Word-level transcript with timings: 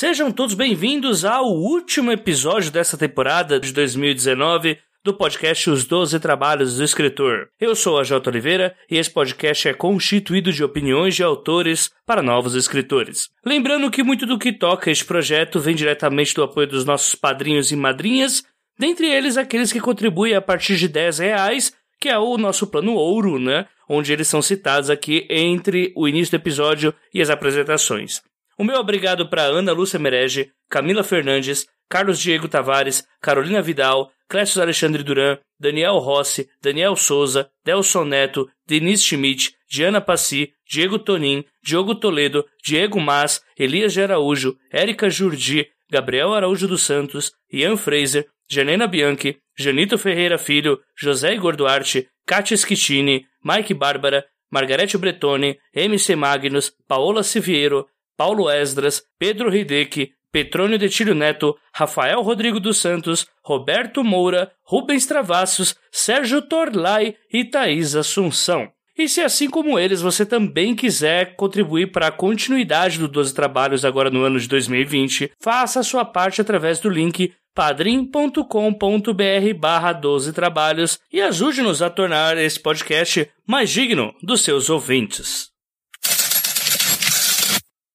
Sejam 0.00 0.32
todos 0.32 0.54
bem-vindos 0.54 1.26
ao 1.26 1.44
último 1.44 2.10
episódio 2.10 2.70
dessa 2.70 2.96
temporada 2.96 3.60
de 3.60 3.70
2019 3.70 4.78
do 5.04 5.12
podcast 5.12 5.68
Os 5.68 5.84
Doze 5.84 6.18
Trabalhos 6.18 6.78
do 6.78 6.82
Escritor. 6.82 7.50
Eu 7.60 7.76
sou 7.76 8.00
a 8.00 8.02
J. 8.02 8.30
Oliveira 8.30 8.74
e 8.90 8.96
esse 8.96 9.10
podcast 9.10 9.68
é 9.68 9.74
constituído 9.74 10.54
de 10.54 10.64
opiniões 10.64 11.14
de 11.14 11.22
autores 11.22 11.90
para 12.06 12.22
novos 12.22 12.54
escritores. 12.54 13.28
Lembrando 13.44 13.90
que 13.90 14.02
muito 14.02 14.24
do 14.24 14.38
que 14.38 14.54
toca 14.54 14.90
este 14.90 15.04
projeto 15.04 15.60
vem 15.60 15.74
diretamente 15.74 16.34
do 16.34 16.44
apoio 16.44 16.66
dos 16.66 16.86
nossos 16.86 17.14
padrinhos 17.14 17.70
e 17.70 17.76
madrinhas, 17.76 18.42
dentre 18.78 19.06
eles 19.06 19.36
aqueles 19.36 19.70
que 19.70 19.80
contribuem 19.80 20.34
a 20.34 20.40
partir 20.40 20.78
de 20.78 20.88
10 20.88 21.18
reais, 21.18 21.74
que 22.00 22.08
é 22.08 22.18
o 22.18 22.38
nosso 22.38 22.66
plano 22.66 22.94
ouro, 22.94 23.38
né? 23.38 23.66
Onde 23.86 24.14
eles 24.14 24.28
são 24.28 24.40
citados 24.40 24.88
aqui 24.88 25.26
entre 25.28 25.92
o 25.94 26.08
início 26.08 26.30
do 26.30 26.40
episódio 26.40 26.94
e 27.12 27.20
as 27.20 27.28
apresentações. 27.28 28.22
O 28.60 28.62
meu 28.62 28.76
obrigado 28.76 29.26
para 29.26 29.44
Ana 29.44 29.72
Lúcia 29.72 29.98
Merege, 29.98 30.52
Camila 30.68 31.02
Fernandes, 31.02 31.66
Carlos 31.88 32.20
Diego 32.20 32.46
Tavares, 32.46 33.02
Carolina 33.18 33.62
Vidal, 33.62 34.12
Clécio 34.28 34.60
Alexandre 34.60 35.02
Duran, 35.02 35.38
Daniel 35.58 35.96
Rossi, 35.96 36.46
Daniel 36.62 36.94
Souza, 36.94 37.50
Delson 37.64 38.04
Neto, 38.04 38.50
Denise 38.66 39.02
Schmidt, 39.02 39.54
Diana 39.66 39.98
Passi, 39.98 40.52
Diego 40.70 40.98
Tonin, 40.98 41.42
Diogo 41.64 41.94
Toledo, 41.94 42.44
Diego 42.62 43.00
Mas, 43.00 43.40
Elias 43.58 43.94
de 43.94 44.02
Araújo, 44.02 44.54
Érica 44.70 45.08
Jurdi, 45.08 45.66
Gabriel 45.90 46.34
Araújo 46.34 46.68
dos 46.68 46.82
Santos, 46.82 47.32
Ian 47.50 47.78
Fraser, 47.78 48.26
Janena 48.46 48.86
Bianchi, 48.86 49.38
Janito 49.58 49.96
Ferreira 49.96 50.36
Filho, 50.36 50.78
José 51.02 51.32
Igor 51.32 51.56
Duarte, 51.56 52.08
Kátia 52.26 52.58
Schittini, 52.58 53.24
Mike 53.42 53.72
Bárbara, 53.72 54.22
Margarete 54.52 54.98
Bretone, 54.98 55.58
MC 55.74 56.14
Magnus, 56.14 56.74
Paola 56.86 57.22
Siviero, 57.22 57.86
Paulo 58.20 58.50
Esdras, 58.50 59.02
Pedro 59.18 59.48
Hideki, 59.56 60.10
Petrônio 60.30 60.78
Detílio 60.78 61.14
Neto, 61.14 61.56
Rafael 61.72 62.20
Rodrigo 62.20 62.60
dos 62.60 62.76
Santos, 62.76 63.26
Roberto 63.42 64.04
Moura, 64.04 64.52
Rubens 64.62 65.06
Travassos, 65.06 65.74
Sérgio 65.90 66.42
Torlai 66.42 67.14
e 67.32 67.46
Thaís 67.46 67.96
Assunção. 67.96 68.68
E 68.94 69.08
se 69.08 69.22
assim 69.22 69.48
como 69.48 69.78
eles 69.78 70.02
você 70.02 70.26
também 70.26 70.76
quiser 70.76 71.34
contribuir 71.34 71.92
para 71.92 72.08
a 72.08 72.12
continuidade 72.12 72.98
do 72.98 73.08
12 73.08 73.34
Trabalhos 73.34 73.86
agora 73.86 74.10
no 74.10 74.22
ano 74.22 74.38
de 74.38 74.46
2020, 74.48 75.32
faça 75.40 75.80
a 75.80 75.82
sua 75.82 76.04
parte 76.04 76.42
através 76.42 76.78
do 76.78 76.90
link 76.90 77.32
padrim.com.br 77.54 78.44
barra 79.58 79.94
12 79.94 80.34
trabalhos 80.34 80.98
e 81.10 81.22
ajude-nos 81.22 81.80
a 81.80 81.88
tornar 81.88 82.36
esse 82.36 82.60
podcast 82.60 83.30
mais 83.46 83.70
digno 83.70 84.14
dos 84.22 84.42
seus 84.42 84.68
ouvintes. 84.68 85.49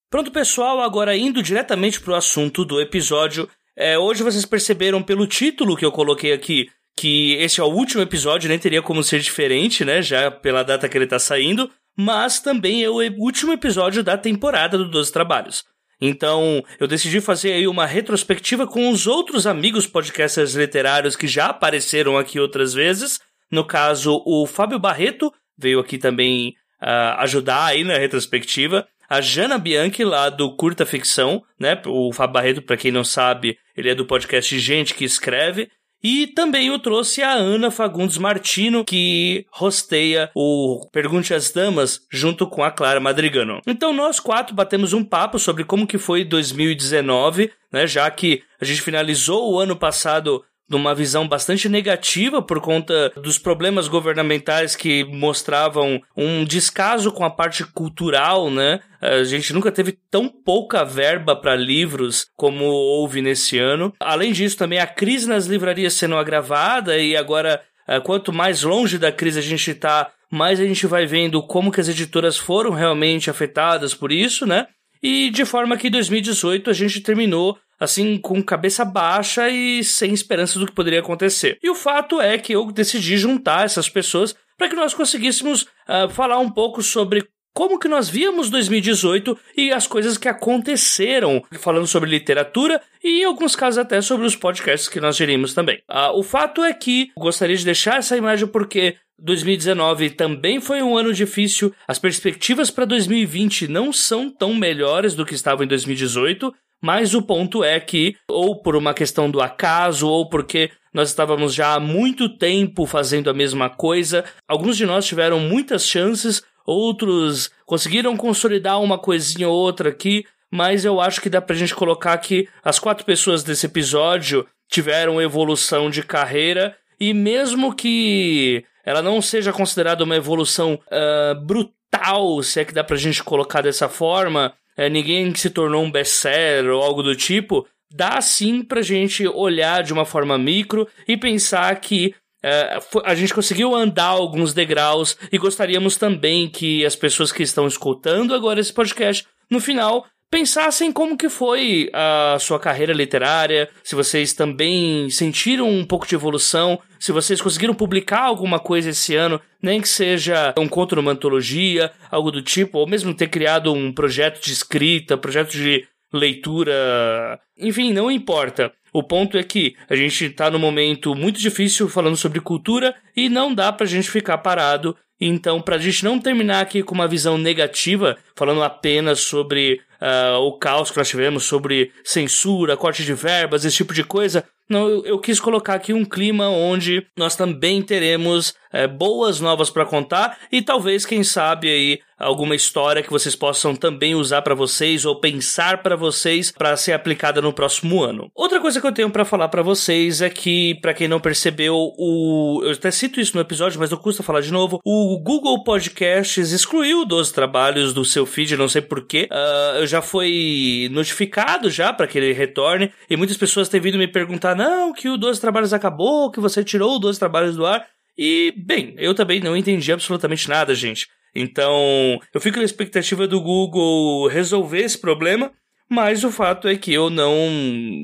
Pronto, 0.09 0.31
pessoal, 0.31 0.81
agora 0.81 1.17
indo 1.17 1.41
diretamente 1.41 1.99
para 1.99 2.13
o 2.13 2.15
assunto 2.15 2.63
do 2.63 2.79
episódio. 2.79 3.49
É, 3.75 3.97
hoje 3.97 4.23
vocês 4.23 4.45
perceberam 4.45 5.01
pelo 5.01 5.27
título 5.27 5.75
que 5.75 5.85
eu 5.85 5.91
coloquei 5.91 6.31
aqui 6.31 6.67
que 6.97 7.33
esse 7.33 7.59
é 7.59 7.63
o 7.63 7.67
último 7.67 8.01
episódio, 8.01 8.47
nem 8.47 8.57
teria 8.57 8.81
como 8.81 9.03
ser 9.03 9.19
diferente, 9.19 9.83
né? 9.83 10.01
Já 10.01 10.31
pela 10.31 10.63
data 10.63 10.87
que 10.87 10.97
ele 10.97 11.03
está 11.03 11.19
saindo. 11.19 11.69
Mas 11.97 12.39
também 12.39 12.83
é 12.83 12.89
o 12.89 13.01
último 13.17 13.51
episódio 13.51 14.03
da 14.03 14.17
temporada 14.17 14.77
do 14.77 14.89
12 14.89 15.11
Trabalhos. 15.11 15.63
Então, 15.99 16.63
eu 16.79 16.87
decidi 16.87 17.21
fazer 17.21 17.53
aí 17.53 17.67
uma 17.67 17.85
retrospectiva 17.85 18.67
com 18.67 18.89
os 18.89 19.07
outros 19.07 19.47
amigos 19.47 19.87
podcasters 19.87 20.53
literários 20.53 21.15
que 21.15 21.27
já 21.27 21.47
apareceram 21.47 22.17
aqui 22.17 22.39
outras 22.39 22.73
vezes. 22.73 23.19
No 23.51 23.65
caso, 23.65 24.21
o 24.25 24.45
Fábio 24.45 24.79
Barreto 24.79 25.33
veio 25.57 25.79
aqui 25.79 25.97
também 25.97 26.49
uh, 26.81 27.19
ajudar 27.19 27.65
aí 27.65 27.83
na 27.83 27.97
retrospectiva 27.97 28.85
a 29.09 29.21
Jana 29.21 29.57
Bianchi, 29.57 30.03
lá 30.03 30.29
do 30.29 30.55
Curta 30.55 30.85
Ficção, 30.85 31.43
né? 31.59 31.81
O 31.85 32.11
Fábio 32.11 32.33
Barreto, 32.33 32.61
para 32.61 32.77
quem 32.77 32.91
não 32.91 33.03
sabe, 33.03 33.57
ele 33.75 33.89
é 33.89 33.95
do 33.95 34.05
podcast 34.05 34.57
Gente 34.59 34.93
que 34.93 35.05
Escreve. 35.05 35.69
E 36.07 36.27
também 36.27 36.67
eu 36.67 36.77
trouxe 36.77 37.23
a 37.23 37.31
Ana 37.31 37.71
Fagundes 37.71 38.19
Martino, 38.19 38.85
que 38.85 39.44
rosteia 39.49 40.29
o 40.35 40.88
Pergunte 40.91 41.33
às 41.33 41.51
Damas 41.51 42.01
junto 42.11 42.45
com 42.45 42.63
a 42.63 42.69
Clara 42.69 42.99
Madrigano. 42.99 43.59
Então 43.65 43.91
nós 43.91 44.19
quatro 44.19 44.53
batemos 44.53 44.94
um 44.94 45.03
papo 45.03 45.39
sobre 45.39 45.63
como 45.63 45.88
que 45.88 45.97
foi 45.97 46.23
2019, 46.23 47.51
né, 47.73 47.88
já 47.88 48.09
que 48.11 48.44
a 48.61 48.65
gente 48.65 48.83
finalizou 48.83 49.51
o 49.51 49.59
ano 49.59 49.75
passado 49.75 50.44
numa 50.69 50.95
visão 50.95 51.27
bastante 51.27 51.69
negativa 51.69 52.41
por 52.41 52.59
conta 52.59 53.11
dos 53.21 53.37
problemas 53.37 53.87
governamentais 53.87 54.75
que 54.75 55.03
mostravam 55.03 56.01
um 56.17 56.43
descaso 56.43 57.11
com 57.11 57.23
a 57.23 57.29
parte 57.29 57.63
cultural, 57.63 58.49
né? 58.49 58.79
A 59.01 59.23
gente 59.23 59.53
nunca 59.53 59.71
teve 59.71 59.97
tão 60.09 60.27
pouca 60.27 60.83
verba 60.83 61.35
para 61.35 61.55
livros 61.55 62.27
como 62.35 62.65
houve 62.65 63.21
nesse 63.21 63.59
ano. 63.59 63.93
Além 63.99 64.31
disso, 64.31 64.57
também 64.57 64.79
a 64.79 64.87
crise 64.87 65.27
nas 65.27 65.45
livrarias 65.45 65.93
sendo 65.93 66.15
agravada 66.15 66.97
e 66.97 67.15
agora 67.15 67.61
eh, 67.87 67.99
quanto 67.99 68.33
mais 68.33 68.63
longe 68.63 68.97
da 68.97 69.11
crise 69.11 69.37
a 69.37 69.43
gente 69.43 69.69
está, 69.71 70.11
mais 70.31 70.59
a 70.59 70.65
gente 70.65 70.87
vai 70.87 71.05
vendo 71.05 71.41
como 71.43 71.71
que 71.71 71.79
as 71.79 71.87
editoras 71.87 72.37
foram 72.37 72.71
realmente 72.71 73.29
afetadas 73.29 73.93
por 73.93 74.11
isso, 74.11 74.45
né? 74.45 74.67
E 75.03 75.29
de 75.29 75.45
forma 75.45 75.77
que 75.77 75.87
em 75.87 75.91
2018 75.91 76.69
a 76.69 76.73
gente 76.73 76.99
terminou 77.01 77.55
assim, 77.80 78.18
com 78.18 78.44
cabeça 78.44 78.86
baixa 78.86 79.50
e 79.50 79.84
sem 79.84 80.13
esperança 80.13 80.59
do 80.59 80.66
que 80.66 80.74
poderia 80.74 81.00
acontecer. 81.00 81.58
E 81.62 81.69
o 81.69 81.75
fato 81.75 82.22
é 82.22 82.38
que 82.38 82.53
eu 82.53 82.72
decidi 82.72 83.18
juntar 83.18 83.66
essas 83.66 83.90
pessoas 83.90 84.36
para 84.58 84.69
que 84.69 84.75
nós 84.75 84.94
conseguíssemos 84.94 85.63
uh, 85.63 86.09
falar 86.09 86.40
um 86.40 86.50
pouco 86.50 86.81
sobre 86.81 87.28
como 87.53 87.80
que 87.80 87.88
nós 87.88 88.09
víamos 88.09 88.50
2018 88.50 89.38
e 89.56 89.72
as 89.72 89.88
coisas 89.88 90.18
que 90.18 90.28
aconteceram, 90.28 91.41
falando 91.53 91.88
sobre 91.88 92.09
literatura 92.09 92.81
e 93.02 93.22
em 93.22 93.24
alguns 93.24 93.56
casos 93.56 93.78
até 93.78 94.02
sobre 94.02 94.28
os 94.28 94.36
podcasts 94.36 94.90
que 94.90 95.00
nós 95.00 95.16
gerimos 95.16 95.53
também. 95.53 95.78
Uh, 95.90 96.19
o 96.19 96.22
fato 96.22 96.63
é 96.63 96.74
que 96.74 97.12
gostaria 97.18 97.56
de 97.56 97.63
deixar 97.63 97.97
essa 97.97 98.18
imagem 98.18 98.46
porque 98.46 98.97
2019 99.18 100.09
também 100.12 100.59
foi 100.59 100.81
um 100.81 100.97
ano 100.97 101.13
difícil, 101.13 101.74
as 101.88 101.97
perspectivas 101.97 102.69
para 102.69 102.84
2020 102.84 103.69
não 103.69 103.94
são 103.94 104.30
tão 104.30 104.53
melhores 104.53 105.16
do 105.16 105.25
que 105.25 105.34
estavam 105.34 105.63
em 105.63 105.68
2018, 105.68 106.53
mas 106.81 107.13
o 107.13 107.22
ponto 107.22 107.63
é 107.63 107.80
que, 107.80 108.16
ou 108.28 108.62
por 108.62 108.75
uma 108.75 108.94
questão 108.94 109.30
do 109.30 109.41
acaso, 109.41 110.08
ou 110.08 110.30
porque 110.30 110.72
nós 110.94 111.09
estávamos 111.09 111.53
já 111.53 111.74
há 111.74 111.80
muito 111.80 112.30
tempo 112.30 112.86
fazendo 112.86 113.30
a 113.30 113.34
mesma 113.34 113.69
coisa, 113.69 114.24
alguns 114.47 114.78
de 114.78 114.86
nós 114.86 115.06
tiveram 115.06 115.40
muitas 115.40 115.88
chances, 115.88 116.41
outros 116.66 117.52
conseguiram 117.66 118.16
consolidar 118.16 118.81
uma 118.81 118.97
coisinha 118.97 119.50
ou 119.50 119.56
outra 119.56 119.90
aqui, 119.90 120.25
mas 120.52 120.86
eu 120.86 121.02
acho 121.02 121.19
que 121.22 121.30
dá 121.30 121.41
pra 121.41 121.56
gente 121.56 121.75
colocar 121.75 122.18
que 122.18 122.47
as 122.63 122.80
quatro 122.80 123.06
pessoas 123.06 123.44
desse 123.44 123.66
episódio 123.66 124.47
tiveram 124.69 125.22
evolução 125.22 125.90
de 125.90 126.02
carreira, 126.02 126.75
e 127.00 127.13
mesmo 127.13 127.75
que 127.75 128.63
ela 128.86 129.02
não 129.02 129.22
seja 129.22 129.52
considerada 129.52 130.03
uma 130.03 130.16
evolução 130.16 130.80
uh, 130.88 131.46
brutal, 131.46 132.42
se 132.42 132.62
é 132.62 132.66
que 132.66 132.74
dá 132.74 132.84
pra 132.84 132.96
gente 132.96 133.24
colocar 133.24 133.62
dessa 133.62 133.90
forma, 133.90 134.53
é, 134.75 134.90
ninguém 134.90 135.34
se 135.36 135.50
tornou 135.50 135.84
um 135.84 135.91
best-seller 135.91 136.72
ou 136.72 136.81
algo 136.81 137.02
do 137.02 137.16
tipo, 137.16 137.68
dá 137.91 138.19
sim 138.22 138.62
pra 138.62 138.81
gente 138.81 139.28
olhar 139.28 139.84
de 139.84 139.94
uma 139.94 140.06
forma 140.06 140.38
micro 140.38 140.88
e 141.08 141.16
pensar 141.16 141.74
que 141.80 142.13
é, 142.44 142.78
a 143.03 143.16
gente 143.16 143.34
conseguiu 143.34 143.74
andar 143.74 144.06
alguns 144.06 144.53
degraus 144.53 145.18
e 145.31 145.38
gostaríamos 145.38 145.97
também 145.97 146.47
que 146.47 146.86
as 146.86 146.96
pessoas 146.96 147.31
que 147.31 147.41
estão 147.41 147.68
escutando 147.68 148.36
agora 148.36 148.59
esse 148.59 148.72
podcast, 148.72 149.25
no 149.50 149.59
final, 149.59 150.06
pensassem 150.35 150.91
como 150.91 151.16
que 151.16 151.29
foi 151.29 151.90
a 151.94 152.35
sua 152.41 152.59
carreira 152.59 152.91
literária, 152.91 153.69
se 153.81 153.96
vocês 153.96 154.34
também 154.34 155.09
sentiram 155.09 155.69
um 155.69 155.85
pouco 155.85 156.06
de 156.06 156.13
evolução, 156.13 156.78
se 157.00 157.13
vocês 157.13 157.41
conseguiram 157.41 157.73
publicar 157.73 158.23
alguma 158.23 158.59
coisa 158.59 158.90
esse 158.90 159.16
ano, 159.16 159.40
nem 159.62 159.79
que 159.79 159.88
seja 159.88 160.53
um 160.57 160.68
conto 160.68 160.94
numa 160.94 161.13
antologia, 161.13 161.90
algo 162.12 162.31
do 162.31 162.41
tipo, 162.41 162.79
ou 162.79 162.85
mesmo 162.85 163.13
ter 163.13 163.29
criado 163.29 163.72
um 163.72 163.94
projeto 163.94 164.44
de 164.44 164.51
escrita, 164.51 165.18
projeto 165.18 165.51
de 165.51 165.88
leitura, 166.12 167.39
enfim, 167.57 167.94
não 167.94 168.12
importa. 168.12 168.74
O 168.92 169.04
ponto 169.04 169.38
é 169.38 169.44
que 169.44 169.75
a 169.89 169.95
gente 169.95 170.25
está 170.25 170.50
num 170.50 170.59
momento 170.59 171.15
muito 171.15 171.39
difícil 171.39 171.89
falando 171.89 172.15
sobre 172.15 172.42
cultura 172.42 172.94
e 173.15 173.27
não 173.30 173.54
dá 173.54 173.71
pra 173.71 173.86
gente 173.86 174.09
ficar 174.09 174.38
parado. 174.38 174.95
Então, 175.19 175.62
pra 175.62 175.77
gente 175.77 176.03
não 176.03 176.19
terminar 176.19 176.62
aqui 176.62 176.83
com 176.83 176.94
uma 176.94 177.07
visão 177.07 177.38
negativa, 177.38 178.17
falando 178.35 178.62
apenas 178.63 179.21
sobre 179.21 179.81
uh, 180.01 180.38
o 180.39 180.57
caos 180.57 180.91
que 180.91 180.97
nós 180.97 181.07
tivemos 181.07 181.45
sobre 181.45 181.91
censura, 182.03 182.75
corte 182.75 183.03
de 183.03 183.13
verbas, 183.13 183.63
esse 183.63 183.77
tipo 183.77 183.94
de 183.94 184.03
coisa. 184.03 184.44
Não, 184.69 184.89
eu, 184.89 185.06
eu 185.06 185.19
quis 185.19 185.39
colocar 185.39 185.75
aqui 185.75 185.94
um 185.94 186.03
clima 186.03 186.50
onde 186.50 187.06
nós 187.17 187.35
também 187.35 187.81
teremos 187.81 188.56
é, 188.75 188.88
boas 188.88 189.39
novas 189.39 189.69
para 189.69 189.86
contar 189.86 190.38
e 190.51 190.62
talvez, 190.62 191.06
quem 191.06 191.24
sabe, 191.24 191.69
aí 191.69 192.00
alguma 192.18 192.56
história 192.56 193.04
que 193.04 193.10
vocês 193.10 193.36
possam 193.36 193.75
também 193.75 194.16
usar 194.16 194.42
para 194.42 194.56
vocês 194.56 195.06
ou 195.06 195.19
pensar 195.19 195.83
para 195.83 195.95
vocês 195.95 196.51
para 196.51 196.75
ser 196.77 196.94
aplicada 196.94 197.42
no 197.42 197.54
próximo 197.54 198.04
ano. 198.04 198.31
Outra 198.33 198.60
coisa 198.60 198.80
que 198.80 198.88
eu 198.88 198.92
tenho 198.92 199.10
para 199.10 199.25
falar 199.25 199.50
para 199.50 199.62
vocês 199.62 200.22
é 200.22 200.30
que, 200.30 200.75
para 200.81 200.94
quem 200.94 201.07
não 201.07 201.19
percebeu, 201.19 201.75
o 201.98 202.62
eu 202.63 202.72
até 202.72 202.89
cito 202.92 203.19
isso 203.19 203.36
no 203.36 203.42
episódio, 203.42 203.80
mas 203.80 203.89
não 203.89 203.98
custa 203.98 204.24
falar 204.24 204.42
de 204.42 204.51
novo. 204.51 204.80
O 204.83 205.19
Google 205.19 205.63
Podcasts 205.63 206.51
excluiu 206.51 207.06
12 207.06 207.33
trabalhos 207.33 207.94
do 207.94 208.06
seu 208.06 208.25
feed, 208.25 208.56
não 208.56 208.69
sei 208.69 208.81
porquê. 208.81 209.28
Uh, 209.31 209.80
eu 209.80 209.88
já 209.88 210.01
fui 210.01 210.89
notificado 210.92 211.69
já 211.69 211.92
para 211.92 212.07
que 212.07 212.18
ele 212.18 212.33
retorne 212.33 212.92
e 213.10 213.18
muitas 213.18 213.38
pessoas 213.38 213.69
têm 213.69 213.81
vindo 213.81 213.98
me 213.98 214.07
perguntar: 214.07 214.56
não, 214.56 214.94
que 214.94 215.10
o 215.10 215.18
12 215.18 215.39
trabalhos 215.42 215.74
acabou, 215.74 216.31
que 216.31 216.39
você 216.39 216.63
tirou 216.63 216.95
o 216.95 217.00
12 217.00 217.19
trabalhos 217.19 217.56
do 217.56 217.66
ar. 217.66 217.86
E, 218.17 218.53
bem, 218.57 218.95
eu 218.97 219.13
também 219.13 219.39
não 219.39 219.57
entendi 219.57 219.91
absolutamente 219.91 220.47
nada, 220.47 220.73
gente. 220.73 221.07
Então, 221.35 222.19
eu 222.33 222.39
fico 222.39 222.59
na 222.59 222.63
expectativa 222.63 223.27
do 223.27 223.41
Google 223.41 224.27
resolver 224.27 224.79
esse 224.79 224.97
problema, 224.97 225.51
mas 225.89 226.23
o 226.23 226.31
fato 226.31 226.67
é 226.67 226.77
que 226.77 226.94
eu 226.94 227.09
não, 227.09 227.35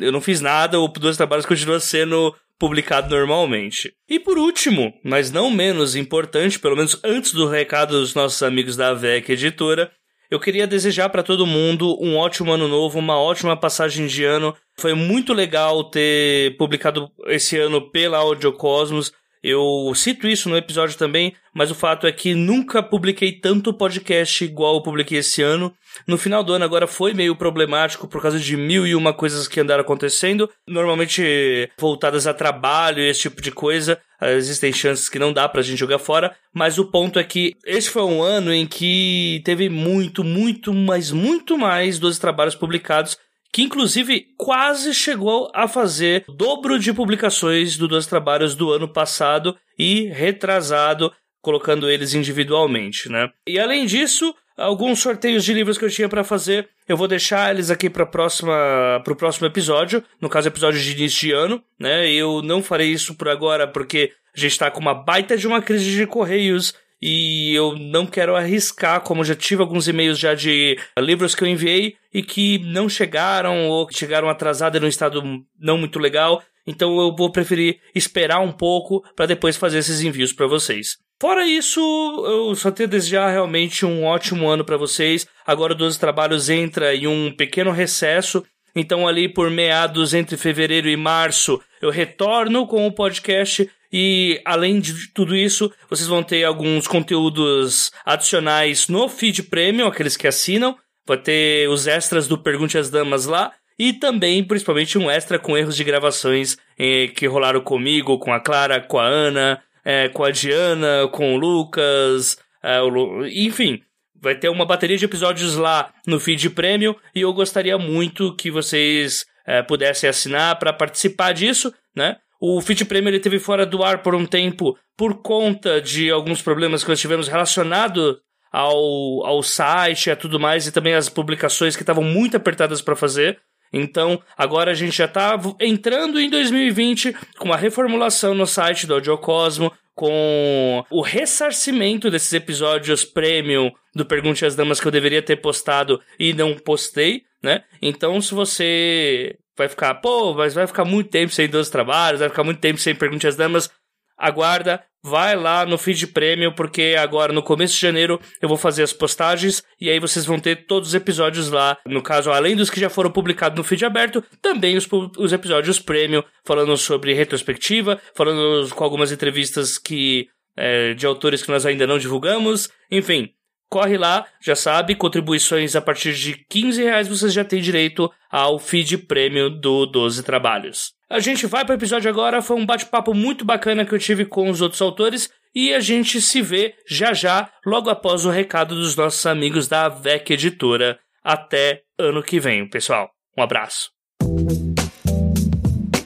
eu 0.01 0.11
não 0.11 0.19
fiz 0.19 0.41
nada, 0.41 0.79
o 0.79 0.87
Dois 0.89 1.15
Trabalhos 1.15 1.45
continua 1.45 1.79
sendo 1.79 2.35
publicado 2.59 3.09
normalmente. 3.09 3.93
E 4.07 4.19
por 4.19 4.37
último, 4.37 4.93
mas 5.03 5.31
não 5.31 5.49
menos 5.49 5.95
importante, 5.95 6.59
pelo 6.59 6.75
menos 6.75 6.99
antes 7.03 7.33
do 7.33 7.47
recado 7.47 7.99
dos 7.99 8.13
nossos 8.13 8.43
amigos 8.43 8.75
da 8.75 8.93
VEC 8.93 9.31
Editora, 9.31 9.91
eu 10.29 10.39
queria 10.39 10.67
desejar 10.67 11.09
para 11.09 11.23
todo 11.23 11.45
mundo 11.45 11.97
um 12.01 12.15
ótimo 12.15 12.53
ano 12.53 12.67
novo, 12.67 12.99
uma 12.99 13.19
ótima 13.19 13.57
passagem 13.57 14.07
de 14.07 14.23
ano. 14.23 14.55
Foi 14.77 14.93
muito 14.93 15.33
legal 15.33 15.83
ter 15.89 16.55
publicado 16.55 17.11
esse 17.25 17.57
ano 17.57 17.89
pela 17.91 18.19
Audiocosmos. 18.19 19.11
Eu 19.43 19.91
cito 19.95 20.27
isso 20.27 20.49
no 20.49 20.57
episódio 20.57 20.95
também, 20.97 21.33
mas 21.53 21.71
o 21.71 21.75
fato 21.75 22.05
é 22.05 22.11
que 22.11 22.35
nunca 22.35 22.83
publiquei 22.83 23.31
tanto 23.31 23.73
podcast 23.73 24.45
igual 24.45 24.75
eu 24.75 24.83
publiquei 24.83 25.17
esse 25.17 25.41
ano. 25.41 25.73
No 26.07 26.15
final 26.15 26.43
do 26.43 26.53
ano 26.53 26.63
agora 26.63 26.85
foi 26.85 27.13
meio 27.13 27.35
problemático 27.35 28.07
por 28.07 28.21
causa 28.21 28.39
de 28.39 28.55
mil 28.55 28.85
e 28.85 28.93
uma 28.93 29.13
coisas 29.13 29.47
que 29.47 29.59
andaram 29.59 29.81
acontecendo, 29.81 30.47
normalmente 30.67 31.69
voltadas 31.79 32.27
a 32.27 32.33
trabalho 32.33 32.99
e 32.99 33.09
esse 33.09 33.21
tipo 33.21 33.41
de 33.41 33.51
coisa. 33.51 33.99
Existem 34.21 34.71
chances 34.71 35.09
que 35.09 35.17
não 35.17 35.33
dá 35.33 35.49
pra 35.49 35.63
gente 35.63 35.79
jogar 35.79 35.97
fora, 35.97 36.35
mas 36.53 36.77
o 36.77 36.85
ponto 36.85 37.17
é 37.17 37.23
que 37.23 37.55
esse 37.65 37.89
foi 37.89 38.03
um 38.03 38.21
ano 38.21 38.53
em 38.53 38.67
que 38.67 39.41
teve 39.43 39.67
muito, 39.69 40.23
muito, 40.23 40.71
mas 40.71 41.11
muito 41.11 41.57
mais 41.57 41.97
dos 41.97 42.19
trabalhos 42.19 42.53
publicados 42.53 43.17
que 43.51 43.61
inclusive 43.61 44.27
quase 44.37 44.93
chegou 44.93 45.51
a 45.53 45.67
fazer 45.67 46.25
dobro 46.27 46.79
de 46.79 46.93
publicações 46.93 47.77
do 47.77 47.87
Dois 47.87 48.07
Trabalhos 48.07 48.55
do 48.55 48.71
ano 48.71 48.87
passado 48.87 49.55
e 49.77 50.05
retrasado, 50.07 51.11
colocando 51.41 51.89
eles 51.89 52.13
individualmente, 52.13 53.09
né? 53.09 53.29
E 53.47 53.59
além 53.59 53.85
disso, 53.85 54.33
alguns 54.57 54.99
sorteios 54.99 55.43
de 55.43 55.53
livros 55.53 55.77
que 55.77 55.83
eu 55.83 55.89
tinha 55.89 56.07
para 56.07 56.23
fazer, 56.23 56.69
eu 56.87 56.95
vou 56.95 57.07
deixar 57.07 57.51
eles 57.51 57.69
aqui 57.69 57.89
para 57.89 58.05
próxima 58.05 59.01
para 59.03 59.13
o 59.13 59.15
próximo 59.15 59.47
episódio, 59.47 60.03
no 60.19 60.29
caso 60.29 60.47
episódio 60.47 60.79
de 60.79 60.91
início 60.91 61.19
de 61.19 61.31
ano, 61.31 61.63
né? 61.79 62.09
Eu 62.09 62.41
não 62.41 62.63
farei 62.63 62.91
isso 62.91 63.15
por 63.15 63.27
agora 63.27 63.67
porque 63.67 64.11
a 64.35 64.39
gente 64.39 64.51
está 64.51 64.71
com 64.71 64.79
uma 64.79 64.93
baita 64.93 65.35
de 65.35 65.47
uma 65.47 65.61
crise 65.61 65.91
de 65.91 66.07
correios 66.07 66.73
e 67.01 67.30
eu 67.53 67.75
não 67.77 68.05
quero 68.05 68.35
arriscar, 68.35 69.01
como 69.01 69.23
já 69.23 69.35
tive 69.35 69.61
alguns 69.61 69.87
e-mails 69.87 70.19
já 70.19 70.33
de 70.33 70.77
livros 70.97 71.35
que 71.35 71.43
eu 71.43 71.47
enviei 71.47 71.95
e 72.13 72.21
que 72.21 72.59
não 72.59 72.89
chegaram 72.89 73.67
ou 73.67 73.87
que 73.87 73.97
chegaram 73.97 74.29
atrasados 74.29 74.81
em 74.81 74.85
um 74.85 74.87
estado 74.87 75.23
não 75.59 75.77
muito 75.77 75.99
legal. 75.99 76.41
Então 76.65 76.99
eu 76.99 77.15
vou 77.15 77.31
preferir 77.31 77.79
esperar 77.95 78.39
um 78.39 78.51
pouco 78.51 79.03
para 79.15 79.25
depois 79.25 79.57
fazer 79.57 79.79
esses 79.79 80.01
envios 80.01 80.31
para 80.31 80.47
vocês. 80.47 80.97
Fora 81.19 81.45
isso, 81.45 81.79
eu 82.25 82.55
só 82.55 82.71
tenho 82.71 82.89
a 82.89 82.91
desejar 82.91 83.29
realmente 83.29 83.85
um 83.85 84.03
ótimo 84.03 84.47
ano 84.47 84.65
para 84.65 84.77
vocês. 84.77 85.27
Agora 85.45 85.73
o 85.73 85.75
12 85.75 85.99
Trabalhos 85.99 86.49
entra 86.49 86.95
em 86.95 87.07
um 87.07 87.31
pequeno 87.31 87.71
recesso, 87.71 88.43
então 88.75 89.07
ali 89.07 89.29
por 89.29 89.49
meados 89.49 90.13
entre 90.13 90.35
fevereiro 90.35 90.87
e 90.89 90.97
março 90.97 91.61
eu 91.81 91.89
retorno 91.89 92.65
com 92.65 92.85
o 92.85 92.91
podcast 92.91 93.69
e 93.91 94.41
além 94.45 94.79
de 94.79 95.07
tudo 95.13 95.35
isso, 95.35 95.71
vocês 95.89 96.07
vão 96.07 96.23
ter 96.23 96.43
alguns 96.43 96.87
conteúdos 96.87 97.91
adicionais 98.05 98.87
no 98.87 99.09
feed 99.09 99.43
premium, 99.43 99.87
aqueles 99.87 100.15
que 100.15 100.27
assinam. 100.27 100.77
Vai 101.05 101.17
ter 101.17 101.67
os 101.67 101.87
extras 101.87 102.27
do 102.27 102.37
Pergunte 102.37 102.77
às 102.77 102.89
Damas 102.89 103.25
lá. 103.25 103.51
E 103.77 103.93
também, 103.93 104.43
principalmente, 104.43 104.97
um 104.97 105.09
extra 105.09 105.39
com 105.39 105.57
erros 105.57 105.75
de 105.75 105.83
gravações 105.83 106.57
eh, 106.77 107.07
que 107.07 107.25
rolaram 107.25 107.61
comigo, 107.61 108.19
com 108.19 108.31
a 108.31 108.39
Clara, 108.39 108.79
com 108.79 108.99
a 108.99 109.05
Ana, 109.05 109.61
eh, 109.83 110.07
com 110.09 110.23
a 110.23 110.31
Diana, 110.31 111.07
com 111.11 111.33
o 111.33 111.37
Lucas, 111.37 112.37
eh, 112.63 112.81
o 112.81 112.87
Lu... 112.87 113.27
enfim. 113.27 113.81
Vai 114.23 114.35
ter 114.35 114.49
uma 114.49 114.65
bateria 114.65 114.97
de 114.97 115.05
episódios 115.05 115.55
lá 115.55 115.91
no 116.05 116.19
feed 116.19 116.51
premium 116.51 116.95
e 117.15 117.21
eu 117.21 117.33
gostaria 117.33 117.75
muito 117.79 118.35
que 118.35 118.51
vocês 118.51 119.25
eh, 119.47 119.63
pudessem 119.63 120.07
assinar 120.07 120.59
para 120.59 120.71
participar 120.71 121.33
disso, 121.33 121.73
né? 121.95 122.17
O 122.43 122.59
Fit 122.59 122.83
Premium 122.85 123.09
ele 123.09 123.19
teve 123.19 123.37
fora 123.37 123.67
do 123.67 123.83
ar 123.83 124.01
por 124.01 124.15
um 124.15 124.25
tempo 124.25 124.75
por 124.97 125.21
conta 125.21 125.79
de 125.79 126.09
alguns 126.09 126.41
problemas 126.41 126.83
que 126.83 126.89
nós 126.89 126.99
tivemos 126.99 127.27
relacionados 127.27 128.17
ao, 128.51 129.23
ao 129.23 129.43
site 129.43 130.09
e 130.09 130.15
tudo 130.15 130.39
mais, 130.39 130.65
e 130.65 130.71
também 130.71 130.95
as 130.95 131.07
publicações 131.07 131.75
que 131.75 131.83
estavam 131.83 132.03
muito 132.03 132.35
apertadas 132.35 132.81
para 132.81 132.95
fazer. 132.95 133.39
Então, 133.71 134.19
agora 134.35 134.71
a 134.71 134.73
gente 134.73 134.97
já 134.97 135.05
está 135.05 135.39
entrando 135.59 136.19
em 136.19 136.31
2020 136.31 137.15
com 137.37 137.53
a 137.53 137.57
reformulação 137.57 138.33
no 138.33 138.47
site 138.47 138.87
do 138.87 138.95
Audiocosmo, 138.95 139.71
com 139.93 140.83
o 140.89 141.01
ressarcimento 141.01 142.09
desses 142.09 142.33
episódios 142.33 143.05
premium 143.05 143.71
do 143.93 144.03
Pergunte 144.03 144.45
às 144.45 144.55
Damas 144.55 144.79
que 144.79 144.87
eu 144.87 144.91
deveria 144.91 145.21
ter 145.21 145.35
postado 145.37 146.01
e 146.19 146.33
não 146.33 146.55
postei, 146.55 147.21
né? 147.43 147.63
Então, 147.81 148.19
se 148.19 148.33
você 148.33 149.37
vai 149.57 149.67
ficar, 149.67 149.95
pô, 149.95 150.33
mas 150.33 150.53
vai 150.53 150.67
ficar 150.67 150.85
muito 150.85 151.09
tempo 151.09 151.33
sem 151.33 151.47
12 151.47 151.71
trabalhos, 151.71 152.19
vai 152.19 152.29
ficar 152.29 152.43
muito 152.43 152.59
tempo 152.59 152.79
sem 152.79 152.95
Pergunte 152.95 153.27
às 153.27 153.35
Damas. 153.35 153.69
Aguarda, 154.17 154.83
vai 155.03 155.35
lá 155.35 155.65
no 155.65 155.79
feed 155.79 156.07
premium, 156.07 156.51
porque 156.51 156.95
agora 156.97 157.33
no 157.33 157.41
começo 157.41 157.73
de 157.73 157.81
janeiro 157.81 158.19
eu 158.39 158.47
vou 158.47 158.57
fazer 158.57 158.83
as 158.83 158.93
postagens 158.93 159.63
e 159.79 159.89
aí 159.89 159.99
vocês 159.99 160.25
vão 160.25 160.39
ter 160.39 160.67
todos 160.67 160.89
os 160.89 160.95
episódios 160.95 161.49
lá. 161.49 161.77
No 161.87 162.03
caso, 162.03 162.31
além 162.31 162.55
dos 162.55 162.69
que 162.69 162.79
já 162.79 162.89
foram 162.89 163.09
publicados 163.09 163.57
no 163.57 163.63
feed 163.63 163.83
aberto, 163.83 164.23
também 164.41 164.77
os, 164.77 164.87
os 165.17 165.33
episódios 165.33 165.79
premium, 165.79 166.23
falando 166.45 166.77
sobre 166.77 167.13
retrospectiva, 167.13 167.99
falando 168.13 168.69
com 168.75 168.83
algumas 168.83 169.11
entrevistas 169.11 169.79
que 169.79 170.27
é, 170.55 170.93
de 170.93 171.05
autores 171.05 171.41
que 171.41 171.49
nós 171.49 171.65
ainda 171.65 171.87
não 171.87 171.97
divulgamos, 171.97 172.69
enfim. 172.91 173.33
Corre 173.71 173.97
lá, 173.97 174.25
já 174.41 174.53
sabe, 174.53 174.95
contribuições 174.95 175.77
a 175.77 175.81
partir 175.81 176.13
de 176.13 176.35
15 176.49 176.83
reais 176.83 177.07
você 177.07 177.29
já 177.29 177.45
tem 177.45 177.61
direito 177.61 178.11
ao 178.29 178.59
feed 178.59 178.97
prêmio 178.97 179.49
do 179.49 179.85
12 179.85 180.23
Trabalhos. 180.23 180.91
A 181.09 181.19
gente 181.19 181.47
vai 181.47 181.63
para 181.63 181.71
o 181.71 181.77
episódio 181.77 182.09
agora, 182.09 182.41
foi 182.41 182.57
um 182.57 182.65
bate-papo 182.65 183.13
muito 183.13 183.45
bacana 183.45 183.85
que 183.85 183.95
eu 183.95 183.99
tive 183.99 184.25
com 184.25 184.49
os 184.49 184.59
outros 184.59 184.81
autores 184.81 185.29
e 185.55 185.73
a 185.73 185.79
gente 185.79 186.19
se 186.19 186.41
vê 186.41 186.75
já 186.85 187.13
já, 187.13 187.49
logo 187.65 187.89
após 187.89 188.25
o 188.25 188.29
recado 188.29 188.75
dos 188.75 188.97
nossos 188.97 189.25
amigos 189.25 189.69
da 189.69 189.87
VEC 189.87 190.31
Editora. 190.31 190.99
Até 191.23 191.83
ano 191.97 192.21
que 192.21 192.41
vem, 192.41 192.69
pessoal. 192.69 193.09
Um 193.37 193.41
abraço. 193.41 193.89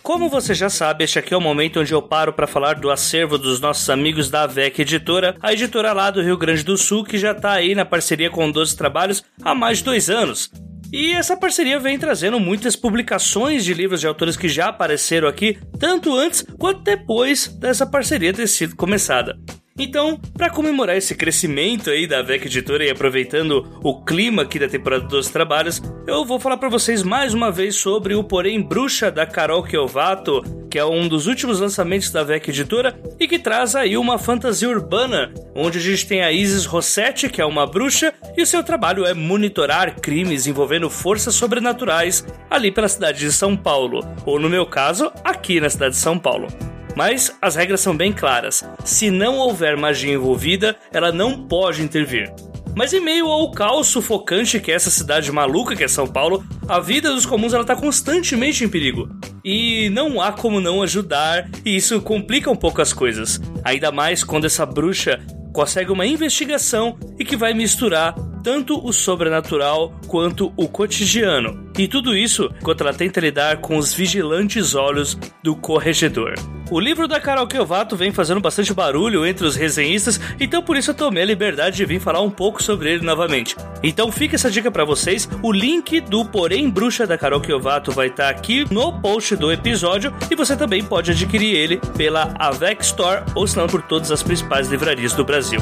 Como 0.06 0.30
você 0.30 0.54
já 0.54 0.70
sabe, 0.70 1.04
este 1.04 1.18
aqui 1.18 1.34
é 1.34 1.38
o 1.38 1.42
momento 1.42 1.80
onde 1.80 1.92
eu 1.92 2.00
paro 2.00 2.32
para 2.32 2.46
falar 2.46 2.76
do 2.76 2.92
acervo 2.92 3.40
dos 3.40 3.60
nossos 3.60 3.90
amigos 3.90 4.30
da 4.30 4.44
AVEC 4.44 4.84
Editora, 4.84 5.36
a 5.42 5.52
editora 5.52 5.94
lá 5.94 6.12
do 6.12 6.22
Rio 6.22 6.38
Grande 6.38 6.64
do 6.64 6.78
Sul, 6.78 7.04
que 7.04 7.18
já 7.18 7.32
está 7.32 7.54
aí 7.54 7.74
na 7.74 7.86
parceria 7.86 8.30
com 8.30 8.52
12 8.52 8.78
Trabalhos 8.78 9.24
há 9.42 9.56
mais 9.56 9.80
de 9.80 9.86
dois 9.86 10.08
anos. 10.08 10.52
E 10.94 11.12
essa 11.14 11.36
parceria 11.36 11.80
vem 11.80 11.98
trazendo 11.98 12.40
muitas 12.40 12.76
publicações 12.76 13.66
de 13.66 13.74
livros 13.74 14.00
de 14.00 14.06
autores 14.06 14.38
que 14.38 14.48
já 14.48 14.68
apareceram 14.68 15.28
aqui, 15.28 15.58
tanto 15.80 16.16
antes 16.16 16.46
quanto 16.60 16.84
depois 16.84 17.48
dessa 17.48 17.88
parceria 17.88 18.32
ter 18.32 18.46
sido 18.46 18.76
começada. 18.76 19.36
Então, 19.77 20.17
para 20.38 20.50
comemorar 20.50 20.96
esse 20.96 21.13
crescimento 21.13 21.89
aí 21.89 22.08
da 22.08 22.22
VEC 22.22 22.46
Editora 22.46 22.86
e 22.86 22.89
aproveitando 22.89 23.77
o 23.84 24.01
clima 24.05 24.44
aqui 24.44 24.58
da 24.58 24.70
temporada 24.70 25.03
dos 25.03 25.27
trabalhos, 25.27 25.82
eu 26.08 26.24
vou 26.24 26.39
falar 26.39 26.55
para 26.55 26.70
vocês 26.70 27.03
mais 27.03 27.34
uma 27.34 27.51
vez 27.51 27.75
sobre 27.75 28.15
o 28.15 28.24
Porém 28.24 28.62
Bruxa 28.62 29.12
da 29.12 29.25
Carol 29.25 29.62
Kiovato, 29.63 30.41
que 30.72 30.79
é 30.79 30.86
um 30.86 31.10
dos 31.10 31.27
últimos 31.27 31.60
lançamentos 31.60 32.10
da 32.10 32.24
VEC 32.24 32.51
Editora 32.51 32.98
e 33.20 33.27
que 33.27 33.38
traz 33.38 33.75
aí 33.75 33.98
uma 33.98 34.17
fantasia 34.17 34.70
urbana, 34.70 35.34
onde 35.53 35.77
a 35.77 35.82
gente 35.82 36.08
tem 36.08 36.22
a 36.22 36.32
Isis 36.32 36.65
Rossetti, 36.65 37.27
que 37.27 37.41
é 37.41 37.46
uma 37.46 37.67
bruxa, 37.67 38.13
e 38.38 38.41
o 38.41 38.48
seu 38.48 38.63
trabalho 38.63 39.05
é 39.05 39.13
monitorar 39.13 40.00
crimes 40.00 40.48
envolvendo 40.48 40.89
forças 40.89 41.36
sobrenaturais 41.36 42.25
ali 42.50 42.72
pela 42.72 42.88
cidade 42.88 43.20
de 43.20 43.32
São 43.34 43.58
Paulo, 43.58 44.08
ou 44.25 44.39
no 44.39 44.50
meu 44.50 44.65
caso, 44.65 45.12
aqui 45.22 45.60
na 45.60 45.70
cidade 45.70 45.96
de 45.96 46.00
São 46.00 46.17
Paulo. 46.17 46.48
Mas 46.96 47.36
as 47.42 47.56
regras 47.56 47.82
são 47.82 47.96
bem 47.96 48.14
claras. 48.14 48.64
Se 48.84 49.12
não 49.12 49.38
houver 49.38 49.75
magia 49.75 50.14
envolvida, 50.14 50.75
ela 50.94 51.12
não 51.12 51.46
pode 51.48 51.82
intervir. 51.82 52.34
Mas 52.75 52.92
em 52.92 53.00
meio 53.00 53.28
ao 53.28 53.52
caos 53.52 53.88
sufocante 53.88 54.60
que 54.60 54.70
é 54.70 54.75
essa 54.75 54.90
cidade 54.90 55.32
maluca 55.32 55.75
que 55.75 55.84
é 55.84 55.88
São 55.88 56.06
Paulo, 56.06 56.44
a 56.68 56.80
vida 56.80 57.10
dos 57.14 57.25
comuns 57.25 57.54
ela 57.54 57.64
tá 57.64 57.75
constantemente 57.75 58.64
em 58.64 58.70
perigo. 58.70 59.10
e 59.44 59.90
não 59.92 60.20
há 60.20 60.32
como 60.32 60.60
não 60.60 60.82
ajudar, 60.82 61.48
e 61.64 61.75
isso 61.75 62.02
complica 62.02 62.50
um 62.50 62.56
pouco 62.56 62.82
as 62.82 62.92
coisas. 62.92 63.40
Ainda 63.64 63.92
mais 63.92 64.24
quando 64.24 64.46
essa 64.46 64.66
bruxa 64.66 65.20
consegue 65.54 65.92
uma 65.92 66.06
investigação 66.06 66.98
e 67.20 67.24
que 67.24 67.38
vai 67.38 67.54
misturar 67.54 68.16
tanto 68.46 68.80
o 68.86 68.94
sobrenatural 68.94 69.92
quanto 70.08 70.54
o 70.56 70.70
cotidiano. 70.70 71.66
E 71.80 71.88
tudo 71.88 72.16
isso 72.16 72.48
enquanto 72.62 72.82
ela 72.82 72.94
tenta 72.94 73.20
lidar 73.20 73.58
com 73.58 73.75
os 73.75 73.92
vigilantes 73.92 74.75
olhos 74.75 75.18
do 75.42 75.56
corregedor. 75.56 76.36
O 76.70 76.80
livro 76.80 77.08
da 77.08 77.20
Carol 77.20 77.48
Kiovato 77.48 77.96
vem 77.96 78.12
fazendo 78.12 78.40
bastante 78.40 78.72
barulho 78.72 79.25
entre 79.25 79.48
os 79.48 79.56
resenhistas, 79.56 80.20
então 80.40 80.62
por 80.62 80.78
isso 80.78 80.92
eu 80.92 80.96
tomei 80.96 81.24
a 81.24 81.25
liberdade 81.25 81.78
de 81.78 81.86
vir 81.86 82.00
falar 82.00 82.22
um 82.22 82.30
pouco 82.30 82.62
sobre 82.62 82.92
ele 82.92 83.04
novamente. 83.04 83.56
Então 83.82 84.12
fica 84.12 84.36
essa 84.36 84.52
dica 84.52 84.70
para 84.70 84.86
vocês, 84.86 85.28
o 85.42 85.52
link 85.52 86.00
do 86.02 86.24
Porém 86.24 86.70
Bruxa 86.70 87.08
da 87.08 87.18
Carol 87.18 87.42
Kiovato 87.42 87.92
vai 87.92 88.08
estar 88.08 88.25
tá 88.25 88.30
aqui 88.30 88.64
no 88.72 89.00
post 89.02 89.36
do 89.36 89.52
episódio 89.52 90.14
e 90.30 90.36
você 90.36 90.56
também 90.56 90.84
pode 90.84 91.12
adquirir 91.12 91.56
ele 91.56 91.82
pela 91.98 92.34
Avex 92.38 92.88
Store 92.88 93.24
ou 93.34 93.48
se 93.48 93.58
não 93.58 93.66
por 93.66 93.82
todas 93.82 94.12
as 94.12 94.22
principais 94.22 94.68
livrarias 94.70 95.14
do 95.14 95.25
Brasil. 95.25 95.60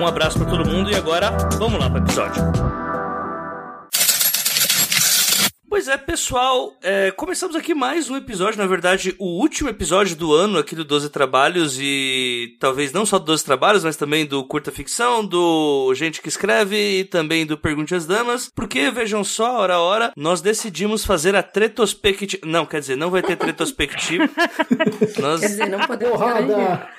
Um 0.00 0.06
abraço 0.06 0.38
para 0.38 0.48
todo 0.48 0.68
mundo 0.68 0.90
e 0.90 0.94
agora 0.94 1.30
vamos 1.58 1.78
lá 1.78 1.88
para 1.88 2.00
episódio. 2.14 2.42
Pois 5.68 5.88
é, 5.88 5.96
pessoal, 5.96 6.72
é, 6.80 7.10
começamos 7.10 7.56
aqui 7.56 7.74
mais 7.74 8.08
um 8.08 8.16
episódio, 8.16 8.58
na 8.58 8.66
verdade, 8.66 9.16
o 9.18 9.40
último 9.40 9.68
episódio 9.68 10.14
do 10.14 10.32
ano 10.32 10.56
aqui 10.56 10.76
do 10.76 10.84
12 10.84 11.10
Trabalhos 11.10 11.76
e 11.80 12.56
talvez 12.60 12.92
não 12.92 13.04
só 13.04 13.18
do 13.18 13.24
12 13.24 13.44
Trabalhos, 13.44 13.82
mas 13.82 13.96
também 13.96 14.24
do 14.24 14.44
Curta 14.44 14.70
Ficção, 14.70 15.26
do 15.26 15.92
Gente 15.94 16.22
que 16.22 16.28
Escreve 16.28 17.00
e 17.00 17.04
também 17.04 17.44
do 17.44 17.58
Pergunte 17.58 17.96
às 17.96 18.06
Damas, 18.06 18.48
porque, 18.54 18.88
vejam 18.92 19.24
só, 19.24 19.58
hora 19.58 19.74
a 19.74 19.80
hora, 19.80 20.12
nós 20.16 20.40
decidimos 20.40 21.04
fazer 21.04 21.34
a 21.34 21.44
retrospectiva... 21.52 22.46
Não, 22.46 22.64
quer 22.64 22.78
dizer, 22.78 22.96
não 22.96 23.10
vai 23.10 23.22
ter 23.22 23.36
retrospectiva. 23.36 24.30
nós... 25.20 25.40
Quer 25.40 25.48
dizer, 25.48 25.68
não 25.68 25.80
podemos... 25.80 26.20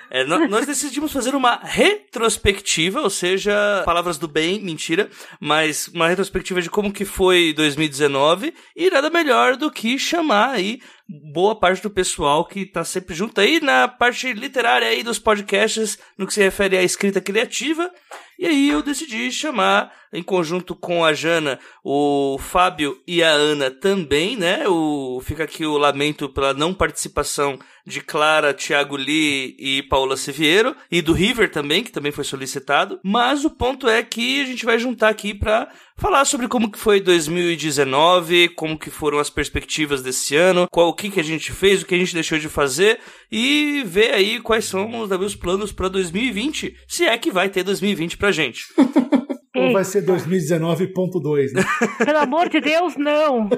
É, 0.10 0.24
nós 0.24 0.66
decidimos 0.66 1.12
fazer 1.12 1.36
uma 1.36 1.60
retrospectiva, 1.64 3.02
ou 3.02 3.10
seja, 3.10 3.84
palavras 3.86 4.18
do 4.18 4.28
bem, 4.28 4.62
mentira, 4.62 5.10
mas 5.40 5.88
uma 5.90 6.08
retrospectiva 6.08 6.62
de 6.62 6.70
como 6.70 6.92
que 6.92 7.06
foi 7.06 7.54
2019 7.54 8.54
e 8.76 8.90
nada 8.90 9.10
melhor 9.10 9.56
do 9.56 9.72
que 9.72 9.98
chamar 9.98 10.52
aí 10.52 10.80
boa 11.08 11.56
parte 11.56 11.84
do 11.84 11.90
pessoal 11.90 12.46
que 12.46 12.66
tá 12.66 12.84
sempre 12.84 13.14
junto 13.14 13.40
aí 13.40 13.60
na 13.60 13.88
parte 13.88 14.34
literária 14.34 14.88
aí 14.88 15.04
dos 15.04 15.20
podcasts 15.20 16.00
no 16.18 16.26
que 16.26 16.34
se 16.34 16.42
refere 16.42 16.78
à 16.78 16.84
escrita 16.84 17.22
criativa. 17.22 17.92
E 18.38 18.46
aí 18.46 18.70
eu 18.70 18.82
decidi 18.82 19.32
chamar, 19.32 19.94
em 20.12 20.22
conjunto 20.22 20.76
com 20.76 21.06
a 21.06 21.14
Jana, 21.14 21.58
o 21.82 22.38
Fábio 22.38 23.02
e 23.08 23.24
a 23.24 23.30
Ana 23.30 23.72
também, 23.72 24.36
né? 24.36 24.68
O, 24.68 25.22
fica 25.24 25.46
aqui 25.46 25.66
o 25.66 25.78
lamento 25.78 26.28
pela 26.28 26.54
não 26.54 26.74
participação 26.74 27.58
de 27.86 28.02
Clara, 28.02 28.54
Thiago 28.54 28.98
Lee 28.98 29.56
e 29.58 29.84
Paula 29.84 30.18
Siviero, 30.18 30.76
e 30.92 31.02
do 31.02 31.14
River 31.14 31.50
também, 31.50 31.82
que 31.82 31.92
também 31.94 32.12
foi 32.12 32.26
solicitado. 32.26 33.00
Mas 33.02 33.46
o 33.46 33.50
ponto 33.50 33.88
é 33.88 34.04
que 34.04 34.42
a 34.42 34.46
gente 34.46 34.66
vai 34.66 34.80
juntar 34.80 35.10
aqui 35.10 35.34
para 35.34 35.70
falar 35.98 36.26
sobre 36.26 36.48
como 36.48 36.70
que 36.70 36.78
foi 36.78 37.00
2019, 37.00 38.50
como 38.50 38.78
que 38.78 38.90
foram 38.90 39.20
as 39.20 39.30
perspectivas 39.30 40.02
desse 40.02 40.36
ano, 40.36 40.68
qual 40.72 40.90
o 40.90 40.94
que 40.94 41.10
que 41.10 41.20
a 41.20 41.24
gente 41.24 41.52
fez, 41.52 41.82
o 41.82 41.86
que 41.86 41.96
a 41.96 41.98
gente 41.98 42.14
deixou 42.14 42.38
de 42.38 42.50
fazer 42.50 43.00
e 43.32 43.84
ver 43.86 44.14
aí 44.14 44.40
quais 44.40 44.66
são 44.66 45.02
os, 45.02 45.12
os 45.12 45.36
planos 45.36 45.72
para 45.72 45.90
2020, 45.90 46.76
se 46.88 47.06
é 47.06 47.18
que 47.18 47.32
vai 47.32 47.50
ter 47.50 47.64
2020 47.64 48.18
pra 48.18 48.32
gente. 48.32 48.66
Ou 49.56 49.74
vai 49.74 49.84
ser 49.84 50.06
2019.2, 50.06 51.54
né? 51.54 51.64
Pelo 52.04 52.20
amor 52.20 52.50
de 52.50 52.60
Deus, 52.60 52.96
não! 52.98 53.50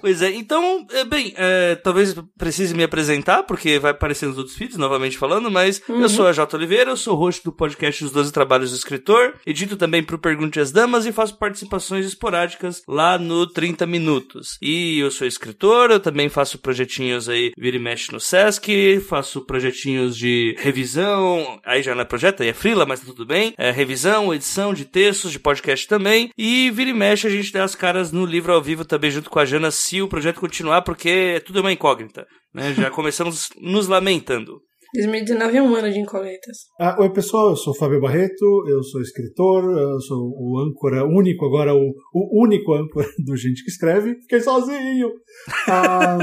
pois 0.00 0.22
é, 0.22 0.32
então, 0.32 0.86
é, 0.92 1.04
bem, 1.04 1.34
é, 1.36 1.74
talvez 1.76 2.14
precise 2.36 2.74
me 2.74 2.84
apresentar, 2.84 3.42
porque 3.42 3.78
vai 3.78 3.90
aparecer 3.90 4.26
nos 4.26 4.38
outros 4.38 4.56
feeds, 4.56 4.76
novamente 4.76 5.18
falando, 5.18 5.50
mas 5.50 5.82
uhum. 5.88 6.00
eu 6.00 6.08
sou 6.08 6.26
a 6.26 6.32
Jota 6.32 6.56
Oliveira, 6.56 6.90
eu 6.90 6.96
sou 6.96 7.16
host 7.16 7.42
do 7.44 7.52
podcast 7.52 8.04
Os 8.04 8.12
Doze 8.12 8.32
Trabalhos 8.32 8.70
do 8.70 8.76
Escritor, 8.76 9.34
edito 9.46 9.76
também 9.76 10.02
pro 10.02 10.18
Pergunte 10.18 10.60
às 10.60 10.70
Damas 10.70 11.06
e 11.06 11.12
faço 11.12 11.36
participações 11.36 12.06
esporádicas 12.06 12.82
lá 12.86 13.18
no 13.18 13.46
30 13.46 13.86
Minutos. 13.86 14.58
E 14.62 14.98
eu 14.98 15.10
sou 15.10 15.26
escritor, 15.26 15.90
eu 15.90 16.00
também 16.00 16.28
faço 16.28 16.58
projetinhos 16.58 17.28
aí, 17.28 17.52
vira 17.58 17.76
e 17.76 17.80
mexe 17.80 18.12
no 18.12 18.20
Sesc, 18.20 19.00
faço 19.00 19.40
projetinhos 19.42 20.16
de 20.16 20.54
revisão, 20.58 21.58
aí 21.64 21.82
já 21.82 21.94
não 21.94 22.02
é 22.02 22.04
projeto, 22.04 22.42
aí 22.42 22.48
é 22.48 22.54
frila, 22.54 22.86
mas 22.86 23.00
tá 23.00 23.06
tudo 23.06 23.26
bem, 23.26 23.54
é, 23.58 23.70
revisão, 23.70 24.32
edição 24.32 24.72
de 24.72 24.84
texto, 24.84 25.17
textos 25.18 25.32
de 25.32 25.40
podcast 25.40 25.88
também. 25.88 26.30
E 26.38 26.70
vira 26.70 26.90
e 26.90 26.94
mexe 26.94 27.26
a 27.26 27.30
gente 27.30 27.52
dá 27.52 27.64
as 27.64 27.74
caras 27.74 28.12
no 28.12 28.24
livro 28.24 28.52
ao 28.52 28.62
vivo 28.62 28.84
também 28.84 29.10
junto 29.10 29.28
com 29.28 29.38
a 29.38 29.44
Jana 29.44 29.70
se 29.70 30.00
o 30.00 30.08
projeto 30.08 30.40
continuar, 30.40 30.82
porque 30.82 31.42
tudo 31.44 31.58
é 31.58 31.62
uma 31.62 31.72
incógnita. 31.72 32.26
Né? 32.54 32.72
Já 32.74 32.90
começamos 32.90 33.48
nos 33.60 33.88
lamentando. 33.88 34.60
2019 34.94 35.56
é 35.56 35.62
um 35.62 35.74
ano 35.74 35.92
de 35.92 35.98
incógnitas. 35.98 36.56
Ah, 36.80 36.96
oi, 36.98 37.10
pessoal, 37.10 37.50
eu 37.50 37.56
sou 37.56 37.74
Fábio 37.74 38.00
Barreto, 38.00 38.64
eu 38.66 38.82
sou 38.82 39.02
escritor, 39.02 39.64
eu 39.64 40.00
sou 40.00 40.16
o 40.18 40.58
âncora 40.58 41.04
único, 41.04 41.44
agora 41.44 41.74
o, 41.74 41.92
o 42.14 42.42
único 42.42 42.72
âncora 42.72 43.06
do 43.22 43.36
Gente 43.36 43.62
que 43.62 43.70
Escreve. 43.70 44.14
Fiquei 44.22 44.40
sozinho! 44.40 45.10
Ah, 45.68 46.18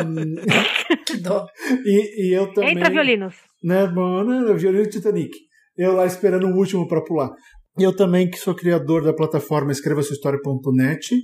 que 1.06 1.18
dó! 1.18 1.46
E, 1.86 2.30
e 2.30 2.34
eu 2.34 2.52
também... 2.54 2.72
Entra 2.72 2.90
violinos! 2.90 3.36
Né, 3.64 3.86
mano, 3.88 4.58
violino 4.58 4.90
Titanic. 4.90 5.32
Eu 5.78 5.94
lá 5.94 6.06
esperando 6.06 6.48
o 6.48 6.56
último 6.56 6.88
para 6.88 7.04
pular. 7.04 7.32
Eu 7.78 7.94
também 7.94 8.30
que 8.30 8.38
sou 8.38 8.56
criador 8.56 9.04
da 9.04 9.14
plataforma 9.14 9.72
escrevasuhistoria.net, 9.72 11.16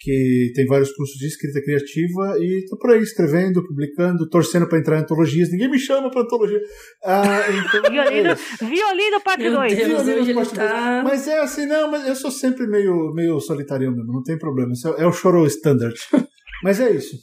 que 0.00 0.50
tem 0.56 0.66
vários 0.66 0.90
cursos 0.92 1.16
de 1.16 1.26
escrita 1.26 1.62
criativa 1.62 2.36
e 2.38 2.64
tô 2.68 2.76
por 2.78 2.90
aí 2.90 3.00
escrevendo, 3.00 3.62
publicando, 3.62 4.28
torcendo 4.28 4.66
para 4.68 4.78
entrar 4.78 4.96
em 4.96 5.02
antologias. 5.02 5.52
Ninguém 5.52 5.70
me 5.70 5.78
chama 5.78 6.10
para 6.10 6.22
antologia. 6.22 6.58
Ah, 7.04 7.42
então, 7.48 7.82
violino, 7.92 8.30
é 8.30 8.64
violino 8.64 9.20
parte 9.20 9.50
2. 9.50 9.74
Violino 9.74 10.34
parte 10.34 10.34
2. 10.34 10.52
Tá... 10.52 11.02
Mas 11.04 11.28
é 11.28 11.40
assim, 11.40 11.66
não, 11.66 11.90
mas 11.90 12.08
eu 12.08 12.16
sou 12.16 12.30
sempre 12.30 12.66
meio, 12.66 13.12
meio 13.14 13.38
solitário 13.38 13.92
mesmo, 13.92 14.12
não 14.12 14.22
tem 14.22 14.36
problema. 14.36 14.72
É, 14.98 15.02
é 15.02 15.06
o 15.06 15.12
choro 15.12 15.46
standard. 15.46 15.94
mas 16.64 16.80
é 16.80 16.90
isso. 16.90 17.16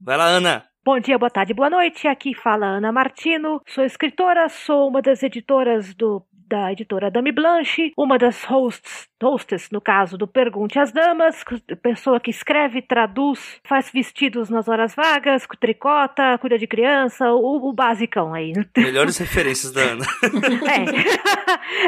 Vai 0.00 0.16
lá, 0.16 0.28
Ana. 0.28 0.64
Bom 0.84 1.00
dia, 1.00 1.18
boa 1.18 1.30
tarde, 1.30 1.54
boa 1.54 1.70
noite. 1.70 2.06
Aqui 2.06 2.34
fala 2.34 2.76
Ana 2.76 2.92
Martino. 2.92 3.58
Sou 3.66 3.82
escritora, 3.82 4.50
sou 4.50 4.90
uma 4.90 5.00
das 5.00 5.22
editoras 5.22 5.94
do 5.94 6.22
da 6.46 6.72
editora 6.72 7.10
Dame 7.10 7.32
Blanche, 7.32 7.92
uma 7.96 8.18
das 8.18 8.44
hosts 8.44 9.08
hostess, 9.24 9.70
no 9.70 9.80
caso 9.80 10.18
do 10.18 10.26
Pergunte 10.26 10.78
às 10.78 10.92
Damas, 10.92 11.42
pessoa 11.82 12.20
que 12.20 12.30
escreve, 12.30 12.82
traduz, 12.82 13.60
faz 13.64 13.90
vestidos 13.90 14.50
nas 14.50 14.68
horas 14.68 14.94
vagas, 14.94 15.46
tricota, 15.58 16.38
cuida 16.38 16.58
de 16.58 16.66
criança, 16.66 17.30
o, 17.32 17.68
o 17.68 17.72
basicão 17.72 18.34
aí. 18.34 18.52
Melhores 18.76 19.16
referências 19.18 19.72
da 19.72 19.80
Ana. 19.80 20.06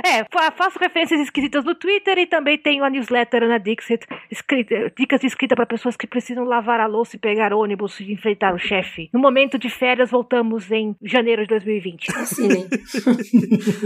é. 0.02 0.20
é, 0.20 0.26
faço 0.56 0.78
referências 0.78 1.20
esquisitas 1.20 1.64
no 1.64 1.74
Twitter 1.74 2.18
e 2.18 2.26
também 2.26 2.58
tenho 2.58 2.84
a 2.84 2.90
newsletter 2.90 3.44
Ana 3.44 3.58
Dixit, 3.58 4.06
escrita, 4.30 4.92
dicas 4.96 5.20
de 5.20 5.26
escrita 5.26 5.54
para 5.54 5.66
pessoas 5.66 5.96
que 5.96 6.06
precisam 6.06 6.44
lavar 6.44 6.80
a 6.80 6.86
louça 6.86 7.16
e 7.16 7.18
pegar 7.18 7.52
ônibus 7.52 8.00
e 8.00 8.12
enfrentar 8.12 8.54
o 8.54 8.58
chefe. 8.58 9.10
No 9.12 9.20
momento 9.20 9.58
de 9.58 9.68
férias, 9.68 10.10
voltamos 10.10 10.70
em 10.70 10.96
janeiro 11.02 11.42
de 11.42 11.48
2020. 11.48 12.06
Assim, 12.16 12.48
né? 12.48 12.68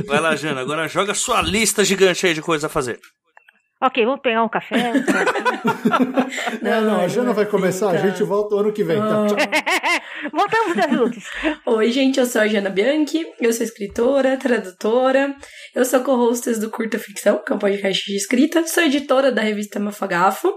Vai 0.06 0.20
lá, 0.20 0.36
Jana, 0.36 0.60
agora 0.60 0.88
joga 0.88 1.14
sua 1.14 1.42
lista 1.42 1.84
gigante 1.84 2.26
aí 2.26 2.34
de 2.34 2.42
coisas 2.42 2.64
a 2.64 2.68
fazer. 2.68 2.98
Ok, 3.82 4.04
vamos 4.04 4.20
pegar 4.20 4.44
um 4.44 4.48
café. 4.48 4.92
não, 6.60 6.82
não, 6.82 7.00
a 7.00 7.08
Jana 7.08 7.32
vai 7.32 7.46
começar, 7.46 7.90
a 7.92 7.96
gente 7.96 8.22
volta 8.22 8.54
o 8.54 8.58
ano 8.58 8.72
que 8.72 8.84
vem. 8.84 8.98
Tá? 8.98 9.26
Voltamos 10.30 10.76
das 10.76 10.92
lutas. 10.92 11.24
Oi, 11.64 11.90
gente, 11.90 12.20
eu 12.20 12.26
sou 12.26 12.42
a 12.42 12.46
Jana 12.46 12.68
Bianchi, 12.68 13.26
eu 13.40 13.50
sou 13.54 13.64
escritora, 13.64 14.36
tradutora, 14.36 15.34
eu 15.74 15.82
sou 15.86 16.00
co-hostess 16.00 16.60
do 16.60 16.68
Curta 16.68 16.98
Ficção, 16.98 17.42
que 17.42 17.52
é 17.52 17.54
um 17.54 17.58
podcast 17.58 18.04
de 18.04 18.18
escrita, 18.18 18.66
sou 18.66 18.82
editora 18.82 19.32
da 19.32 19.40
revista 19.40 19.80
Mafagafo, 19.80 20.52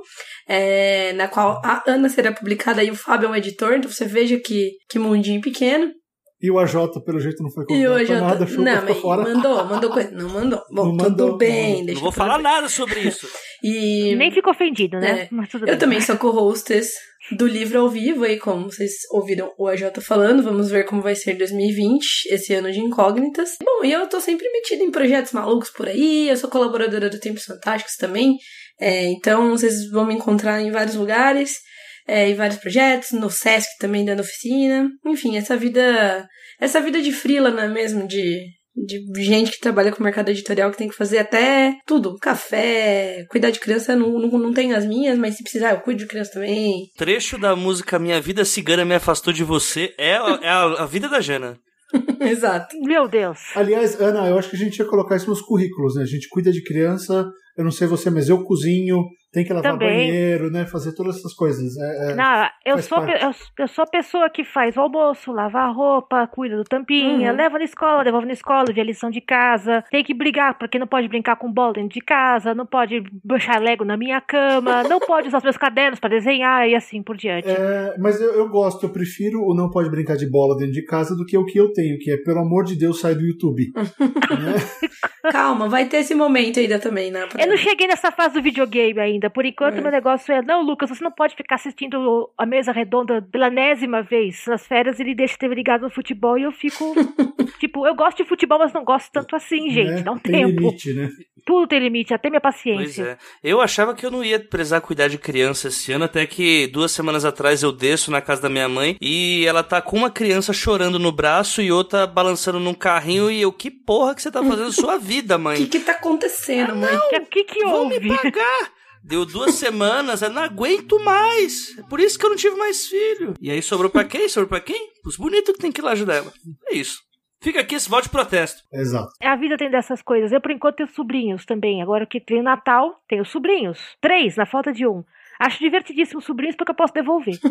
é, 0.46 1.14
na 1.14 1.30
qual 1.30 1.62
a 1.64 1.82
Ana 1.88 2.10
será 2.10 2.34
publicada 2.34 2.84
e 2.84 2.92
o 2.92 2.96
Fábio 2.96 3.28
é 3.28 3.30
um 3.30 3.36
editor, 3.38 3.72
então 3.76 3.90
você 3.90 4.04
veja 4.04 4.38
que, 4.38 4.72
que 4.90 5.00
mundinho 5.00 5.40
pequeno. 5.40 5.94
E 6.44 6.52
o 6.52 6.60
AJ, 6.60 7.02
pelo 7.06 7.22
jeito, 7.22 7.42
não 7.42 7.50
foi 7.50 7.66
convidado 7.66 7.90
e 7.90 7.96
o 7.96 8.02
AJ... 8.02 8.10
nada, 8.20 8.46
não, 8.46 8.86
mas 8.86 8.98
fora. 8.98 9.24
mandou, 9.24 9.66
mandou 9.66 9.90
coisa. 9.90 10.12
Não 10.12 10.28
mandou. 10.28 10.62
Bom, 10.70 10.88
não 10.88 10.94
mandou, 10.94 11.28
tudo 11.28 11.38
bem. 11.38 11.78
Não, 11.78 11.86
deixa 11.86 11.94
não 11.94 12.02
vou 12.02 12.12
falar 12.12 12.34
bem. 12.34 12.44
nada 12.44 12.68
sobre 12.68 13.00
isso. 13.00 13.30
e... 13.64 14.14
Nem 14.18 14.30
fico 14.30 14.50
ofendido, 14.50 15.00
né? 15.00 15.22
É, 15.22 15.28
mas 15.32 15.48
tudo 15.48 15.64
eu 15.64 15.68
bem. 15.68 15.78
também 15.78 16.02
sou 16.02 16.18
co-hostess 16.18 16.92
do 17.32 17.48
livro 17.48 17.80
ao 17.80 17.90
vivo, 17.90 18.26
aí 18.26 18.38
como 18.38 18.70
vocês 18.70 18.92
ouviram 19.12 19.54
o 19.58 19.70
AJ 19.70 19.84
falando, 20.02 20.44
vamos 20.44 20.70
ver 20.70 20.84
como 20.84 21.02
vai 21.02 21.16
ser 21.16 21.36
2020, 21.36 22.26
esse 22.30 22.54
ano 22.54 22.70
de 22.70 22.82
incógnitas. 22.82 23.52
Bom, 23.64 23.86
e 23.86 23.94
eu 23.94 24.06
tô 24.08 24.20
sempre 24.20 24.50
metida 24.52 24.84
em 24.84 24.92
projetos 24.92 25.32
malucos 25.32 25.70
por 25.70 25.88
aí, 25.88 26.28
eu 26.28 26.36
sou 26.36 26.50
colaboradora 26.50 27.10
do 27.10 27.22
Tempos 27.22 27.46
Fantásticos 27.46 27.96
também, 27.96 28.36
é, 28.82 29.06
então 29.06 29.52
vocês 29.52 29.90
vão 29.90 30.06
me 30.06 30.16
encontrar 30.16 30.62
em 30.62 30.72
vários 30.72 30.96
lugares 30.96 31.60
é, 32.08 32.30
em 32.30 32.36
vários 32.36 32.60
projetos, 32.60 33.12
no 33.12 33.30
Sesc 33.30 33.78
também 33.80 34.06
dando 34.06 34.22
oficina. 34.22 34.90
Enfim, 35.06 35.38
essa 35.38 35.56
vida. 35.56 36.28
Essa 36.60 36.82
vida 36.82 37.02
de 37.02 37.12
frila, 37.12 37.52
não 37.52 37.64
é 37.64 37.68
mesmo? 37.68 38.08
De, 38.08 38.42
de 38.76 39.24
gente 39.24 39.52
que 39.52 39.60
trabalha 39.60 39.92
com 39.92 40.04
mercado 40.04 40.30
editorial 40.30 40.72
que 40.72 40.78
tem 40.78 40.88
que 40.88 40.96
fazer 40.96 41.20
até 41.20 41.76
tudo. 41.86 42.16
Café, 42.18 43.26
cuidar 43.30 43.52
de 43.52 43.60
criança, 43.60 43.96
não, 43.96 44.20
não, 44.20 44.30
não 44.40 44.54
tem 44.54 44.74
as 44.74 44.86
minhas, 44.86 45.18
mas 45.18 45.36
se 45.36 45.44
precisar, 45.44 45.72
eu 45.72 45.82
cuido 45.82 46.00
de 46.00 46.08
criança 46.08 46.34
também. 46.34 46.90
Trecho 46.98 47.38
da 47.38 47.56
música 47.56 48.00
Minha 48.00 48.22
Vida 48.22 48.46
Cigana 48.46 48.86
Me 48.86 48.96
Afastou 48.96 49.34
de 49.34 49.44
Você 49.44 49.94
é, 49.98 50.16
a, 50.16 50.40
é 50.42 50.50
a, 50.50 50.64
a 50.84 50.86
vida 50.86 51.08
da 51.08 51.22
Jana. 51.22 51.58
Exato. 52.20 52.76
Meu 52.82 53.08
Deus. 53.08 53.38
Aliás, 53.56 54.00
Ana, 54.00 54.28
eu 54.28 54.38
acho 54.38 54.50
que 54.50 54.56
a 54.56 54.60
gente 54.60 54.78
ia 54.78 54.86
colocar 54.86 55.16
isso 55.16 55.30
nos 55.30 55.42
currículos, 55.42 55.96
né? 55.96 56.04
A 56.04 56.08
gente 56.08 56.28
cuida 56.30 56.52
de 56.52 56.64
criança, 56.64 57.26
eu 57.58 57.64
não 57.64 57.72
sei 57.72 57.88
você, 57.88 58.10
mas 58.10 58.30
eu 58.30 58.44
cozinho, 58.44 59.04
tem 59.34 59.44
que 59.44 59.52
lavar 59.52 59.72
Também. 59.74 59.90
banheiro, 60.12 60.52
né? 60.52 60.66
Fazer 60.68 60.94
todas 60.94 61.18
essas 61.18 61.34
coisas. 61.34 61.76
É, 61.78 62.12
é- 62.12 62.16
Não, 62.16 62.48
eu 62.66 62.78
sou, 62.82 63.00
eu, 63.06 63.32
eu 63.60 63.68
sou 63.68 63.84
a 63.84 63.88
pessoa 63.88 64.30
que 64.30 64.44
faz 64.44 64.78
o 64.78 64.82
almoço, 64.82 65.32
lava 65.32 65.60
a 65.60 65.68
roupa, 65.72 66.28
cuida 66.28 66.56
do 66.56 66.64
tampinha, 66.64 67.32
Uhum. 67.32 67.38
leva 67.38 67.58
na 67.58 67.66
escola, 67.66 68.04
devolve 68.04 68.28
na 68.28 68.34
escola, 68.34 68.66
vê 68.72 68.82
a 68.82 68.84
lição 68.84 69.10
de 69.10 69.20
casa. 69.22 69.84
Tem 69.90 70.04
que 70.04 70.14
brigar, 70.14 70.58
porque 70.58 70.78
não 70.78 70.86
pode 70.88 71.08
brincar 71.08 71.36
com 71.36 71.52
bola 71.52 71.74
dentro 71.74 71.90
de 71.90 72.02
casa, 72.02 72.54
não 72.54 72.66
pode 72.66 73.04
deixar 73.24 73.60
Lego 73.60 73.84
na 73.84 73.98
minha 73.98 74.22
cama, 74.22 74.84
não 74.84 75.00
pode 75.00 75.28
usar 75.30 75.38
os 75.40 75.44
meus 75.44 75.58
cadernos 75.58 76.00
pra 76.00 76.10
desenhar 76.10 76.70
e 76.70 76.76
assim 76.76 77.02
por 77.02 77.18
diante. 77.18 77.50
É, 77.50 77.96
mas 77.98 78.22
eu, 78.22 78.34
eu 78.36 78.48
gosto, 78.50 78.86
eu 78.86 78.90
prefiro 78.90 79.42
o 79.44 79.56
não 79.56 79.70
pode 79.72 79.90
brincar 79.90 80.16
de 80.16 80.30
bola 80.30 80.56
dentro 80.56 80.74
de 80.74 80.86
casa 80.86 81.16
do 81.16 81.26
que 81.26 81.36
o 81.38 81.46
que 81.46 81.60
eu 81.60 81.74
tenho, 81.74 81.98
que 81.98 82.12
é, 82.12 82.18
pelo 82.18 82.40
amor 82.40 82.64
de 82.66 82.76
Deus, 82.76 83.00
sai 83.00 83.16
do 83.16 83.22
YouTube. 83.26 83.72
né? 84.30 85.32
Calma, 85.32 85.68
vai 85.70 85.86
ter 85.86 85.98
esse 85.98 86.14
momento 86.14 86.60
ainda 86.60 86.78
também, 86.78 87.10
né? 87.12 87.26
pra- 87.26 87.42
Eu 87.44 87.48
não 87.50 87.58
cheguei 87.58 87.88
nessa 87.88 88.12
fase 88.12 88.36
do 88.36 88.42
videogame 88.42 89.00
ainda. 89.00 89.23
Por 89.30 89.46
enquanto, 89.46 89.78
É. 89.78 89.82
meu 89.82 89.92
negócio 89.92 90.34
é: 90.34 90.42
não, 90.42 90.62
Lucas, 90.62 90.90
você 90.90 91.04
não 91.04 91.12
pode 91.12 91.36
ficar 91.36 91.56
assistindo 91.56 92.30
a 92.38 92.46
mesa 92.46 92.72
redonda 92.72 93.22
pela 93.32 93.48
enésima 93.48 94.02
vez. 94.02 94.46
Nas 94.48 94.66
férias, 94.68 95.00
ele 95.00 95.16
deixa 95.16 95.38
ter 95.38 95.50
ligado 95.54 95.82
no 95.82 95.90
futebol 95.90 96.38
e 96.38 96.44
eu 96.44 96.52
fico. 96.52 96.94
tipo, 97.60 97.86
eu 97.88 97.96
gosto 97.96 98.18
de 98.24 98.30
futebol, 98.30 98.60
mas 98.60 98.74
não 98.74 98.84
gosto 98.84 99.12
tanto 99.12 99.36
assim, 99.36 99.70
gente. 99.70 99.92
Né? 99.92 100.02
Dá 100.02 100.12
um 100.12 100.18
Tem 100.18 100.32
tempo. 100.48 100.62
limite, 100.62 100.94
né? 100.94 101.10
Tudo 101.46 101.68
tem 101.68 101.78
limite, 101.80 102.14
até 102.14 102.30
minha 102.30 102.40
Pois 102.40 102.56
paciência. 102.56 103.04
é. 103.04 103.18
Eu 103.44 103.60
achava 103.60 103.94
que 103.94 104.06
eu 104.06 104.10
não 104.12 104.24
ia 104.24 104.40
precisar 104.40 104.80
cuidar 104.80 105.10
de 105.10 105.18
criança 105.18 105.68
esse 105.68 105.92
ano, 105.92 106.06
até 106.06 106.26
que 106.26 106.68
duas 106.68 106.90
semanas 106.94 107.26
atrás 107.26 107.62
eu 107.62 107.70
desço 107.74 108.10
na 108.12 108.22
casa 108.22 108.44
da 108.44 108.50
minha 108.50 108.70
mãe 108.70 108.96
e 109.02 109.44
ela 109.46 109.62
tá 109.62 109.82
com 109.82 109.98
uma 109.98 110.10
criança 110.10 110.54
chorando 110.54 110.98
no 110.98 111.12
braço 111.12 111.62
e 111.62 111.70
outra 111.70 112.08
balançando 112.08 112.62
num 112.62 112.74
carrinho 112.74 113.30
e 113.30 113.42
eu, 113.42 113.52
que 113.52 113.70
porra 113.70 114.16
que 114.16 114.22
você 114.22 114.32
tá 114.32 114.42
fazendo 114.42 114.72
sua 114.72 114.98
vida, 114.98 115.36
O 115.36 115.40
mãe? 115.40 115.58
que 115.68 115.80
que 115.80 115.80
tá 115.82 115.92
acontecendo, 115.92 116.78
mãe? 116.78 116.96
O 116.96 117.26
que, 117.26 117.44
que 117.44 117.60
Vão 117.66 117.88
me 117.90 117.96
houve? 117.96 118.08
pagar! 118.08 118.72
Deu 119.04 119.26
duas 119.26 119.56
semanas, 119.56 120.22
eu 120.22 120.30
não 120.30 120.42
aguento 120.44 120.98
mais. 121.04 121.78
É 121.78 121.84
por 121.84 122.00
isso 122.00 122.18
que 122.18 122.26
eu 122.26 122.30
não 122.30 122.38
tive 122.38 122.56
mais 122.56 122.88
filho. 122.88 123.34
E 123.42 123.52
aí 123.52 123.62
sobrou 123.62 123.90
pra 123.90 124.04
quem? 124.06 124.30
Sobrou 124.30 124.48
pra 124.48 124.62
quem? 124.62 124.92
Os 125.06 125.18
bonitos 125.18 125.54
que 125.54 125.60
tem 125.62 125.72
que 125.72 125.82
ir 125.82 125.84
lá 125.84 125.92
ajudar 125.92 126.16
ela. 126.16 126.32
É 126.68 126.76
isso. 126.76 127.02
Fica 127.42 127.60
aqui 127.60 127.76
esse 127.76 127.90
voto 127.90 128.04
de 128.04 128.10
protesto. 128.10 128.62
Exato. 128.72 129.10
A 129.22 129.36
vida 129.36 129.58
tem 129.58 129.70
dessas 129.70 130.02
coisas. 130.02 130.32
Eu, 130.32 130.40
por 130.40 130.52
enquanto, 130.52 130.78
tenho 130.78 130.90
sobrinhos 130.90 131.46
também. 131.46 131.82
Agora 131.82 132.06
que 132.06 132.24
vem 132.30 132.40
o 132.40 132.44
Natal, 132.44 132.96
tenho 133.06 133.26
sobrinhos. 133.26 133.78
Três, 134.00 134.38
na 134.38 134.46
falta 134.46 134.72
de 134.72 134.88
um. 134.88 135.04
Acho 135.38 135.60
divertidíssimo 135.60 136.20
os 136.20 136.26
sobrinhos 136.26 136.56
porque 136.56 136.72
eu 136.72 136.76
posso 136.76 136.94
devolver. 136.94 137.38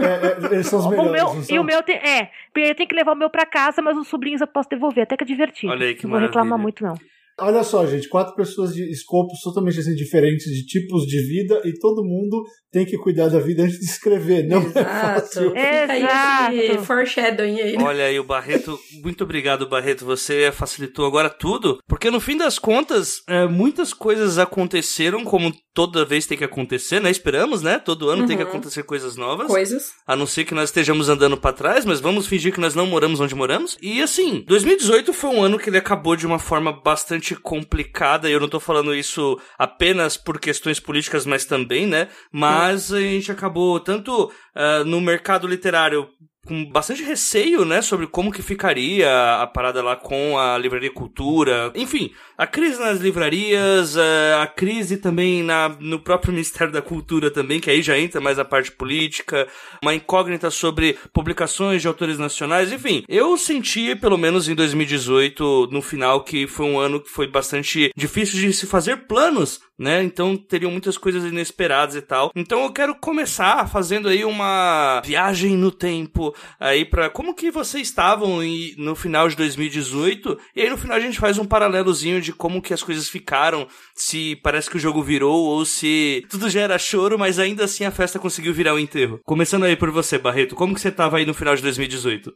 É, 0.00 0.46
é, 0.48 0.54
eles 0.54 0.66
são 0.66 0.78
os 0.78 0.86
o 0.86 0.90
melhores. 0.90 1.12
meu, 1.12 1.34
não 1.34 1.44
e 1.50 1.58
o 1.58 1.64
meu 1.64 1.82
tem, 1.82 1.96
é, 1.96 2.30
eu 2.56 2.74
tenho 2.74 2.88
que 2.88 2.94
levar 2.94 3.12
o 3.12 3.16
meu 3.16 3.28
pra 3.28 3.44
casa, 3.44 3.82
mas 3.82 3.98
os 3.98 4.08
sobrinhos 4.08 4.40
eu 4.40 4.46
posso 4.46 4.68
devolver, 4.70 5.02
até 5.02 5.14
que 5.14 5.24
é 5.24 5.26
divertido. 5.26 5.70
Olha 5.70 5.86
aí 5.86 5.94
que 5.94 6.04
não 6.04 6.12
vou 6.12 6.20
reclamar 6.20 6.58
muito, 6.58 6.82
não. 6.82 6.94
Olha 7.42 7.64
só, 7.64 7.86
gente, 7.86 8.08
quatro 8.08 8.34
pessoas 8.34 8.74
de 8.74 8.84
escopos 8.90 9.40
totalmente 9.40 9.80
assim, 9.80 9.94
diferentes, 9.94 10.52
de 10.52 10.66
tipos 10.66 11.06
de 11.06 11.22
vida, 11.26 11.62
e 11.64 11.72
todo 11.78 12.04
mundo 12.04 12.44
tem 12.72 12.86
que 12.86 12.96
cuidar 12.98 13.28
da 13.28 13.38
vida 13.40 13.62
antes 13.64 13.78
de 13.78 13.84
escrever. 13.86 14.46
Não 14.46 14.58
é 14.62 14.66
Exato. 14.66 14.84
fácil. 14.84 15.48
Fica 15.50 15.92
aí 15.92 16.02
Exato. 16.02 16.54
esse 16.54 16.86
foreshadowing 16.86 17.60
aí. 17.60 17.76
né? 17.76 17.84
Olha 17.84 18.04
aí 18.04 18.18
o 18.18 18.24
Barreto, 18.24 18.78
muito 19.02 19.24
obrigado 19.24 19.68
Barreto, 19.68 20.04
você 20.04 20.50
facilitou 20.52 21.04
agora 21.06 21.28
tudo, 21.30 21.78
porque 21.88 22.10
no 22.10 22.20
fim 22.20 22.36
das 22.36 22.58
contas, 22.58 23.22
é, 23.28 23.46
muitas 23.46 23.92
coisas 23.92 24.38
aconteceram 24.38 25.24
como 25.24 25.52
toda 25.72 26.04
vez 26.04 26.26
tem 26.26 26.36
que 26.36 26.44
acontecer, 26.44 27.00
né? 27.00 27.10
Esperamos, 27.10 27.62
né? 27.62 27.78
Todo 27.78 28.08
ano 28.10 28.26
tem 28.26 28.36
que 28.36 28.42
Uhum. 28.42 28.48
acontecer 28.48 28.82
coisas 28.82 29.16
novas. 29.16 29.46
Coisas. 29.46 29.92
A 30.06 30.14
não 30.16 30.26
ser 30.26 30.44
que 30.44 30.54
nós 30.54 30.68
estejamos 30.70 31.08
andando 31.08 31.36
pra 31.36 31.52
trás, 31.52 31.84
mas 31.84 32.00
vamos 32.00 32.26
fingir 32.26 32.52
que 32.52 32.60
nós 32.60 32.74
não 32.74 32.86
moramos 32.86 33.20
onde 33.20 33.34
moramos. 33.34 33.76
E 33.80 34.02
assim, 34.02 34.44
2018 34.46 35.12
foi 35.12 35.30
um 35.30 35.42
ano 35.42 35.58
que 35.58 35.70
ele 35.70 35.78
acabou 35.78 36.16
de 36.16 36.26
uma 36.26 36.38
forma 36.38 36.72
bastante 36.72 37.34
complicada. 37.36 38.28
E 38.28 38.32
eu 38.32 38.40
não 38.40 38.48
tô 38.48 38.58
falando 38.60 38.94
isso 38.94 39.38
apenas 39.58 40.16
por 40.16 40.38
questões 40.40 40.80
políticas, 40.80 41.24
mas 41.24 41.44
também, 41.44 41.86
né? 41.86 42.08
Mas 42.32 42.59
a 42.60 42.76
gente 43.00 43.32
acabou 43.32 43.80
tanto 43.80 44.30
ah, 44.54 44.84
no 44.84 45.00
mercado 45.00 45.46
literário 45.46 46.08
com 46.46 46.64
bastante 46.64 47.02
receio, 47.02 47.64
né, 47.64 47.82
sobre 47.82 48.06
como 48.06 48.32
que 48.32 48.42
ficaria 48.42 49.08
a 49.40 49.46
parada 49.46 49.82
lá 49.82 49.94
com 49.94 50.38
a 50.38 50.56
livraria 50.56 50.90
cultura. 50.90 51.70
Enfim, 51.74 52.12
a 52.36 52.46
crise 52.46 52.80
nas 52.80 52.98
livrarias, 52.98 53.96
eh, 53.96 54.34
a 54.40 54.46
crise 54.46 54.96
também 54.96 55.42
na, 55.42 55.68
no 55.68 56.00
próprio 56.00 56.32
Ministério 56.32 56.72
da 56.72 56.80
Cultura 56.80 57.30
também, 57.30 57.60
que 57.60 57.70
aí 57.70 57.82
já 57.82 57.98
entra 57.98 58.20
mais 58.20 58.38
a 58.38 58.44
parte 58.44 58.72
política, 58.72 59.46
uma 59.82 59.94
incógnita 59.94 60.50
sobre 60.50 60.98
publicações 61.12 61.82
de 61.82 61.88
autores 61.88 62.18
nacionais, 62.18 62.72
enfim. 62.72 63.04
Eu 63.08 63.36
senti, 63.36 63.94
pelo 63.94 64.16
menos 64.16 64.48
em 64.48 64.54
2018, 64.54 65.68
no 65.70 65.82
final, 65.82 66.24
que 66.24 66.46
foi 66.46 66.66
um 66.66 66.80
ano 66.80 67.00
que 67.00 67.10
foi 67.10 67.26
bastante 67.26 67.90
difícil 67.94 68.40
de 68.40 68.52
se 68.52 68.66
fazer 68.66 69.06
planos, 69.06 69.60
né? 69.80 70.02
Então 70.02 70.36
teriam 70.36 70.70
muitas 70.70 70.98
coisas 70.98 71.24
inesperadas 71.24 71.96
e 71.96 72.02
tal. 72.02 72.30
Então 72.36 72.62
eu 72.64 72.70
quero 72.72 72.94
começar 72.94 73.66
fazendo 73.68 74.08
aí 74.10 74.24
uma 74.26 75.00
viagem 75.04 75.56
no 75.56 75.72
tempo 75.72 76.34
aí 76.60 76.84
para 76.84 77.08
como 77.08 77.34
que 77.34 77.50
vocês 77.50 77.88
estavam 77.88 78.42
em- 78.42 78.74
no 78.76 78.94
final 78.94 79.26
de 79.26 79.34
2018 79.36 80.38
e 80.54 80.60
aí 80.60 80.68
no 80.68 80.76
final 80.76 80.98
a 80.98 81.00
gente 81.00 81.18
faz 81.18 81.38
um 81.38 81.44
paralelozinho 81.46 82.20
de 82.20 82.30
como 82.32 82.60
que 82.60 82.74
as 82.74 82.82
coisas 82.82 83.08
ficaram, 83.08 83.66
se 83.94 84.36
parece 84.42 84.68
que 84.68 84.76
o 84.76 84.80
jogo 84.80 85.02
virou 85.02 85.42
ou 85.46 85.64
se 85.64 86.24
tudo 86.28 86.50
já 86.50 86.60
era 86.60 86.78
choro, 86.78 87.18
mas 87.18 87.38
ainda 87.38 87.64
assim 87.64 87.84
a 87.84 87.90
festa 87.90 88.18
conseguiu 88.18 88.52
virar 88.52 88.74
o 88.74 88.78
enterro. 88.78 89.18
Começando 89.24 89.64
aí 89.64 89.76
por 89.76 89.90
você, 89.90 90.18
Barreto, 90.18 90.54
como 90.54 90.74
que 90.74 90.80
você 90.80 90.90
tava 90.90 91.16
aí 91.16 91.24
no 91.24 91.32
final 91.32 91.56
de 91.56 91.62
2018? 91.62 92.30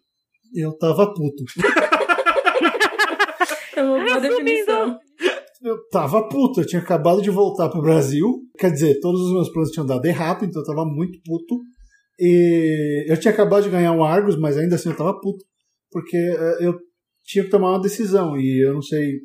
Eu 0.55 0.73
tava 0.79 1.07
puto. 1.13 1.45
É 3.77 3.83
uma 3.83 4.05
boa 4.05 4.21
definição. 4.21 4.99
Eu 5.65 5.79
tava 5.89 6.29
puto, 6.29 6.61
eu 6.61 6.67
tinha 6.67 6.83
acabado 6.83 7.23
de 7.23 7.31
voltar 7.31 7.71
pro 7.71 7.81
Brasil. 7.81 8.43
Quer 8.59 8.71
dizer, 8.71 9.01
todos 9.01 9.23
os 9.23 9.33
meus 9.33 9.49
planos 9.49 9.71
tinham 9.71 9.87
dado 9.87 10.05
errado, 10.05 10.45
então 10.45 10.61
eu 10.61 10.67
tava 10.67 10.85
muito 10.85 11.19
puto. 11.25 11.59
E 12.21 13.07
eu 13.09 13.19
tinha 13.19 13.33
acabado 13.33 13.63
de 13.63 13.71
ganhar 13.71 13.93
um 13.93 14.05
Argos, 14.05 14.39
mas 14.39 14.59
ainda 14.59 14.75
assim 14.75 14.91
eu 14.91 14.97
tava 14.97 15.19
puto. 15.19 15.43
Porque 15.91 16.19
eh, 16.19 16.59
eu 16.61 16.75
tinha 17.25 17.45
que 17.45 17.51
tomar 17.51 17.71
uma 17.71 17.81
decisão. 17.81 18.37
E 18.37 18.63
eu 18.63 18.75
não 18.75 18.83
sei 18.83 19.21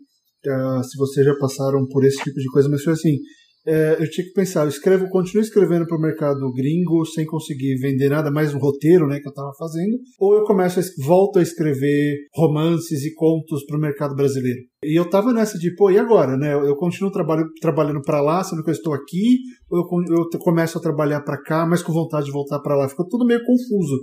ah, 0.47 0.81
se 0.81 0.97
vocês 0.97 1.25
já 1.25 1.35
passaram 1.37 1.85
por 1.89 2.05
esse 2.05 2.23
tipo 2.23 2.39
de 2.39 2.49
coisa, 2.53 2.69
mas 2.69 2.83
foi 2.83 2.93
assim. 2.93 3.17
Eh, 3.65 3.97
eu 3.99 4.09
tinha 4.09 4.25
que 4.25 4.33
pensar, 4.33 4.63
eu 4.63 4.69
escrevo, 4.69 5.09
continuo 5.09 5.43
escrevendo 5.43 5.85
pro 5.85 5.99
mercado 5.99 6.51
gringo 6.53 7.05
sem 7.05 7.25
conseguir 7.25 7.75
vender 7.75 8.09
nada 8.09 8.31
mais 8.31 8.53
no 8.53 8.59
roteiro, 8.59 9.07
né, 9.07 9.19
que 9.19 9.27
eu 9.27 9.33
tava 9.33 9.51
fazendo, 9.57 9.97
ou 10.19 10.35
eu 10.35 10.43
começo 10.43 10.79
a, 10.79 10.83
volto 11.05 11.39
a 11.39 11.41
escrever 11.41 12.15
romances 12.33 13.03
e 13.03 13.13
contos 13.13 13.65
pro 13.65 13.79
mercado 13.79 14.15
brasileiro. 14.15 14.59
E 14.83 14.97
eu 14.97 15.09
tava 15.09 15.33
nessa 15.33 15.57
de, 15.59 15.75
pô, 15.75 15.91
e 15.91 15.99
agora, 15.99 16.37
né? 16.37 16.53
Eu, 16.53 16.73
continuo 16.77 17.11
trabalho, 17.11 17.45
trabalhando 17.59 18.01
para 18.01 18.21
lá, 18.21 18.41
sendo 18.41 18.63
que 18.63 18.69
eu 18.69 18.73
estou 18.73 18.93
aqui, 18.93 19.39
ou 19.69 19.79
eu, 19.79 20.27
eu 20.33 20.39
começo 20.39 20.77
a 20.77 20.81
trabalhar 20.81 21.19
para 21.21 21.41
cá, 21.41 21.65
mas 21.65 21.83
com 21.83 21.91
vontade 21.91 22.27
de 22.27 22.31
voltar 22.31 22.59
para 22.59 22.77
lá. 22.77 22.87
Ficou 22.87 23.05
tudo 23.05 23.25
meio 23.25 23.41
confuso. 23.43 23.97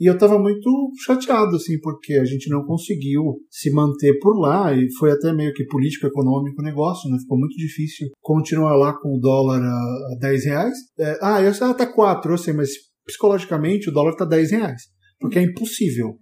E 0.00 0.08
eu 0.08 0.16
tava 0.16 0.38
muito 0.38 0.70
chateado, 1.04 1.56
assim, 1.56 1.78
porque 1.80 2.14
a 2.14 2.24
gente 2.24 2.48
não 2.48 2.64
conseguiu 2.64 3.22
se 3.50 3.70
manter 3.70 4.18
por 4.18 4.40
lá, 4.40 4.74
e 4.74 4.90
foi 4.98 5.12
até 5.12 5.30
meio 5.30 5.52
que 5.52 5.66
político-econômico 5.66 6.62
o 6.62 6.64
negócio, 6.64 7.10
né? 7.10 7.18
Ficou 7.20 7.38
muito 7.38 7.54
difícil 7.54 8.08
continuar 8.22 8.76
lá 8.76 8.94
com 8.98 9.14
o 9.14 9.20
dólar 9.20 9.60
a, 9.60 10.14
a 10.14 10.18
10 10.18 10.44
reais. 10.46 10.74
É, 10.98 11.18
ah, 11.20 11.42
eu 11.42 11.52
sei, 11.52 11.66
ah, 11.66 11.74
tá 11.74 11.86
4, 11.86 12.32
eu 12.32 12.38
sei, 12.38 12.54
mas 12.54 12.70
psicologicamente 13.06 13.90
o 13.90 13.92
dólar 13.92 14.16
tá 14.16 14.24
10 14.24 14.52
reais. 14.52 14.82
Porque 15.20 15.38
é 15.38 15.42
impossível 15.42 16.16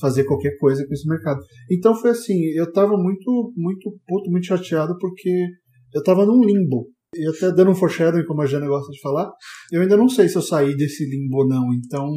fazer 0.00 0.24
qualquer 0.24 0.56
coisa 0.58 0.86
com 0.86 0.94
esse 0.94 1.08
mercado. 1.08 1.40
Então 1.68 1.92
foi 1.96 2.10
assim, 2.10 2.38
eu 2.56 2.70
tava 2.72 2.96
muito, 2.96 3.52
muito 3.56 3.98
puto, 4.06 4.30
muito 4.30 4.46
chateado, 4.46 4.96
porque 4.98 5.48
eu 5.92 6.02
tava 6.04 6.24
num 6.24 6.40
limbo. 6.44 6.88
E 7.16 7.28
até 7.28 7.52
dando 7.52 7.72
um 7.72 7.74
foreshadowing, 7.74 8.26
como 8.26 8.42
a 8.42 8.46
Jana 8.46 8.66
gosta 8.66 8.92
de 8.92 9.00
falar, 9.00 9.28
eu 9.72 9.82
ainda 9.82 9.96
não 9.96 10.08
sei 10.08 10.28
se 10.28 10.36
eu 10.36 10.42
saí 10.42 10.76
desse 10.76 11.04
limbo 11.08 11.38
ou 11.38 11.48
não. 11.48 11.72
Então, 11.72 12.08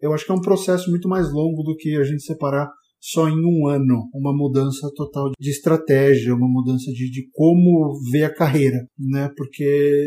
eu 0.00 0.12
acho 0.12 0.24
que 0.24 0.32
é 0.32 0.34
um 0.34 0.40
processo 0.40 0.90
muito 0.90 1.08
mais 1.08 1.32
longo 1.32 1.62
do 1.62 1.76
que 1.76 1.96
a 1.96 2.02
gente 2.02 2.22
separar 2.22 2.68
só 3.00 3.28
em 3.28 3.44
um 3.44 3.66
ano 3.66 4.08
uma 4.14 4.36
mudança 4.36 4.90
total 4.94 5.30
de 5.38 5.50
estratégia, 5.50 6.34
uma 6.34 6.48
mudança 6.48 6.92
de, 6.92 7.10
de 7.10 7.28
como 7.32 7.98
ver 8.10 8.24
a 8.24 8.34
carreira, 8.34 8.86
né? 8.98 9.30
Porque 9.36 10.04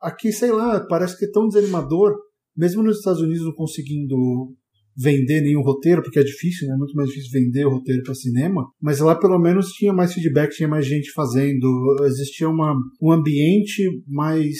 aqui, 0.00 0.30
sei 0.30 0.52
lá, 0.52 0.84
parece 0.86 1.18
que 1.18 1.24
é 1.24 1.30
tão 1.30 1.48
desanimador, 1.48 2.14
mesmo 2.56 2.82
nos 2.82 2.98
Estados 2.98 3.22
Unidos 3.22 3.44
não 3.44 3.54
conseguindo 3.54 4.16
vender 4.96 5.40
nenhum 5.40 5.62
roteiro, 5.62 6.02
porque 6.02 6.20
é 6.20 6.22
difícil, 6.22 6.68
né? 6.68 6.74
É 6.74 6.76
muito 6.76 6.94
mais 6.94 7.08
difícil 7.08 7.30
vender 7.32 7.66
o 7.66 7.70
roteiro 7.70 8.02
para 8.02 8.14
cinema, 8.14 8.64
mas 8.80 9.00
lá 9.00 9.18
pelo 9.18 9.38
menos 9.38 9.72
tinha 9.72 9.92
mais 9.92 10.12
feedback, 10.12 10.54
tinha 10.54 10.68
mais 10.68 10.86
gente 10.86 11.10
fazendo, 11.12 11.96
existia 12.04 12.48
uma, 12.48 12.74
um 13.02 13.10
ambiente 13.10 13.82
mais, 14.06 14.56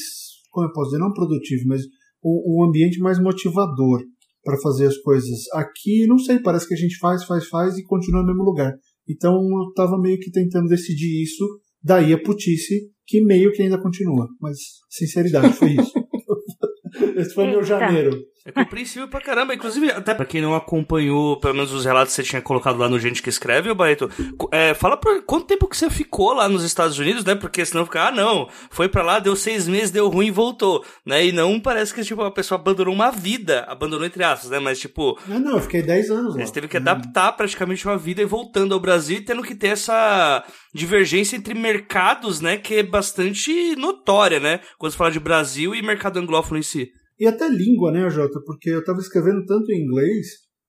como 0.51 0.67
eu 0.67 0.73
posso 0.73 0.91
dizer, 0.91 1.03
não 1.03 1.13
produtivo, 1.13 1.65
mas 1.67 1.83
um, 2.25 2.63
um 2.63 2.65
ambiente 2.65 2.99
mais 2.99 3.21
motivador 3.21 4.03
para 4.45 4.61
fazer 4.61 4.87
as 4.87 4.99
coisas. 4.99 5.49
Aqui, 5.55 6.07
não 6.07 6.19
sei, 6.19 6.39
parece 6.39 6.69
que 6.69 6.75
a 6.75 6.77
gente 6.77 6.99
faz, 6.99 7.25
faz, 7.25 7.47
faz 7.49 7.77
e 7.79 7.85
continua 7.85 8.21
no 8.21 8.27
mesmo 8.27 8.45
lugar. 8.45 8.73
Então 9.09 9.35
eu 9.35 9.69
estava 9.69 9.99
meio 9.99 10.19
que 10.19 10.31
tentando 10.31 10.69
decidir 10.69 11.23
isso, 11.23 11.45
daí 11.83 12.13
a 12.13 12.23
putice, 12.23 12.89
que 13.07 13.23
meio 13.23 13.53
que 13.53 13.63
ainda 13.63 13.81
continua. 13.81 14.29
Mas, 14.41 14.59
sinceridade, 14.91 15.53
foi 15.55 15.73
isso. 15.73 15.93
Esse 17.17 17.35
foi 17.35 17.47
meu 17.47 17.61
Eita. 17.61 17.67
janeiro. 17.67 18.17
É 18.47 18.53
compreensível 18.53 19.09
pra 19.09 19.23
caramba. 19.23 19.55
Inclusive, 19.55 19.91
até 19.91 20.13
pra 20.13 20.27
quem 20.27 20.43
não 20.43 20.55
acompanhou, 20.55 21.39
pelo 21.41 21.55
menos 21.55 21.73
os 21.73 21.85
relatos 21.87 22.15
que 22.15 22.23
você 22.23 22.29
tinha 22.29 22.43
colocado 22.43 22.77
lá 22.79 22.91
no 22.91 22.99
Gente 22.99 23.23
que 23.23 23.31
Escreve, 23.31 23.71
ô 23.71 23.75
Barreto, 23.75 24.11
é, 24.53 24.75
fala 24.75 24.99
pra 24.99 25.23
quanto 25.23 25.47
tempo 25.47 25.67
que 25.67 25.75
você 25.77 25.89
ficou 25.89 26.35
lá 26.35 26.47
nos 26.47 26.63
Estados 26.63 26.99
Unidos, 26.99 27.25
né? 27.25 27.35
Porque 27.35 27.65
senão 27.65 27.87
fica, 27.87 28.09
ah, 28.09 28.11
não, 28.11 28.47
foi 28.71 28.87
pra 28.87 29.03
lá, 29.03 29.19
deu 29.19 29.35
seis 29.35 29.67
meses, 29.67 29.91
deu 29.91 30.09
ruim 30.11 30.27
e 30.27 30.31
voltou, 30.31 30.85
né? 31.07 31.25
E 31.25 31.33
não 31.33 31.59
parece 31.59 31.95
que, 31.95 32.05
tipo, 32.05 32.21
a 32.23 32.31
pessoa 32.31 32.61
abandonou 32.61 32.93
uma 32.93 33.11
vida, 33.11 33.65
abandonou 33.67 34.05
entre 34.07 34.23
aspas, 34.23 34.51
né? 34.51 34.59
Mas, 34.59 34.79
tipo, 34.79 35.19
Ah, 35.27 35.39
não, 35.39 35.53
eu 35.53 35.61
fiquei 35.63 35.81
10 35.83 36.11
anos 36.11 36.37
lá. 36.37 36.45
você 36.45 36.53
teve 36.53 36.69
que 36.69 36.77
adaptar 36.77 37.33
praticamente 37.33 37.87
uma 37.87 37.97
vida 37.97 38.21
e 38.21 38.27
voltando 38.27 38.75
ao 38.75 38.81
Brasil 38.81 39.17
e 39.19 39.25
tendo 39.25 39.43
que 39.43 39.55
ter 39.55 39.69
essa 39.69 40.45
divergência 40.75 41.35
entre 41.37 41.55
mercados, 41.55 42.43
né? 42.43 42.59
Que 42.59 42.75
é 42.77 42.83
bastante 42.83 43.75
notória, 43.77 44.39
né? 44.39 44.61
Quando 44.79 44.93
você 44.93 44.99
fala 44.99 45.11
de 45.11 45.21
Brasil 45.21 45.75
e 45.75 45.81
mercado 45.81 46.19
anglófono 46.19 46.59
em 46.59 46.63
si. 46.63 46.91
E 47.19 47.27
até 47.27 47.49
língua, 47.49 47.93
né, 47.93 48.09
Jota? 48.11 48.41
Porque 48.45 48.71
eu 48.71 48.81
estava 48.81 48.99
escrevendo 48.99 49.45
tanto 49.47 49.71
em 49.73 49.83
inglês 49.85 50.27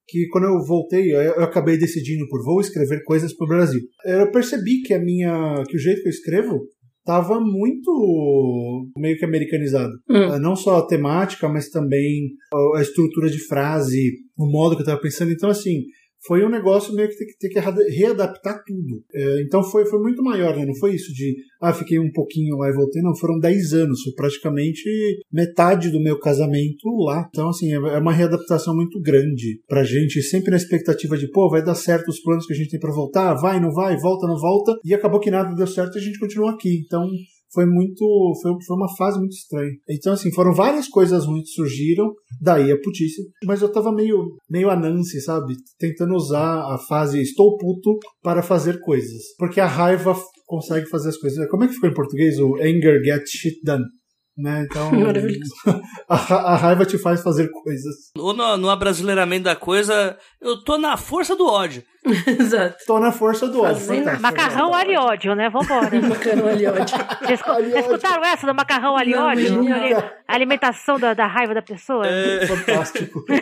que 0.08 0.26
quando 0.28 0.44
eu 0.44 0.64
voltei, 0.64 1.12
eu 1.14 1.42
acabei 1.42 1.76
decidindo 1.76 2.26
por 2.28 2.44
vou 2.44 2.60
escrever 2.60 3.02
coisas 3.04 3.34
para 3.36 3.44
o 3.44 3.48
Brasil. 3.48 3.80
Eu 4.04 4.30
percebi 4.30 4.80
que 4.82 4.94
a 4.94 5.02
minha, 5.02 5.64
que 5.68 5.76
o 5.76 5.80
jeito 5.80 6.00
que 6.02 6.08
eu 6.08 6.12
escrevo 6.12 6.60
estava 7.00 7.40
muito 7.40 8.90
meio 8.96 9.16
que 9.18 9.24
americanizado. 9.24 9.92
Hum. 10.08 10.16
Eh, 10.34 10.38
Não 10.38 10.54
só 10.56 10.78
a 10.78 10.86
temática, 10.86 11.48
mas 11.48 11.68
também 11.70 12.30
a- 12.52 12.78
a 12.78 12.82
estrutura 12.82 13.28
de 13.30 13.38
frase, 13.46 14.12
o 14.36 14.46
modo 14.50 14.74
que 14.76 14.82
eu 14.82 14.84
estava 14.84 15.00
pensando. 15.00 15.32
Então, 15.32 15.50
assim, 15.50 15.82
foi 16.26 16.44
um 16.44 16.48
negócio 16.48 16.94
meio 16.94 17.08
que 17.08 17.16
ter 17.16 17.26
que, 17.26 17.38
ter 17.38 17.48
que 17.50 17.58
reada- 17.58 17.84
readaptar 17.88 18.62
tudo. 18.66 19.02
Eh, 19.14 19.42
Então 19.46 19.62
foi, 19.62 19.86
foi 19.86 20.00
muito 20.00 20.22
maior, 20.22 20.56
né? 20.56 20.64
Não 20.64 20.74
foi 20.76 20.94
isso 20.94 21.12
de, 21.12 21.36
ah, 21.60 21.72
fiquei 21.72 21.98
um 21.98 22.10
pouquinho 22.12 22.56
lá 22.56 22.68
e 22.68 22.72
voltei. 22.74 23.02
Não, 23.02 23.14
foram 23.16 23.38
10 23.38 23.72
anos. 23.72 24.02
Foi 24.02 24.12
praticamente 24.14 24.84
metade 25.32 25.90
do 25.90 26.00
meu 26.02 26.18
casamento 26.18 26.88
lá. 27.04 27.26
Então, 27.28 27.48
assim, 27.48 27.72
é 27.72 27.76
é 27.76 27.98
uma 27.98 28.12
readaptação 28.12 28.74
muito 28.74 29.00
grande 29.00 29.60
pra 29.68 29.84
gente. 29.84 30.22
Sempre 30.22 30.50
na 30.50 30.56
expectativa 30.56 31.16
de, 31.16 31.28
pô, 31.30 31.48
vai 31.48 31.62
dar 31.64 31.74
certo 31.74 32.08
os 32.08 32.20
planos 32.20 32.46
que 32.46 32.52
a 32.52 32.56
gente 32.56 32.70
tem 32.70 32.80
pra 32.80 32.92
voltar. 32.92 33.34
Vai, 33.34 33.60
não 33.60 33.72
vai, 33.72 33.96
volta, 33.96 34.26
não 34.26 34.38
volta. 34.38 34.72
E 34.84 34.92
acabou 34.94 35.20
que 35.20 35.30
nada 35.30 35.54
deu 35.54 35.66
certo 35.66 35.96
e 35.96 36.00
a 36.00 36.02
gente 36.02 36.18
continua 36.18 36.52
aqui. 36.52 36.82
Então, 36.84 37.06
foi 37.56 37.64
muito. 37.64 38.04
Foi, 38.42 38.52
foi 38.66 38.76
uma 38.76 38.94
fase 38.96 39.18
muito 39.18 39.32
estranha. 39.32 39.72
Então, 39.88 40.12
assim, 40.12 40.30
foram 40.30 40.52
várias 40.52 40.86
coisas 40.86 41.24
ruins 41.24 41.44
que 41.44 41.54
surgiram, 41.54 42.12
daí 42.38 42.70
a 42.70 42.78
putice. 42.78 43.22
Mas 43.46 43.62
eu 43.62 43.72
tava 43.72 43.90
meio, 43.90 44.36
meio 44.48 44.68
a 44.68 44.76
Nancy, 44.76 45.22
sabe? 45.22 45.54
Tentando 45.78 46.14
usar 46.14 46.74
a 46.74 46.76
fase 46.86 47.22
estou 47.22 47.56
puto 47.56 47.98
para 48.22 48.42
fazer 48.42 48.78
coisas. 48.80 49.22
Porque 49.38 49.58
a 49.58 49.66
raiva 49.66 50.14
consegue 50.44 50.86
fazer 50.86 51.08
as 51.08 51.16
coisas. 51.16 51.48
Como 51.48 51.64
é 51.64 51.68
que 51.68 51.74
ficou 51.74 51.88
em 51.88 51.94
português? 51.94 52.38
O 52.38 52.56
anger 52.56 53.02
gets 53.02 53.30
shit 53.30 53.58
done. 53.64 53.84
Né? 54.36 54.66
Então, 54.70 54.90
a, 56.06 56.14
a 56.14 56.56
raiva 56.56 56.84
te 56.84 56.98
faz 56.98 57.22
fazer 57.22 57.48
coisas. 57.50 57.94
Ou 58.18 58.34
no, 58.34 58.58
no 58.58 58.68
abrasileiramento 58.68 59.44
da 59.44 59.56
coisa, 59.56 60.18
eu 60.42 60.62
tô 60.62 60.76
na 60.76 60.98
força 60.98 61.34
do 61.34 61.46
ódio. 61.46 61.82
Exato. 62.26 62.76
Tô 62.86 62.98
na 63.00 63.10
força 63.12 63.48
do 63.48 63.62
ódio. 63.62 63.80
Fantástico. 63.80 64.22
Macarrão 64.22 64.74
aliódio, 64.74 65.34
né? 65.34 65.48
Vambora. 65.48 65.90
Macarrão 66.00 66.48
ali, 66.48 66.66
ódio. 66.66 66.84
Vocês 67.20 67.40
escu- 67.40 67.52
vocês 67.54 67.74
escutaram 67.76 68.24
essa 68.24 68.46
do 68.46 68.54
macarrão 68.54 68.96
aliódio? 68.96 69.60
A 70.28 70.34
alimentação 70.34 70.98
da, 70.98 71.14
da 71.14 71.26
raiva 71.26 71.54
da 71.54 71.62
pessoa? 71.62 72.04
Fantástico. 72.46 73.24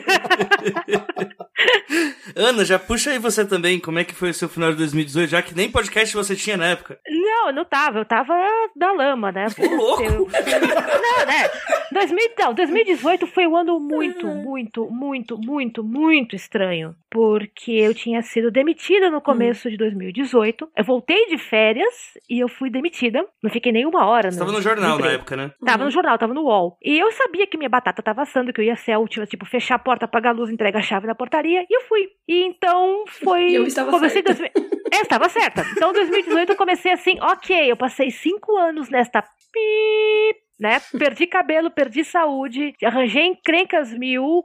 Ana, 2.36 2.64
já 2.64 2.78
puxa 2.78 3.10
aí 3.10 3.18
você 3.18 3.44
também, 3.44 3.78
como 3.78 3.98
é 3.98 4.04
que 4.04 4.14
foi 4.14 4.30
o 4.30 4.34
seu 4.34 4.48
final 4.48 4.70
de 4.72 4.78
2018, 4.78 5.30
já 5.30 5.40
que 5.42 5.54
nem 5.54 5.70
podcast 5.70 6.14
você 6.14 6.34
tinha 6.34 6.56
na 6.56 6.66
época. 6.66 6.98
Não, 7.08 7.48
eu 7.48 7.54
não 7.54 7.64
tava. 7.64 7.98
Eu 8.00 8.04
tava 8.04 8.34
na 8.76 8.92
lama, 8.92 9.30
né? 9.30 9.46
Ô, 9.58 9.74
louco! 9.76 10.02
Eu- 10.02 10.28
Não, 10.28 11.26
né? 11.26 11.48
2000, 11.92 12.18
não, 12.38 12.54
2018 12.54 13.26
foi 13.28 13.46
um 13.46 13.56
ano 13.56 13.78
muito, 13.78 14.26
muito, 14.26 14.88
muito, 14.90 15.38
muito, 15.38 15.84
muito 15.84 16.34
estranho. 16.34 16.94
Porque 17.10 17.70
eu 17.70 17.94
tinha 17.94 18.20
sido 18.22 18.50
demitida 18.54 19.10
no 19.10 19.20
começo 19.20 19.68
de 19.68 19.76
2018. 19.76 20.70
Eu 20.76 20.84
voltei 20.84 21.26
de 21.26 21.36
férias 21.36 21.92
e 22.30 22.38
eu 22.38 22.48
fui 22.48 22.70
demitida. 22.70 23.26
Não 23.42 23.50
fiquei 23.50 23.72
nem 23.72 23.84
uma 23.84 24.06
hora. 24.06 24.30
Você 24.30 24.38
tava 24.38 24.52
no 24.52 24.62
jornal 24.62 24.90
na 24.90 24.94
emprego. 24.94 25.14
época, 25.16 25.36
né? 25.36 25.52
Tava 25.66 25.84
no 25.84 25.90
jornal, 25.90 26.16
tava 26.16 26.32
no 26.32 26.44
UOL. 26.44 26.78
E 26.82 26.96
eu 26.96 27.10
sabia 27.12 27.46
que 27.46 27.58
minha 27.58 27.68
batata 27.68 28.02
tava 28.02 28.22
assando, 28.22 28.52
que 28.52 28.60
eu 28.60 28.64
ia 28.64 28.76
ser 28.76 28.92
a 28.92 28.98
última, 28.98 29.26
tipo, 29.26 29.44
fechar 29.44 29.74
a 29.74 29.78
porta, 29.78 30.04
apagar 30.04 30.32
a 30.32 30.36
luz, 30.36 30.50
entregar 30.50 30.78
a 30.78 30.82
chave 30.82 31.06
na 31.06 31.14
portaria. 31.14 31.66
E 31.68 31.76
eu 31.76 31.82
fui. 31.82 32.08
E 32.28 32.44
então 32.44 33.04
foi. 33.08 33.48
E 33.54 33.56
eu 33.56 33.66
estava 33.66 33.90
comecei 33.90 34.22
certa. 34.22 34.50
2000 34.50 34.74
Eu 34.94 35.02
estava 35.02 35.28
certa. 35.28 35.62
Então, 35.72 35.92
2018 35.92 36.52
eu 36.52 36.56
comecei 36.56 36.92
assim, 36.92 37.18
ok, 37.20 37.70
eu 37.70 37.76
passei 37.76 38.10
cinco 38.10 38.56
anos 38.56 38.88
nesta 38.88 39.22
pip, 39.22 40.43
né? 40.58 40.78
Perdi 40.98 41.26
cabelo, 41.26 41.70
perdi 41.70 42.04
saúde, 42.04 42.74
arranjei 42.82 43.24
encrencas 43.24 43.92
mil, 43.92 44.44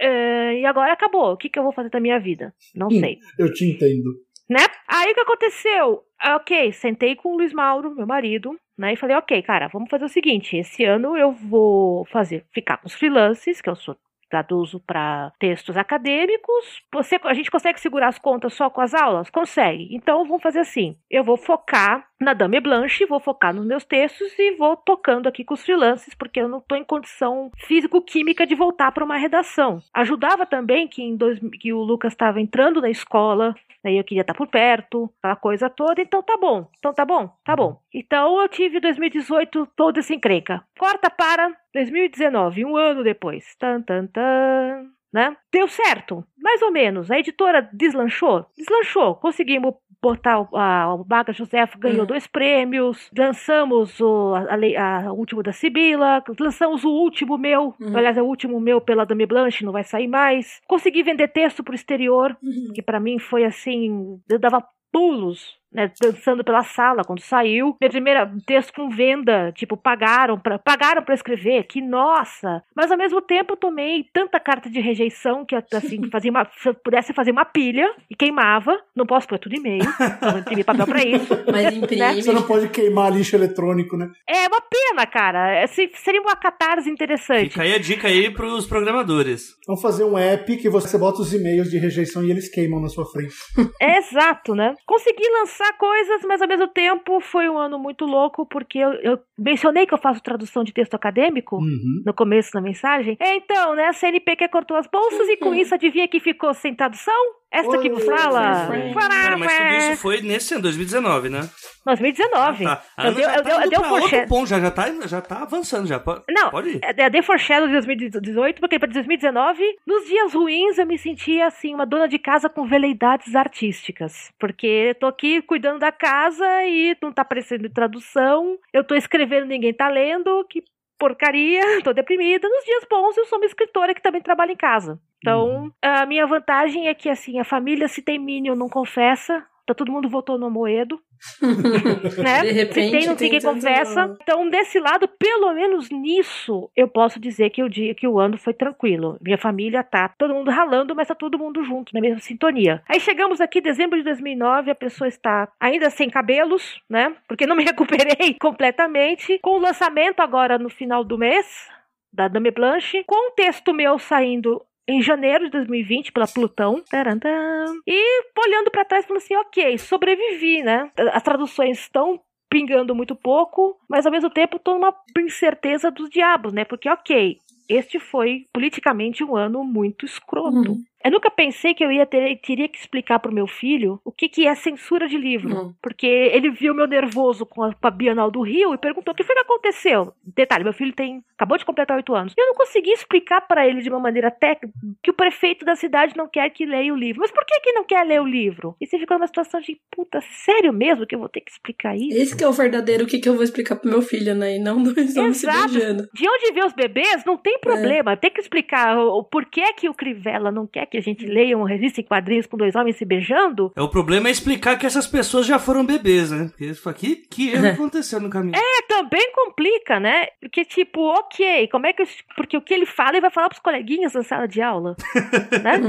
eh, 0.00 0.60
e 0.60 0.66
agora 0.66 0.92
acabou. 0.92 1.32
O 1.32 1.36
que, 1.36 1.48
que 1.48 1.58
eu 1.58 1.62
vou 1.62 1.72
fazer 1.72 1.90
da 1.90 2.00
minha 2.00 2.18
vida? 2.18 2.54
Não 2.74 2.88
Hum. 2.88 2.98
sei 3.00 3.18
Eu 3.38 3.52
te 3.52 3.64
entendo. 3.64 4.10
né? 4.48 4.64
Aí 4.88 5.10
o 5.12 5.14
que 5.14 5.20
aconteceu? 5.20 6.02
Ah, 6.18 6.36
Ok, 6.36 6.72
sentei 6.72 7.14
com 7.16 7.30
o 7.32 7.36
Luiz 7.36 7.52
Mauro, 7.52 7.94
meu 7.94 8.06
marido, 8.06 8.58
né? 8.76 8.92
E 8.92 8.96
falei, 8.96 9.16
ok, 9.16 9.40
cara, 9.42 9.68
vamos 9.68 9.88
fazer 9.90 10.04
o 10.04 10.08
seguinte: 10.08 10.56
esse 10.56 10.84
ano 10.84 11.16
eu 11.16 11.32
vou 11.32 12.04
fazer, 12.06 12.44
ficar 12.52 12.76
com 12.78 12.86
os 12.86 12.94
freelances, 12.94 13.60
que 13.60 13.70
eu 13.70 13.76
sou 13.76 13.96
traduzo 14.30 14.80
para 14.80 15.32
textos 15.38 15.76
acadêmicos. 15.76 16.82
Você, 16.92 17.18
a 17.24 17.34
gente 17.34 17.50
consegue 17.50 17.80
segurar 17.80 18.08
as 18.08 18.18
contas 18.18 18.54
só 18.54 18.70
com 18.70 18.80
as 18.80 18.94
aulas? 18.94 19.28
Consegue. 19.28 19.88
Então 19.90 20.24
vamos 20.24 20.42
fazer 20.42 20.60
assim: 20.60 20.96
eu 21.10 21.24
vou 21.24 21.36
focar 21.36 22.08
na 22.20 22.32
Dame 22.32 22.60
Blanche, 22.60 23.06
vou 23.06 23.18
focar 23.18 23.54
nos 23.54 23.66
meus 23.66 23.84
textos 23.84 24.38
e 24.38 24.56
vou 24.56 24.76
tocando 24.76 25.26
aqui 25.26 25.42
com 25.42 25.54
os 25.54 25.62
freelances, 25.62 26.14
porque 26.14 26.40
eu 26.40 26.48
não 26.48 26.58
estou 26.58 26.76
em 26.76 26.84
condição 26.84 27.50
físico-química 27.56 28.46
de 28.46 28.54
voltar 28.54 28.92
para 28.92 29.04
uma 29.04 29.16
redação. 29.16 29.82
Ajudava 29.92 30.46
também 30.46 30.86
que, 30.86 31.02
em 31.02 31.16
dois, 31.16 31.40
que 31.58 31.72
o 31.72 31.80
Lucas 31.80 32.12
estava 32.12 32.40
entrando 32.40 32.80
na 32.80 32.90
escola, 32.90 33.54
Aí 33.84 33.96
eu 33.96 34.04
queria 34.04 34.20
estar 34.22 34.34
por 34.34 34.46
perto, 34.46 35.10
aquela 35.18 35.36
coisa 35.36 35.70
toda. 35.70 36.00
Então 36.02 36.22
tá 36.22 36.36
bom. 36.36 36.68
Então 36.78 36.92
tá 36.92 37.04
bom? 37.04 37.28
Tá 37.44 37.56
bom. 37.56 37.80
Então 37.92 38.40
eu 38.40 38.48
tive 38.48 38.80
2018 38.80 39.66
toda 39.76 40.00
essa 40.00 40.14
encrenca. 40.14 40.62
Corta 40.78 41.10
para 41.10 41.50
2019, 41.74 42.64
um 42.64 42.76
ano 42.76 43.02
depois. 43.02 43.54
Tan, 43.58 43.82
tan, 43.82 44.06
tan. 44.06 44.99
Né? 45.12 45.36
Deu 45.52 45.66
certo, 45.66 46.24
mais 46.38 46.62
ou 46.62 46.70
menos. 46.70 47.10
A 47.10 47.18
editora 47.18 47.68
deslanchou? 47.72 48.46
Deslanchou. 48.56 49.16
Conseguimos 49.16 49.74
botar 50.00 50.40
o, 50.40 50.56
a, 50.56 50.94
o 50.94 51.04
Baga 51.04 51.32
Josef 51.32 51.76
ganhou 51.78 52.00
Uhum. 52.00 52.06
dois 52.06 52.26
prêmios, 52.26 53.10
lançamos 53.16 54.00
o, 54.00 54.34
a, 54.34 55.04
a- 55.08 55.12
último 55.12 55.42
da 55.42 55.52
Sibila, 55.52 56.22
lançamos 56.38 56.84
o 56.84 56.90
último 56.90 57.36
meu, 57.36 57.74
Uhum. 57.78 57.94
aliás, 57.96 58.16
é 58.16 58.22
o 58.22 58.26
último 58.26 58.58
meu 58.60 58.80
pela 58.80 59.04
Dame 59.04 59.26
Blanche, 59.26 59.64
não 59.64 59.72
vai 59.72 59.84
sair 59.84 60.08
mais. 60.08 60.60
Consegui 60.66 61.02
vender 61.02 61.28
texto 61.28 61.62
pro 61.62 61.74
exterior, 61.74 62.34
Uhum. 62.42 62.72
que 62.74 62.80
pra 62.80 62.98
mim 63.00 63.18
foi 63.18 63.44
assim, 63.44 64.18
eu 64.28 64.38
dava 64.38 64.64
pulos, 64.90 65.58
né, 65.72 65.90
dançando 66.00 66.44
pela 66.44 66.62
sala 66.62 67.02
quando 67.04 67.20
saiu. 67.20 67.76
Meu 67.80 67.90
primeiro 67.90 68.20
texto 68.46 68.72
com 68.72 68.88
venda, 68.90 69.52
tipo, 69.52 69.76
pagaram 69.76 70.38
pra, 70.38 70.58
pagaram 70.58 71.02
para 71.02 71.14
escrever, 71.14 71.64
que 71.64 71.80
nossa! 71.80 72.62
Mas 72.74 72.90
ao 72.90 72.98
mesmo 72.98 73.20
tempo 73.20 73.52
eu 73.52 73.56
tomei 73.56 74.04
tanta 74.12 74.38
carta 74.40 74.68
de 74.70 74.80
rejeição 74.80 75.44
que 75.44 75.54
assim, 75.54 76.00
fazia 76.10 76.30
uma, 76.30 76.46
se 76.58 76.68
eu 76.68 76.74
pudesse 76.74 77.12
fazer 77.12 77.30
uma 77.30 77.44
pilha 77.44 77.92
e 78.10 78.14
queimava, 78.16 78.78
não 78.94 79.06
posso 79.06 79.26
pôr 79.28 79.38
tudo 79.38 79.54
e-mail, 79.56 79.82
não 80.22 80.38
imprimir 80.38 80.64
papel 80.64 80.86
pra 80.86 81.04
isso. 81.04 81.28
Mas 81.50 81.74
imprime. 81.74 82.22
Você 82.22 82.32
não 82.32 82.42
pode 82.42 82.68
queimar 82.68 83.12
lixo 83.12 83.36
eletrônico, 83.36 83.96
né? 83.96 84.10
É 84.28 84.46
uma 84.48 84.60
pena, 84.60 85.06
cara. 85.06 85.50
É, 85.52 85.66
se- 85.66 85.90
Seria 85.94 86.20
uma 86.20 86.36
catarse 86.36 86.88
interessante. 86.90 87.50
Fica 87.50 87.62
aí 87.62 87.74
a 87.74 87.78
dica 87.78 88.08
aí 88.08 88.30
pros 88.30 88.66
programadores. 88.66 89.56
Vamos 89.66 89.82
fazer 89.82 90.04
um 90.04 90.16
app 90.18 90.56
que 90.56 90.68
você 90.68 90.96
bota 90.98 91.20
os 91.22 91.32
e-mails 91.32 91.70
de 91.70 91.78
rejeição 91.78 92.22
e 92.24 92.30
eles 92.30 92.48
queimam 92.48 92.80
na 92.80 92.88
sua 92.88 93.04
frente. 93.06 93.34
É 93.80 93.98
exato, 94.10 94.54
né? 94.54 94.74
Consegui 94.86 95.22
lançar 95.40 95.59
coisas, 95.78 96.22
mas 96.24 96.40
ao 96.42 96.48
mesmo 96.48 96.66
tempo 96.68 97.20
foi 97.20 97.48
um 97.48 97.58
ano 97.58 97.78
muito 97.78 98.04
louco, 98.04 98.46
porque 98.46 98.78
eu, 98.78 98.92
eu 98.94 99.18
mencionei 99.38 99.86
que 99.86 99.94
eu 99.94 99.98
faço 99.98 100.22
tradução 100.22 100.64
de 100.64 100.72
texto 100.72 100.94
acadêmico 100.94 101.56
Uhum. 101.56 102.02
no 102.06 102.14
começo 102.14 102.52
da 102.52 102.60
mensagem. 102.60 103.16
É, 103.20 103.36
Então, 103.36 103.74
né, 103.74 103.86
a 103.86 103.92
CNPq 103.92 104.48
cortou 104.48 104.76
as 104.76 104.86
bolsas 104.86 105.28
e 105.28 105.36
com 105.36 105.54
isso 105.54 105.74
adivinha 105.74 106.06
que 106.08 106.20
ficou 106.20 106.52
sem 106.54 106.74
tradução? 106.74 107.14
Esta 107.52 107.78
que 107.78 107.90
vos 107.90 108.06
Oi, 108.06 108.16
fala. 108.16 108.66
Fran. 108.66 108.94
Cara, 108.94 109.36
mas 109.36 109.52
tudo 109.56 109.68
isso 109.92 110.02
foi 110.02 110.20
nesse 110.20 110.54
ano, 110.54 110.62
2019, 110.62 111.28
né? 111.28 111.40
2019. 111.84 112.64
Tá. 112.64 112.82
A 112.96 113.06
Eu 113.08 113.14
dei, 113.14 113.24
já 113.24 113.34
eu 113.36 113.42
tá 113.42 113.64
eu 113.64 113.70
pra 113.70 113.88
foreshadow. 113.88 114.46
já, 114.46 114.60
já, 114.60 114.70
tá, 114.70 114.84
já 115.06 115.20
tá 115.20 115.42
avançando, 115.42 115.86
já. 115.86 115.98
Pode, 115.98 116.22
Não, 116.30 116.50
pode 116.50 116.68
ir. 116.70 116.80
É, 116.82 117.10
dei 117.10 117.22
foreshadow 117.22 117.66
de 117.66 117.74
2018, 117.74 118.60
porque 118.60 118.78
para 118.78 118.92
2019, 118.92 119.62
nos 119.86 120.06
dias 120.06 120.32
ruins, 120.32 120.78
eu 120.78 120.86
me 120.86 120.96
sentia 120.96 121.46
assim, 121.46 121.74
uma 121.74 121.86
dona 121.86 122.06
de 122.06 122.18
casa 122.18 122.48
com 122.48 122.66
veleidades 122.66 123.34
artísticas. 123.34 124.30
Porque 124.38 124.66
eu 124.90 124.94
tô 124.94 125.06
aqui 125.06 125.42
cuidando 125.42 125.80
da 125.80 125.90
casa 125.90 126.46
e 126.64 126.96
não 127.02 127.12
tá 127.12 127.22
aparecendo 127.22 127.68
tradução, 127.70 128.56
eu 128.72 128.84
tô 128.84 128.94
escrevendo, 128.94 129.46
ninguém 129.46 129.72
tá 129.74 129.88
lendo, 129.88 130.44
que 130.48 130.62
porcaria, 131.00 131.62
tô 131.82 131.92
deprimida. 131.92 132.46
Nos 132.48 132.64
dias 132.64 132.84
bons, 132.88 133.16
eu 133.16 133.24
sou 133.24 133.38
uma 133.38 133.46
escritora 133.46 133.94
que 133.94 134.02
também 134.02 134.20
trabalha 134.20 134.52
em 134.52 134.56
casa. 134.56 135.00
Então, 135.18 135.72
a 135.82 136.06
minha 136.06 136.26
vantagem 136.26 136.88
é 136.88 136.94
que, 136.94 137.08
assim, 137.08 137.38
a 137.40 137.44
família, 137.44 137.88
se 137.88 138.00
tem 138.00 138.18
Minion, 138.18 138.54
não 138.54 138.68
confessa. 138.68 139.44
Então 139.62 139.74
todo 139.74 139.92
mundo 139.92 140.08
votou 140.08 140.38
no 140.38 140.50
Moedo. 140.50 141.00
né? 142.22 142.42
De 142.42 142.52
repente, 142.52 142.86
se 142.86 142.90
tem, 142.90 143.06
não 143.06 143.16
tem 143.16 143.30
quem 143.30 143.40
conversa. 143.40 144.16
Então, 144.22 144.48
desse 144.48 144.78
lado, 144.78 145.06
pelo 145.06 145.52
menos 145.52 145.90
nisso, 145.90 146.70
eu 146.74 146.88
posso 146.88 147.20
dizer 147.20 147.50
que 147.50 147.62
o 147.62 147.68
dia 147.68 147.94
que 147.94 148.08
o 148.08 148.18
ano 148.18 148.38
foi 148.38 148.54
tranquilo. 148.54 149.18
Minha 149.20 149.38
família 149.38 149.84
tá 149.84 150.08
todo 150.08 150.34
mundo 150.34 150.50
ralando, 150.50 150.94
mas 150.94 151.08
tá 151.08 151.14
todo 151.14 151.38
mundo 151.38 151.62
junto, 151.62 151.92
na 151.92 152.00
mesma 152.00 152.20
sintonia. 152.20 152.82
Aí 152.88 153.00
chegamos 153.00 153.40
aqui, 153.40 153.60
dezembro 153.60 153.98
de 153.98 154.04
2009, 154.04 154.70
a 154.70 154.74
pessoa 154.74 155.08
está 155.08 155.48
ainda 155.60 155.90
sem 155.90 156.08
cabelos, 156.08 156.80
né? 156.88 157.14
Porque 157.28 157.46
não 157.46 157.56
me 157.56 157.64
recuperei 157.64 158.34
completamente. 158.40 159.38
Com 159.42 159.58
o 159.58 159.60
lançamento 159.60 160.20
agora 160.20 160.58
no 160.58 160.70
final 160.70 161.04
do 161.04 161.18
mês, 161.18 161.68
da 162.12 162.28
Dame 162.28 162.50
Blanche, 162.50 163.04
com 163.06 163.28
um 163.28 163.34
texto 163.34 163.72
meu 163.72 163.98
saindo 163.98 164.60
em 164.90 165.02
janeiro 165.02 165.44
de 165.44 165.50
2020 165.50 166.12
pela 166.12 166.26
Plutão. 166.26 166.82
Tarantam. 166.90 167.80
E 167.86 168.22
olhando 168.44 168.70
pra 168.70 168.84
trás, 168.84 169.06
falando 169.06 169.22
assim, 169.22 169.36
ok, 169.36 169.78
sobrevivi, 169.78 170.62
né? 170.62 170.90
As 171.12 171.22
traduções 171.22 171.78
estão 171.78 172.20
pingando 172.50 172.94
muito 172.94 173.14
pouco, 173.14 173.78
mas 173.88 174.04
ao 174.04 174.12
mesmo 174.12 174.28
tempo 174.28 174.58
tô 174.58 174.74
numa 174.74 174.92
incerteza 175.18 175.90
dos 175.90 176.10
diabos, 176.10 176.52
né? 176.52 176.64
Porque, 176.64 176.88
ok, 176.90 177.38
este 177.68 178.00
foi 178.00 178.46
politicamente 178.52 179.22
um 179.22 179.36
ano 179.36 179.62
muito 179.62 180.04
escroto. 180.04 180.72
Uhum. 180.72 180.82
Eu 181.04 181.10
nunca 181.10 181.30
pensei 181.30 181.74
que 181.74 181.84
eu 181.84 181.90
ia 181.90 182.06
ter, 182.06 182.36
teria 182.40 182.68
que 182.68 182.78
explicar 182.78 183.18
pro 183.18 183.32
meu 183.32 183.46
filho 183.46 184.00
o 184.04 184.12
que, 184.12 184.28
que 184.28 184.46
é 184.46 184.54
censura 184.54 185.08
de 185.08 185.16
livro. 185.16 185.54
Uhum. 185.54 185.74
Porque 185.80 186.06
ele 186.06 186.50
viu 186.50 186.74
meu 186.74 186.86
nervoso 186.86 187.46
com 187.46 187.62
a, 187.62 187.74
com 187.74 187.86
a 187.86 187.90
Bienal 187.90 188.30
do 188.30 188.42
Rio 188.42 188.74
e 188.74 188.78
perguntou 188.78 189.12
o 189.12 189.16
que 189.16 189.24
foi 189.24 189.34
que 189.34 189.40
aconteceu. 189.40 190.12
Detalhe, 190.24 190.64
meu 190.64 190.72
filho 190.72 190.92
tem 190.92 191.22
acabou 191.40 191.56
de 191.56 191.64
completar 191.64 191.96
oito 191.96 192.14
anos. 192.14 192.34
Eu 192.36 192.46
não 192.46 192.54
consegui 192.54 192.90
explicar 192.90 193.40
para 193.40 193.66
ele 193.66 193.80
de 193.80 193.88
uma 193.88 193.98
maneira 193.98 194.30
técnica 194.30 194.74
que 195.02 195.10
o 195.10 195.14
prefeito 195.14 195.64
da 195.64 195.74
cidade 195.74 196.14
não 196.14 196.28
quer 196.28 196.50
que 196.50 196.66
leia 196.66 196.92
o 196.92 196.96
livro. 196.96 197.22
Mas 197.22 197.30
por 197.30 197.46
que 197.46 197.58
que 197.60 197.72
não 197.72 197.84
quer 197.84 198.04
ler 198.04 198.20
o 198.20 198.26
livro? 198.26 198.76
E 198.78 198.86
você 198.86 198.98
ficou 198.98 199.16
numa 199.16 199.26
situação 199.26 199.58
de, 199.60 199.80
puta, 199.90 200.20
sério 200.44 200.70
mesmo 200.70 201.06
que 201.06 201.14
eu 201.14 201.18
vou 201.18 201.30
ter 201.30 201.40
que 201.40 201.50
explicar 201.50 201.96
isso? 201.96 202.18
Esse 202.18 202.36
que 202.36 202.44
é 202.44 202.48
o 202.48 202.52
verdadeiro, 202.52 203.04
o 203.04 203.06
que, 203.06 203.18
que 203.18 203.28
eu 203.28 203.34
vou 203.34 203.42
explicar 203.42 203.76
pro 203.76 203.88
meu 203.88 204.02
filho, 204.02 204.34
né? 204.34 204.56
E 204.56 204.58
não 204.58 204.82
dois 204.84 205.16
homens 205.16 205.38
se 205.38 205.46
beijando. 205.46 206.08
De 206.12 206.28
onde 206.28 206.52
vê 206.52 206.62
os 206.62 206.74
bebês, 206.74 207.24
não 207.24 207.38
tem 207.38 207.58
problema. 207.58 208.16
Tem 208.16 208.30
que 208.30 208.40
explicar 208.40 208.98
o, 208.98 209.20
o 209.20 209.24
porquê 209.24 209.72
que 209.72 209.88
o 209.88 209.94
Crivella 209.94 210.50
não 210.52 210.66
quer 210.66 210.84
que 210.90 210.98
a 210.98 211.00
gente 211.02 211.24
leia 211.26 211.56
uma 211.56 211.68
revista 211.68 212.00
em 212.00 212.04
quadrinhos 212.04 212.46
com 212.46 212.56
dois 212.56 212.74
homens 212.74 212.96
se 212.96 213.04
beijando. 213.04 213.72
É, 213.76 213.80
o 213.82 213.88
problema 213.88 214.28
é 214.28 214.30
explicar 214.30 214.78
que 214.78 214.86
essas 214.86 215.06
pessoas 215.06 215.46
já 215.46 215.58
foram 215.58 215.84
bebês, 215.86 216.30
né? 216.30 216.50
Isso 216.60 216.88
aqui, 216.88 217.16
que 217.16 217.50
erro 217.50 217.68
aconteceu 217.68 218.20
no 218.20 218.28
caminho? 218.28 218.56
É, 218.56 218.82
também 218.88 219.32
complica, 219.32 220.00
né? 220.00 220.26
Porque, 220.40 220.64
tipo, 220.64 221.00
ok, 221.00 221.68
como 221.68 221.86
é 221.86 221.92
que. 221.92 222.02
eu- 222.02 222.06
Porque 222.36 222.56
o 222.56 222.60
que 222.62 222.74
ele 222.74 222.86
fala, 222.86 223.10
ele 223.12 223.20
vai 223.20 223.30
falar 223.30 223.48
pros 223.48 223.60
coleguinhas 223.60 224.12
na 224.14 224.22
sala 224.22 224.46
de 224.48 224.60
aula. 224.60 224.96
né? 225.62 225.80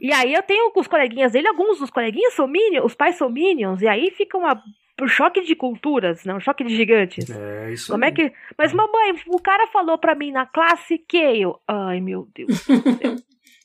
E 0.00 0.12
aí 0.12 0.32
eu 0.32 0.42
tenho 0.42 0.70
com 0.70 0.80
os 0.80 0.88
coleguinhas 0.88 1.32
dele, 1.32 1.48
alguns 1.48 1.78
dos 1.78 1.90
coleguinhas 1.90 2.32
são 2.34 2.46
minions, 2.46 2.84
os 2.86 2.94
pais 2.94 3.16
são 3.16 3.28
minions, 3.28 3.82
e 3.82 3.88
aí 3.88 4.10
fica 4.10 4.38
uma. 4.38 4.62
Um 5.02 5.08
choque 5.08 5.40
de 5.40 5.56
culturas, 5.56 6.24
né? 6.24 6.32
Um 6.32 6.38
choque 6.38 6.62
de 6.62 6.72
gigantes. 6.76 7.28
É, 7.28 7.72
isso 7.72 7.90
Como 7.90 8.04
é 8.04 8.12
que. 8.12 8.32
Mas, 8.56 8.72
mamãe, 8.72 9.12
o 9.26 9.40
cara 9.40 9.66
falou 9.66 9.98
pra 9.98 10.14
mim 10.14 10.30
na 10.30 10.46
classe 10.46 10.98
que 10.98 11.16
eu. 11.16 11.58
Ai, 11.66 12.00
meu 12.00 12.28
Deus. 12.32 12.64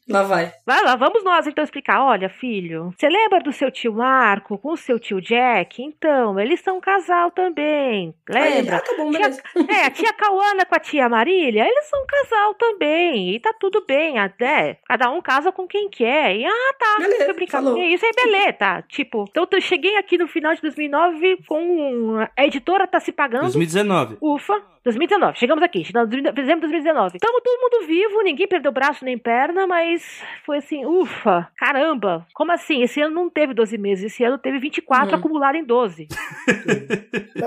Lá 0.10 0.24
vai. 0.24 0.52
Vai 0.66 0.84
lá, 0.84 0.96
vamos 0.96 1.24
nós 1.24 1.46
então 1.46 1.64
explicar. 1.64 2.04
Olha, 2.04 2.30
filho, 2.30 2.92
você 2.98 3.08
lembra 3.08 3.40
do 3.40 3.54
seu 3.54 3.70
tio 3.70 3.94
Marco 3.94 4.58
com 4.58 4.72
o 4.72 4.78
seu 4.78 5.00
tio 5.00 5.22
Jack? 5.22 5.84
Então, 5.84 6.40
eles 6.40 6.62
são 6.62 6.78
um 6.78 6.82
casal 6.82 7.30
também. 7.30 8.14
Aí, 8.28 8.56
Lembra? 8.56 8.78
ah, 8.78 8.82
tá 8.82 8.96
bom, 8.98 9.12
Tia, 9.12 9.30
é, 9.70 9.86
a 9.86 9.92
tia 9.92 10.12
Cauana 10.14 10.66
com 10.66 10.76
a 10.76 10.80
tia 10.80 11.08
Marília, 11.08 11.64
eles 11.64 11.86
são 11.90 12.02
um 12.02 12.08
casal 12.08 12.56
também. 12.56 13.36
E 13.36 13.40
tá 13.40 13.54
tudo 13.60 13.86
bem, 13.88 14.18
até. 14.18 14.80
Cada 14.88 15.12
um 15.12 15.22
casa 15.22 15.52
com 15.52 15.68
quem 15.68 15.88
quer. 15.90 16.36
E 16.36 16.46
ah, 16.46 16.74
tá. 16.80 16.98
Beleza, 17.00 17.34
brincar 17.34 17.62
falou. 17.62 17.76
com 17.76 17.84
isso 17.84 18.04
aí, 18.04 18.12
beleza, 18.16 18.54
tá? 18.54 18.82
Tipo, 18.82 19.26
então 19.30 19.48
eu 19.52 19.62
cheguei 19.62 19.96
aqui 19.98 20.18
no 20.18 20.28
final 20.28 20.56
de 20.56 20.62
2009 20.62 21.44
com. 21.48 22.18
A 22.36 22.46
editora 22.46 22.88
tá 22.88 23.00
se 23.00 23.12
pagando. 23.12 23.44
2019. 23.44 24.18
Ufa, 24.22 24.60
2019. 24.90 25.38
Chegamos 25.40 25.64
aqui, 25.64 25.84
chegamos 25.84 26.12
em 26.14 26.22
dezembro 26.24 26.68
de 26.68 26.74
2019. 26.74 27.18
Estamos 27.18 27.42
todo 27.44 27.62
mundo 27.62 27.88
vivo, 27.88 28.22
ninguém 28.24 28.48
perdeu 28.48 28.72
braço 28.72 29.06
nem 29.06 29.18
perna, 29.18 29.66
mas 29.68 30.04
foi 30.46 30.58
assim, 30.58 30.86
ufa, 30.86 31.48
caramba. 31.58 32.26
Como 32.34 32.52
assim? 32.52 32.82
Esse 32.82 33.02
ano 33.02 33.14
não 33.16 33.30
teve 33.30 33.54
12 33.54 33.78
meses, 33.78 34.06
esse 34.12 34.24
ano 34.24 34.38
teve 34.38 34.60
24 34.60 35.10
Uhum. 35.14 35.16
acumulado 35.20 35.56
em 35.56 35.64
12. 35.64 36.08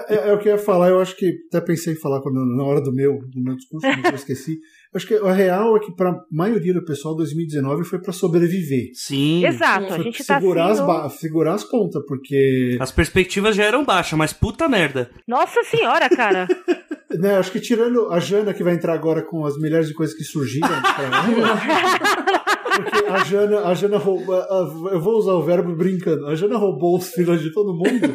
É, 0.08 0.28
é 0.30 0.32
o 0.32 0.38
que 0.38 0.48
eu 0.48 0.52
ia 0.52 0.58
falar, 0.58 0.88
eu 0.88 1.00
acho 1.00 1.16
que 1.16 1.32
até 1.48 1.60
pensei 1.60 1.94
em 1.94 2.00
falar 2.00 2.20
quando, 2.20 2.44
na 2.44 2.64
hora 2.64 2.80
do 2.80 2.92
meu, 2.94 3.18
do 3.28 3.40
meu 3.42 3.56
discurso, 3.56 3.86
mas 3.86 4.04
eu 4.04 4.14
esqueci. 4.14 4.52
Eu 4.92 4.96
acho 4.98 5.06
que 5.06 5.14
a 5.14 5.32
real 5.32 5.76
é 5.76 5.80
que 5.80 5.90
para 5.96 6.10
a 6.10 6.20
maioria 6.30 6.74
do 6.74 6.84
pessoal 6.84 7.16
2019 7.16 7.84
foi 7.84 7.98
para 7.98 8.12
sobreviver. 8.12 8.90
Sim. 8.94 9.44
Exato, 9.46 9.86
a 9.86 9.96
Foi 9.96 10.04
gente 10.04 10.24
tá 10.24 10.38
segurar, 10.38 10.70
assim. 10.70 10.80
as 10.82 10.86
ba- 10.86 11.08
segurar 11.08 11.54
as 11.54 11.64
pontas, 11.64 12.02
porque 12.06 12.76
As 12.80 12.92
perspectivas 12.92 13.56
já 13.56 13.64
eram 13.64 13.84
baixas, 13.84 14.18
mas 14.18 14.32
puta 14.32 14.68
merda. 14.68 15.10
Nossa 15.26 15.62
senhora, 15.64 16.08
cara. 16.10 16.46
né, 17.18 17.36
acho 17.36 17.50
que 17.52 17.60
tirando 17.60 18.10
a 18.10 18.18
Jana 18.18 18.52
que 18.54 18.62
vai 18.64 18.74
entrar 18.74 18.94
agora 18.94 19.22
com 19.24 19.44
as 19.44 19.56
milhares 19.58 19.88
de 19.88 19.94
coisas 19.94 20.14
que 20.16 20.24
surgiram 20.24 20.68
pra 20.68 21.04
ela, 21.04 21.60
porque 22.76 23.06
a 23.06 23.24
Jana, 23.24 23.60
a 23.66 23.74
Jana 23.74 23.98
roubou, 23.98 24.34
a- 24.34 24.70
eu 24.92 25.00
vou 25.00 25.14
usar 25.18 25.32
o 25.34 25.42
verbo 25.42 25.74
brincando, 25.74 26.26
a 26.26 26.34
Jana 26.34 26.56
roubou 26.56 26.96
os 26.96 27.08
filhos 27.12 27.40
de 27.42 27.52
todo 27.52 27.74
mundo 27.74 28.14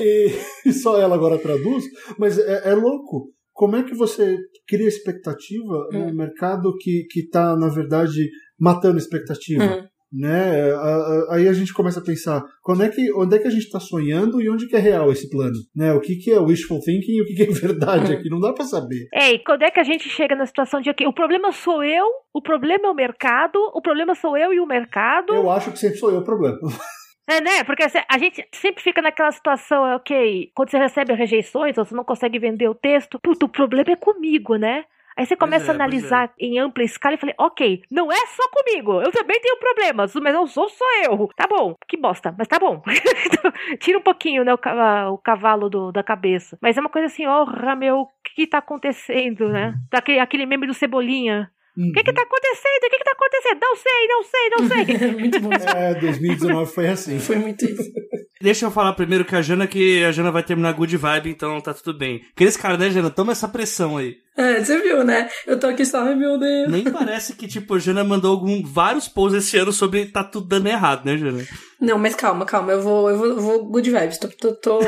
e, 0.00 0.32
e 0.66 0.72
só 0.72 1.00
ela 1.00 1.14
agora 1.14 1.38
traduz, 1.38 1.84
mas 2.18 2.38
é, 2.38 2.70
é 2.70 2.74
louco. 2.74 3.32
Como 3.52 3.74
é 3.74 3.82
que 3.82 3.92
você 3.94 4.36
cria 4.68 4.86
expectativa 4.86 5.88
num 5.92 6.14
mercado 6.14 6.72
que, 6.80 7.04
que 7.10 7.28
tá, 7.28 7.56
na 7.56 7.68
verdade, 7.68 8.28
matando 8.58 8.98
expectativa? 8.98 9.64
Hum. 9.64 9.86
Né? 10.12 10.72
Aí 11.30 11.48
a 11.48 11.52
gente 11.52 11.72
começa 11.72 12.00
a 12.00 12.04
pensar 12.04 12.42
quando 12.62 12.82
é 12.82 12.88
que, 12.88 13.12
onde 13.14 13.36
é 13.36 13.38
que 13.38 13.48
a 13.48 13.50
gente 13.50 13.64
está 13.64 13.78
sonhando 13.78 14.40
e 14.40 14.48
onde 14.48 14.66
que 14.66 14.76
é 14.76 14.78
real 14.78 15.10
esse 15.12 15.28
plano, 15.28 15.56
né? 15.74 15.92
O 15.92 16.00
que, 16.00 16.16
que 16.16 16.30
é 16.30 16.38
wishful 16.38 16.80
thinking 16.80 17.12
e 17.12 17.22
o 17.22 17.26
que, 17.26 17.34
que 17.34 17.42
é 17.42 17.54
verdade 17.54 18.14
aqui, 18.14 18.28
não 18.28 18.40
dá 18.40 18.52
para 18.52 18.64
saber. 18.64 19.08
Ei, 19.12 19.38
quando 19.40 19.62
é 19.62 19.70
que 19.70 19.80
a 19.80 19.84
gente 19.84 20.08
chega 20.08 20.34
na 20.34 20.46
situação 20.46 20.80
de 20.80 20.92
que 20.94 21.06
o 21.06 21.12
problema 21.12 21.52
sou 21.52 21.84
eu, 21.84 22.06
o 22.32 22.42
problema 22.42 22.88
é 22.88 22.90
o 22.90 22.94
mercado, 22.94 23.58
o 23.74 23.82
problema 23.82 24.14
sou 24.14 24.36
eu 24.36 24.52
e 24.52 24.60
o 24.60 24.66
mercado? 24.66 25.34
Eu 25.34 25.50
acho 25.50 25.70
que 25.72 25.78
sempre 25.78 25.98
sou 25.98 26.10
eu 26.10 26.18
o 26.18 26.24
problema. 26.24 26.58
É, 27.30 27.42
né? 27.42 27.62
Porque 27.62 27.82
assim, 27.82 27.98
a 28.10 28.16
gente 28.16 28.42
sempre 28.54 28.82
fica 28.82 29.02
naquela 29.02 29.30
situação, 29.30 29.82
ok, 29.94 30.50
quando 30.54 30.70
você 30.70 30.78
recebe 30.78 31.12
rejeições 31.12 31.76
ou 31.76 31.84
você 31.84 31.94
não 31.94 32.02
consegue 32.02 32.38
vender 32.38 32.68
o 32.68 32.74
texto, 32.74 33.18
puto, 33.22 33.44
o 33.44 33.50
problema 33.50 33.92
é 33.92 33.96
comigo, 33.96 34.56
né? 34.56 34.84
Aí 35.18 35.26
você 35.26 35.34
começa 35.36 35.66
é, 35.66 35.70
a 35.72 35.74
analisar 35.74 36.32
em 36.38 36.60
ampla 36.60 36.84
escala 36.84 37.16
e 37.16 37.18
falei, 37.18 37.34
ok, 37.36 37.82
não 37.90 38.12
é 38.12 38.26
só 38.28 38.48
comigo, 38.50 39.02
eu 39.02 39.10
também 39.10 39.40
tenho 39.40 39.56
problemas, 39.58 40.14
mas 40.14 40.32
não 40.32 40.46
sou 40.46 40.68
só 40.68 40.84
eu. 41.04 41.28
Tá 41.34 41.44
bom, 41.48 41.74
que 41.88 41.96
bosta, 41.96 42.32
mas 42.38 42.46
tá 42.46 42.56
bom. 42.60 42.80
Tira 43.80 43.98
um 43.98 44.02
pouquinho, 44.02 44.44
né, 44.44 44.54
o 44.54 45.18
cavalo 45.18 45.68
do- 45.68 45.90
da 45.90 46.04
cabeça. 46.04 46.56
Mas 46.62 46.76
é 46.76 46.80
uma 46.80 46.88
coisa 46.88 47.06
assim, 47.06 47.26
orra, 47.26 47.74
meu, 47.74 48.02
o 48.02 48.06
que, 48.22 48.34
que 48.36 48.46
tá 48.46 48.58
acontecendo, 48.58 49.48
né? 49.48 49.74
Daquele, 49.90 50.20
aquele 50.20 50.46
meme 50.46 50.68
do 50.68 50.74
Cebolinha. 50.74 51.50
O 51.78 51.92
que 51.92 52.02
que 52.02 52.12
tá 52.12 52.22
acontecendo? 52.22 52.84
O 52.84 52.90
que 52.90 52.98
que 52.98 53.04
tá 53.04 53.12
acontecendo? 53.12 53.60
Não 53.62 53.76
sei, 53.76 54.08
não 54.08 54.24
sei, 54.24 54.50
não 54.50 54.68
sei. 54.68 55.10
muito 55.20 55.40
bom. 55.40 55.50
É, 55.52 55.94
2019 55.94 56.72
foi 56.72 56.88
assim. 56.88 57.20
Foi 57.20 57.36
muito 57.36 57.64
isso. 57.64 57.88
Deixa 58.40 58.66
eu 58.66 58.70
falar 58.70 58.92
primeiro 58.94 59.24
que 59.24 59.34
a 59.34 59.42
Jana, 59.42 59.66
que 59.66 60.04
a 60.04 60.12
Jana 60.12 60.30
vai 60.30 60.42
terminar 60.44 60.72
good 60.72 60.96
vibe, 60.96 61.30
então 61.30 61.60
tá 61.60 61.74
tudo 61.74 61.98
bem. 61.98 62.22
Aqueles 62.34 62.56
caras, 62.56 62.78
né, 62.78 62.90
Jana? 62.90 63.10
Toma 63.10 63.32
essa 63.32 63.48
pressão 63.48 63.96
aí. 63.96 64.16
É, 64.36 64.62
você 64.62 64.80
viu, 64.80 65.02
né? 65.04 65.28
Eu 65.46 65.58
tô 65.58 65.66
aqui 65.66 65.84
só, 65.84 66.04
meu 66.14 66.38
Deus. 66.38 66.70
Nem 66.70 66.84
parece 66.84 67.34
que, 67.34 67.48
tipo, 67.48 67.74
a 67.74 67.78
Jana 67.78 68.04
mandou 68.04 68.30
algum, 68.30 68.62
vários 68.64 69.08
posts 69.08 69.44
esse 69.44 69.56
ano 69.56 69.72
sobre 69.72 70.06
tá 70.06 70.22
tudo 70.22 70.46
dando 70.46 70.68
errado, 70.68 71.04
né, 71.04 71.16
Jana? 71.16 71.44
Não, 71.80 71.98
mas 71.98 72.14
calma, 72.14 72.44
calma. 72.44 72.72
Eu 72.72 72.80
vou, 72.80 73.10
eu 73.10 73.16
vou, 73.16 73.40
vou 73.40 73.64
good 73.64 73.90
vibes. 73.90 74.18
Tô, 74.18 74.28
tô, 74.28 74.52
tô 74.54 74.78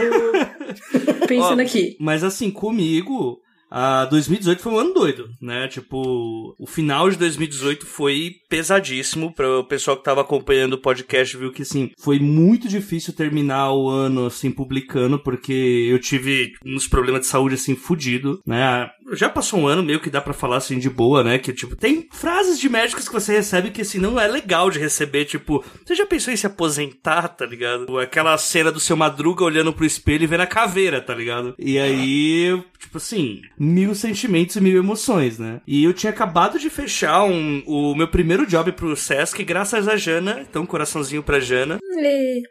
pensando 1.26 1.60
Ó, 1.60 1.62
aqui. 1.62 1.96
Mas 1.98 2.22
assim, 2.22 2.50
comigo, 2.52 3.40
a 3.70 4.04
2018 4.06 4.62
foi 4.62 4.72
um 4.72 4.78
ano 4.78 4.94
doido, 4.94 5.30
né? 5.40 5.68
Tipo, 5.68 6.56
o 6.58 6.66
final 6.66 7.08
de 7.08 7.16
2018 7.16 7.86
foi 7.86 8.32
pesadíssimo 8.48 9.32
para 9.32 9.60
o 9.60 9.64
pessoal 9.64 9.96
que 9.96 10.04
tava 10.04 10.22
acompanhando 10.22 10.74
o 10.74 10.78
podcast, 10.78 11.36
viu 11.36 11.52
que 11.52 11.62
assim, 11.62 11.90
foi 11.98 12.18
muito 12.18 12.68
difícil 12.68 13.12
terminar 13.12 13.72
o 13.72 13.88
ano 13.88 14.26
assim 14.26 14.50
publicando 14.50 15.18
porque 15.18 15.52
eu 15.90 15.98
tive 15.98 16.52
uns 16.64 16.88
problemas 16.88 17.22
de 17.22 17.26
saúde 17.28 17.54
assim 17.54 17.76
fudido, 17.76 18.40
né? 18.44 18.90
Já 19.12 19.28
passou 19.28 19.60
um 19.60 19.66
ano 19.66 19.82
meio 19.82 20.00
que 20.00 20.10
dá 20.10 20.20
pra 20.20 20.32
falar 20.32 20.56
assim 20.56 20.78
de 20.78 20.88
boa, 20.88 21.22
né? 21.22 21.38
Que 21.38 21.52
tipo, 21.52 21.76
tem 21.76 22.08
frases 22.12 22.58
de 22.58 22.68
médicos 22.68 23.08
que 23.08 23.14
você 23.14 23.32
recebe 23.32 23.70
que 23.70 23.82
assim 23.82 23.98
não 23.98 24.18
é 24.18 24.26
legal 24.26 24.70
de 24.70 24.78
receber, 24.78 25.24
tipo, 25.24 25.64
você 25.84 25.94
já 25.94 26.06
pensou 26.06 26.32
em 26.32 26.36
se 26.36 26.46
aposentar, 26.46 27.28
tá 27.28 27.46
ligado? 27.46 27.98
Aquela 27.98 28.36
cena 28.38 28.70
do 28.70 28.80
seu 28.80 28.96
Madruga 28.96 29.44
olhando 29.44 29.72
pro 29.72 29.84
espelho 29.84 30.24
e 30.24 30.26
vendo 30.26 30.42
a 30.42 30.46
caveira, 30.46 31.00
tá 31.00 31.14
ligado? 31.14 31.54
E 31.58 31.78
aí, 31.78 32.62
tipo 32.78 32.98
assim, 32.98 33.40
mil 33.58 33.94
sentimentos 33.94 34.56
e 34.56 34.60
mil 34.60 34.78
emoções, 34.78 35.38
né? 35.38 35.60
E 35.66 35.84
eu 35.84 35.92
tinha 35.92 36.10
acabado 36.10 36.58
de 36.58 36.70
fechar 36.70 37.24
um, 37.24 37.62
o 37.66 37.94
meu 37.94 38.08
primeiro 38.08 38.46
job 38.46 38.72
pro 38.72 38.96
Sesc, 38.96 39.42
graças 39.44 39.88
a 39.88 39.96
Jana, 39.96 40.44
então 40.48 40.66
coraçãozinho 40.66 41.22
pra 41.22 41.40
Jana. 41.40 41.78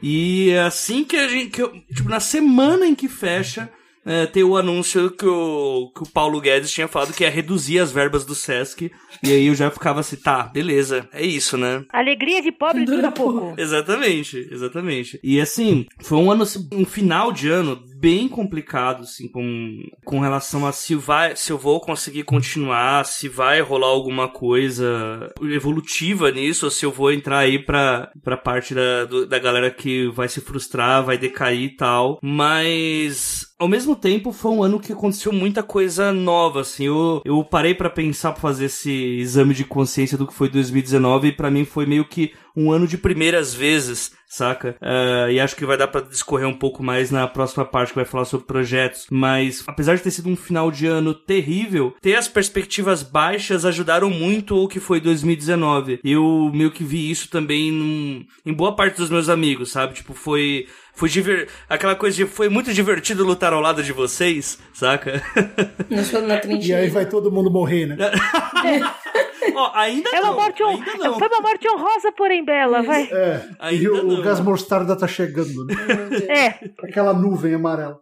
E 0.01 0.53
assim 0.57 1.03
que 1.03 1.15
a 1.15 1.27
gente. 1.27 1.49
Que 1.49 1.61
eu, 1.61 1.73
tipo, 1.93 2.09
na 2.09 2.19
semana 2.19 2.85
em 2.85 2.95
que 2.95 3.07
fecha, 3.07 3.69
é, 4.09 4.25
ter 4.25 4.43
o 4.43 4.57
anúncio 4.57 5.11
que 5.11 5.25
o, 5.27 5.91
que 5.95 6.01
o 6.01 6.09
Paulo 6.09 6.41
Guedes 6.41 6.71
tinha 6.71 6.87
falado 6.87 7.13
que 7.13 7.23
ia 7.23 7.29
reduzir 7.29 7.77
as 7.77 7.91
verbas 7.91 8.25
do 8.25 8.33
Sesc. 8.33 8.91
E 9.21 9.31
aí 9.31 9.45
eu 9.45 9.53
já 9.53 9.69
ficava 9.69 9.99
assim, 9.99 10.15
tá, 10.15 10.43
beleza, 10.43 11.07
é 11.13 11.23
isso, 11.23 11.55
né? 11.57 11.85
Alegria 11.93 12.41
de 12.41 12.51
pobre 12.51 12.85
dura 12.85 13.11
pouco. 13.11 13.53
Exatamente, 13.55 14.47
exatamente. 14.51 15.19
E 15.21 15.39
assim, 15.39 15.85
foi 15.99 16.17
um 16.17 16.31
ano, 16.31 16.41
assim, 16.41 16.67
um 16.73 16.85
final 16.85 17.31
de 17.31 17.49
ano 17.49 17.83
bem 17.99 18.29
complicado, 18.29 19.01
assim, 19.01 19.27
com, 19.27 19.83
com 20.05 20.19
relação 20.19 20.65
a 20.65 20.71
se 20.71 20.95
vai, 20.95 21.35
se 21.35 21.51
eu 21.51 21.57
vou 21.57 21.81
conseguir 21.81 22.23
continuar, 22.23 23.05
se 23.05 23.27
vai 23.27 23.59
rolar 23.59 23.87
alguma 23.87 24.29
coisa 24.29 25.29
evolutiva 25.41 26.31
nisso, 26.31 26.65
ou 26.65 26.71
se 26.71 26.85
eu 26.85 26.91
vou 26.91 27.11
entrar 27.11 27.39
aí 27.39 27.59
pra, 27.59 28.09
pra 28.23 28.37
parte 28.37 28.73
da, 28.73 29.03
do, 29.03 29.27
da 29.27 29.37
galera 29.37 29.69
que 29.69 30.07
vai 30.09 30.29
se 30.29 30.39
frustrar, 30.39 31.03
vai 31.03 31.17
decair 31.17 31.63
e 31.63 31.75
tal. 31.75 32.19
Mas 32.23 33.49
ao 33.59 33.67
mesmo 33.67 33.93
tempo, 33.93 34.31
foi 34.31 34.51
um 34.51 34.63
ano 34.63 34.79
que 34.79 34.93
aconteceu 34.93 35.33
muita 35.33 35.61
coisa 35.61 36.13
nova, 36.13 36.61
assim. 36.61 36.85
Eu, 36.85 37.21
eu 37.25 37.43
parei 37.43 37.75
para 37.75 37.89
pensar 37.89 38.31
pra 38.31 38.41
fazer 38.41 38.65
esse 38.65 38.89
exame 39.19 39.53
de 39.53 39.65
consciência 39.65 40.17
do 40.17 40.25
que 40.25 40.33
foi 40.33 40.47
2019 40.47 41.27
e 41.27 41.31
para 41.33 41.51
mim 41.51 41.65
foi 41.65 41.85
meio 41.85 42.05
que 42.05 42.31
um 42.55 42.71
ano 42.71 42.87
de 42.87 42.97
primeiras 42.97 43.53
vezes, 43.53 44.11
saca? 44.29 44.77
Uh, 44.79 45.31
e 45.31 45.39
acho 45.39 45.55
que 45.55 45.65
vai 45.65 45.75
dar 45.75 45.87
para 45.87 46.01
discorrer 46.01 46.47
um 46.47 46.53
pouco 46.53 46.83
mais 46.83 47.09
na 47.09 47.27
próxima 47.27 47.65
parte 47.65 47.89
que 47.89 47.95
vai 47.95 48.05
falar 48.05 48.25
sobre 48.25 48.45
projetos. 48.45 49.07
Mas, 49.09 49.63
apesar 49.67 49.95
de 49.95 50.03
ter 50.03 50.11
sido 50.11 50.29
um 50.29 50.35
final 50.35 50.69
de 50.69 50.85
ano 50.85 51.13
terrível, 51.15 51.95
ter 51.99 52.15
as 52.15 52.27
perspectivas 52.27 53.01
baixas 53.01 53.65
ajudaram 53.65 54.09
muito 54.09 54.55
o 54.55 54.67
que 54.67 54.79
foi 54.79 55.01
2019. 55.01 55.99
Eu 56.03 56.51
meio 56.53 56.69
que 56.69 56.83
vi 56.83 57.09
isso 57.09 57.29
também 57.29 57.71
num, 57.71 58.23
em 58.45 58.53
boa 58.53 58.75
parte 58.75 58.97
dos 58.97 59.09
meus 59.09 59.27
amigos, 59.27 59.71
sabe? 59.71 59.95
Tipo, 59.95 60.13
foi 60.13 60.67
foi 60.93 61.07
diver... 61.07 61.47
aquela 61.69 61.95
coisa 61.95 62.17
de 62.17 62.25
foi 62.25 62.49
muito 62.49 62.73
divertido 62.73 63.25
lutar 63.25 63.53
ao 63.53 63.61
lado 63.61 63.81
de 63.81 63.93
vocês, 63.93 64.59
saca? 64.73 65.23
na 65.89 66.57
E 66.61 66.73
aí 66.73 66.89
vai 66.89 67.05
todo 67.05 67.31
mundo 67.31 67.49
morrer, 67.49 67.85
né? 67.85 67.95
Ó, 69.55 69.71
ainda 69.73 70.09
É 70.09 70.19
uma 70.19 70.29
não, 70.29 70.35
morte 70.35 70.63
hon... 70.63 70.69
ainda 70.69 70.95
não. 70.95 71.19
Foi 71.19 71.27
uma 71.27 71.41
morte 71.41 71.67
honrosa, 71.69 72.11
porém 72.11 72.43
bela, 72.43 72.81
vai. 72.81 73.03
É. 73.11 73.49
Ainda 73.59 73.83
e 73.83 73.87
o, 73.87 74.03
não. 74.03 74.19
o 74.19 74.21
gás 74.21 74.39
mostarda 74.39 74.95
tá 74.97 75.07
chegando, 75.07 75.65
né? 75.65 75.75
É. 76.29 76.69
Aquela 76.83 77.13
nuvem 77.13 77.53
amarela. 77.53 77.99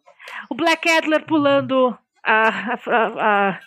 O 0.50 0.56
Black 0.56 0.90
Adler 0.90 1.26
pulando 1.26 1.98
a, 2.24 2.50
a, 2.50 2.80
a, 2.86 3.50
a, 3.50 3.60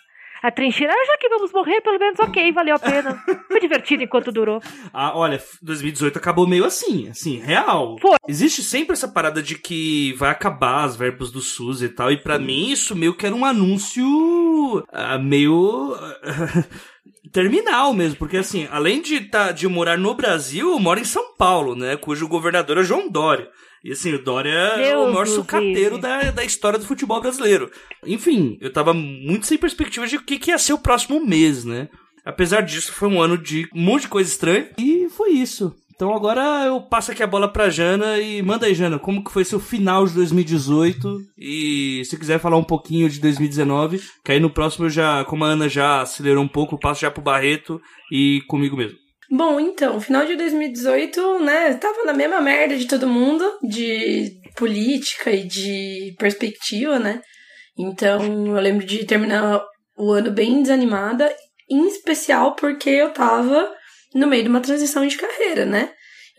a 0.43 0.51
trincheira. 0.51 0.93
Ah, 0.93 1.05
já 1.05 1.17
que 1.17 1.29
vamos 1.29 1.51
morrer, 1.51 1.81
pelo 1.81 1.99
menos 1.99 2.19
ok, 2.19 2.51
valeu 2.51 2.75
a 2.75 2.79
pena. 2.79 3.23
Foi 3.47 3.59
divertido 3.59 4.03
enquanto 4.03 4.31
durou. 4.31 4.61
Ah, 4.93 5.17
olha, 5.17 5.41
2018 5.61 6.17
acabou 6.17 6.45
meio 6.45 6.65
assim, 6.65 7.07
assim, 7.09 7.39
real. 7.39 7.95
Foi. 8.01 8.17
Existe 8.27 8.61
sempre 8.61 8.93
essa 8.93 9.07
parada 9.07 9.41
de 9.41 9.57
que 9.57 10.13
vai 10.13 10.29
acabar 10.29 10.83
as 10.83 10.95
verbos 10.95 11.31
do 11.31 11.39
SUS 11.39 11.81
e 11.81 11.89
tal, 11.89 12.11
e 12.11 12.17
pra 12.17 12.37
mim 12.37 12.71
isso 12.71 12.95
meio 12.95 13.13
que 13.13 13.25
era 13.25 13.33
um 13.33 13.45
anúncio 13.45 14.03
ah, 14.91 15.17
meio 15.17 15.95
ah, 15.95 16.65
terminal 17.31 17.93
mesmo, 17.93 18.17
porque 18.17 18.37
assim, 18.37 18.67
além 18.71 19.01
de, 19.01 19.21
tá, 19.21 19.51
de 19.51 19.67
morar 19.67 19.97
no 19.97 20.13
Brasil, 20.13 20.71
eu 20.71 20.79
moro 20.79 20.99
em 20.99 21.05
São 21.05 21.33
Paulo, 21.35 21.75
né, 21.75 21.95
cujo 21.95 22.27
governador 22.27 22.77
é 22.77 22.83
João 22.83 23.09
Dória. 23.09 23.49
E 23.83 23.91
assim, 23.91 24.13
o 24.13 24.23
Dória 24.23 24.51
é 24.51 24.95
o 24.95 25.01
Deus 25.01 25.13
maior 25.13 25.27
sucateiro 25.27 25.97
da, 25.97 26.29
da 26.29 26.43
história 26.43 26.77
do 26.77 26.85
futebol 26.85 27.19
brasileiro. 27.19 27.71
Enfim, 28.05 28.57
eu 28.61 28.71
tava 28.71 28.93
muito 28.93 29.47
sem 29.47 29.57
perspectiva 29.57 30.05
de 30.05 30.17
o 30.17 30.21
que, 30.21 30.37
que 30.37 30.51
ia 30.51 30.57
ser 30.59 30.73
o 30.73 30.79
próximo 30.79 31.25
mês, 31.25 31.65
né? 31.65 31.89
Apesar 32.23 32.61
disso, 32.61 32.93
foi 32.93 33.09
um 33.09 33.19
ano 33.19 33.37
de 33.37 33.67
um 33.73 33.81
monte 33.81 34.03
de 34.03 34.09
coisa 34.09 34.29
estranha. 34.29 34.69
E 34.77 35.09
foi 35.09 35.31
isso. 35.31 35.75
Então 36.01 36.15
agora 36.15 36.65
eu 36.65 36.81
passo 36.81 37.11
aqui 37.11 37.21
a 37.21 37.27
bola 37.27 37.47
pra 37.47 37.69
Jana 37.69 38.17
e 38.17 38.41
manda 38.41 38.65
aí, 38.65 38.73
Jana, 38.73 38.97
como 38.97 39.23
que 39.23 39.29
foi 39.29 39.45
seu 39.45 39.59
final 39.59 40.07
de 40.07 40.15
2018? 40.15 41.15
E 41.37 42.01
se 42.05 42.17
quiser 42.17 42.39
falar 42.39 42.57
um 42.57 42.63
pouquinho 42.63 43.07
de 43.07 43.19
2019, 43.19 44.01
que 44.25 44.31
aí 44.31 44.39
no 44.39 44.49
próximo 44.49 44.87
eu 44.87 44.89
já, 44.89 45.23
como 45.25 45.45
a 45.45 45.49
Ana 45.49 45.69
já 45.69 46.01
acelerou 46.01 46.43
um 46.43 46.47
pouco, 46.47 46.73
eu 46.73 46.79
passo 46.79 47.01
já 47.01 47.11
pro 47.11 47.21
Barreto 47.21 47.79
e 48.11 48.41
comigo 48.47 48.75
mesmo. 48.75 48.97
Bom, 49.29 49.59
então, 49.59 50.01
final 50.01 50.25
de 50.25 50.35
2018, 50.35 51.37
né, 51.37 51.75
tava 51.75 52.03
na 52.03 52.13
mesma 52.13 52.41
merda 52.41 52.75
de 52.75 52.87
todo 52.87 53.05
mundo, 53.05 53.45
de 53.61 54.31
política 54.57 55.29
e 55.29 55.47
de 55.47 56.15
perspectiva, 56.17 56.97
né? 56.97 57.21
Então, 57.77 58.47
eu 58.47 58.59
lembro 58.59 58.83
de 58.83 59.05
terminar 59.05 59.61
o 59.95 60.11
ano 60.11 60.31
bem 60.31 60.63
desanimada, 60.63 61.31
em 61.69 61.87
especial 61.87 62.55
porque 62.55 62.89
eu 62.89 63.13
tava 63.13 63.69
no 64.13 64.27
meio 64.27 64.43
de 64.43 64.49
uma 64.49 64.61
transição 64.61 65.05
de 65.07 65.17
carreira, 65.17 65.65
né? 65.65 65.89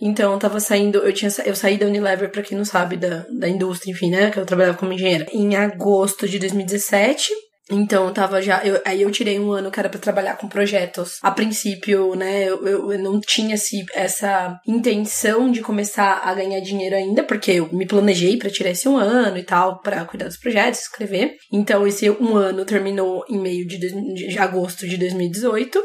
Então, 0.01 0.33
eu 0.33 0.39
tava 0.39 0.59
saindo, 0.59 0.99
eu 0.99 1.13
tinha 1.13 1.31
eu 1.45 1.55
saí 1.55 1.79
da 1.79 1.87
Unilever, 1.87 2.31
pra 2.31 2.43
quem 2.43 2.57
não 2.59 2.65
sabe, 2.65 2.97
da, 2.97 3.25
da 3.39 3.49
indústria, 3.49 3.93
enfim, 3.93 4.11
né? 4.11 4.31
Que 4.31 4.39
eu 4.39 4.47
trabalhava 4.47 4.77
como 4.77 4.93
engenheira, 4.93 5.27
em 5.33 5.55
agosto 5.55 6.27
de 6.29 6.39
2017. 6.41 7.31
Então, 7.71 8.07
eu 8.07 8.13
tava 8.13 8.43
já. 8.43 8.65
eu- 8.65 8.83
aí 8.85 9.01
eu 9.03 9.11
tirei 9.13 9.39
um 9.39 9.53
ano 9.53 9.71
que 9.71 9.79
era 9.79 9.89
pra 9.89 10.01
trabalhar 10.01 10.37
com 10.37 10.49
projetos. 10.49 11.19
A 11.23 11.31
princípio, 11.31 12.15
né, 12.17 12.45
eu, 12.49 12.67
eu, 12.67 12.93
eu 12.93 12.99
não 12.99 13.21
tinha 13.21 13.55
esse, 13.55 13.85
essa 13.95 14.59
intenção 14.67 15.49
de 15.51 15.61
começar 15.61 16.21
a 16.25 16.35
ganhar 16.35 16.59
dinheiro 16.61 16.97
ainda, 16.97 17.23
porque 17.23 17.53
eu 17.53 17.69
me 17.73 17.87
planejei 17.87 18.37
pra 18.37 18.51
tirar 18.51 18.71
esse 18.71 18.89
um 18.89 18.97
ano 18.97 19.39
e 19.39 19.45
tal, 19.45 19.81
pra 19.81 20.05
cuidar 20.05 20.27
dos 20.27 20.37
projetos, 20.37 20.81
escrever. 20.81 21.37
Então, 21.53 21.87
esse 21.87 22.11
um 22.11 22.37
ano 22.37 22.65
terminou 22.65 23.25
em 23.31 23.39
meio 23.39 23.65
de, 23.67 23.79
dois- 23.79 23.93
de 24.29 24.39
agosto 24.39 24.87
de 24.89 24.97
2018. 24.97 25.81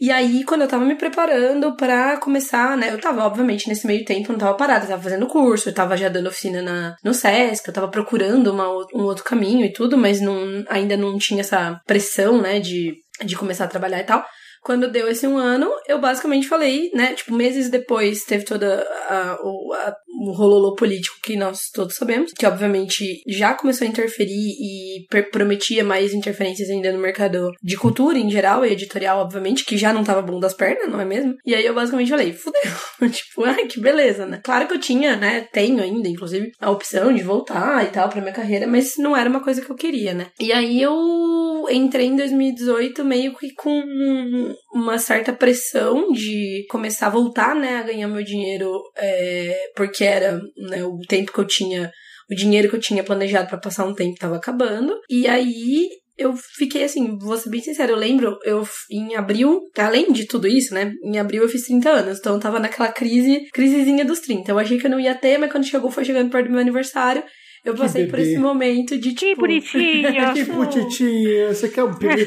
E 0.00 0.10
aí, 0.12 0.44
quando 0.44 0.62
eu 0.62 0.68
tava 0.68 0.84
me 0.84 0.94
preparando 0.94 1.76
pra 1.76 2.16
começar, 2.18 2.76
né? 2.76 2.92
Eu 2.92 3.00
tava, 3.00 3.24
obviamente, 3.24 3.68
nesse 3.68 3.86
meio 3.86 4.04
tempo, 4.04 4.32
não 4.32 4.38
tava 4.38 4.56
parada, 4.56 4.84
eu 4.84 4.88
tava 4.90 5.02
fazendo 5.02 5.26
curso, 5.26 5.68
eu 5.68 5.74
tava 5.74 5.96
já 5.96 6.08
dando 6.08 6.28
oficina 6.28 6.62
na, 6.62 6.96
no 7.02 7.12
SESC, 7.12 7.66
eu 7.66 7.74
tava 7.74 7.88
procurando 7.88 8.52
uma, 8.52 8.68
um 8.94 9.02
outro 9.02 9.24
caminho 9.24 9.64
e 9.64 9.72
tudo, 9.72 9.98
mas 9.98 10.20
não, 10.20 10.64
ainda 10.68 10.96
não 10.96 11.18
tinha 11.18 11.40
essa 11.40 11.80
pressão, 11.84 12.40
né, 12.40 12.60
de, 12.60 12.96
de 13.24 13.36
começar 13.36 13.64
a 13.64 13.68
trabalhar 13.68 13.98
e 13.98 14.04
tal. 14.04 14.24
Quando 14.62 14.90
deu 14.90 15.08
esse 15.08 15.26
um 15.26 15.36
ano, 15.36 15.70
eu 15.86 16.00
basicamente 16.00 16.48
falei, 16.48 16.90
né? 16.92 17.14
Tipo, 17.14 17.34
meses 17.34 17.70
depois 17.70 18.24
teve 18.24 18.44
toda 18.44 18.86
a, 19.08 19.32
a, 19.32 19.96
o 20.18 20.32
rololô 20.32 20.74
político 20.74 21.18
que 21.22 21.36
nós 21.36 21.70
todos 21.72 21.94
sabemos, 21.94 22.32
que 22.32 22.46
obviamente 22.46 23.22
já 23.26 23.54
começou 23.54 23.86
a 23.86 23.90
interferir 23.90 24.54
e 24.58 25.06
prometia 25.30 25.84
mais 25.84 26.12
interferências 26.12 26.70
ainda 26.70 26.92
no 26.92 26.98
mercado 26.98 27.50
de 27.62 27.76
cultura 27.76 28.18
em 28.18 28.30
geral 28.30 28.64
e 28.64 28.72
editorial, 28.72 29.20
obviamente, 29.20 29.64
que 29.64 29.76
já 29.76 29.92
não 29.92 30.04
tava 30.04 30.22
bom 30.22 30.38
das 30.38 30.54
pernas, 30.54 30.90
não 30.90 31.00
é 31.00 31.04
mesmo? 31.04 31.36
E 31.44 31.54
aí 31.54 31.64
eu 31.64 31.74
basicamente 31.74 32.10
falei, 32.10 32.32
fudeu. 32.32 32.60
tipo, 33.10 33.44
ai, 33.44 33.66
que 33.66 33.80
beleza, 33.80 34.26
né? 34.26 34.40
Claro 34.42 34.66
que 34.66 34.74
eu 34.74 34.80
tinha, 34.80 35.16
né? 35.16 35.46
Tenho 35.52 35.82
ainda, 35.82 36.08
inclusive, 36.08 36.52
a 36.60 36.70
opção 36.70 37.12
de 37.12 37.22
voltar 37.22 37.84
e 37.84 37.88
tal 37.88 38.08
pra 38.08 38.20
minha 38.20 38.32
carreira, 38.32 38.66
mas 38.66 38.96
não 38.98 39.16
era 39.16 39.30
uma 39.30 39.42
coisa 39.42 39.60
que 39.60 39.70
eu 39.70 39.76
queria, 39.76 40.14
né? 40.14 40.26
E 40.40 40.52
aí 40.52 40.82
eu 40.82 41.66
entrei 41.70 42.06
em 42.06 42.16
2018 42.16 43.04
meio 43.04 43.34
que 43.36 43.52
com 43.54 43.82
uma 44.72 44.98
certa 44.98 45.32
pressão 45.32 46.12
de 46.12 46.66
começar 46.70 47.06
a 47.06 47.10
voltar, 47.10 47.54
né, 47.54 47.78
a 47.78 47.82
ganhar 47.82 48.08
meu 48.08 48.22
dinheiro, 48.22 48.82
é, 48.96 49.70
porque 49.74 50.04
era 50.08 50.40
né, 50.56 50.84
o 50.84 50.98
tempo 51.08 51.32
que 51.32 51.38
eu 51.38 51.46
tinha, 51.46 51.90
o 52.30 52.34
dinheiro 52.34 52.68
que 52.68 52.76
eu 52.76 52.80
tinha 52.80 53.04
planejado 53.04 53.48
pra 53.48 53.58
passar 53.58 53.86
um 53.86 53.94
tempo 53.94 54.18
tava 54.18 54.36
acabando. 54.36 54.94
E 55.08 55.26
aí 55.26 55.88
eu 56.16 56.34
fiquei 56.36 56.82
assim, 56.82 57.16
vou 57.16 57.36
ser 57.36 57.48
bem 57.48 57.60
sincera, 57.60 57.92
eu 57.92 57.96
lembro, 57.96 58.38
eu 58.42 58.68
em 58.90 59.14
abril, 59.14 59.60
além 59.78 60.12
de 60.12 60.26
tudo 60.26 60.48
isso, 60.48 60.74
né, 60.74 60.92
em 61.04 61.16
abril 61.16 61.42
eu 61.42 61.48
fiz 61.48 61.62
30 61.62 61.88
anos, 61.88 62.18
então 62.18 62.34
eu 62.34 62.40
tava 62.40 62.58
naquela 62.58 62.90
crise, 62.90 63.46
crisezinha 63.52 64.04
dos 64.04 64.18
30. 64.20 64.50
Eu 64.50 64.58
achei 64.58 64.78
que 64.78 64.86
eu 64.86 64.90
não 64.90 64.98
ia 64.98 65.14
ter, 65.14 65.38
mas 65.38 65.52
quando 65.52 65.66
chegou, 65.66 65.90
foi 65.90 66.04
chegando 66.04 66.30
perto 66.30 66.46
do 66.46 66.50
meu 66.50 66.60
aniversário, 66.60 67.22
eu 67.64 67.74
Que 67.74 67.80
passei 67.80 68.06
por 68.06 68.18
esse 68.18 68.36
momento 68.36 68.98
de 68.98 69.10
Que 69.10 69.26
tipo, 69.30 69.42
bonitinha. 69.42 70.32
Que 70.34 70.44
putitinha, 70.44 71.54
você 71.54 71.68
quer 71.68 71.84
um 71.84 71.94
bebê? 71.98 72.26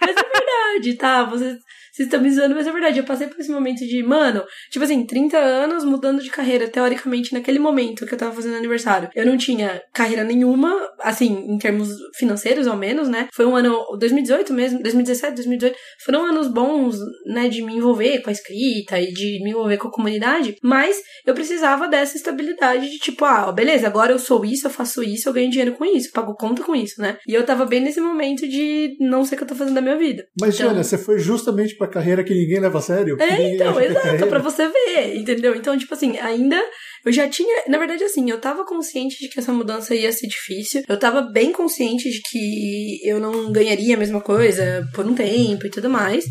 Mas 0.00 0.16
é 0.16 0.22
verdade, 0.22 0.94
tá? 0.96 1.24
Vocês, 1.24 1.56
vocês 1.92 2.06
estão 2.06 2.20
me 2.20 2.30
zoando, 2.30 2.54
mas 2.54 2.66
é 2.66 2.72
verdade. 2.72 2.98
Eu 2.98 3.04
passei 3.04 3.26
por 3.26 3.38
esse 3.38 3.50
momento 3.50 3.80
de, 3.86 4.02
mano, 4.02 4.42
tipo 4.70 4.84
assim, 4.84 5.04
30 5.04 5.36
anos 5.38 5.84
mudando 5.84 6.22
de 6.22 6.30
carreira, 6.30 6.68
teoricamente, 6.68 7.32
naquele 7.32 7.58
momento 7.58 8.06
que 8.06 8.14
eu 8.14 8.18
tava 8.18 8.32
fazendo 8.32 8.56
aniversário. 8.56 9.10
Eu 9.14 9.26
não 9.26 9.36
tinha 9.36 9.82
carreira 9.92 10.24
nenhuma, 10.24 10.74
assim, 11.00 11.46
em 11.48 11.58
termos 11.58 11.88
financeiros, 12.16 12.66
ao 12.66 12.76
menos, 12.76 13.08
né? 13.08 13.28
Foi 13.34 13.44
um 13.44 13.54
ano, 13.54 13.84
2018 13.98 14.52
mesmo, 14.52 14.82
2017, 14.82 15.34
2018, 15.34 15.76
foram 16.04 16.24
anos 16.24 16.48
bons, 16.48 16.96
né, 17.26 17.48
de 17.48 17.62
me 17.62 17.74
envolver 17.76 18.20
com 18.20 18.30
a 18.30 18.32
escrita 18.32 18.98
e 18.98 19.12
de 19.12 19.42
me 19.42 19.50
envolver 19.50 19.76
com 19.76 19.88
a 19.88 19.92
comunidade, 19.92 20.56
mas 20.62 20.96
eu 21.26 21.34
precisava 21.34 21.88
dessa 21.88 22.16
estabilidade 22.16 22.88
de 22.90 22.98
tipo, 22.98 23.24
ah, 23.24 23.52
beleza, 23.52 23.86
agora 23.86 24.12
eu 24.12 24.18
sou 24.18 24.44
isso, 24.44 24.66
eu 24.66 24.70
faço 24.70 25.02
isso, 25.02 25.28
eu 25.28 25.32
ganho 25.32 25.50
dinheiro 25.50 25.72
com 25.72 25.84
isso, 25.84 26.10
pago 26.12 26.34
conta 26.34 26.62
com 26.62 26.74
isso, 26.74 27.00
né? 27.00 27.18
E 27.26 27.34
eu 27.34 27.44
tava 27.44 27.64
bem 27.66 27.80
nesse 27.80 28.00
momento 28.00 28.48
de 28.48 28.96
não 29.00 29.24
sei 29.24 29.34
o 29.34 29.38
que 29.38 29.44
eu 29.44 29.48
tô 29.48 29.54
fazendo 29.54 29.74
da 29.74 29.80
minha 29.80 29.96
vida. 29.98 30.24
Mas, 30.40 30.54
Então- 30.54 30.68
Jana, 30.70 30.82
você 30.82 30.96
foi 30.98 31.18
justamente 31.18 31.76
pra 31.82 31.88
carreira 31.88 32.22
que 32.22 32.34
ninguém 32.34 32.60
leva 32.60 32.78
a 32.78 32.82
sério? 32.82 33.16
É, 33.20 33.54
então, 33.54 33.78
é 33.78 33.86
exato, 33.86 34.26
pra 34.28 34.38
você 34.38 34.68
ver, 34.68 35.16
entendeu? 35.16 35.54
Então, 35.54 35.76
tipo 35.76 35.92
assim, 35.94 36.16
ainda 36.18 36.60
eu 37.04 37.12
já 37.12 37.28
tinha, 37.28 37.64
na 37.68 37.78
verdade, 37.78 38.04
assim, 38.04 38.30
eu 38.30 38.40
tava 38.40 38.64
consciente 38.64 39.18
de 39.18 39.28
que 39.28 39.40
essa 39.40 39.52
mudança 39.52 39.94
ia 39.94 40.12
ser 40.12 40.28
difícil. 40.28 40.82
Eu 40.88 40.98
tava 40.98 41.22
bem 41.22 41.52
consciente 41.52 42.08
de 42.08 42.20
que 42.30 43.00
eu 43.04 43.18
não 43.18 43.50
ganharia 43.50 43.96
a 43.96 43.98
mesma 43.98 44.20
coisa 44.20 44.86
por 44.94 45.04
um 45.04 45.14
tempo 45.14 45.66
e 45.66 45.70
tudo 45.70 45.90
mais. 45.90 46.24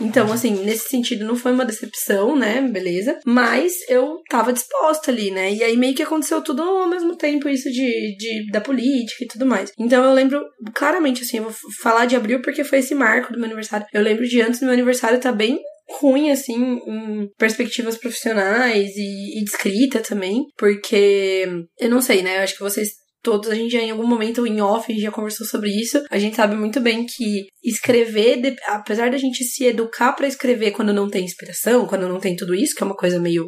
Então, 0.00 0.32
assim, 0.32 0.50
nesse 0.64 0.88
sentido, 0.88 1.24
não 1.24 1.36
foi 1.36 1.52
uma 1.52 1.64
decepção, 1.64 2.36
né? 2.36 2.60
Beleza. 2.62 3.18
Mas 3.24 3.72
eu 3.88 4.20
tava 4.28 4.52
disposta 4.52 5.10
ali, 5.10 5.30
né? 5.30 5.52
E 5.52 5.62
aí 5.62 5.76
meio 5.76 5.94
que 5.94 6.02
aconteceu 6.02 6.42
tudo 6.42 6.62
ao 6.62 6.88
mesmo 6.88 7.16
tempo, 7.16 7.48
isso 7.48 7.70
de, 7.70 8.16
de 8.16 8.50
da 8.50 8.60
política 8.60 9.24
e 9.24 9.28
tudo 9.28 9.46
mais. 9.46 9.72
Então 9.78 10.04
eu 10.04 10.12
lembro 10.12 10.44
claramente, 10.74 11.22
assim, 11.22 11.38
eu 11.38 11.44
vou 11.44 11.54
falar 11.82 12.06
de 12.06 12.16
abril 12.16 12.40
porque 12.42 12.64
foi 12.64 12.78
esse 12.78 12.94
marco 12.94 13.32
do 13.32 13.38
meu 13.38 13.46
aniversário. 13.46 13.86
Eu 13.92 14.02
lembro 14.02 14.26
de 14.26 14.40
antes 14.40 14.60
do 14.60 14.66
meu 14.66 14.74
aniversário 14.74 15.20
tá 15.20 15.32
bem 15.32 15.58
ruim, 16.00 16.30
assim, 16.30 16.80
em 16.86 17.28
perspectivas 17.38 17.96
profissionais 17.96 18.90
e, 18.96 19.38
e 19.38 19.44
de 19.44 19.50
escrita 19.50 20.00
também, 20.00 20.44
porque 20.56 21.48
eu 21.80 21.88
não 21.88 22.00
sei, 22.00 22.22
né? 22.22 22.38
Eu 22.38 22.42
acho 22.42 22.54
que 22.54 22.62
vocês 22.62 22.90
todos, 23.22 23.50
a 23.50 23.54
gente 23.54 23.72
já 23.72 23.80
em 23.80 23.90
algum 23.90 24.06
momento 24.06 24.46
em 24.46 24.60
off, 24.60 24.90
a 24.90 24.94
gente 24.94 25.02
já 25.02 25.10
conversou 25.10 25.46
sobre 25.46 25.70
isso. 25.70 26.02
A 26.10 26.18
gente 26.18 26.36
sabe 26.36 26.54
muito 26.54 26.80
bem 26.80 27.04
que 27.06 27.46
escrever, 27.62 28.56
apesar 28.66 29.10
da 29.10 29.18
gente 29.18 29.44
se 29.44 29.64
educar 29.64 30.12
para 30.12 30.26
escrever 30.26 30.72
quando 30.72 30.92
não 30.92 31.08
tem 31.08 31.24
inspiração, 31.24 31.86
quando 31.86 32.08
não 32.08 32.20
tem 32.20 32.36
tudo 32.36 32.54
isso, 32.54 32.74
que 32.74 32.82
é 32.82 32.86
uma 32.86 32.96
coisa 32.96 33.18
meio 33.18 33.46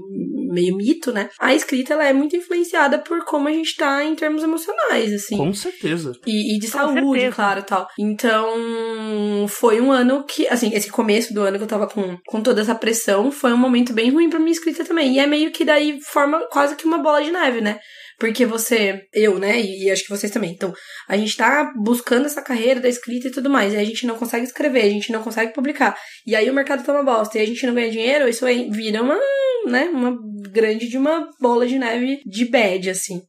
meio 0.51 0.77
mito, 0.77 1.13
né? 1.13 1.29
A 1.39 1.55
escrita 1.55 1.95
ela 1.95 2.07
é 2.07 2.13
muito 2.13 2.37
influenciada 2.37 2.99
por 2.99 3.25
como 3.25 3.49
a 3.49 3.53
gente 3.53 3.77
tá 3.77 4.05
em 4.05 4.15
termos 4.15 4.43
emocionais, 4.43 5.13
assim. 5.13 5.37
Com 5.37 5.55
certeza. 5.55 6.13
E, 6.27 6.57
e 6.57 6.59
de 6.59 6.67
Com 6.67 6.73
saúde, 6.73 7.21
certeza. 7.21 7.37
claro, 7.37 7.63
tal. 7.63 7.87
Então, 7.99 9.47
foi 9.49 9.81
um 9.81 9.93
ano 9.93 10.25
que, 10.25 10.49
assim, 10.49 10.75
esse 10.75 10.91
começo 10.91 11.33
do 11.33 11.43
ano 11.43 11.57
que 11.57 11.65
eu 11.65 11.69
tava 11.69 11.87
com, 11.87 12.19
com 12.27 12.43
toda 12.43 12.61
essa 12.61 12.75
pressão, 12.75 13.31
foi 13.31 13.53
um 13.53 13.57
momento 13.57 13.93
bem 13.93 14.11
ruim 14.11 14.29
pra 14.29 14.41
minha 14.41 14.53
escrita 14.53 14.85
também. 14.85 15.15
E 15.15 15.19
é 15.19 15.27
meio 15.27 15.53
que 15.53 15.65
daí 15.65 16.01
forma 16.03 16.41
quase 16.51 16.75
que 16.77 16.85
uma 16.85 16.99
bola 16.99 17.23
de 17.23 17.31
neve, 17.31 17.61
né? 17.61 17.79
Porque 18.21 18.45
você, 18.45 19.07
eu, 19.15 19.39
né, 19.39 19.59
e, 19.59 19.85
e, 19.85 19.91
acho 19.91 20.03
que 20.03 20.11
vocês 20.11 20.31
também. 20.31 20.53
Então, 20.53 20.75
a 21.09 21.17
gente 21.17 21.35
tá 21.35 21.73
buscando 21.75 22.27
essa 22.27 22.43
carreira 22.43 22.79
da 22.79 22.89
escrita 22.89 23.29
e 23.29 23.31
tudo 23.31 23.49
mais. 23.49 23.73
E 23.73 23.79
a 23.79 23.85
gente 23.85 24.07
não 24.07 24.19
consegue 24.19 24.45
escrever, 24.45 24.83
a 24.83 24.91
gente 24.91 25.11
não 25.11 25.23
consegue 25.23 25.55
publicar. 25.55 25.97
E 26.27 26.37
aí 26.37 26.51
o 26.51 26.55
mercado 26.55 26.85
tá 26.85 26.93
uma 26.93 27.03
bosta 27.03 27.39
e 27.39 27.41
a 27.41 27.47
gente 27.47 27.67
não 27.67 27.75
ganha 27.75 27.91
dinheiro, 27.91 28.29
isso 28.29 28.45
aí 28.45 28.69
vira 28.71 29.03
uma, 29.03 29.19
né, 29.67 29.85
uma 29.85 30.15
grande 30.53 30.87
de 30.87 30.99
uma 30.99 31.31
bola 31.41 31.67
de 31.67 31.79
neve 31.79 32.21
de 32.27 32.45
bad, 32.45 32.91
assim. 32.91 33.23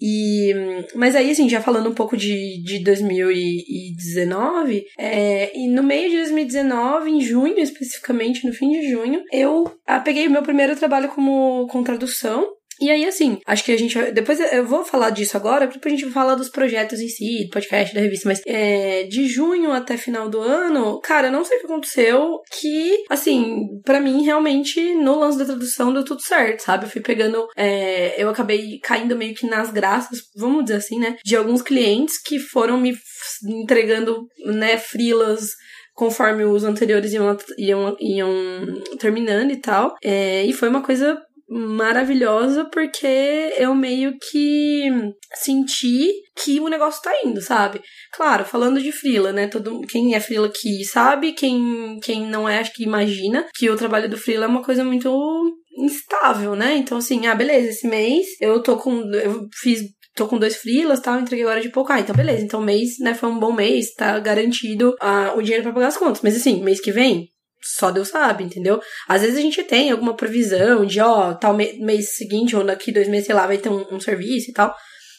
E, 0.00 0.54
mas 0.94 1.16
aí, 1.16 1.32
assim, 1.32 1.48
já 1.48 1.60
falando 1.60 1.88
um 1.88 1.94
pouco 1.94 2.16
de, 2.16 2.62
de 2.62 2.84
2019, 2.84 4.84
é, 4.96 5.58
e 5.58 5.66
no 5.68 5.82
meio 5.82 6.10
de 6.10 6.16
2019, 6.18 7.10
em 7.10 7.20
junho 7.20 7.58
especificamente, 7.58 8.46
no 8.46 8.52
fim 8.52 8.70
de 8.70 8.90
junho, 8.90 9.24
eu 9.32 9.64
ah, 9.86 9.98
peguei 9.98 10.28
o 10.28 10.30
meu 10.30 10.42
primeiro 10.42 10.76
trabalho 10.76 11.08
como 11.08 11.66
com 11.66 11.82
tradução 11.82 12.46
e 12.80 12.90
aí, 12.90 13.04
assim, 13.04 13.38
acho 13.46 13.64
que 13.64 13.72
a 13.72 13.78
gente. 13.78 13.98
Depois 14.12 14.38
eu 14.40 14.66
vou 14.66 14.84
falar 14.84 15.10
disso 15.10 15.36
agora, 15.36 15.66
depois 15.66 15.86
a 15.86 15.96
gente 15.96 16.04
vai 16.04 16.12
falar 16.12 16.34
dos 16.34 16.48
projetos 16.48 17.00
em 17.00 17.08
si, 17.08 17.44
do 17.44 17.50
podcast, 17.50 17.94
da 17.94 18.00
revista, 18.00 18.28
mas 18.28 18.42
é, 18.46 19.04
de 19.04 19.26
junho 19.26 19.72
até 19.72 19.96
final 19.96 20.28
do 20.28 20.40
ano, 20.40 21.00
cara, 21.00 21.30
não 21.30 21.44
sei 21.44 21.56
o 21.56 21.60
que 21.60 21.66
aconteceu, 21.66 22.40
que, 22.60 23.04
assim, 23.08 23.66
para 23.84 24.00
mim, 24.00 24.24
realmente, 24.24 24.94
no 24.94 25.18
lance 25.18 25.38
da 25.38 25.44
tradução 25.44 25.92
deu 25.92 26.04
tudo 26.04 26.20
certo, 26.22 26.60
sabe? 26.60 26.84
Eu 26.84 26.90
fui 26.90 27.00
pegando. 27.00 27.46
É, 27.56 28.14
eu 28.22 28.28
acabei 28.28 28.78
caindo 28.80 29.16
meio 29.16 29.34
que 29.34 29.46
nas 29.46 29.70
graças, 29.70 30.20
vamos 30.36 30.64
dizer 30.64 30.76
assim, 30.76 30.98
né? 30.98 31.16
De 31.24 31.36
alguns 31.36 31.62
clientes 31.62 32.20
que 32.20 32.38
foram 32.38 32.78
me 32.78 32.96
entregando, 33.44 34.26
né, 34.44 34.78
frilas 34.78 35.50
conforme 35.96 36.44
os 36.44 36.62
anteriores 36.62 37.12
iam, 37.14 37.36
iam, 37.58 37.96
iam 37.98 38.82
terminando 38.98 39.50
e 39.50 39.56
tal. 39.56 39.96
É, 40.04 40.44
e 40.44 40.52
foi 40.52 40.68
uma 40.68 40.82
coisa 40.82 41.18
maravilhosa 41.48 42.64
porque 42.72 43.54
eu 43.56 43.74
meio 43.74 44.16
que 44.18 44.90
senti 45.34 46.10
que 46.36 46.60
o 46.60 46.68
negócio 46.68 47.02
tá 47.02 47.12
indo, 47.24 47.40
sabe? 47.40 47.80
Claro, 48.12 48.44
falando 48.44 48.80
de 48.80 48.92
frila, 48.92 49.32
né? 49.32 49.46
Todo, 49.46 49.80
quem 49.82 50.14
é 50.14 50.20
frila 50.20 50.48
que 50.48 50.84
sabe, 50.84 51.32
quem, 51.32 51.98
quem 52.02 52.26
não 52.26 52.48
é, 52.48 52.58
acho 52.58 52.72
que 52.72 52.82
imagina 52.82 53.46
que 53.54 53.70
o 53.70 53.76
trabalho 53.76 54.08
do 54.08 54.18
frila 54.18 54.44
é 54.44 54.48
uma 54.48 54.62
coisa 54.62 54.84
muito 54.84 55.08
instável, 55.78 56.56
né? 56.56 56.76
Então, 56.76 56.98
assim, 56.98 57.26
ah, 57.26 57.34
beleza, 57.34 57.68
esse 57.68 57.86
mês 57.86 58.26
eu 58.40 58.62
tô 58.62 58.76
com. 58.76 59.02
Eu 59.12 59.46
fiz 59.60 59.82
tô 60.16 60.26
com 60.26 60.38
dois 60.38 60.56
frilas, 60.56 61.00
tal, 61.00 61.20
entreguei 61.20 61.44
agora 61.44 61.60
de 61.60 61.68
pouco. 61.68 61.92
Ah, 61.92 62.00
então 62.00 62.16
beleza. 62.16 62.42
Então 62.42 62.60
mês, 62.60 62.98
né, 62.98 63.14
foi 63.14 63.28
um 63.28 63.38
bom 63.38 63.52
mês, 63.52 63.92
tá 63.94 64.18
garantido 64.18 64.96
ah, 65.00 65.34
o 65.36 65.42
dinheiro 65.42 65.62
para 65.62 65.74
pagar 65.74 65.88
as 65.88 65.96
contas. 65.96 66.22
Mas 66.22 66.34
assim, 66.34 66.62
mês 66.64 66.80
que 66.80 66.90
vem, 66.90 67.28
só 67.62 67.90
Deus 67.90 68.08
sabe, 68.08 68.44
entendeu? 68.44 68.80
Às 69.08 69.22
vezes 69.22 69.36
a 69.36 69.40
gente 69.40 69.62
tem 69.64 69.90
alguma 69.90 70.14
previsão 70.14 70.84
de, 70.84 71.00
ó, 71.00 71.34
tal 71.34 71.54
mês 71.54 72.16
seguinte 72.16 72.54
ou 72.54 72.64
daqui 72.64 72.92
dois 72.92 73.08
meses, 73.08 73.26
sei 73.26 73.34
lá, 73.34 73.46
vai 73.46 73.58
ter 73.58 73.68
um, 73.68 73.84
um 73.92 74.00
serviço 74.00 74.50
e 74.50 74.52
tal. 74.52 74.74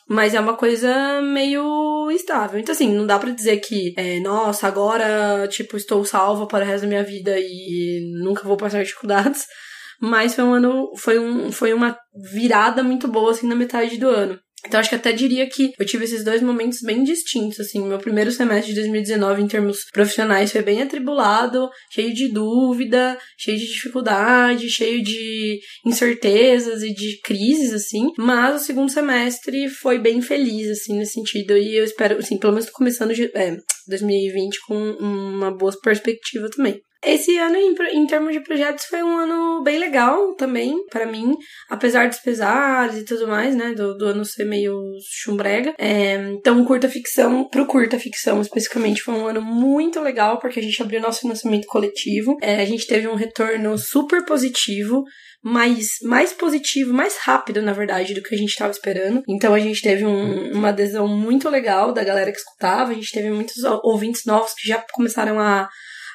Mas 0.10 0.34
é 0.34 0.40
uma 0.40 0.56
coisa 0.56 1.22
meio 1.22 2.10
estável. 2.12 2.60
Então, 2.60 2.74
assim, 2.74 2.94
não 2.94 3.06
dá 3.06 3.20
para 3.20 3.32
dizer 3.32 3.58
que, 3.58 3.94
é, 3.98 4.20
nossa, 4.22 4.66
agora, 4.66 5.48
tipo, 5.50 5.76
estou 5.76 6.06
salva 6.06 6.48
para 6.48 6.64
o 6.64 6.68
resto 6.68 6.84
da 6.84 6.88
minha 6.88 7.04
vida 7.04 7.36
e 7.38 8.10
nunca 8.24 8.44
vou 8.44 8.56
passar 8.56 8.84
dificuldades. 8.84 9.46
Mas 10.00 10.36
foi 10.36 10.44
um 10.44 10.54
ano, 10.54 10.92
foi, 10.96 11.20
um, 11.20 11.52
foi 11.52 11.74
uma 11.74 11.98
virada 12.32 12.84
muito 12.84 13.08
boa, 13.08 13.32
assim, 13.32 13.48
na 13.48 13.56
metade 13.56 13.98
do 13.98 14.08
ano. 14.08 14.40
Então, 14.66 14.80
acho 14.80 14.90
que 14.90 14.96
até 14.96 15.12
diria 15.12 15.48
que 15.48 15.72
eu 15.80 15.86
tive 15.86 16.04
esses 16.04 16.24
dois 16.24 16.42
momentos 16.42 16.80
bem 16.82 17.04
distintos, 17.04 17.60
assim. 17.60 17.88
Meu 17.88 18.00
primeiro 18.00 18.32
semestre 18.32 18.74
de 18.74 18.80
2019, 18.80 19.42
em 19.42 19.48
termos 19.48 19.86
profissionais, 19.94 20.52
foi 20.52 20.62
bem 20.62 20.82
atribulado, 20.82 21.70
cheio 21.92 22.14
de 22.14 22.28
dúvida, 22.28 23.18
cheio 23.38 23.58
de 23.58 23.66
dificuldade, 23.66 24.70
cheio 24.70 25.02
de 25.04 25.60
incertezas 25.86 26.82
e 26.84 26.94
de 26.94 27.20
crises, 27.24 27.72
assim. 27.72 28.12
Mas 28.18 28.62
o 28.62 28.66
segundo 28.66 28.92
semestre 28.92 29.70
foi 29.70 30.00
bem 30.00 30.22
feliz, 30.22 30.70
assim, 30.70 30.98
nesse 30.98 31.14
sentido. 31.14 31.58
E 31.58 31.76
eu 31.76 31.84
espero, 31.84 32.18
assim, 32.18 32.38
pelo 32.38 32.54
menos 32.54 32.68
tô 32.68 32.74
começando 32.74 33.12
é, 33.12 33.58
2020 33.88 34.60
com 34.68 34.76
uma 34.76 35.56
boa 35.56 35.72
perspectiva 35.82 36.50
também. 36.50 36.82
Esse 37.04 37.38
ano, 37.38 37.56
em, 37.56 37.76
em, 37.94 38.08
termos 38.08 38.34
de 38.34 38.40
projetos, 38.40 38.86
foi 38.86 39.04
um 39.04 39.18
ano 39.18 39.62
bem 39.64 39.78
legal 39.78 40.34
também, 40.36 40.76
para 40.90 41.06
mim, 41.06 41.36
apesar 41.70 42.08
dos 42.08 42.20
pesares 42.20 42.98
e 42.98 43.06
tudo 43.06 43.28
mais, 43.28 43.56
né, 43.56 43.74
do, 43.74 43.96
do 43.96 44.06
ano 44.06 44.26
ser 44.26 44.46
meio 44.46 44.76
chumbrega. 45.24 45.74
É, 45.78 46.16
então, 46.32 46.64
curta 46.66 46.90
ficção, 46.90 47.48
pro 47.50 47.66
curta 47.66 48.00
ficção 48.00 48.42
especificamente, 48.42 49.02
foi 49.02 49.14
um 49.14 49.28
ano 49.28 49.42
muito 49.42 50.00
legal, 50.00 50.40
porque 50.40 50.60
a 50.60 50.64
gente 50.64 50.82
abriu 50.82 51.02
nosso 51.02 51.22
financiamento 51.22 51.68
coletivo, 51.68 52.36
é, 52.42 52.62
a 52.62 52.66
gente 52.66 52.88
teve 52.88 53.08
um 53.08 53.16
retorno 53.16 53.78
super 53.78 54.26
positivo, 54.26 55.04
mais, 55.44 56.00
mais 56.02 56.34
positivo, 56.34 56.94
mais 56.94 57.18
rápido, 57.18 57.62
na 57.62 57.74
verdade, 57.74 58.14
do 58.14 58.22
que 58.22 58.34
a 58.34 58.38
gente 58.38 58.50
estava 58.50 58.72
esperando. 58.72 59.24
Então 59.30 59.54
a 59.54 59.60
gente 59.60 59.82
teve 59.82 60.06
um, 60.06 60.52
uma 60.52 60.70
adesão 60.70 61.08
muito 61.08 61.48
legal 61.50 61.94
da 61.94 62.04
galera 62.04 62.32
que 62.32 62.38
escutava, 62.38 62.92
a 62.92 62.96
gente 62.96 63.12
teve 63.12 63.30
muitos 63.30 63.64
ouvintes 63.84 64.26
novos 64.26 64.54
que 64.54 64.68
já 64.68 64.84
começaram 64.94 65.40
a 65.40 65.70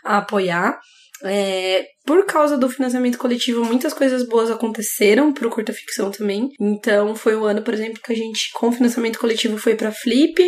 a 0.04 0.18
apoiar. 0.18 0.78
É, 1.24 1.84
por 2.04 2.26
causa 2.26 2.58
do 2.58 2.68
financiamento 2.68 3.16
coletivo, 3.16 3.64
muitas 3.64 3.94
coisas 3.94 4.26
boas 4.26 4.50
aconteceram 4.50 5.32
pro 5.32 5.50
curta 5.50 5.72
ficção 5.72 6.10
também. 6.10 6.48
Então, 6.60 7.14
foi 7.14 7.36
o 7.36 7.44
ano, 7.44 7.62
por 7.62 7.72
exemplo, 7.72 8.00
que 8.02 8.12
a 8.12 8.16
gente, 8.16 8.50
com 8.54 8.72
financiamento 8.72 9.20
coletivo, 9.20 9.56
foi 9.56 9.76
pra 9.76 9.92
Flip, 9.92 10.42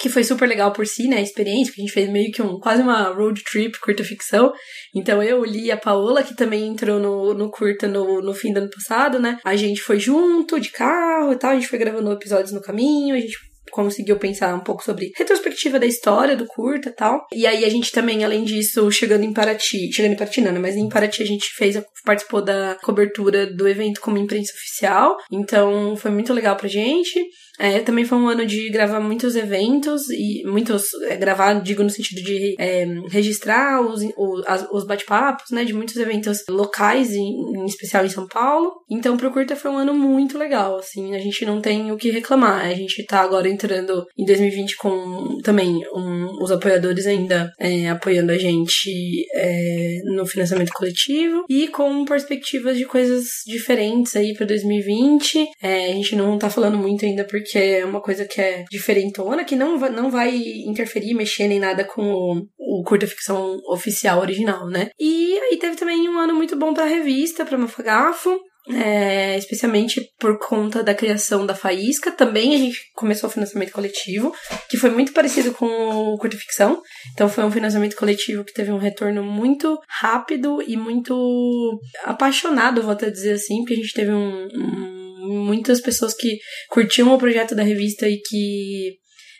que 0.00 0.08
foi 0.08 0.24
super 0.24 0.48
legal 0.48 0.72
por 0.72 0.86
si, 0.86 1.06
né, 1.06 1.18
a 1.18 1.22
experiência, 1.22 1.72
que 1.72 1.80
a 1.80 1.84
gente 1.84 1.92
fez 1.92 2.08
meio 2.10 2.30
que 2.32 2.42
um, 2.42 2.58
quase 2.58 2.82
uma 2.82 3.08
road 3.08 3.42
trip 3.44 3.78
curta 3.80 4.02
ficção. 4.02 4.52
Então 4.94 5.22
eu, 5.22 5.44
Li 5.44 5.70
a 5.70 5.76
Paola, 5.76 6.22
que 6.22 6.34
também 6.34 6.66
entrou 6.66 6.98
no, 6.98 7.34
no 7.34 7.50
curta 7.50 7.86
no, 7.86 8.20
no 8.22 8.34
fim 8.34 8.52
do 8.52 8.58
ano 8.58 8.70
passado, 8.70 9.18
né, 9.18 9.38
a 9.44 9.54
gente 9.54 9.82
foi 9.82 9.98
junto, 9.98 10.58
de 10.58 10.70
carro 10.70 11.32
e 11.32 11.36
tal, 11.36 11.50
a 11.50 11.54
gente 11.54 11.68
foi 11.68 11.78
gravando 11.78 12.12
episódios 12.12 12.52
no 12.52 12.62
caminho, 12.62 13.14
a 13.14 13.20
gente 13.20 13.36
conseguiu 13.70 14.18
pensar 14.18 14.54
um 14.54 14.60
pouco 14.60 14.84
sobre 14.84 15.12
retrospectiva 15.16 15.78
da 15.78 15.86
história 15.86 16.36
do 16.36 16.46
curta 16.46 16.88
e 16.88 16.92
tal. 16.92 17.26
E 17.32 17.46
aí 17.46 17.64
a 17.64 17.68
gente 17.68 17.92
também, 17.92 18.24
além 18.24 18.44
disso, 18.44 18.90
chegando 18.90 19.24
em 19.24 19.32
Paraty, 19.32 19.92
chegando 19.92 20.12
em 20.12 20.16
Paraty 20.16 20.40
não, 20.40 20.52
né? 20.52 20.58
Mas 20.58 20.76
em 20.76 20.88
Paraty 20.88 21.22
a 21.22 21.26
gente 21.26 21.46
fez, 21.54 21.80
participou 22.04 22.42
da 22.42 22.76
cobertura 22.82 23.46
do 23.46 23.68
evento 23.68 24.00
como 24.00 24.18
imprensa 24.18 24.52
oficial. 24.52 25.16
Então 25.30 25.96
foi 25.96 26.10
muito 26.10 26.32
legal 26.32 26.56
pra 26.56 26.68
gente. 26.68 27.20
É, 27.58 27.80
também 27.80 28.04
foi 28.04 28.18
um 28.18 28.28
ano 28.28 28.46
de 28.46 28.70
gravar 28.70 29.00
muitos 29.00 29.36
eventos 29.36 30.08
e 30.10 30.42
muitos. 30.46 30.94
É, 31.08 31.16
gravar, 31.16 31.54
digo, 31.54 31.82
no 31.82 31.90
sentido 31.90 32.22
de 32.22 32.54
é, 32.58 32.86
registrar 33.10 33.80
os, 33.80 34.02
os, 34.16 34.44
os 34.72 34.86
bate-papos, 34.86 35.50
né? 35.50 35.64
De 35.64 35.72
muitos 35.72 35.96
eventos 35.96 36.44
locais, 36.48 37.12
em, 37.12 37.28
em, 37.56 37.64
especial 37.66 38.04
em 38.04 38.10
São 38.10 38.26
Paulo. 38.26 38.72
Então, 38.90 39.16
pro 39.16 39.30
Curta 39.30 39.56
foi 39.56 39.70
um 39.70 39.78
ano 39.78 39.94
muito 39.94 40.38
legal, 40.38 40.76
assim. 40.76 41.14
A 41.14 41.18
gente 41.18 41.44
não 41.44 41.60
tem 41.60 41.92
o 41.92 41.96
que 41.96 42.10
reclamar. 42.10 42.64
A 42.64 42.74
gente 42.74 43.04
tá 43.04 43.20
agora 43.20 43.48
entrando 43.48 44.04
em 44.18 44.24
2020 44.24 44.76
com 44.76 45.38
também 45.42 45.80
um, 45.94 46.42
os 46.42 46.50
apoiadores 46.50 47.06
ainda 47.06 47.52
é, 47.58 47.88
apoiando 47.88 48.32
a 48.32 48.38
gente 48.38 48.90
é, 49.34 50.00
no 50.04 50.26
financiamento 50.26 50.72
coletivo 50.72 51.44
e 51.48 51.68
com 51.68 52.04
perspectivas 52.04 52.76
de 52.76 52.84
coisas 52.84 53.24
diferentes 53.46 54.16
aí 54.16 54.34
para 54.34 54.46
2020. 54.46 55.46
É, 55.62 55.92
a 55.92 55.94
gente 55.94 56.16
não 56.16 56.38
tá 56.38 56.48
falando 56.48 56.78
muito 56.78 57.04
ainda 57.04 57.24
porque 57.24 57.51
porque 57.52 57.58
é 57.58 57.84
uma 57.84 58.00
coisa 58.00 58.24
que 58.24 58.40
é 58.40 58.64
diferentona, 58.70 59.44
que 59.44 59.54
não 59.54 59.78
não 59.78 60.10
vai 60.10 60.34
interferir, 60.66 61.14
mexer 61.14 61.48
nem 61.48 61.60
nada 61.60 61.84
com 61.84 62.02
o, 62.02 62.46
o 62.58 62.82
curta 62.82 63.06
ficção 63.06 63.58
oficial 63.68 64.20
original, 64.20 64.66
né? 64.68 64.90
E 64.98 65.38
aí 65.38 65.58
teve 65.58 65.76
também 65.76 66.08
um 66.08 66.18
ano 66.18 66.34
muito 66.34 66.56
bom 66.56 66.72
pra 66.72 66.84
revista, 66.86 67.44
pra 67.44 67.58
Mafagafo. 67.58 68.40
é, 68.70 69.36
especialmente 69.36 70.00
por 70.18 70.38
conta 70.38 70.82
da 70.82 70.94
criação 70.94 71.44
da 71.44 71.54
Faísca. 71.54 72.12
Também 72.12 72.54
a 72.54 72.58
gente 72.58 72.78
começou 72.94 73.28
o 73.28 73.32
financiamento 73.32 73.72
coletivo, 73.72 74.32
que 74.70 74.76
foi 74.76 74.90
muito 74.90 75.12
parecido 75.12 75.52
com 75.52 75.66
o 75.66 76.16
Curta 76.16 76.36
Ficção. 76.36 76.80
Então 77.12 77.28
foi 77.28 77.44
um 77.44 77.50
financiamento 77.50 77.96
coletivo 77.96 78.44
que 78.44 78.54
teve 78.54 78.70
um 78.70 78.78
retorno 78.78 79.22
muito 79.22 79.78
rápido 79.88 80.62
e 80.62 80.76
muito 80.76 81.80
apaixonado, 82.04 82.82
vou 82.82 82.92
até 82.92 83.10
dizer 83.10 83.32
assim, 83.32 83.58
porque 83.58 83.74
a 83.74 83.76
gente 83.76 83.94
teve 83.94 84.12
um, 84.12 84.46
um, 84.46 85.01
muitas 85.22 85.80
pessoas 85.80 86.14
que 86.14 86.38
curtiam 86.68 87.12
o 87.12 87.18
projeto 87.18 87.54
da 87.54 87.62
revista 87.62 88.08
e 88.08 88.18
que 88.18 88.96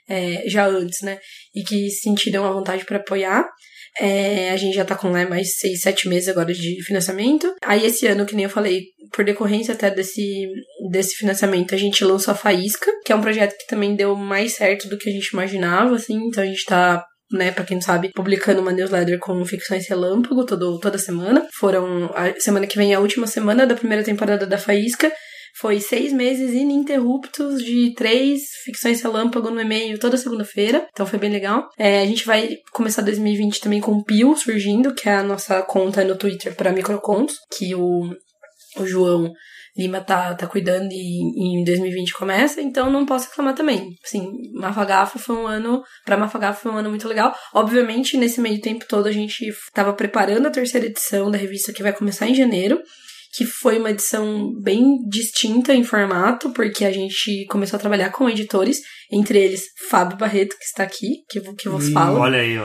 é, 0.08 0.48
já 0.48 0.66
antes, 0.66 1.00
né? 1.02 1.18
E 1.54 1.62
que 1.62 1.90
sentiram 1.90 2.44
a 2.44 2.52
vontade 2.52 2.84
para 2.84 2.98
apoiar. 2.98 3.48
É, 4.00 4.50
a 4.50 4.56
gente 4.56 4.74
já 4.74 4.86
tá 4.86 4.94
com 4.94 5.10
né, 5.10 5.26
mais 5.26 5.58
seis, 5.58 5.82
sete 5.82 6.08
meses 6.08 6.28
agora 6.28 6.52
de 6.52 6.82
financiamento. 6.82 7.54
Aí 7.62 7.84
esse 7.84 8.06
ano, 8.06 8.24
que 8.24 8.34
nem 8.34 8.44
eu 8.44 8.50
falei, 8.50 8.84
por 9.12 9.24
decorrência 9.24 9.74
até 9.74 9.90
desse, 9.90 10.48
desse 10.90 11.14
financiamento, 11.14 11.74
a 11.74 11.78
gente 11.78 12.02
lançou 12.02 12.32
a 12.32 12.36
Faísca, 12.36 12.90
que 13.04 13.12
é 13.12 13.14
um 13.14 13.20
projeto 13.20 13.54
que 13.58 13.66
também 13.66 13.94
deu 13.94 14.16
mais 14.16 14.54
certo 14.54 14.88
do 14.88 14.96
que 14.96 15.10
a 15.10 15.12
gente 15.12 15.28
imaginava, 15.28 15.94
assim. 15.94 16.14
Então 16.26 16.42
a 16.42 16.46
gente 16.46 16.64
tá 16.64 17.04
né, 17.32 17.50
para 17.50 17.64
quem 17.64 17.76
não 17.76 17.82
sabe, 17.82 18.10
publicando 18.14 18.60
uma 18.60 18.72
newsletter 18.72 19.18
com 19.18 19.44
ficções 19.44 19.88
relâmpago 19.88 20.44
todo, 20.44 20.78
toda 20.78 20.98
semana. 20.98 21.46
Foram 21.58 22.10
a 22.14 22.38
semana 22.38 22.66
que 22.66 22.76
vem 22.76 22.92
é 22.92 22.96
a 22.96 23.00
última 23.00 23.26
semana 23.26 23.66
da 23.66 23.74
primeira 23.74 24.04
temporada 24.04 24.46
da 24.46 24.58
Faísca. 24.58 25.10
Foi 25.58 25.80
seis 25.80 26.12
meses 26.12 26.52
ininterruptos 26.52 27.62
de 27.62 27.94
três 27.94 28.42
ficções 28.64 29.02
relâmpago 29.02 29.50
no 29.50 29.60
e-mail 29.60 29.98
toda 29.98 30.16
segunda-feira. 30.16 30.86
Então 30.92 31.06
foi 31.06 31.18
bem 31.18 31.30
legal. 31.30 31.68
É, 31.78 32.00
a 32.00 32.06
gente 32.06 32.24
vai 32.26 32.56
começar 32.72 33.02
2020 33.02 33.60
também 33.60 33.80
com 33.80 33.92
o 33.92 34.04
Pio 34.04 34.36
surgindo, 34.36 34.94
que 34.94 35.08
é 35.08 35.16
a 35.16 35.22
nossa 35.22 35.62
conta 35.62 36.04
no 36.04 36.16
Twitter 36.16 36.54
para 36.54 36.72
microcontos, 36.72 37.36
que 37.56 37.74
o, 37.74 38.10
o 38.78 38.86
João 38.86 39.32
Lima 39.76 40.02
tá, 40.02 40.34
tá 40.34 40.46
cuidando 40.46 40.92
e, 40.92 40.96
e 40.96 41.60
em 41.60 41.64
2020 41.64 42.12
começa, 42.12 42.60
então 42.60 42.90
não 42.90 43.06
posso 43.06 43.28
reclamar 43.30 43.54
também. 43.54 43.96
Assim, 44.04 44.30
Mafagafa 44.54 45.18
foi 45.18 45.34
um 45.34 45.46
ano, 45.46 45.82
pra 46.04 46.16
Mafagafa 46.16 46.60
foi 46.60 46.72
um 46.72 46.76
ano 46.76 46.90
muito 46.90 47.08
legal. 47.08 47.34
Obviamente, 47.54 48.18
nesse 48.18 48.40
meio 48.40 48.60
tempo 48.60 48.84
todo 48.86 49.06
a 49.06 49.12
gente 49.12 49.50
tava 49.72 49.94
preparando 49.94 50.46
a 50.46 50.50
terceira 50.50 50.86
edição 50.86 51.30
da 51.30 51.38
revista 51.38 51.72
que 51.72 51.82
vai 51.82 51.92
começar 51.92 52.26
em 52.26 52.34
janeiro 52.34 52.82
que 53.32 53.46
foi 53.46 53.78
uma 53.78 53.90
edição 53.90 54.52
bem 54.60 54.98
distinta 55.08 55.74
em 55.74 55.82
formato, 55.82 56.52
porque 56.52 56.84
a 56.84 56.92
gente 56.92 57.46
começou 57.46 57.78
a 57.78 57.80
trabalhar 57.80 58.10
com 58.10 58.28
editores, 58.28 58.80
entre 59.10 59.38
eles 59.38 59.64
Fábio 59.88 60.18
Barreto, 60.18 60.56
que 60.58 60.64
está 60.64 60.82
aqui, 60.82 61.24
que, 61.30 61.40
que 61.54 61.68
vos 61.68 61.88
hum, 61.88 61.92
falo. 61.92 62.20
Olha 62.20 62.40
aí, 62.40 62.58
ó. 62.58 62.64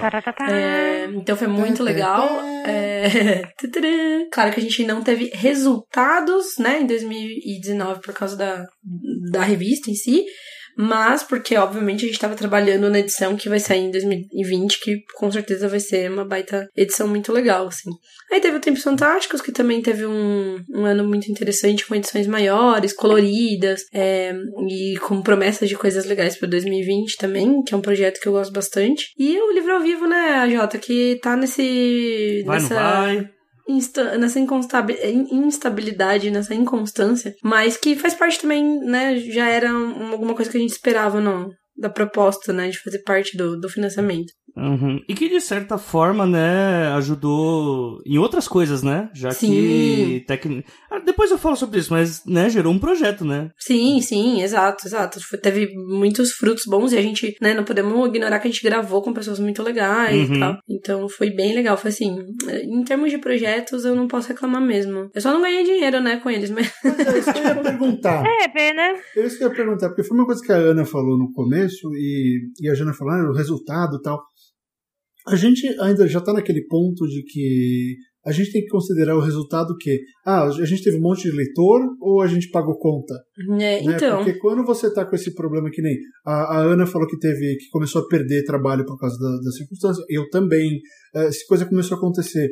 É, 0.49 1.05
então 1.13 1.37
foi 1.37 1.47
muito 1.47 1.81
legal. 1.81 2.27
É... 2.65 3.43
claro 4.31 4.51
que 4.51 4.59
a 4.59 4.63
gente 4.63 4.83
não 4.83 5.01
teve 5.01 5.31
resultados, 5.33 6.57
né, 6.59 6.81
em 6.81 6.85
2019 6.85 8.01
por 8.01 8.13
causa 8.13 8.35
da, 8.35 8.65
da 9.31 9.43
revista 9.43 9.89
em 9.89 9.95
si, 9.95 10.25
mas 10.77 11.23
porque, 11.23 11.57
obviamente, 11.57 12.01
a 12.01 12.07
gente 12.07 12.15
estava 12.15 12.35
trabalhando 12.35 12.89
na 12.89 12.99
edição 12.99 13.35
que 13.35 13.49
vai 13.49 13.59
sair 13.59 13.79
em 13.79 13.91
2020, 13.91 14.79
que 14.79 15.03
com 15.15 15.31
certeza 15.31 15.67
vai 15.67 15.79
ser 15.79 16.11
uma 16.11 16.23
baita 16.23 16.69
edição 16.75 17.07
muito 17.07 17.33
legal, 17.33 17.67
assim. 17.67 17.89
Aí 18.31 18.39
teve 18.39 18.57
o 18.57 18.59
Tempos 18.59 18.83
Fantásticos, 18.83 19.41
que 19.41 19.51
também 19.51 19.81
teve 19.81 20.05
um, 20.05 20.61
um 20.69 20.85
ano 20.85 21.07
muito 21.07 21.31
interessante, 21.31 21.85
com 21.85 21.95
edições 21.95 22.27
maiores, 22.27 22.93
coloridas, 22.93 23.81
é, 23.93 24.35
e 24.69 24.97
com 24.99 25.21
promessas 25.21 25.67
de 25.67 25.75
coisas 25.75 26.05
legais 26.05 26.37
para 26.37 26.49
2020 26.49 27.17
também, 27.17 27.63
que 27.63 27.73
é 27.73 27.77
um 27.77 27.81
projeto 27.81 28.19
que 28.19 28.27
eu 28.27 28.33
gosto 28.33 28.53
bastante. 28.53 29.13
E 29.17 29.39
o 29.39 29.53
livro 29.53 29.73
ao 29.73 29.81
vivo, 29.81 30.05
né, 30.05 30.47
Jota, 30.49 30.77
que 30.77 31.19
tá 31.23 31.35
nesse... 31.35 32.43
Vai, 32.45 32.59
nessa... 32.59 32.73
não 32.75 32.81
vai? 32.81 33.36
Nessa 34.17 34.39
instabilidade, 34.39 36.31
nessa 36.31 36.55
inconstância, 36.55 37.33
mas 37.43 37.77
que 37.77 37.95
faz 37.95 38.13
parte 38.13 38.39
também, 38.39 38.79
né? 38.79 39.17
Já 39.17 39.47
era 39.49 39.69
alguma 39.71 40.33
coisa 40.33 40.49
que 40.49 40.57
a 40.57 40.61
gente 40.61 40.71
esperava, 40.71 41.19
não, 41.19 41.49
da 41.77 41.89
proposta, 41.89 42.53
né? 42.53 42.69
De 42.69 42.79
fazer 42.79 43.03
parte 43.03 43.37
do, 43.37 43.59
do 43.59 43.69
financiamento. 43.69 44.31
Uhum. 44.57 45.01
E 45.07 45.13
que 45.13 45.29
de 45.29 45.39
certa 45.39 45.77
forma, 45.77 46.25
né, 46.25 46.87
ajudou 46.95 48.01
em 48.05 48.17
outras 48.17 48.47
coisas, 48.47 48.81
né? 48.81 49.09
Já 49.13 49.31
sim. 49.31 49.47
que 49.49 50.25
tec... 50.27 50.45
Ah, 50.89 50.99
depois 50.99 51.29
eu 51.29 51.37
falo 51.37 51.55
sobre 51.55 51.79
isso, 51.79 51.93
mas 51.93 52.25
né, 52.25 52.49
gerou 52.49 52.73
um 52.73 52.79
projeto, 52.79 53.23
né? 53.23 53.51
Sim, 53.57 54.01
sim, 54.01 54.41
exato, 54.41 54.87
exato. 54.87 55.19
Teve 55.41 55.73
muitos 55.75 56.31
frutos 56.31 56.63
bons 56.65 56.91
e 56.91 56.97
a 56.97 57.01
gente, 57.01 57.35
né, 57.41 57.53
não 57.53 57.63
podemos 57.63 58.07
ignorar 58.07 58.39
que 58.39 58.47
a 58.47 58.51
gente 58.51 58.63
gravou 58.63 59.01
com 59.01 59.13
pessoas 59.13 59.39
muito 59.39 59.61
legais 59.61 60.29
uhum. 60.29 60.35
e 60.35 60.39
tal. 60.39 60.57
Então 60.69 61.09
foi 61.09 61.29
bem 61.29 61.53
legal. 61.53 61.77
Foi 61.77 61.89
assim, 61.89 62.17
em 62.63 62.83
termos 62.83 63.11
de 63.11 63.17
projetos, 63.17 63.85
eu 63.85 63.95
não 63.95 64.07
posso 64.07 64.29
reclamar 64.29 64.61
mesmo. 64.61 65.09
Eu 65.13 65.21
só 65.21 65.31
não 65.31 65.41
ganhei 65.41 65.63
dinheiro, 65.63 66.01
né, 66.01 66.17
com 66.17 66.29
eles, 66.29 66.49
mas. 66.49 66.71
mas 66.83 66.99
é 67.07 67.19
isso 67.19 67.33
que 67.33 67.39
eu 67.39 67.43
ia 67.43 67.55
perguntar. 67.55 68.23
É, 68.37 68.47
bem, 68.47 68.73
né? 68.73 68.93
É 69.15 69.25
isso 69.25 69.37
que 69.37 69.43
eu 69.43 69.49
ia 69.49 69.55
perguntar, 69.55 69.89
porque 69.89 70.03
foi 70.03 70.15
uma 70.15 70.25
coisa 70.25 70.43
que 70.43 70.51
a 70.51 70.55
Ana 70.55 70.85
falou 70.85 71.17
no 71.17 71.31
começo 71.31 71.89
e, 71.95 72.49
e 72.61 72.69
a 72.69 72.73
Jana 72.73 72.93
falou, 72.93 73.13
ah, 73.13 73.29
o 73.29 73.33
resultado 73.33 73.97
e 73.97 74.01
tal. 74.01 74.23
A 75.27 75.35
gente 75.35 75.67
ainda 75.79 76.07
já 76.07 76.19
está 76.19 76.33
naquele 76.33 76.65
ponto 76.67 77.05
de 77.07 77.23
que 77.23 77.95
a 78.27 78.31
gente 78.33 78.51
tem 78.51 78.61
que 78.61 78.67
considerar 78.67 79.15
o 79.15 79.21
resultado 79.21 79.77
que 79.79 80.01
ah, 80.25 80.43
a 80.43 80.65
gente 80.65 80.83
teve 80.83 80.97
um 80.97 81.01
monte 81.01 81.23
de 81.23 81.35
leitor 81.35 81.79
ou 82.01 82.21
a 82.21 82.27
gente 82.27 82.49
pagou 82.49 82.77
conta. 82.77 83.13
É, 83.53 83.81
né? 83.81 83.81
então. 83.83 84.17
Porque 84.17 84.37
quando 84.37 84.65
você 84.65 84.87
está 84.87 85.05
com 85.05 85.15
esse 85.15 85.33
problema 85.33 85.69
que 85.71 85.81
nem 85.81 85.95
a, 86.25 86.57
a, 86.57 86.59
Ana 86.59 86.85
falou 86.85 87.07
que 87.07 87.17
teve 87.17 87.55
que 87.55 87.69
começou 87.71 88.01
a 88.01 88.07
perder 88.07 88.43
trabalho 88.43 88.85
por 88.85 88.97
causa 88.97 89.17
da, 89.17 89.37
das 89.41 89.55
circunstâncias, 89.55 90.05
eu 90.09 90.29
também, 90.29 90.81
eh, 91.15 91.27
essa 91.27 91.39
coisa 91.47 91.65
começou 91.65 91.95
a 91.95 91.97
acontecer. 91.99 92.49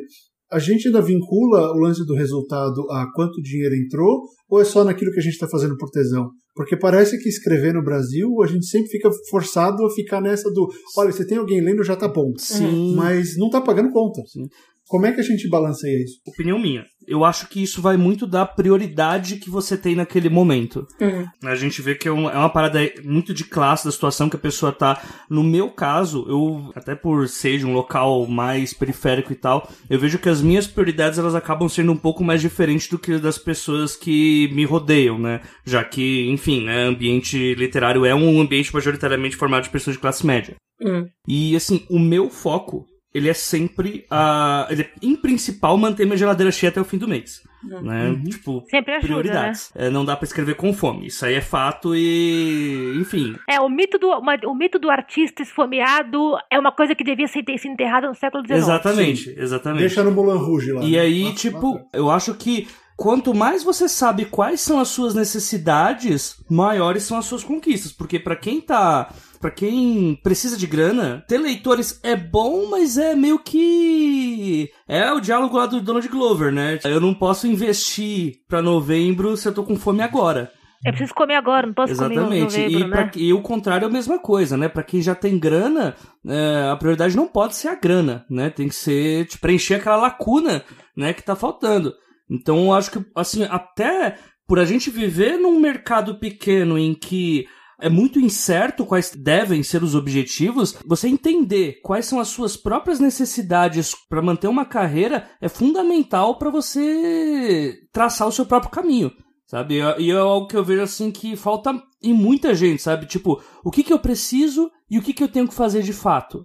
A 0.50 0.58
gente 0.58 0.86
ainda 0.86 1.02
vincula 1.02 1.72
o 1.72 1.78
lance 1.78 2.04
do 2.06 2.14
resultado 2.14 2.80
a 2.90 3.06
quanto 3.14 3.42
dinheiro 3.42 3.74
entrou 3.74 4.22
ou 4.48 4.60
é 4.60 4.64
só 4.64 4.84
naquilo 4.84 5.10
que 5.10 5.18
a 5.18 5.22
gente 5.22 5.32
está 5.32 5.48
fazendo 5.48 5.76
por 5.76 5.90
tesão? 5.90 6.30
Porque 6.54 6.76
parece 6.76 7.18
que 7.18 7.28
escrever 7.28 7.74
no 7.74 7.82
Brasil, 7.82 8.28
a 8.42 8.46
gente 8.46 8.66
sempre 8.66 8.88
fica 8.88 9.10
forçado 9.28 9.84
a 9.84 9.90
ficar 9.90 10.20
nessa 10.20 10.50
do 10.50 10.68
olha, 10.96 11.12
você 11.12 11.26
tem 11.26 11.36
alguém 11.36 11.60
lendo, 11.60 11.82
já 11.82 11.96
tá 11.96 12.08
bom. 12.08 12.32
Sim. 12.38 12.94
Mas 12.94 13.36
não 13.36 13.50
tá 13.50 13.60
pagando 13.60 13.90
conta. 13.90 14.22
Sim. 14.26 14.46
Como 14.88 15.04
é 15.04 15.12
que 15.12 15.20
a 15.20 15.24
gente 15.24 15.48
balanceia 15.48 16.02
isso? 16.02 16.20
Opinião 16.26 16.58
minha. 16.58 16.84
Eu 17.08 17.24
acho 17.24 17.48
que 17.48 17.62
isso 17.62 17.82
vai 17.82 17.96
muito 17.96 18.26
da 18.26 18.46
prioridade 18.46 19.36
que 19.36 19.50
você 19.50 19.76
tem 19.76 19.96
naquele 19.96 20.28
momento. 20.28 20.86
Uhum. 21.00 21.26
A 21.44 21.54
gente 21.56 21.82
vê 21.82 21.94
que 21.94 22.06
é 22.06 22.10
uma, 22.10 22.30
é 22.30 22.36
uma, 22.36 22.50
parada 22.50 22.78
muito 23.04 23.34
de 23.34 23.44
classe 23.44 23.84
da 23.84 23.92
situação 23.92 24.28
que 24.28 24.36
a 24.36 24.40
pessoa 24.40 24.72
tá. 24.72 25.02
No 25.28 25.42
meu 25.42 25.70
caso, 25.70 26.24
eu, 26.28 26.70
até 26.74 26.94
por 26.94 27.28
ser 27.28 27.58
de 27.58 27.66
um 27.66 27.72
local 27.72 28.26
mais 28.26 28.72
periférico 28.72 29.32
e 29.32 29.36
tal, 29.36 29.68
eu 29.90 29.98
vejo 29.98 30.18
que 30.18 30.28
as 30.28 30.40
minhas 30.40 30.66
prioridades 30.66 31.18
elas 31.18 31.34
acabam 31.34 31.68
sendo 31.68 31.92
um 31.92 31.96
pouco 31.96 32.22
mais 32.22 32.40
diferentes 32.40 32.88
do 32.88 32.98
que 32.98 33.18
das 33.18 33.38
pessoas 33.38 33.96
que 33.96 34.48
me 34.52 34.64
rodeiam, 34.64 35.18
né? 35.18 35.40
Já 35.64 35.82
que, 35.84 36.28
enfim, 36.30 36.64
né, 36.64 36.84
ambiente 36.84 37.54
literário 37.54 38.04
é 38.04 38.14
um 38.14 38.40
ambiente 38.40 38.72
majoritariamente 38.72 39.36
formado 39.36 39.64
de 39.64 39.70
pessoas 39.70 39.96
de 39.96 40.00
classe 40.00 40.24
média. 40.24 40.54
Uhum. 40.80 41.06
E 41.26 41.56
assim, 41.56 41.84
o 41.88 41.98
meu 41.98 42.30
foco 42.30 42.86
ele 43.16 43.30
é 43.30 43.34
sempre 43.34 44.04
a. 44.10 44.66
Ele 44.68 44.82
é, 44.82 44.90
em 45.00 45.16
principal, 45.16 45.78
manter 45.78 46.04
minha 46.04 46.18
geladeira 46.18 46.52
cheia 46.52 46.68
até 46.68 46.78
o 46.78 46.84
fim 46.84 46.98
do 46.98 47.08
mês. 47.08 47.42
Uhum. 47.64 47.80
Né? 47.80 48.08
Uhum. 48.10 48.24
Tipo, 48.24 48.62
sempre 48.70 48.92
ajuda, 48.92 49.06
prioridades. 49.06 49.72
Né? 49.74 49.86
É, 49.86 49.90
não 49.90 50.04
dá 50.04 50.14
para 50.14 50.26
escrever 50.26 50.54
com 50.54 50.70
fome. 50.74 51.06
Isso 51.06 51.24
aí 51.24 51.34
é 51.34 51.40
fato 51.40 51.96
e. 51.96 52.94
Enfim. 53.00 53.34
É, 53.48 53.58
o 53.58 53.70
mito 53.70 53.98
do, 53.98 54.08
uma, 54.08 54.36
o 54.44 54.54
mito 54.54 54.78
do 54.78 54.90
artista 54.90 55.42
esfomeado 55.42 56.36
é 56.52 56.58
uma 56.58 56.70
coisa 56.70 56.94
que 56.94 57.02
devia 57.02 57.26
ser, 57.26 57.42
ter 57.42 57.56
sido 57.56 57.72
enterrada 57.72 58.06
no 58.06 58.14
século 58.14 58.44
XIX. 58.44 58.58
Exatamente, 58.58 59.24
Sim. 59.30 59.34
exatamente. 59.38 59.80
Deixa 59.80 60.04
no 60.04 60.10
Moulin 60.10 60.38
Rouge 60.38 60.72
lá. 60.72 60.84
E 60.84 60.92
né? 60.92 61.00
aí, 61.00 61.32
tipo, 61.32 61.80
eu 61.94 62.10
acho 62.10 62.34
que 62.34 62.68
quanto 62.98 63.34
mais 63.34 63.64
você 63.64 63.88
sabe 63.88 64.26
quais 64.26 64.60
são 64.60 64.78
as 64.78 64.88
suas 64.88 65.14
necessidades, 65.14 66.44
maiores 66.50 67.04
são 67.04 67.16
as 67.16 67.24
suas 67.24 67.42
conquistas. 67.42 67.92
Porque 67.92 68.18
para 68.18 68.36
quem 68.36 68.60
tá 68.60 69.10
para 69.38 69.50
quem 69.50 70.18
precisa 70.22 70.56
de 70.56 70.66
grana, 70.66 71.24
ter 71.28 71.38
leitores 71.38 72.00
é 72.02 72.16
bom, 72.16 72.68
mas 72.70 72.96
é 72.96 73.14
meio 73.14 73.38
que. 73.38 74.70
É 74.88 75.12
o 75.12 75.20
diálogo 75.20 75.56
lá 75.56 75.66
do 75.66 75.80
Donald 75.80 76.08
Glover, 76.08 76.52
né? 76.52 76.78
Eu 76.84 77.00
não 77.00 77.14
posso 77.14 77.46
investir 77.46 78.40
para 78.48 78.62
novembro 78.62 79.36
se 79.36 79.48
eu 79.48 79.54
tô 79.54 79.64
com 79.64 79.76
fome 79.76 80.02
agora. 80.02 80.50
Eu 80.84 80.92
preciso 80.92 81.14
comer 81.14 81.34
agora, 81.34 81.66
não 81.66 81.74
posso 81.74 81.92
Exatamente. 81.92 82.20
comer 82.20 82.46
Exatamente. 82.46 82.76
E, 82.76 82.88
né? 82.88 83.10
e 83.16 83.32
o 83.32 83.42
contrário 83.42 83.86
é 83.86 83.88
a 83.88 83.92
mesma 83.92 84.18
coisa, 84.18 84.56
né? 84.56 84.68
Para 84.68 84.84
quem 84.84 85.02
já 85.02 85.14
tem 85.14 85.38
grana, 85.38 85.96
é, 86.24 86.68
a 86.70 86.76
prioridade 86.76 87.16
não 87.16 87.26
pode 87.26 87.56
ser 87.56 87.68
a 87.68 87.74
grana, 87.74 88.24
né? 88.30 88.50
Tem 88.50 88.68
que 88.68 88.74
ser 88.74 89.26
tipo, 89.26 89.40
preencher 89.40 89.74
aquela 89.74 89.96
lacuna, 89.96 90.62
né, 90.96 91.12
que 91.12 91.22
tá 91.22 91.34
faltando. 91.34 91.92
Então, 92.30 92.66
eu 92.66 92.74
acho 92.74 92.90
que 92.90 93.04
assim, 93.16 93.44
até 93.44 94.16
por 94.46 94.60
a 94.60 94.64
gente 94.64 94.90
viver 94.90 95.36
num 95.38 95.58
mercado 95.58 96.18
pequeno 96.20 96.78
em 96.78 96.94
que 96.94 97.46
é 97.80 97.88
muito 97.88 98.18
incerto 98.18 98.86
quais 98.86 99.10
devem 99.10 99.62
ser 99.62 99.82
os 99.82 99.94
objetivos, 99.94 100.76
você 100.86 101.08
entender 101.08 101.80
quais 101.82 102.06
são 102.06 102.18
as 102.18 102.28
suas 102.28 102.56
próprias 102.56 103.00
necessidades 103.00 103.94
para 104.08 104.22
manter 104.22 104.48
uma 104.48 104.64
carreira 104.64 105.28
é 105.40 105.48
fundamental 105.48 106.38
para 106.38 106.50
você 106.50 107.78
traçar 107.92 108.26
o 108.26 108.32
seu 108.32 108.46
próprio 108.46 108.70
caminho. 108.70 109.12
Sabe? 109.46 109.76
E 109.98 110.10
é 110.10 110.16
algo 110.16 110.48
que 110.48 110.56
eu 110.56 110.64
vejo 110.64 110.82
assim 110.82 111.10
que 111.12 111.36
falta 111.36 111.80
em 112.02 112.12
muita 112.12 112.52
gente, 112.52 112.82
sabe? 112.82 113.06
Tipo, 113.06 113.40
o 113.64 113.70
que, 113.70 113.84
que 113.84 113.92
eu 113.92 113.98
preciso 113.98 114.68
e 114.90 114.98
o 114.98 115.02
que, 115.02 115.12
que 115.12 115.22
eu 115.22 115.28
tenho 115.28 115.46
que 115.46 115.54
fazer 115.54 115.82
de 115.82 115.92
fato. 115.92 116.44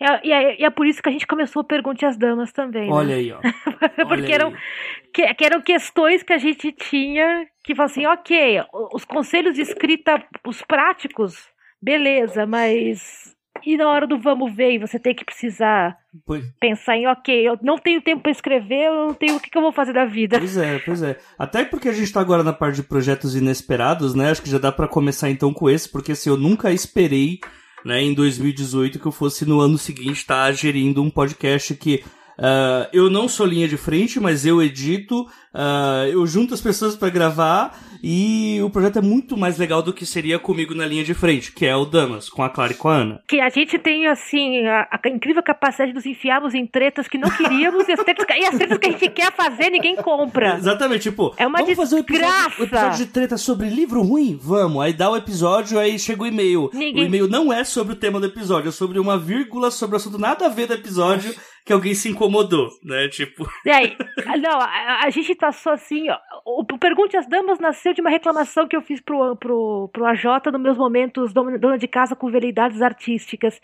É, 0.00 0.26
e, 0.26 0.32
é, 0.32 0.60
e, 0.60 0.64
é, 0.64 0.70
por 0.70 0.86
isso 0.86 1.02
que 1.02 1.08
a 1.08 1.12
gente 1.12 1.26
começou 1.26 1.60
a 1.60 1.64
Pergunte 1.64 2.06
às 2.06 2.16
Damas 2.16 2.52
também. 2.52 2.90
Olha 2.90 3.08
né? 3.08 3.14
aí, 3.14 3.32
ó. 3.32 3.40
Porque 4.08 4.32
eram, 4.32 4.48
aí. 4.48 4.56
Que, 5.12 5.34
que, 5.34 5.44
eram 5.44 5.60
questões 5.60 6.22
que 6.22 6.32
a 6.32 6.38
gente 6.38 6.72
tinha 6.72 7.46
que 7.62 7.80
assim, 7.80 8.06
ok, 8.06 8.62
os 8.92 9.04
conselhos 9.04 9.54
de 9.54 9.62
escrita, 9.62 10.22
os 10.46 10.62
práticos, 10.62 11.48
beleza, 11.82 12.46
mas 12.46 13.34
e 13.64 13.76
na 13.76 13.88
hora 13.88 14.06
do 14.06 14.18
vamos 14.18 14.54
ver, 14.54 14.72
e 14.72 14.78
você 14.78 14.98
tem 14.98 15.14
que 15.14 15.24
precisar 15.24 15.96
pois. 16.26 16.44
pensar 16.60 16.96
em, 16.96 17.06
ok, 17.06 17.48
eu 17.48 17.58
não 17.62 17.78
tenho 17.78 18.02
tempo 18.02 18.22
para 18.22 18.32
escrever, 18.32 18.88
eu 18.88 19.06
não 19.06 19.14
tenho 19.14 19.36
o 19.36 19.40
que, 19.40 19.48
que, 19.48 19.56
eu 19.56 19.62
vou 19.62 19.72
fazer 19.72 19.92
da 19.92 20.04
vida. 20.04 20.38
Pois 20.38 20.56
é, 20.56 20.78
pois 20.80 21.02
é. 21.02 21.18
Até 21.38 21.64
porque 21.64 21.88
a 21.88 21.92
gente 21.92 22.12
tá 22.12 22.20
agora 22.20 22.42
na 22.42 22.52
parte 22.52 22.76
de 22.76 22.82
projetos 22.82 23.34
inesperados, 23.34 24.14
né? 24.14 24.30
Acho 24.30 24.42
que 24.42 24.50
já 24.50 24.58
dá 24.58 24.70
para 24.70 24.88
começar 24.88 25.30
então 25.30 25.52
com 25.52 25.70
esse, 25.70 25.88
porque 25.88 26.12
assim, 26.12 26.28
eu 26.28 26.36
nunca 26.36 26.72
esperei, 26.72 27.38
né, 27.84 28.02
em 28.02 28.14
2018 28.14 28.98
que 28.98 29.06
eu 29.06 29.12
fosse 29.12 29.44
no 29.44 29.60
ano 29.60 29.76
seguinte 29.76 30.20
estar 30.20 30.46
tá 30.46 30.52
gerindo 30.52 31.02
um 31.02 31.10
podcast 31.10 31.74
que 31.74 32.02
Uh, 32.38 32.88
eu 32.92 33.08
não 33.08 33.28
sou 33.28 33.46
linha 33.46 33.68
de 33.68 33.76
frente, 33.76 34.18
mas 34.18 34.44
eu 34.44 34.62
edito, 34.62 35.22
uh, 35.22 36.06
eu 36.10 36.26
junto 36.26 36.54
as 36.54 36.60
pessoas 36.60 36.96
para 36.96 37.08
gravar 37.10 37.78
e 38.02 38.60
o 38.62 38.68
projeto 38.68 38.98
é 38.98 39.02
muito 39.02 39.34
mais 39.34 39.56
legal 39.56 39.80
do 39.80 39.92
que 39.92 40.04
seria 40.04 40.38
comigo 40.38 40.74
na 40.74 40.84
linha 40.84 41.02
de 41.02 41.14
frente, 41.14 41.52
que 41.52 41.64
é 41.64 41.74
o 41.74 41.86
Damas, 41.86 42.28
com 42.28 42.42
a 42.42 42.50
Clara 42.50 42.72
e 42.72 42.74
com 42.74 42.88
a 42.88 42.96
Ana. 42.96 43.22
Que 43.26 43.40
a 43.40 43.48
gente 43.48 43.78
tem, 43.78 44.06
assim, 44.06 44.66
a, 44.66 44.86
a 44.90 45.08
incrível 45.08 45.42
capacidade 45.42 45.90
de 45.90 45.94
nos 45.94 46.04
enfiarmos 46.04 46.52
em 46.52 46.66
tretas 46.66 47.08
que 47.08 47.16
não 47.16 47.30
queríamos 47.30 47.88
e, 47.88 47.92
as 47.92 48.04
tretas, 48.04 48.26
e 48.28 48.44
as 48.44 48.56
tretas 48.56 48.76
que 48.76 48.88
a 48.88 48.90
gente 48.90 49.08
quer 49.08 49.32
fazer 49.32 49.70
ninguém 49.70 49.96
compra. 49.96 50.56
Exatamente, 50.56 51.04
tipo, 51.04 51.34
é 51.38 51.46
uma 51.46 51.60
vamos 51.60 51.76
fazer 51.76 51.96
um 51.96 51.98
episódio, 52.00 52.60
um 52.60 52.64
episódio 52.64 52.98
de 52.98 53.06
treta 53.06 53.38
sobre 53.38 53.70
livro 53.70 54.02
ruim? 54.02 54.38
Vamos. 54.38 54.82
Aí 54.82 54.92
dá 54.92 55.08
o 55.08 55.16
episódio, 55.16 55.78
aí 55.78 55.98
chega 55.98 56.24
o 56.24 56.26
e-mail. 56.26 56.70
Ninguém... 56.74 57.04
O 57.04 57.06
e-mail 57.06 57.26
não 57.26 57.50
é 57.50 57.64
sobre 57.64 57.94
o 57.94 57.96
tema 57.96 58.20
do 58.20 58.26
episódio, 58.26 58.68
é 58.68 58.72
sobre 58.72 58.98
uma 58.98 59.16
vírgula, 59.16 59.70
sobre 59.70 59.94
o 59.94 59.96
assunto 59.96 60.18
nada 60.18 60.44
a 60.44 60.50
ver 60.50 60.66
do 60.66 60.74
episódio 60.74 61.34
que 61.64 61.72
alguém 61.72 61.94
se 61.94 62.10
incomodou, 62.10 62.68
né? 62.82 63.08
Tipo. 63.08 63.48
E 63.64 63.70
aí, 63.70 63.96
não, 64.40 64.60
a, 64.60 65.04
a 65.04 65.10
gente 65.10 65.34
passou 65.34 65.72
assim, 65.72 66.10
ó, 66.10 66.18
o 66.44 66.64
Pergunte 66.78 67.16
às 67.16 67.26
Damas 67.26 67.58
nasceu 67.58 67.94
de 67.94 68.00
uma 68.02 68.10
reclamação 68.10 68.68
que 68.68 68.76
eu 68.76 68.82
fiz 68.82 69.00
pro, 69.00 69.34
pro, 69.36 69.88
pro 69.92 70.04
AJ 70.04 70.24
nos 70.52 70.60
meus 70.60 70.76
momentos 70.76 71.32
dona 71.32 71.78
de 71.78 71.88
casa 71.88 72.14
com 72.14 72.30
veleidades 72.30 72.82
artísticas. 72.82 73.58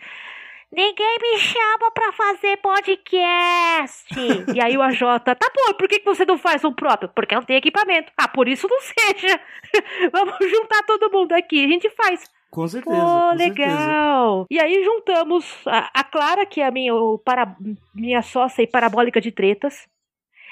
Ninguém 0.72 1.18
me 1.20 1.36
chama 1.38 1.90
pra 1.92 2.12
fazer 2.12 2.56
podcast. 2.58 4.14
e 4.54 4.62
aí 4.62 4.76
o 4.78 4.82
AJ, 4.82 5.00
tá 5.24 5.34
bom, 5.52 5.74
por 5.74 5.88
que 5.88 6.00
você 6.04 6.24
não 6.24 6.38
faz 6.38 6.64
um 6.64 6.72
próprio? 6.72 7.10
Porque 7.12 7.34
não 7.34 7.42
tem 7.42 7.56
equipamento. 7.56 8.12
Ah, 8.16 8.28
por 8.28 8.48
isso 8.48 8.68
não 8.68 8.80
seja. 8.80 9.40
Vamos 10.12 10.36
juntar 10.48 10.84
todo 10.84 11.10
mundo 11.10 11.32
aqui. 11.32 11.64
A 11.64 11.68
gente 11.68 11.90
faz. 11.90 12.22
Com 12.50 12.66
certeza. 12.66 12.96
Oh, 12.96 13.34
legal. 13.34 14.40
Certeza. 14.40 14.46
E 14.50 14.60
aí 14.60 14.84
juntamos 14.84 15.66
a, 15.66 15.90
a 16.00 16.04
Clara, 16.04 16.44
que 16.44 16.60
é 16.60 16.66
a 16.66 16.70
minha, 16.70 16.94
o, 16.94 17.18
para, 17.18 17.56
minha 17.94 18.22
sócia 18.22 18.62
e 18.62 18.66
parabólica 18.66 19.20
de 19.20 19.30
tretas. 19.30 19.88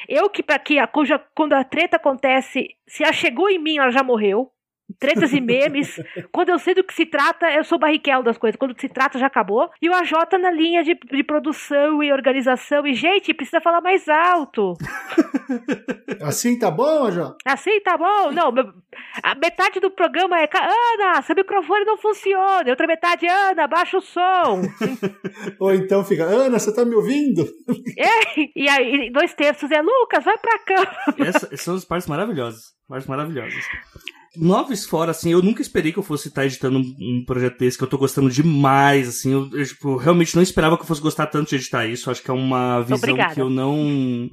Eu 0.08 0.30
que, 0.30 0.42
para 0.42 0.58
que 0.58 0.78
a, 0.78 0.86
quando 0.86 1.54
a 1.54 1.64
treta 1.64 1.96
acontece, 1.96 2.76
se 2.86 3.02
ela 3.02 3.12
chegou 3.12 3.50
em 3.50 3.58
mim, 3.58 3.78
ela 3.78 3.90
já 3.90 4.02
morreu 4.02 4.52
tretas 4.98 5.32
e 5.32 5.40
memes. 5.40 6.00
Quando 6.32 6.50
eu 6.50 6.58
sei 6.58 6.74
do 6.74 6.84
que 6.84 6.94
se 6.94 7.06
trata, 7.06 7.50
eu 7.50 7.64
sou 7.64 7.78
barriquel 7.78 8.22
das 8.22 8.38
coisas. 8.38 8.58
Quando 8.58 8.78
se 8.78 8.88
trata, 8.88 9.18
já 9.18 9.26
acabou. 9.26 9.70
E 9.80 9.88
o 9.88 9.94
AJ 9.94 10.12
na 10.40 10.50
linha 10.50 10.82
de, 10.82 10.94
de 10.94 11.22
produção 11.22 12.02
e 12.02 12.12
organização. 12.12 12.86
E, 12.86 12.94
gente, 12.94 13.34
precisa 13.34 13.60
falar 13.60 13.80
mais 13.80 14.08
alto. 14.08 14.74
Assim 16.20 16.58
tá 16.58 16.70
bom, 16.70 17.06
AJ? 17.06 17.34
Assim 17.44 17.80
tá 17.80 17.96
bom. 17.96 18.32
Não, 18.32 18.52
a 19.22 19.34
metade 19.34 19.80
do 19.80 19.90
programa 19.90 20.40
é 20.40 20.48
Ana, 20.54 21.22
seu 21.22 21.34
microfone 21.34 21.84
não 21.84 21.96
funciona. 21.96 22.64
E 22.66 22.70
outra 22.70 22.86
metade, 22.86 23.26
Ana, 23.26 23.66
baixa 23.66 23.98
o 23.98 24.00
som. 24.00 24.62
Ou 25.60 25.74
então 25.74 26.04
fica, 26.04 26.24
Ana, 26.24 26.58
você 26.58 26.74
tá 26.74 26.84
me 26.84 26.94
ouvindo? 26.94 27.46
É, 27.98 28.40
e 28.54 28.68
aí 28.68 29.10
dois 29.10 29.34
terços 29.34 29.70
é 29.70 29.80
Lucas, 29.80 30.24
vai 30.24 30.36
pra 30.38 30.58
cá. 30.60 30.96
Essas 31.18 31.60
são 31.60 31.74
as 31.74 31.84
partes 31.84 32.06
maravilhosas. 32.06 32.74
Partes 32.88 33.08
maravilhosas. 33.08 33.64
Noves 34.38 34.86
fora, 34.86 35.10
assim, 35.10 35.30
eu 35.32 35.42
nunca 35.42 35.60
esperei 35.60 35.92
que 35.92 35.98
eu 35.98 36.02
fosse 36.02 36.28
estar 36.28 36.46
editando 36.46 36.78
um, 36.78 37.24
projeto 37.26 37.58
desse, 37.58 37.76
que 37.76 37.84
eu 37.84 37.88
tô 37.88 37.98
gostando 37.98 38.30
demais, 38.30 39.08
assim, 39.08 39.32
eu, 39.32 39.50
eu 39.52 39.66
tipo, 39.66 39.96
realmente 39.96 40.36
não 40.36 40.42
esperava 40.42 40.76
que 40.76 40.82
eu 40.82 40.86
fosse 40.86 41.00
gostar 41.00 41.26
tanto 41.26 41.48
de 41.48 41.56
editar 41.56 41.86
isso, 41.86 42.10
acho 42.10 42.22
que 42.22 42.30
é 42.30 42.34
uma 42.34 42.80
visão 42.82 42.96
Obrigada. 42.98 43.34
que 43.34 43.40
eu 43.40 43.50
não 43.50 44.30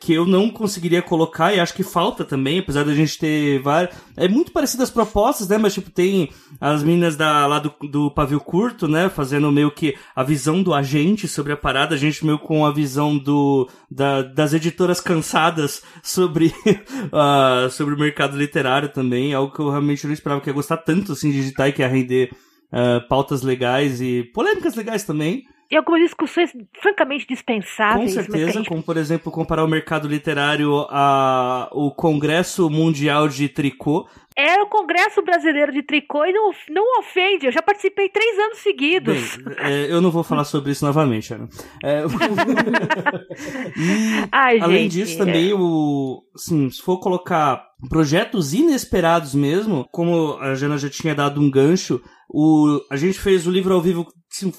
que 0.00 0.12
eu 0.12 0.24
não 0.24 0.48
conseguiria 0.48 1.02
colocar 1.02 1.52
e 1.52 1.58
acho 1.58 1.74
que 1.74 1.82
falta 1.82 2.24
também, 2.24 2.60
apesar 2.60 2.84
da 2.84 2.94
gente 2.94 3.18
ter 3.18 3.60
várias. 3.60 3.94
É 4.16 4.28
muito 4.28 4.52
parecido 4.52 4.84
as 4.84 4.90
propostas, 4.90 5.48
né? 5.48 5.58
Mas, 5.58 5.74
tipo, 5.74 5.90
tem 5.90 6.30
as 6.60 6.82
meninas 6.82 7.16
da, 7.16 7.44
lá 7.46 7.58
do, 7.58 7.74
do 7.88 8.10
pavio 8.10 8.38
curto, 8.38 8.86
né? 8.86 9.08
Fazendo 9.08 9.50
meio 9.50 9.72
que 9.72 9.96
a 10.14 10.22
visão 10.22 10.62
do 10.62 10.72
agente 10.72 11.26
sobre 11.26 11.52
a 11.52 11.56
parada, 11.56 11.96
a 11.96 11.98
gente 11.98 12.24
meio 12.24 12.38
com 12.38 12.64
a 12.64 12.70
visão 12.70 13.18
do, 13.18 13.68
da, 13.90 14.22
das 14.22 14.52
editoras 14.52 15.00
cansadas 15.00 15.82
sobre, 16.02 16.54
uh, 17.10 17.68
sobre 17.70 17.94
o 17.94 17.98
mercado 17.98 18.36
literário 18.36 18.88
também, 18.90 19.34
algo 19.34 19.52
que 19.52 19.60
eu 19.60 19.70
realmente 19.70 20.06
não 20.06 20.14
esperava 20.14 20.40
que 20.40 20.48
ia 20.48 20.54
gostar 20.54 20.76
tanto, 20.76 21.12
assim, 21.12 21.32
digitar 21.32 21.68
e 21.68 21.72
que 21.72 21.82
ia 21.82 21.88
render 21.88 22.30
uh, 22.72 23.06
pautas 23.08 23.42
legais 23.42 24.00
e 24.00 24.22
polêmicas 24.32 24.76
legais 24.76 25.02
também 25.02 25.44
e 25.70 25.76
algumas 25.76 26.00
discussões 26.02 26.50
francamente 26.80 27.26
dispensáveis. 27.26 28.14
Com 28.14 28.22
certeza, 28.22 28.52
gente... 28.52 28.68
como 28.68 28.82
por 28.82 28.96
exemplo 28.96 29.32
comparar 29.32 29.64
o 29.64 29.68
mercado 29.68 30.06
literário 30.06 30.72
ao 30.90 31.90
Congresso 31.92 32.68
Mundial 32.68 33.28
de 33.28 33.48
Tricô. 33.48 34.06
É 34.36 34.60
o 34.60 34.66
Congresso 34.66 35.22
Brasileiro 35.22 35.70
de 35.70 35.80
Tricô 35.80 36.24
e 36.24 36.32
não, 36.32 36.50
não 36.70 36.98
ofende, 36.98 37.46
eu 37.46 37.52
já 37.52 37.62
participei 37.62 38.08
três 38.08 38.36
anos 38.36 38.58
seguidos. 38.58 39.36
Bem, 39.36 39.54
é, 39.58 39.92
eu 39.92 40.00
não 40.00 40.10
vou 40.10 40.24
falar 40.24 40.42
sobre 40.44 40.72
isso 40.72 40.84
novamente, 40.84 41.32
Ana. 41.32 41.48
É... 41.84 42.02
e, 43.78 44.28
Ai, 44.32 44.58
além 44.58 44.90
gente, 44.90 44.92
disso, 44.92 45.18
também, 45.18 45.52
é. 45.52 45.54
o, 45.54 46.24
assim, 46.34 46.68
se 46.68 46.82
for 46.82 46.98
colocar 46.98 47.64
projetos 47.88 48.52
inesperados 48.52 49.36
mesmo, 49.36 49.86
como 49.92 50.36
a 50.40 50.56
Jana 50.56 50.78
já 50.78 50.90
tinha 50.90 51.14
dado 51.14 51.40
um 51.40 51.48
gancho, 51.48 52.02
o, 52.28 52.80
a 52.90 52.96
gente 52.96 53.20
fez 53.20 53.46
o 53.46 53.52
livro 53.52 53.72
ao 53.72 53.80
vivo, 53.80 54.04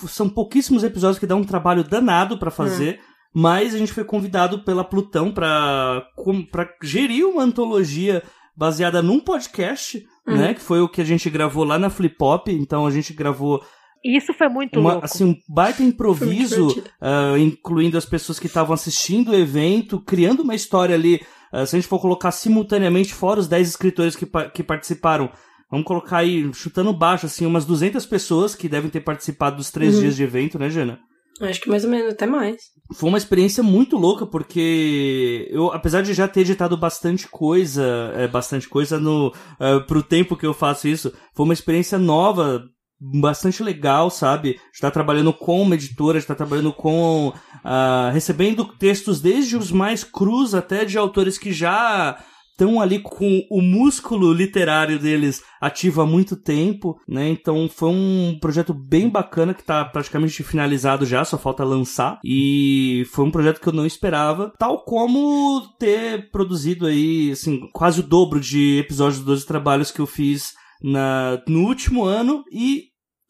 são 0.08 0.30
pouquíssimos 0.30 0.86
episódios 0.86 1.20
que 1.20 1.28
dá 1.28 1.36
um 1.36 1.44
trabalho 1.44 1.84
danado 1.84 2.38
para 2.38 2.50
fazer. 2.50 3.00
Hum. 3.02 3.16
Mas 3.38 3.76
a 3.76 3.78
gente 3.78 3.92
foi 3.92 4.06
convidado 4.06 4.64
pela 4.64 4.82
Plutão 4.82 5.30
para 5.30 6.08
gerir 6.82 7.28
uma 7.28 7.44
antologia 7.44 8.24
baseada 8.56 9.02
num 9.02 9.20
podcast, 9.20 10.06
uhum. 10.28 10.38
né? 10.38 10.54
Que 10.54 10.62
foi 10.62 10.82
o 10.82 10.90
que 10.90 11.02
a 11.02 11.06
gente 11.06 11.30
gravou 11.30 11.64
lá 11.64 11.78
na 11.78 11.90
Flip 11.90 12.16
Pop. 12.16 12.52
Então 12.52 12.86
a 12.86 12.92
gente 12.92 13.14
gravou 13.14 13.64
isso 14.04 14.36
foi 14.36 14.48
muito 14.48 14.80
uma, 14.80 14.92
louco. 14.92 15.06
Assim, 15.06 15.26
um 15.26 15.36
baita 15.50 15.82
improviso, 15.82 16.68
uh, 17.02 17.36
incluindo 17.40 17.98
as 17.98 18.06
pessoas 18.06 18.38
que 18.38 18.46
estavam 18.46 18.72
assistindo 18.72 19.32
o 19.32 19.36
evento, 19.36 20.00
criando 20.00 20.44
uma 20.44 20.54
história 20.54 20.94
ali. 20.94 21.16
Uh, 21.52 21.66
se 21.66 21.76
a 21.76 21.80
gente 21.80 21.88
for 21.88 22.00
colocar 22.00 22.30
simultaneamente, 22.30 23.16
fora 23.16 23.40
os 23.40 23.48
10 23.48 23.68
escritores 23.68 24.16
que, 24.16 24.28
que 24.54 24.62
participaram, 24.62 25.32
Vamos 25.70 25.88
colocar 25.88 26.18
aí, 26.18 26.54
chutando 26.54 26.94
baixo, 26.94 27.26
assim, 27.26 27.46
umas 27.46 27.66
200 27.66 28.06
pessoas 28.06 28.56
que 28.56 28.70
devem 28.70 28.90
ter 28.90 29.02
participado 29.02 29.58
dos 29.58 29.72
três 29.72 29.96
uhum. 29.96 30.02
dias 30.02 30.16
de 30.16 30.24
evento, 30.24 30.60
né, 30.60 30.70
Jana? 30.70 31.00
Acho 31.42 31.60
que 31.60 31.70
mais 31.70 31.84
ou 31.84 31.90
menos, 31.90 32.14
até 32.14 32.26
mais. 32.26 32.56
Foi 32.94 33.10
uma 33.10 33.18
experiência 33.18 33.62
muito 33.62 33.98
louca, 33.98 34.26
porque 34.26 35.50
eu, 35.52 35.72
apesar 35.72 36.02
de 36.02 36.14
já 36.14 36.28
ter 36.28 36.42
editado 36.42 36.78
bastante 36.78 37.28
coisa, 37.28 38.14
é, 38.16 38.28
bastante 38.28 38.70
coisa 38.70 39.00
no, 39.00 39.28
uh, 39.28 39.86
pro 39.86 40.02
tempo 40.02 40.38
que 40.38 40.46
eu 40.46 40.54
faço 40.54 40.88
isso, 40.88 41.12
foi 41.34 41.44
uma 41.44 41.54
experiência 41.54 41.98
nova, 41.98 42.64
bastante 43.00 43.62
legal, 43.62 44.10
sabe? 44.10 44.60
Está 44.74 44.90
trabalhando 44.90 45.34
com 45.34 45.62
uma 45.62 45.76
editora, 45.76 46.18
está 46.18 46.34
trabalhando 46.34 46.72
com. 46.72 47.34
Uh, 47.58 48.12
recebendo 48.14 48.64
textos 48.64 49.20
desde 49.20 49.58
os 49.58 49.72
mais 49.72 50.04
crus 50.04 50.54
até 50.54 50.86
de 50.86 50.98
autores 50.98 51.38
que 51.38 51.52
já 51.52 52.18
estão 52.56 52.80
ali 52.80 53.00
com 53.00 53.46
o 53.52 53.62
músculo 53.62 54.32
literário 54.34 54.98
deles 54.98 55.44
ativo 55.60 56.02
há 56.02 56.06
muito 56.06 56.38
tempo, 56.38 56.98
né? 57.08 57.30
Então 57.30 57.70
foi 57.70 57.90
um 57.90 58.38
projeto 58.40 58.74
bem 58.74 59.10
bacana 59.10 59.54
que 59.54 59.60
está 59.60 59.84
praticamente 59.84 60.42
finalizado 60.42 61.06
já, 61.06 61.26
só 61.26 61.38
falta 61.38 61.66
lançar. 61.66 62.20
E 62.24 63.06
foi 63.12 63.26
um 63.26 63.32
projeto 63.32 63.60
que 63.60 63.68
eu 63.68 63.74
não 63.74 63.86
esperava, 63.86 64.54
tal 64.58 64.84
como 64.86 65.62
ter 65.78 66.32
produzido 66.32 66.88
aí, 66.88 67.32
assim, 67.32 67.70
quase 67.74 68.00
o 68.00 68.04
dobro 68.04 68.40
de 68.40 68.80
episódios 68.80 69.18
dos 69.18 69.26
12 69.26 69.46
trabalhos 69.46 69.92
que 69.92 70.00
eu 70.00 70.08
fiz 70.08 70.54
na, 70.82 71.42
no 71.48 71.68
último 71.68 72.06
ano 72.06 72.44
e 72.52 72.86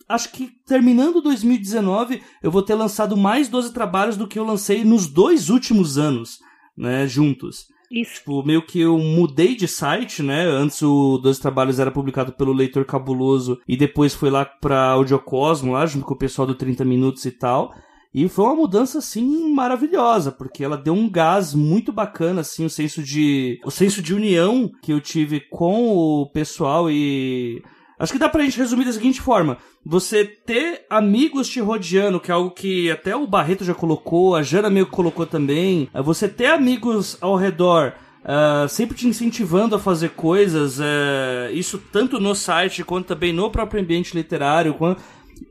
acho 0.07 0.31
que 0.31 0.51
terminando 0.67 1.21
2019 1.21 2.21
eu 2.43 2.51
vou 2.51 2.61
ter 2.61 2.75
lançado 2.75 3.17
mais 3.17 3.49
12 3.49 3.73
trabalhos 3.73 4.17
do 4.17 4.27
que 4.27 4.37
eu 4.37 4.43
lancei 4.43 4.83
nos 4.83 5.07
dois 5.07 5.49
últimos 5.49 5.97
anos, 5.97 6.37
né, 6.77 7.07
juntos. 7.07 7.65
Isso. 7.95 8.15
Tipo, 8.15 8.43
meio 8.45 8.61
que 8.61 8.81
eu 8.81 8.97
mudei 8.97 9.55
de 9.55 9.69
site, 9.69 10.21
né? 10.21 10.43
Antes 10.43 10.81
o 10.81 11.17
Dois 11.17 11.39
Trabalhos 11.39 11.79
era 11.79 11.89
publicado 11.89 12.33
pelo 12.33 12.51
Leitor 12.51 12.83
Cabuloso 12.83 13.61
e 13.65 13.77
depois 13.77 14.13
foi 14.13 14.29
lá 14.29 14.43
pra 14.43 14.89
Audiocosmo, 14.89 15.71
lá 15.71 15.85
junto 15.85 16.05
com 16.05 16.13
o 16.13 16.17
pessoal 16.17 16.45
do 16.45 16.55
30 16.55 16.83
Minutos 16.83 17.23
e 17.23 17.31
tal. 17.31 17.73
E 18.13 18.29
foi 18.29 18.45
uma 18.45 18.55
mudança, 18.55 18.99
assim, 18.99 19.51
maravilhosa, 19.53 20.31
porque 20.31 20.63
ela 20.63 20.77
deu 20.77 20.93
um 20.93 21.09
gás 21.09 21.53
muito 21.53 21.91
bacana, 21.91 22.41
assim, 22.41 22.63
o 22.63 22.69
senso 22.69 23.03
de... 23.03 23.59
o 23.65 23.69
senso 23.69 24.01
de 24.01 24.13
união 24.13 24.71
que 24.81 24.93
eu 24.93 25.01
tive 25.01 25.41
com 25.41 25.93
o 25.93 26.29
pessoal 26.29 26.89
e... 26.89 27.61
Acho 27.97 28.11
que 28.11 28.19
dá 28.19 28.27
pra 28.27 28.43
gente 28.43 28.57
resumir 28.57 28.85
da 28.85 28.93
seguinte 28.93 29.21
forma: 29.21 29.57
você 29.85 30.25
ter 30.25 30.85
amigos 30.89 31.47
te 31.47 31.59
rodeando, 31.59 32.19
que 32.19 32.31
é 32.31 32.33
algo 32.33 32.51
que 32.51 32.91
até 32.91 33.15
o 33.15 33.27
Barreto 33.27 33.63
já 33.63 33.73
colocou, 33.73 34.35
a 34.35 34.43
Jana 34.43 34.69
meio 34.69 34.85
que 34.85 34.91
colocou 34.91 35.25
também. 35.25 35.89
é 35.93 36.01
Você 36.01 36.27
ter 36.27 36.47
amigos 36.47 37.17
ao 37.21 37.35
redor. 37.35 37.93
Uh, 38.25 38.67
sempre 38.67 38.97
te 38.97 39.07
incentivando 39.07 39.75
a 39.75 39.79
fazer 39.79 40.09
coisas, 40.09 40.79
uh, 40.79 41.53
isso 41.53 41.77
tanto 41.77 42.19
no 42.19 42.33
site 42.33 42.83
quanto 42.83 43.05
também 43.05 43.31
no 43.31 43.51
próprio 43.51 43.79
ambiente 43.79 44.15
literário. 44.17 44.75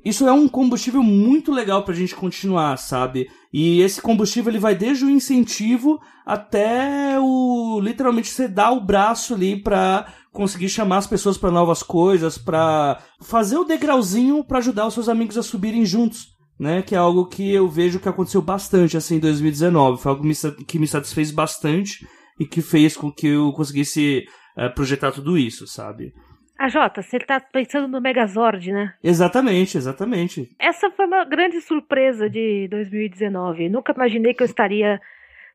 Isso 0.05 0.27
é 0.27 0.33
um 0.33 0.49
combustível 0.49 1.03
muito 1.03 1.53
legal 1.53 1.85
pra 1.85 1.95
gente 1.95 2.17
continuar, 2.17 2.77
sabe? 2.77 3.31
E 3.53 3.81
esse 3.81 4.03
combustível 4.03 4.51
ele 4.51 4.59
vai 4.59 4.75
desde 4.75 5.05
o 5.05 5.11
incentivo 5.11 6.01
até 6.27 7.17
o 7.21 7.81
literalmente 7.81 8.29
você 8.29 8.49
dar 8.49 8.73
o 8.73 8.81
braço 8.81 9.35
ali 9.35 9.57
pra 9.57 10.07
conseguir 10.35 10.69
chamar 10.69 10.99
as 10.99 11.07
pessoas 11.07 11.39
para 11.39 11.51
novas 11.51 11.83
coisas, 11.83 12.37
para 12.37 13.01
fazer 13.23 13.57
o 13.57 13.65
degrauzinho 13.65 14.45
para 14.45 14.59
ajudar 14.59 14.87
os 14.87 14.95
seus 14.95 15.09
amigos 15.09 15.39
a 15.39 15.43
subirem 15.43 15.87
juntos. 15.87 16.35
Né, 16.57 16.83
que 16.83 16.95
é 16.95 16.99
algo 16.99 17.27
que 17.27 17.53
eu 17.53 17.69
vejo 17.69 17.99
que 17.99 18.09
aconteceu 18.09 18.41
bastante 18.41 18.97
assim 18.97 19.17
em 19.17 19.19
2019. 19.19 20.01
Foi 20.01 20.13
algo 20.13 20.23
que 20.69 20.79
me 20.79 20.87
satisfez 20.87 21.33
bastante 21.33 22.07
e 22.39 22.47
que 22.47 22.63
fez 22.63 22.97
com 22.97 23.11
que 23.11 23.27
eu 23.27 23.53
conseguisse 23.53 24.25
uh, 24.57 24.73
projetar 24.73 25.11
tudo 25.11 25.37
isso, 25.37 25.67
sabe? 25.67 26.13
A 26.57 26.69
Jota, 26.69 27.03
você 27.03 27.19
tá 27.19 27.41
pensando 27.41 27.89
no 27.89 28.01
Megazord, 28.01 28.71
né? 28.71 28.95
Exatamente, 29.03 29.77
exatamente. 29.77 30.55
Essa 30.59 30.91
foi 30.93 31.07
uma 31.07 31.25
grande 31.25 31.61
surpresa 31.61 32.31
de 32.31 32.69
2019. 32.71 33.69
Nunca 33.69 33.93
imaginei 33.93 34.33
que 34.33 34.43
eu 34.43 34.47
estaria 34.47 35.01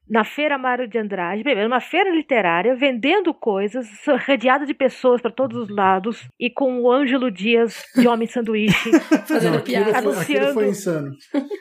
na 0.09 0.23
Feira 0.23 0.57
Mário 0.57 0.87
de 0.87 0.97
Andrade, 0.97 1.43
primeiro, 1.43 1.67
uma 1.69 1.79
feira 1.79 2.09
literária, 2.09 2.75
vendendo 2.75 3.33
coisas, 3.33 3.87
rodeada 4.27 4.65
de 4.65 4.73
pessoas 4.73 5.21
para 5.21 5.29
todos 5.31 5.55
os 5.57 5.69
lados, 5.69 6.27
e 6.39 6.49
com 6.49 6.81
o 6.81 6.91
Ângelo 6.91 7.29
Dias 7.29 7.85
de 7.95 8.07
Homem 8.07 8.27
Sanduíche 8.27 8.91
fazendo 9.27 9.55
Não, 9.57 9.61
piada. 9.61 9.85
foi- 9.91 9.95
Anunciando. 9.99 10.65
insano. 10.65 11.11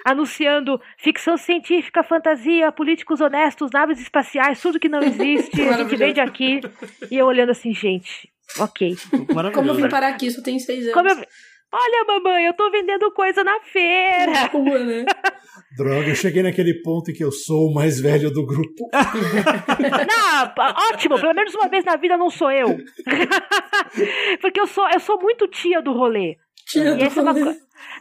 anunciando 0.04 0.80
ficção 0.96 1.36
científica, 1.36 2.02
fantasia, 2.02 2.72
políticos 2.72 3.20
honestos, 3.20 3.70
naves 3.72 4.00
espaciais, 4.00 4.60
tudo 4.60 4.80
que 4.80 4.88
não 4.88 5.00
existe, 5.02 5.60
a 5.62 5.72
gente 5.72 5.94
vende 5.96 6.20
aqui. 6.20 6.60
E 7.10 7.16
eu 7.18 7.26
olhando 7.26 7.50
assim, 7.50 7.74
gente, 7.74 8.30
ok. 8.58 8.96
Como 9.54 9.68
eu 9.68 9.74
vim 9.74 9.88
parar 9.88 10.08
aqui, 10.08 10.30
só 10.30 10.42
tem 10.42 10.58
seis 10.58 10.80
anos. 10.84 10.94
Como 10.94 11.08
eu- 11.08 11.26
Olha, 11.72 12.04
mamãe, 12.06 12.46
eu 12.46 12.54
tô 12.54 12.70
vendendo 12.70 13.10
coisa 13.12 13.44
na 13.44 13.60
feira. 13.60 14.46
Rua, 14.52 14.78
né? 14.78 15.04
Droga, 15.76 16.08
eu 16.08 16.14
cheguei 16.14 16.42
naquele 16.42 16.80
ponto 16.82 17.10
em 17.10 17.14
que 17.14 17.22
eu 17.22 17.30
sou 17.30 17.68
o 17.68 17.74
mais 17.74 18.00
velho 18.00 18.30
do 18.30 18.44
grupo. 18.46 18.88
Não, 19.78 20.64
ótimo, 20.92 21.20
pelo 21.20 21.34
menos 21.34 21.54
uma 21.54 21.68
vez 21.68 21.84
na 21.84 21.96
vida 21.96 22.16
não 22.16 22.30
sou 22.30 22.50
eu. 22.50 22.68
Porque 24.40 24.60
eu 24.60 24.66
sou, 24.66 24.88
eu 24.90 25.00
sou 25.00 25.20
muito 25.20 25.46
tia 25.48 25.80
do 25.82 25.92
rolê. 25.92 26.36
Tia 26.66 26.90
E 26.92 26.96
do 26.96 27.04
essa 27.04 27.20
é 27.20 27.22
uma 27.22 27.32
rolê. 27.32 27.54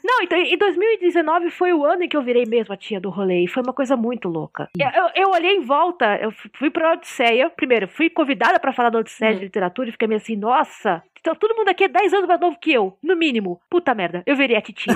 Não, 0.04 0.22
então, 0.24 0.38
em 0.40 0.58
2019 0.58 1.50
foi 1.52 1.72
o 1.72 1.86
ano 1.86 2.04
em 2.04 2.10
que 2.10 2.18
eu 2.18 2.22
virei 2.24 2.46
mesmo 2.48 2.74
a 2.74 2.78
tia 2.78 3.00
do 3.00 3.10
rolê. 3.10 3.44
E 3.44 3.48
foi 3.48 3.62
uma 3.64 3.74
coisa 3.74 3.96
muito 3.96 4.28
louca. 4.28 4.68
Eu, 4.80 4.88
eu- 4.90 5.12
eu 5.16 5.30
olhei 5.32 5.56
em 5.56 5.62
volta, 5.62 6.18
eu 6.22 6.32
fui 6.58 6.70
pra 6.72 6.94
Odisseia. 6.94 7.50
Primeiro, 7.50 7.88
fui 7.88 8.10
convidada 8.10 8.60
pra 8.60 8.74
falar 8.74 8.90
da 8.90 9.00
Odisseia 9.00 9.34
Hum. 9.34 9.36
de 9.40 9.44
literatura 9.46 9.90
e 9.90 9.92
fiquei 9.92 10.08
meio 10.08 10.20
assim, 10.20 10.36
nossa. 10.36 11.04
Então, 11.28 11.36
todo 11.36 11.58
mundo 11.58 11.68
aqui 11.68 11.84
é 11.84 11.90
10 11.90 12.14
anos 12.14 12.26
mais 12.26 12.40
novo 12.40 12.58
que 12.58 12.72
eu, 12.72 12.98
no 13.04 13.14
mínimo. 13.14 13.60
Puta 13.70 13.94
merda, 13.94 14.24
eu 14.26 14.38
virei 14.38 14.56
a 14.56 14.62
titia. 14.62 14.94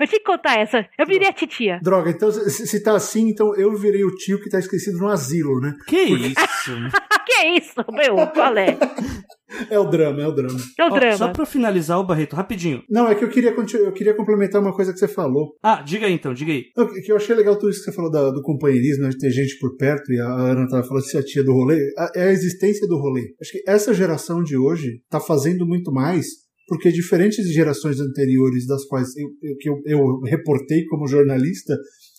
eu 0.00 0.06
tinha 0.08 0.18
que 0.18 0.24
contar 0.24 0.58
essa. 0.58 0.84
Eu 0.98 1.06
virei 1.06 1.28
a 1.28 1.32
titia. 1.32 1.78
Droga, 1.80 2.10
então 2.10 2.28
se, 2.28 2.66
se 2.66 2.82
tá 2.82 2.96
assim, 2.96 3.28
então 3.28 3.54
eu 3.54 3.72
virei 3.76 4.02
o 4.02 4.10
tio 4.16 4.40
que 4.40 4.50
tá 4.50 4.58
esquecido 4.58 4.98
no 4.98 5.06
asilo, 5.06 5.60
né? 5.60 5.76
Que 5.86 5.96
isso? 5.96 6.34
que 7.24 7.34
é 7.34 7.56
isso, 7.56 7.84
meu? 7.92 8.16
Qual 8.34 8.56
é? 8.56 8.76
É 9.70 9.78
o 9.78 9.84
drama, 9.84 10.22
é 10.22 10.26
o 10.26 10.32
drama. 10.32 10.58
É 10.78 10.84
o 10.84 10.92
Ó, 10.92 10.98
drama. 10.98 11.16
só 11.16 11.28
pra 11.30 11.44
finalizar 11.44 11.98
o 12.00 12.04
Barreto, 12.06 12.34
rapidinho. 12.34 12.82
Não, 12.88 13.06
é 13.06 13.14
que 13.14 13.22
eu 13.24 13.28
queria, 13.28 13.50
eu 13.54 13.92
queria 13.92 14.14
complementar 14.14 14.60
uma 14.60 14.74
coisa 14.74 14.92
que 14.92 14.98
você 14.98 15.06
falou. 15.06 15.54
Ah, 15.62 15.82
diga 15.82 16.06
aí 16.06 16.12
então, 16.14 16.32
diga 16.32 16.50
aí. 16.52 16.64
Não, 16.76 16.86
que 16.88 17.12
eu 17.12 17.16
achei 17.16 17.36
legal 17.36 17.54
tudo 17.56 17.70
isso 17.70 17.80
que 17.80 17.84
você 17.90 17.92
falou 17.92 18.10
da- 18.10 18.30
do 18.30 18.40
companheirismo, 18.42 19.04
né, 19.04 19.10
de 19.10 19.18
ter 19.18 19.30
gente 19.30 19.58
por 19.58 19.76
perto, 19.76 20.10
e 20.12 20.18
a 20.18 20.26
Ana 20.26 20.66
tava 20.66 20.82
falando 20.86 21.04
se 21.04 21.16
a 21.18 21.22
tia 21.22 21.44
do 21.44 21.52
rolê. 21.52 21.78
a- 21.98 22.10
É 22.16 22.22
a 22.28 22.32
existência 22.32 22.88
do 22.88 22.96
rolê. 22.98 23.22
Acho 23.40 23.52
que 23.52 23.62
essa 23.68 23.92
geração 23.92 24.42
de 24.42 24.56
hoje 24.56 25.00
tá 25.10 25.20
fazendo 25.20 25.66
muito 25.66 25.92
mais, 25.92 26.26
porque 26.66 26.90
diferentes 26.90 27.44
de 27.44 27.52
gerações 27.52 28.00
anteriores, 28.00 28.66
das 28.66 28.84
quais 28.86 29.14
eu, 29.16 29.28
eu- 29.42 29.56
que 29.58 29.68
eu, 29.68 29.74
eu 29.84 30.20
reportei 30.22 30.84
como 30.86 31.06
jornalista, 31.06 31.76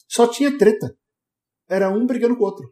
só 0.07 0.27
tinha 0.27 0.55
treta. 0.57 0.93
Era 1.67 1.89
um 1.89 2.05
brigando 2.05 2.35
com 2.37 2.43
o 2.43 2.45
outro. 2.45 2.65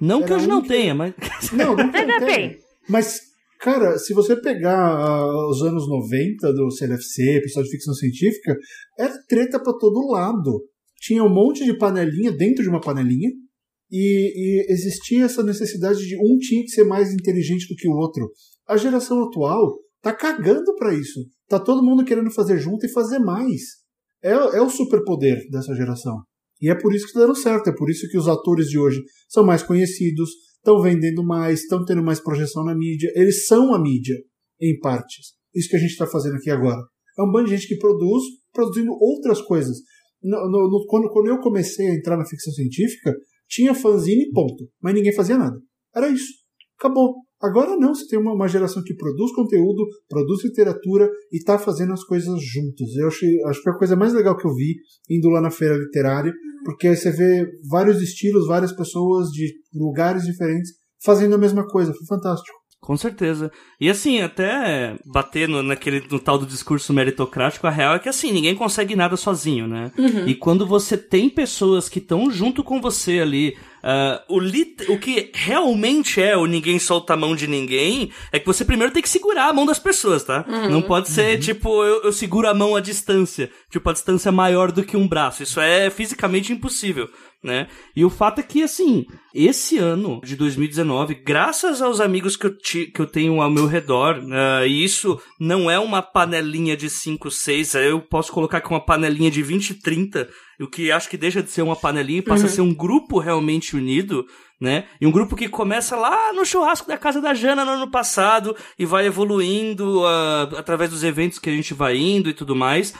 Não 0.00 0.18
que 0.18 0.24
Era 0.32 0.36
hoje 0.36 0.46
um 0.46 0.48
não 0.48 0.62
que- 0.62 0.68
tenha, 0.68 0.94
mas. 0.96 1.14
Não, 1.52 1.76
não 1.76 1.90
tem. 1.92 2.00
Ainda 2.00 2.18
tem. 2.18 2.26
bem. 2.26 2.58
Mas, 2.88 3.20
cara, 3.60 3.98
se 3.98 4.12
você 4.14 4.34
pegar 4.34 4.76
ah, 4.76 5.48
os 5.48 5.62
anos 5.62 5.88
90 5.88 6.52
do 6.52 6.70
CLFC, 6.70 7.40
pessoal 7.42 7.64
de 7.64 7.70
ficção 7.70 7.94
científica, 7.94 8.56
era 8.98 9.14
treta 9.28 9.62
pra 9.62 9.72
todo 9.74 10.10
lado. 10.10 10.64
Tinha 10.96 11.22
um 11.22 11.32
monte 11.32 11.64
de 11.64 11.76
panelinha 11.76 12.32
dentro 12.32 12.62
de 12.62 12.68
uma 12.68 12.80
panelinha. 12.80 13.30
E, 13.92 14.32
e 14.36 14.72
existia 14.72 15.24
essa 15.24 15.42
necessidade 15.42 15.98
de 16.06 16.16
um 16.16 16.38
tinha 16.38 16.62
que 16.62 16.70
ser 16.70 16.84
mais 16.84 17.12
inteligente 17.12 17.66
do 17.68 17.74
que 17.74 17.88
o 17.88 17.96
outro. 17.96 18.30
A 18.66 18.76
geração 18.76 19.24
atual 19.24 19.78
tá 20.00 20.12
cagando 20.12 20.74
pra 20.76 20.94
isso. 20.94 21.20
Tá 21.48 21.58
todo 21.58 21.84
mundo 21.84 22.04
querendo 22.04 22.30
fazer 22.30 22.58
junto 22.58 22.86
e 22.86 22.92
fazer 22.92 23.18
mais. 23.18 23.60
É, 24.22 24.30
é 24.30 24.62
o 24.62 24.70
superpoder 24.70 25.38
dessa 25.50 25.74
geração. 25.74 26.18
E 26.60 26.70
é 26.70 26.74
por 26.74 26.94
isso 26.94 27.06
que 27.06 27.14
tá 27.14 27.20
dando 27.20 27.34
certo. 27.34 27.68
É 27.68 27.74
por 27.74 27.90
isso 27.90 28.08
que 28.08 28.18
os 28.18 28.28
atores 28.28 28.68
de 28.68 28.78
hoje 28.78 29.02
são 29.28 29.44
mais 29.44 29.62
conhecidos, 29.62 30.30
estão 30.62 30.80
vendendo 30.80 31.24
mais, 31.24 31.60
estão 31.60 31.84
tendo 31.84 32.02
mais 32.02 32.20
projeção 32.20 32.64
na 32.64 32.74
mídia. 32.74 33.10
Eles 33.14 33.46
são 33.46 33.74
a 33.74 33.80
mídia, 33.80 34.16
em 34.60 34.78
partes. 34.78 35.34
Isso 35.54 35.68
que 35.68 35.76
a 35.76 35.80
gente 35.80 35.90
está 35.90 36.06
fazendo 36.06 36.36
aqui 36.36 36.50
agora. 36.50 36.80
É 37.18 37.22
um 37.22 37.30
bando 37.30 37.48
de 37.48 37.56
gente 37.56 37.66
que 37.68 37.76
produz, 37.78 38.22
produzindo 38.52 38.92
outras 38.92 39.40
coisas. 39.42 39.76
No- 40.22 40.50
no- 40.50 40.70
no- 40.70 40.84
quando, 40.86 41.08
quando 41.10 41.28
eu 41.28 41.40
comecei 41.40 41.88
a 41.88 41.94
entrar 41.94 42.16
na 42.16 42.24
ficção 42.26 42.52
científica, 42.52 43.14
tinha 43.48 43.74
fanzine, 43.74 44.30
ponto. 44.32 44.68
Mas 44.82 44.94
ninguém 44.94 45.12
fazia 45.14 45.36
nada. 45.36 45.56
Era 45.94 46.08
isso. 46.08 46.32
Acabou. 46.78 47.16
Agora 47.42 47.74
não, 47.76 47.94
você 47.94 48.06
tem 48.06 48.18
uma, 48.18 48.34
uma 48.34 48.46
geração 48.46 48.82
que 48.84 48.94
produz 48.94 49.32
conteúdo, 49.32 49.82
produz 50.08 50.44
literatura 50.44 51.08
e 51.32 51.38
está 51.38 51.58
fazendo 51.58 51.92
as 51.94 52.04
coisas 52.04 52.38
juntos. 52.42 52.94
Eu 52.96 53.08
achei, 53.08 53.42
acho 53.46 53.58
que 53.60 53.64
foi 53.64 53.72
a 53.72 53.78
coisa 53.78 53.96
mais 53.96 54.12
legal 54.12 54.36
que 54.36 54.46
eu 54.46 54.54
vi 54.54 54.76
indo 55.08 55.28
lá 55.30 55.40
na 55.40 55.50
feira 55.50 55.74
literária, 55.74 56.32
porque 56.64 56.94
você 56.94 57.10
vê 57.10 57.46
vários 57.68 58.00
estilos, 58.02 58.46
várias 58.46 58.72
pessoas 58.72 59.28
de 59.28 59.52
lugares 59.74 60.24
diferentes 60.24 60.72
fazendo 61.02 61.34
a 61.34 61.38
mesma 61.38 61.66
coisa. 61.66 61.92
Foi 61.92 62.06
fantástico. 62.06 62.59
Com 62.80 62.96
certeza. 62.96 63.52
E 63.78 63.90
assim, 63.90 64.20
até 64.22 64.94
bater 65.04 65.46
no, 65.46 65.62
naquele, 65.62 66.02
no 66.10 66.18
tal 66.18 66.38
do 66.38 66.46
discurso 66.46 66.92
meritocrático, 66.94 67.66
a 67.66 67.70
real 67.70 67.94
é 67.94 67.98
que 67.98 68.08
assim, 68.08 68.32
ninguém 68.32 68.54
consegue 68.54 68.96
nada 68.96 69.16
sozinho, 69.16 69.66
né? 69.66 69.92
E 70.26 70.34
quando 70.34 70.66
você 70.66 70.96
tem 70.96 71.28
pessoas 71.28 71.88
que 71.88 71.98
estão 71.98 72.30
junto 72.30 72.64
com 72.64 72.80
você 72.80 73.20
ali, 73.20 73.56
ah, 73.82 74.22
o, 74.28 74.38
lit- 74.40 74.88
o 74.88 74.98
que 74.98 75.30
realmente 75.34 76.20
é 76.22 76.36
o 76.36 76.46
ninguém 76.46 76.78
solta 76.78 77.12
a 77.12 77.16
mão 77.16 77.36
de 77.36 77.46
ninguém, 77.46 78.10
é 78.32 78.38
que 78.38 78.46
você 78.46 78.64
primeiro 78.64 78.92
tem 78.92 79.02
que 79.02 79.08
segurar 79.08 79.48
a 79.48 79.52
mão 79.52 79.66
das 79.66 79.78
pessoas, 79.78 80.24
tá? 80.24 80.44
Não 80.70 80.80
pode 80.82 81.10
ser, 81.10 81.38
tipo, 81.38 81.84
eu, 81.84 82.02
eu 82.04 82.12
seguro 82.12 82.48
a 82.48 82.54
mão 82.54 82.74
à 82.74 82.80
distância. 82.80 83.50
Tipo, 83.70 83.90
a 83.90 83.92
distância 83.92 84.32
maior 84.32 84.72
do 84.72 84.82
que 84.82 84.96
um 84.96 85.06
braço. 85.06 85.42
Isso 85.42 85.60
é 85.60 85.90
fisicamente 85.90 86.52
impossível. 86.52 87.08
Né? 87.42 87.68
E 87.96 88.04
o 88.04 88.10
fato 88.10 88.38
é 88.38 88.42
que, 88.42 88.62
assim, 88.62 89.06
esse 89.34 89.78
ano 89.78 90.20
de 90.22 90.36
2019, 90.36 91.14
graças 91.14 91.80
aos 91.80 91.98
amigos 91.98 92.36
que 92.36 92.44
eu, 92.46 92.54
ti- 92.54 92.88
que 92.94 93.00
eu 93.00 93.06
tenho 93.06 93.40
ao 93.40 93.50
meu 93.50 93.66
redor, 93.66 94.20
ah, 94.30 94.66
e 94.66 94.84
isso 94.84 95.18
não 95.40 95.70
é 95.70 95.78
uma 95.78 96.02
panelinha 96.02 96.76
de 96.76 96.90
5, 96.90 97.30
6, 97.30 97.74
eu 97.76 97.98
posso 98.02 98.30
colocar 98.30 98.58
aqui 98.58 98.68
uma 98.68 98.84
panelinha 98.84 99.30
de 99.30 99.42
20, 99.42 99.72
30, 99.76 100.28
o 100.60 100.66
que 100.68 100.92
acho 100.92 101.08
que 101.08 101.16
deixa 101.16 101.42
de 101.42 101.50
ser 101.50 101.62
uma 101.62 101.74
panelinha 101.76 102.18
e 102.18 102.22
passa 102.22 102.44
a 102.44 102.48
ser 102.50 102.60
um 102.60 102.74
grupo 102.74 103.18
realmente 103.18 103.74
unido, 103.74 104.26
né? 104.60 104.84
E 105.00 105.06
um 105.06 105.10
grupo 105.10 105.34
que 105.34 105.48
começa 105.48 105.96
lá 105.96 106.34
no 106.34 106.44
churrasco 106.44 106.86
da 106.88 106.98
casa 106.98 107.22
da 107.22 107.32
Jana 107.32 107.64
no 107.64 107.70
ano 107.70 107.90
passado 107.90 108.54
e 108.78 108.84
vai 108.84 109.06
evoluindo 109.06 110.04
ah, 110.04 110.42
através 110.58 110.90
dos 110.90 111.02
eventos 111.02 111.38
que 111.38 111.48
a 111.48 111.54
gente 111.54 111.72
vai 111.72 111.96
indo 111.96 112.28
e 112.28 112.34
tudo 112.34 112.54
mais. 112.54 112.92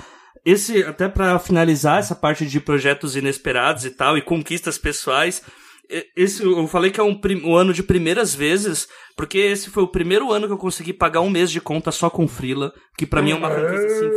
Esse, 0.45 0.83
até 0.85 1.09
pra 1.09 1.39
finalizar 1.39 1.99
essa 1.99 2.15
parte 2.15 2.47
de 2.47 2.61
projetos 2.61 3.17
inesperados 3.17 3.85
e 3.85 3.91
tal, 3.91 4.17
e 4.17 4.23
conquistas 4.23 4.79
pessoais, 4.79 5.43
esse 6.17 6.43
eu 6.43 6.67
falei 6.67 6.91
que 6.91 7.01
é 7.01 7.03
um, 7.03 7.21
um 7.45 7.55
ano 7.55 7.75
de 7.75 7.83
primeiras 7.83 8.35
vezes, 8.35 8.89
porque 9.17 9.39
esse 9.39 9.71
foi 9.71 9.83
o 9.83 9.89
primeiro 9.89 10.33
ano 10.33 10.47
que 10.47 10.53
eu 10.53 10.59
consegui 10.59 10.93
pagar 10.93 11.21
um 11.21 11.31
mês 11.31 11.51
de 11.51 11.61
conta 11.61 11.91
só 11.91 12.09
com 12.09 12.27
Frila, 12.27 12.73
que 12.97 13.05
pra 13.05 13.21
mim 13.21 13.33
é 13.33 13.35
uma 13.35 13.51
conquista 13.51 13.87
assim 13.87 14.11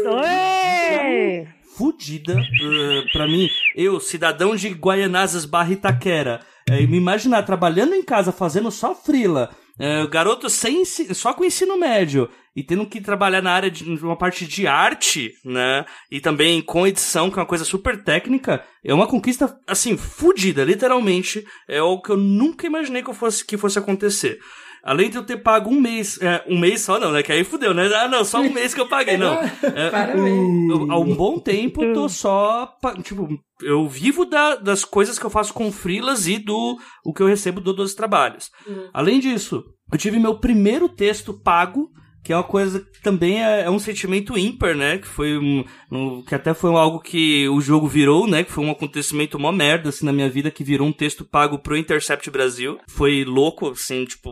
fudida 1.76 2.36
uh, 2.36 3.12
pra 3.12 3.28
mim. 3.28 3.50
Eu, 3.76 4.00
cidadão 4.00 4.56
de 4.56 4.70
Guaianazes 4.70 5.46
barra 5.46 5.72
Itaquera, 5.72 6.40
eh, 6.70 6.86
me 6.86 6.98
imaginar 6.98 7.44
trabalhando 7.44 7.94
em 7.94 8.04
casa 8.04 8.32
fazendo 8.32 8.72
só 8.72 8.96
frila, 8.96 9.50
eh, 9.80 10.06
garoto 10.08 10.50
sem 10.50 10.84
só 10.86 11.34
com 11.34 11.44
ensino 11.44 11.78
médio 11.78 12.30
e 12.56 12.64
tendo 12.64 12.86
que 12.86 13.02
trabalhar 13.02 13.42
na 13.42 13.52
área 13.52 13.72
de 13.72 13.84
uma 13.84 14.16
parte 14.16 14.46
de 14.46 14.68
arte, 14.68 15.34
né? 15.44 15.86
E 16.12 16.22
também 16.22 16.62
com 16.62 16.86
edição, 16.86 17.32
que 17.32 17.40
é 17.40 17.42
uma 17.42 17.48
coisa 17.48 17.66
super 17.66 18.04
técnica, 18.04 18.64
é 18.84 18.94
uma 18.94 19.08
conquista 19.08 19.60
assim 19.68 19.98
fudida, 19.98 20.64
literalmente, 20.64 21.44
é 21.68 21.80
algo 21.80 22.02
que 22.02 22.12
eu 22.12 22.18
nunca 22.18 22.68
imaginei 22.68 23.02
que 23.02 23.14
fosse 23.14 23.44
que 23.44 23.58
fosse 23.58 23.80
acontecer. 23.80 24.40
Além 24.84 25.10
de 25.10 25.16
eu 25.18 25.24
ter 25.24 25.38
pago 25.38 25.70
um 25.70 25.80
mês, 25.80 26.20
é, 26.22 26.44
um 26.48 26.60
mês 26.60 26.82
só 26.82 27.00
não, 27.00 27.12
né? 27.12 27.24
Que 27.24 27.32
aí 27.32 27.44
fudeu, 27.44 27.74
né? 27.74 27.88
Ah, 27.96 28.08
não, 28.08 28.24
só 28.26 28.42
um 28.42 28.52
mês 28.52 28.74
que 28.74 28.82
eu 28.82 28.88
paguei, 28.88 29.18
não. 29.18 29.34
É, 29.64 29.90
Parabéns. 29.90 30.70
eu, 30.70 30.92
há 30.92 31.00
um 31.00 31.16
bom 31.16 31.40
tempo 31.40 31.94
tô 31.94 32.10
só, 32.10 32.70
tipo, 33.02 33.28
eu 33.62 33.88
vivo 33.88 34.26
da- 34.26 34.56
das 34.58 34.84
coisas 34.84 35.18
que 35.18 35.26
eu 35.26 35.30
faço 35.30 35.54
com 35.54 35.72
freelas 35.72 36.28
e 36.28 36.38
do 36.38 36.78
o 37.06 37.14
que 37.14 37.22
eu 37.24 37.28
recebo 37.28 37.62
do 37.62 37.74
12 37.74 37.96
trabalhos. 37.96 38.52
Uhum. 38.68 38.90
Além 38.94 39.20
disso, 39.20 39.64
eu 39.92 39.98
tive 39.98 40.20
meu 40.20 40.38
primeiro 40.40 40.90
texto 40.90 41.34
pago, 41.34 41.90
que 42.24 42.32
é 42.32 42.38
uma 42.38 42.44
coisa 42.44 42.80
que 42.80 43.02
também 43.02 43.44
é, 43.44 43.64
é 43.64 43.70
um 43.70 43.80
sentimento 43.80 44.38
ímpar, 44.38 44.74
né? 44.76 44.98
Que 44.98 45.08
foi 45.08 45.38
um, 45.38 45.64
um- 45.92 46.22
que 46.24 46.34
até 46.34 46.54
foi 46.54 46.72
algo 46.72 47.00
que 47.02 47.48
o 47.50 47.60
jogo 47.60 47.86
virou, 47.88 48.26
né? 48.28 48.44
Que 48.46 48.52
foi 48.52 48.64
um 48.64 48.72
acontecimento 48.72 49.38
mó 49.38 49.52
merda, 49.52 49.90
assim, 49.90 50.06
na 50.06 50.14
minha 50.14 50.30
vida, 50.30 50.50
que 50.50 50.64
virou 50.64 50.88
um 50.88 50.94
texto 50.94 51.26
pago 51.26 51.60
pro 51.60 51.76
Intercept 51.78 52.30
Brasil. 52.32 52.78
Foi 52.90 53.26
louco, 53.26 53.70
assim, 53.72 54.06
tipo, 54.06 54.30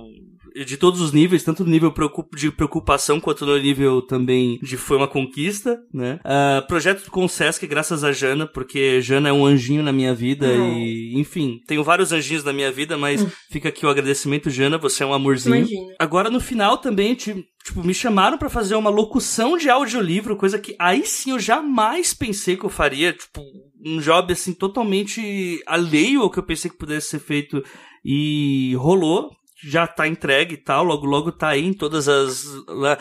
de 0.66 0.78
todos 0.78 1.00
os 1.02 1.12
níveis, 1.14 1.44
tanto 1.44 1.64
no 1.64 1.70
nível 1.72 1.94
de 2.36 2.52
preocupação 2.52 3.20
quanto 3.20 3.46
no 3.46 3.58
nível 3.58 4.02
também 4.02 4.60
de 4.62 4.78
foi 4.78 4.98
uma 4.98 5.08
conquista, 5.08 5.80
né? 5.94 6.20
Ah, 6.24 6.64
projeto 6.68 7.10
com 7.10 7.24
o 7.26 7.30
Sesc, 7.30 7.66
graças 7.68 8.04
a 8.04 8.12
Jana, 8.12 8.46
porque 8.46 9.02
Jana 9.02 9.30
é 9.30 9.34
um 9.34 9.46
anjinho 9.46 9.82
na 9.84 9.92
minha 9.94 10.14
vida 10.14 10.48
Uhum. 10.48 10.74
e, 10.84 11.20
enfim, 11.20 11.60
tenho 11.68 11.84
vários 11.84 12.12
anjinhos 12.12 12.44
na 12.44 12.52
minha 12.54 12.72
vida, 12.72 12.98
mas 12.98 13.26
fica 13.50 13.70
aqui 13.70 13.86
o 13.86 13.90
agradecimento, 13.90 14.50
Jana, 14.50 14.78
você 14.78 15.04
é 15.04 15.06
um 15.06 15.14
amorzinho. 15.14 15.56
Imagina. 15.58 15.96
Agora 16.00 16.30
no 16.30 16.40
final 16.40 16.78
também, 16.78 17.16
ti- 17.16 17.46
tipo, 17.64 17.84
me 17.84 17.94
chamaram 17.94 18.38
pra 18.38 18.50
fazer 18.50 18.76
uma 18.76 18.90
locução 18.90 19.58
de 19.58 19.70
audiolivro, 19.70 20.36
coisa 20.36 20.60
que 20.60 20.76
aí 20.80 21.06
sim 21.06 21.32
eu 21.32 21.40
jamais 21.40 22.14
pensei 22.14 22.58
que 22.58 22.66
eu 22.66 22.70
faria, 22.70 23.14
tipo, 23.14 23.42
um 23.86 24.00
job 24.00 24.34
assim 24.34 24.54
totalmente 24.54 25.62
alheio 25.66 26.22
ao 26.22 26.30
que 26.30 26.40
eu 26.40 26.44
pensei 26.44 26.70
que 26.70 26.78
pudesse 26.78 27.08
ser 27.10 27.20
feito 27.20 27.64
e 28.04 28.74
rolou, 28.76 29.30
já 29.64 29.88
tá 29.88 30.08
entregue 30.08 30.56
e 30.56 30.58
tal, 30.58 30.84
logo 30.84 31.06
logo 31.06 31.32
tá 31.32 31.50
aí 31.50 31.66
em 31.66 31.74
todas 31.74 32.08
as 32.08 32.46
lá, 32.68 32.98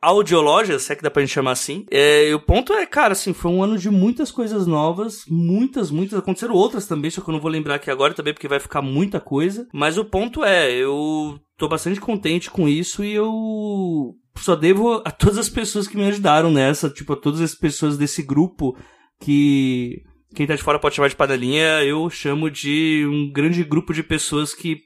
audiologias, 0.00 0.82
se 0.82 0.92
é 0.92 0.96
que 0.96 1.02
dá 1.02 1.10
pra 1.10 1.22
gente 1.22 1.32
chamar 1.32 1.52
assim. 1.52 1.86
É, 1.90 2.28
e 2.28 2.34
o 2.34 2.40
ponto 2.40 2.72
é, 2.72 2.84
cara, 2.86 3.12
assim, 3.12 3.32
foi 3.32 3.50
um 3.50 3.62
ano 3.62 3.78
de 3.78 3.90
muitas 3.90 4.30
coisas 4.30 4.66
novas, 4.66 5.24
muitas, 5.28 5.90
muitas, 5.90 6.18
aconteceram 6.18 6.54
outras 6.54 6.86
também, 6.86 7.10
só 7.10 7.22
que 7.22 7.28
eu 7.28 7.32
não 7.32 7.40
vou 7.40 7.50
lembrar 7.50 7.76
aqui 7.76 7.90
agora 7.90 8.14
também, 8.14 8.34
porque 8.34 8.48
vai 8.48 8.60
ficar 8.60 8.82
muita 8.82 9.18
coisa, 9.18 9.66
mas 9.72 9.96
o 9.96 10.04
ponto 10.04 10.44
é, 10.44 10.70
eu 10.72 11.38
tô 11.56 11.68
bastante 11.68 12.00
contente 12.00 12.50
com 12.50 12.68
isso 12.68 13.02
e 13.02 13.14
eu 13.14 14.14
só 14.36 14.54
devo 14.54 15.02
a 15.04 15.10
todas 15.10 15.38
as 15.38 15.48
pessoas 15.48 15.86
que 15.88 15.96
me 15.96 16.04
ajudaram 16.04 16.50
nessa, 16.50 16.90
tipo, 16.90 17.12
a 17.12 17.16
todas 17.16 17.40
as 17.40 17.54
pessoas 17.54 17.96
desse 17.96 18.22
grupo 18.22 18.76
que 19.20 20.02
quem 20.34 20.46
tá 20.46 20.54
de 20.54 20.62
fora 20.62 20.78
pode 20.78 20.96
chamar 20.96 21.08
de 21.08 21.16
panelinha, 21.16 21.82
eu 21.82 22.10
chamo 22.10 22.50
de 22.50 23.06
um 23.06 23.30
grande 23.32 23.62
grupo 23.62 23.94
de 23.94 24.02
pessoas 24.02 24.52
que, 24.52 24.78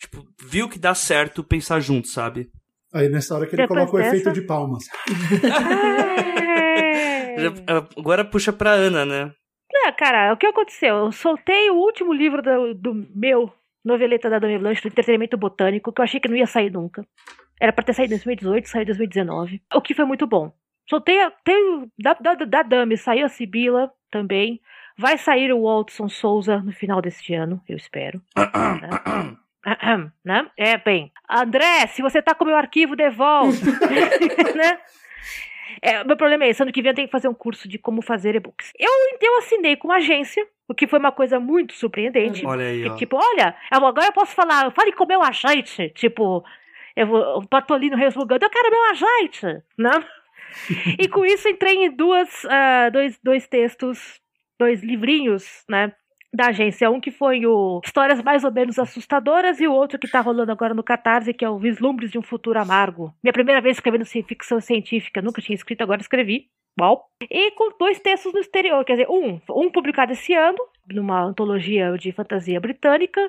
tipo, 0.00 0.24
viu 0.42 0.68
que 0.68 0.78
dá 0.78 0.94
certo 0.94 1.44
pensar 1.44 1.78
junto, 1.80 2.08
sabe? 2.08 2.50
Aí 2.92 3.08
nessa 3.08 3.34
hora 3.36 3.46
que 3.46 3.54
ele 3.54 3.62
Depois 3.62 3.88
coloca 3.88 3.96
o 3.96 4.00
efeito 4.00 4.32
de 4.32 4.42
palmas. 4.42 4.84
É. 6.42 7.36
Já- 7.40 7.52
Agora 7.96 8.24
puxa 8.24 8.52
pra 8.52 8.72
Ana, 8.72 9.04
né? 9.04 9.32
Não, 9.72 9.92
cara, 9.96 10.32
o 10.32 10.36
que 10.36 10.46
aconteceu? 10.46 10.96
Eu 10.96 11.12
soltei 11.12 11.70
o 11.70 11.74
último 11.76 12.12
livro 12.12 12.42
do, 12.42 12.74
do 12.74 13.06
meu 13.14 13.52
noveleta 13.84 14.28
da 14.28 14.38
Dame 14.38 14.58
Blanche, 14.58 14.82
do 14.82 14.88
entretenimento 14.88 15.36
botânico, 15.38 15.92
que 15.92 16.00
eu 16.00 16.04
achei 16.04 16.20
que 16.20 16.28
não 16.28 16.36
ia 16.36 16.46
sair 16.46 16.70
nunca. 16.70 17.06
Era 17.60 17.72
pra 17.72 17.84
ter 17.84 17.94
saído 17.94 18.12
em 18.14 18.16
2018, 18.16 18.68
saiu 18.68 18.82
em 18.82 18.86
2019. 18.86 19.62
O 19.74 19.80
que 19.80 19.94
foi 19.94 20.04
muito 20.04 20.26
bom. 20.26 20.52
Soltei 20.88 21.20
a, 21.22 21.30
tem, 21.30 21.88
da, 21.98 22.14
da, 22.14 22.34
da 22.34 22.62
Dame, 22.62 22.96
saiu 22.96 23.24
a 23.24 23.28
Sibila 23.28 23.90
também. 24.10 24.60
Vai 24.98 25.16
sair 25.16 25.52
o 25.52 25.62
Waltson 25.62 26.08
Souza 26.08 26.58
no 26.58 26.72
final 26.72 27.00
deste 27.00 27.32
ano, 27.32 27.62
eu 27.68 27.76
espero. 27.76 28.20
Ahem, 28.36 28.80
né? 30.24 30.50
É, 30.56 30.78
bem. 30.78 31.12
André, 31.28 31.86
se 31.88 32.02
você 32.02 32.22
tá 32.22 32.34
com 32.34 32.44
o 32.44 32.46
meu 32.46 32.56
arquivo, 32.56 32.96
devolve. 32.96 33.58
né? 34.56 34.78
É, 35.82 36.04
meu 36.04 36.16
problema 36.16 36.44
é 36.44 36.48
esse. 36.50 36.62
Ano 36.62 36.72
que 36.72 36.82
vem 36.82 36.90
eu 36.90 36.94
tenho 36.94 37.08
que 37.08 37.12
fazer 37.12 37.28
um 37.28 37.34
curso 37.34 37.68
de 37.68 37.78
como 37.78 38.02
fazer 38.02 38.34
e-books. 38.34 38.72
Eu, 38.78 38.90
eu 39.20 39.38
assinei 39.38 39.76
com 39.76 39.88
uma 39.88 39.96
agência, 39.96 40.46
o 40.68 40.74
que 40.74 40.86
foi 40.86 40.98
uma 40.98 41.12
coisa 41.12 41.38
muito 41.38 41.74
surpreendente. 41.74 42.44
Olha 42.46 42.66
aí, 42.66 42.82
Que, 42.82 42.88
ó. 42.90 42.96
tipo, 42.96 43.16
olha, 43.16 43.54
agora 43.70 44.06
eu 44.06 44.12
posso 44.12 44.34
falar, 44.34 44.70
fale 44.72 44.92
com 44.92 45.04
o 45.04 45.08
meu 45.08 45.22
agente. 45.22 45.90
Tipo, 45.90 46.44
eu 46.96 47.06
vou, 47.06 47.38
o 47.38 47.48
Patolino 47.48 47.96
resmungando, 47.96 48.44
eu 48.44 48.50
quero 48.50 48.70
meu 48.70 48.84
agente, 48.90 49.46
né? 49.78 50.04
e 50.98 51.08
com 51.08 51.24
isso 51.24 51.48
entrei 51.48 51.84
em 51.84 51.90
duas, 51.90 52.44
ah, 52.46 52.90
dois, 52.90 53.18
dois 53.22 53.46
textos, 53.46 54.20
dois 54.58 54.82
livrinhos, 54.82 55.64
né? 55.68 55.92
Da 56.32 56.48
agência. 56.48 56.90
Um 56.90 57.00
que 57.00 57.10
foi 57.10 57.44
o 57.44 57.80
Histórias 57.84 58.22
Mais 58.22 58.44
ou 58.44 58.52
Menos 58.52 58.78
Assustadoras 58.78 59.60
e 59.60 59.66
o 59.66 59.72
outro 59.72 59.98
que 59.98 60.10
tá 60.10 60.20
rolando 60.20 60.52
agora 60.52 60.74
no 60.74 60.82
Catarse, 60.82 61.34
que 61.34 61.44
é 61.44 61.50
o 61.50 61.58
Vislumbres 61.58 62.10
de 62.10 62.18
um 62.18 62.22
Futuro 62.22 62.58
Amargo. 62.58 63.12
Minha 63.22 63.32
primeira 63.32 63.60
vez 63.60 63.76
escrevendo 63.76 64.04
ficção 64.04 64.60
científica, 64.60 65.20
nunca 65.20 65.42
tinha 65.42 65.56
escrito, 65.56 65.82
agora 65.82 66.00
escrevi. 66.00 66.48
Uau. 66.80 67.04
E 67.22 67.50
com 67.52 67.76
dois 67.78 67.98
textos 67.98 68.32
no 68.32 68.40
exterior, 68.40 68.84
quer 68.84 68.92
dizer, 68.92 69.08
um, 69.10 69.40
um 69.50 69.70
publicado 69.70 70.12
esse 70.12 70.32
ano, 70.34 70.58
numa 70.88 71.22
antologia 71.22 71.92
de 71.98 72.12
fantasia 72.12 72.60
britânica, 72.60 73.20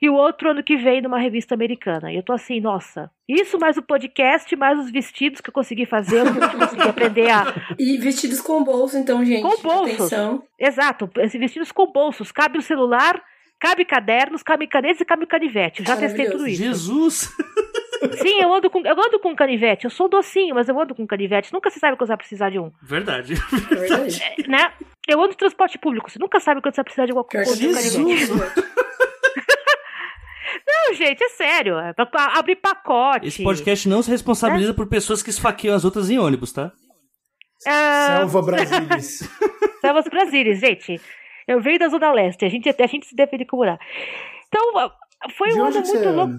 e 0.00 0.08
o 0.08 0.14
outro 0.14 0.50
ano 0.50 0.62
que 0.62 0.76
vem 0.76 1.00
numa 1.00 1.18
revista 1.18 1.54
americana. 1.54 2.12
E 2.12 2.16
eu 2.16 2.22
tô 2.22 2.32
assim, 2.32 2.60
nossa, 2.60 3.10
isso 3.28 3.58
mais 3.58 3.76
o 3.76 3.82
podcast, 3.82 4.54
mais 4.56 4.78
os 4.78 4.90
vestidos 4.90 5.40
que 5.40 5.50
eu 5.50 5.54
consegui 5.54 5.86
fazer, 5.86 6.20
eu 6.20 6.58
consegui 6.58 6.82
aprender 6.88 7.30
a. 7.30 7.54
E 7.78 7.96
vestidos 7.98 8.40
com 8.40 8.62
bolso, 8.62 8.96
então, 8.96 9.24
gente. 9.24 9.42
Com 9.42 9.60
bolsos. 9.62 9.94
Atenção. 9.94 10.42
Exato, 10.58 11.10
esses 11.18 11.40
vestidos 11.40 11.72
com 11.72 11.90
bolsos, 11.90 12.30
cabe 12.32 12.58
o 12.58 12.62
celular, 12.62 13.22
cabe 13.58 13.84
cadernos, 13.84 14.42
cabe 14.42 14.66
canetas 14.66 15.00
e 15.00 15.04
cabe 15.04 15.26
canivete. 15.26 15.80
Eu 15.80 15.86
já 15.86 15.96
testei 15.96 16.30
tudo 16.30 16.46
isso. 16.46 16.62
Jesus! 16.62 17.30
Sim, 18.20 18.42
eu 18.42 18.52
ando 18.52 18.68
com, 18.68 18.80
eu 18.86 18.92
ando 18.94 19.18
com 19.18 19.34
canivete. 19.34 19.86
Eu 19.86 19.90
sou 19.90 20.06
docinho, 20.06 20.54
mas 20.54 20.68
eu 20.68 20.78
ando 20.78 20.94
com 20.94 21.06
canivete. 21.06 21.50
Nunca 21.50 21.70
se 21.70 21.80
sabe 21.80 21.96
quando 21.96 22.08
você 22.08 22.12
vai 22.12 22.16
precisar 22.18 22.50
de 22.50 22.58
um. 22.58 22.70
Verdade. 22.82 23.34
É 23.72 23.74
verdade. 23.74 24.22
Né? 24.46 24.70
Eu 25.08 25.20
ando 25.22 25.32
em 25.32 25.36
transporte 25.36 25.78
público. 25.78 26.10
Você 26.10 26.18
nunca 26.18 26.38
sabe 26.38 26.60
quando 26.60 26.74
você 26.74 26.80
vai 26.80 26.84
precisar 26.84 27.06
de 27.06 27.12
alguma 27.12 27.24
coisa. 27.24 27.56
de 27.56 27.68
um 27.68 27.72
Jesus! 27.72 28.28
canivete. 28.28 28.85
Não, 30.86 30.94
gente, 30.94 31.22
é 31.22 31.28
sério. 31.30 31.78
É 31.78 31.92
pra 31.92 32.06
pra 32.06 32.38
abrir 32.38 32.56
pacote. 32.56 33.26
Esse 33.26 33.42
podcast 33.42 33.88
não 33.88 34.02
se 34.02 34.10
responsabiliza 34.10 34.72
por 34.72 34.86
pessoas 34.86 35.22
que 35.22 35.30
esfaqueiam 35.30 35.74
as 35.74 35.84
outras 35.84 36.10
em 36.10 36.18
ônibus, 36.18 36.52
tá? 36.52 36.72
Ah, 37.66 38.18
Selva 38.20 38.42
Brasilis. 38.42 39.28
Salvas 39.80 40.04
Brasílias, 40.04 40.60
gente. 40.60 41.00
Eu 41.48 41.60
venho 41.60 41.78
da 41.78 41.88
Zona 41.88 42.12
Leste. 42.12 42.44
A 42.44 42.48
gente, 42.48 42.68
a 42.68 42.86
gente 42.86 43.06
se 43.06 43.14
defende 43.14 43.44
como 43.44 43.64
dá. 43.64 43.78
Então, 44.48 44.92
foi 45.36 45.48
um 45.54 45.64
onde 45.64 45.78
ano 45.78 45.86
muito 45.86 46.04
é, 46.04 46.10
louco. 46.10 46.32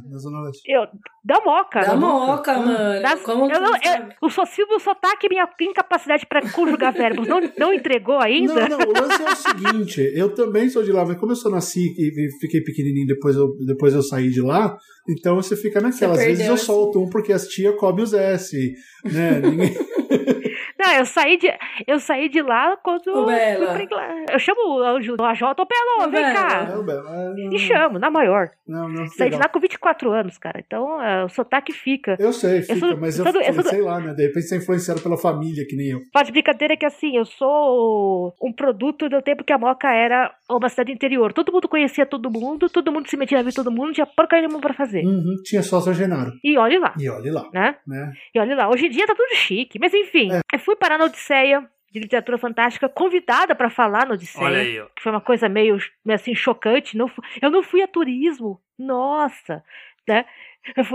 Eu, 0.65 0.87
da 1.25 1.41
moca. 1.43 1.79
Da 1.81 1.95
moca, 1.95 2.53
mano. 2.59 3.01
Das- 3.01 3.21
Como 3.21 3.51
eu 3.51 3.59
não, 3.59 3.71
tu 3.73 3.87
eu, 3.87 4.07
o 4.21 4.29
so- 4.29 4.45
se 4.45 4.61
o 4.63 4.79
sotaque 4.79 5.27
minha 5.29 5.47
incapacidade 5.61 6.25
pra 6.25 6.41
conjugar 6.51 6.93
verbos 6.93 7.27
não, 7.27 7.41
não 7.57 7.73
entregou 7.73 8.19
ainda. 8.19 8.69
Não, 8.69 8.77
não, 8.77 8.87
o 8.87 8.93
lance 8.93 9.21
é 9.21 9.31
o 9.31 9.35
seguinte, 9.35 10.11
eu 10.15 10.33
também 10.33 10.69
sou 10.69 10.83
de 10.83 10.91
lá, 10.91 11.03
mas 11.05 11.17
como 11.17 11.31
eu 11.31 11.35
só 11.35 11.49
nasci 11.49 11.79
e 11.97 12.29
fiquei 12.39 12.61
pequenininho, 12.61 13.07
depois 13.07 13.35
eu, 13.35 13.47
depois 13.65 13.93
eu 13.93 14.01
saí 14.03 14.29
de 14.29 14.41
lá, 14.41 14.77
então 15.09 15.35
você 15.35 15.55
fica 15.57 15.81
naquela. 15.81 16.13
Às 16.13 16.23
vezes 16.23 16.45
eu 16.47 16.53
esse- 16.55 16.65
solto 16.65 17.01
um 17.03 17.09
porque 17.09 17.33
as 17.33 17.47
tia 17.47 17.73
come 17.73 18.01
os 18.03 18.13
S, 18.13 18.55
né? 19.03 19.39
Ninguém... 19.41 19.73
Não, 20.87 20.93
eu 20.99 21.05
saí 21.05 21.37
de, 21.37 21.53
eu 21.85 21.99
saí 21.99 22.29
de 22.29 22.41
lá 22.41 22.77
quando. 22.77 23.07
Ô, 23.09 23.25
Bela. 23.25 23.65
fui 23.65 23.73
pra 23.75 23.83
Inglaterra. 23.83 24.25
Eu 24.31 24.39
chamo 24.39 24.75
o 24.75 24.81
anjo 24.83 25.15
do 25.17 25.23
AJ, 25.23 25.41
ô 25.43 25.65
Pelô, 25.65 25.97
Ô, 25.99 26.09
vem 26.09 26.11
Bela. 26.11 26.33
cá. 26.33 26.63
Não, 26.65 26.85
Bela, 26.85 27.03
ah, 27.09 27.33
não, 27.35 27.53
E 27.53 27.59
chamo, 27.59 27.99
na 27.99 28.09
maior. 28.09 28.49
não, 28.67 28.87
não, 28.87 29.05
Saí 29.07 29.29
de 29.29 29.35
legal. 29.35 29.39
lá 29.41 29.49
com 29.49 29.59
24 29.59 30.11
anos, 30.11 30.37
cara. 30.37 30.61
Então 30.65 31.01
é, 31.01 31.23
o 31.25 31.29
sotaque 31.29 31.73
fica. 31.73 32.15
Eu 32.19 32.31
sei, 32.33 32.61
fica, 32.61 32.79
sou- 32.79 32.97
mas 32.97 33.19
eu 33.19 33.25
eu, 33.25 33.31
sou 33.31 33.41
eu 33.41 33.53
sou 33.53 33.63
do- 33.63 33.69
sei 33.69 33.81
lá, 33.81 33.99
né? 33.99 34.13
De 34.13 34.23
repente 34.27 34.47
você 34.47 34.55
é 34.55 34.57
influenciado 34.59 35.01
pela 35.01 35.17
família, 35.17 35.65
que 35.67 35.75
nem 35.75 35.89
eu. 35.89 35.99
Faz 36.13 36.27
de 36.27 36.31
brincadeira 36.33 36.77
que 36.77 36.85
assim, 36.85 37.17
eu 37.17 37.25
sou 37.25 38.33
um 38.41 38.51
produto 38.53 39.09
do 39.09 39.21
tempo 39.21 39.43
que 39.43 39.53
a 39.53 39.57
Moca 39.57 39.89
era 39.91 40.33
uma 40.49 40.69
cidade 40.69 40.91
interior. 40.91 41.33
Todo 41.33 41.51
mundo 41.51 41.67
conhecia 41.67 42.05
todo 42.05 42.29
mundo, 42.31 42.69
todo 42.69 42.91
mundo 42.91 43.07
se 43.09 43.17
metia 43.17 43.37
na 43.37 43.41
vida 43.43 43.51
de 43.51 43.55
todo 43.55 43.71
mundo, 43.71 43.93
tinha 43.93 44.05
porcaria 44.05 44.47
nenhuma 44.47 44.61
pra 44.61 44.73
fazer. 44.73 45.03
Uhum, 45.05 45.35
tinha 45.43 45.61
só 45.63 45.79
São 45.81 45.93
Genaro. 45.93 46.31
E 46.43 46.57
olhe 46.57 46.77
lá, 46.79 46.93
E 46.99 47.09
olha 47.09 47.33
lá, 47.33 47.49
né? 47.53 47.75
né? 47.85 48.13
E 48.33 48.39
olha 48.39 48.55
lá, 48.55 48.69
hoje 48.69 48.85
em 48.85 48.89
dia 48.89 49.05
tá 49.05 49.13
tudo 49.15 49.35
chique. 49.35 49.77
Mas 49.79 49.93
enfim, 49.93 50.29
eu 50.53 50.59
fui 50.59 50.75
parar 50.77 50.97
na 50.97 51.05
Odisseia 51.05 51.69
de 51.91 51.99
literatura 51.99 52.37
fantástica, 52.37 52.87
convidada 52.89 53.55
pra 53.55 53.69
falar 53.69 54.05
na 54.07 54.13
Odisseia. 54.13 54.45
Olha 54.45 54.59
aí, 54.59 54.79
ó. 54.79 54.85
Que 54.95 55.01
foi 55.01 55.11
uma 55.11 55.21
coisa 55.21 55.49
meio, 55.49 55.77
meio 56.05 56.15
assim, 56.15 56.33
chocante. 56.35 56.95
Não 56.97 57.07
fu- 57.07 57.21
eu 57.41 57.49
não 57.49 57.63
fui 57.63 57.81
a 57.81 57.87
turismo. 57.87 58.61
Nossa, 58.77 59.63
né? 60.07 60.25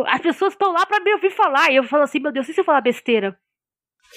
As 0.07 0.21
pessoas 0.21 0.53
estão 0.53 0.73
lá 0.73 0.85
pra 0.87 1.01
me 1.01 1.13
ouvir 1.15 1.31
falar. 1.31 1.71
E 1.71 1.77
eu 1.77 1.85
falo 1.85 2.03
assim, 2.03 2.19
meu 2.21 2.31
Deus, 2.33 2.49
e 2.49 2.53
se 2.55 2.61
eu 2.61 2.65
falar 2.65 2.81
besteira? 2.83 3.37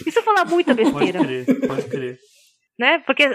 E 0.06 0.12
se 0.12 0.20
eu 0.20 0.24
falar 0.24 0.46
muita 0.46 0.76
Pode 0.76 0.92
besteira? 0.92 1.20
crer, 1.24 1.46
pode 1.68 1.90
crer. 1.90 2.20
Né? 2.78 3.00
Porque 3.06 3.24
é, 3.24 3.30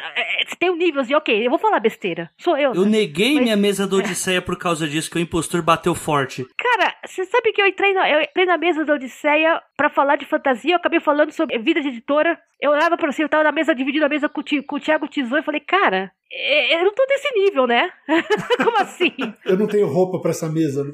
você 0.46 0.56
tem 0.58 0.70
um 0.70 0.76
nível 0.76 1.02
de, 1.02 1.14
ok, 1.14 1.46
eu 1.46 1.50
vou 1.50 1.58
falar 1.58 1.80
besteira. 1.80 2.30
Sou 2.38 2.56
eu. 2.58 2.74
Eu 2.74 2.84
né? 2.84 2.90
neguei 2.90 3.34
Mas- 3.34 3.42
minha 3.44 3.56
mesa 3.56 3.86
da 3.86 3.96
Odisseia 3.96 4.42
por 4.42 4.56
causa 4.58 4.86
disso, 4.86 5.10
que 5.10 5.16
o 5.16 5.20
impostor 5.20 5.62
bateu 5.62 5.94
forte. 5.94 6.46
Cara, 6.58 6.94
você 7.06 7.24
sabe 7.24 7.52
que 7.52 7.60
eu 7.62 7.66
entrei, 7.66 7.92
na, 7.92 8.08
eu 8.10 8.20
entrei 8.22 8.44
na 8.46 8.58
mesa 8.58 8.84
da 8.84 8.94
Odisseia 8.94 9.60
pra 9.76 9.88
falar 9.90 10.16
de 10.16 10.24
fantasia, 10.26 10.72
eu 10.72 10.76
acabei 10.76 11.00
falando 11.00 11.32
sobre 11.32 11.58
vida 11.58 11.80
de 11.80 11.88
editora. 11.88 12.38
Eu 12.60 12.72
olhava 12.72 12.96
pra 12.96 13.10
você, 13.10 13.22
eu 13.24 13.28
tava 13.28 13.44
na 13.44 13.52
mesa, 13.52 13.74
dividindo 13.74 14.04
a 14.04 14.08
mesa 14.08 14.28
com, 14.28 14.42
com 14.66 14.76
o 14.76 14.80
Thiago 14.80 15.08
Tizou 15.08 15.38
e 15.38 15.42
falei, 15.42 15.60
cara, 15.60 16.12
é- 16.30 16.74
eu 16.80 16.84
não 16.84 16.94
tô 16.94 17.04
nesse 17.08 17.30
nível, 17.34 17.66
né? 17.66 17.90
Como 18.62 18.76
assim? 18.78 19.12
Eu 19.46 19.56
não 19.56 19.66
tenho 19.66 19.86
roupa 19.86 20.20
pra 20.20 20.30
essa 20.32 20.48
mesa. 20.48 20.84
né? 20.84 20.92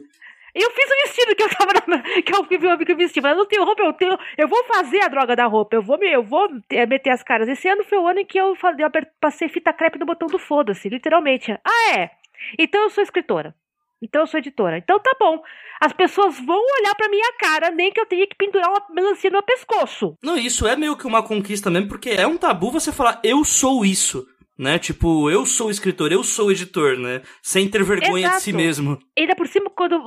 Eu 0.57 0.71
fiz 0.71 0.91
o 0.91 1.07
vestido 1.07 1.37
que 1.37 1.43
eu 1.43 1.51
tava 1.51 1.73
na, 1.87 2.23
que 2.23 2.35
eu 2.35 2.59
vi 2.59 2.67
o 2.67 2.71
amigo 2.71 2.97
vestir. 2.97 3.23
Mas 3.23 3.33
eu 3.33 3.39
não 3.39 3.47
tenho 3.47 3.65
roupa, 3.65 3.83
eu 3.83 3.93
tenho. 3.93 4.19
Eu 4.39 4.49
vou 4.49 4.65
fazer 4.65 5.03
a 5.03 5.09
droga 5.09 5.37
da 5.37 5.45
roupa. 5.45 5.77
Eu 5.77 5.83
vou, 5.83 5.99
me, 5.99 6.11
eu 6.11 6.23
vou 6.23 6.49
meter 6.89 7.11
as 7.11 7.23
caras. 7.23 7.47
Esse 7.47 7.69
ano 7.69 7.85
foi 7.85 7.99
o 7.99 8.07
ano 8.09 8.21
em 8.21 8.25
que 8.25 8.39
eu, 8.39 8.57
eu 8.79 8.91
passei 9.21 9.51
fita 9.51 9.73
crepe 9.73 9.99
no 9.99 10.07
botão 10.07 10.27
do 10.29 10.39
foda-se, 10.39 10.89
literalmente. 10.89 11.53
Ah, 11.53 11.99
é. 11.99 12.11
Então 12.59 12.83
eu 12.85 12.91
sou 12.91 13.05
escritora. 13.05 13.55
Então 14.01 14.23
eu 14.23 14.27
sou 14.27 14.39
editora. 14.39 14.79
Então 14.79 14.99
tá 14.99 15.15
bom. 15.21 15.43
As 15.79 15.93
pessoas 15.93 16.39
vão 16.41 16.63
olhar 16.81 16.95
pra 16.95 17.09
minha 17.09 17.33
cara, 17.39 17.71
nem 17.71 17.93
que 17.93 18.01
eu 18.01 18.07
tenha 18.07 18.27
que 18.27 18.35
pendurar 18.35 18.71
uma 18.71 18.83
melancia 18.91 19.31
no 19.31 19.43
pescoço. 19.43 20.17
Não, 20.23 20.39
isso 20.39 20.67
é 20.67 20.75
meio 20.75 20.97
que 20.97 21.07
uma 21.07 21.23
conquista 21.23 21.71
mesmo, 21.71 21.89
porque 21.89 22.11
é 22.11 22.27
um 22.27 22.39
tabu 22.39 22.71
você 22.71 22.91
falar, 22.91 23.21
eu 23.23 23.45
sou 23.45 23.85
isso 23.85 24.27
né? 24.59 24.79
Tipo, 24.79 25.31
eu 25.31 25.45
sou 25.45 25.71
escritor, 25.71 26.13
eu 26.13 26.25
sou 26.25 26.51
editor, 26.51 26.97
né? 26.99 27.23
Sem 27.43 27.69
ter 27.69 27.83
vergonha 27.83 28.27
Exato. 28.27 28.37
de 28.37 28.43
si 28.43 28.53
mesmo. 28.53 28.99
Ainda 29.17 29.37
por 29.37 29.47
cima, 29.47 29.71
quando 29.71 30.01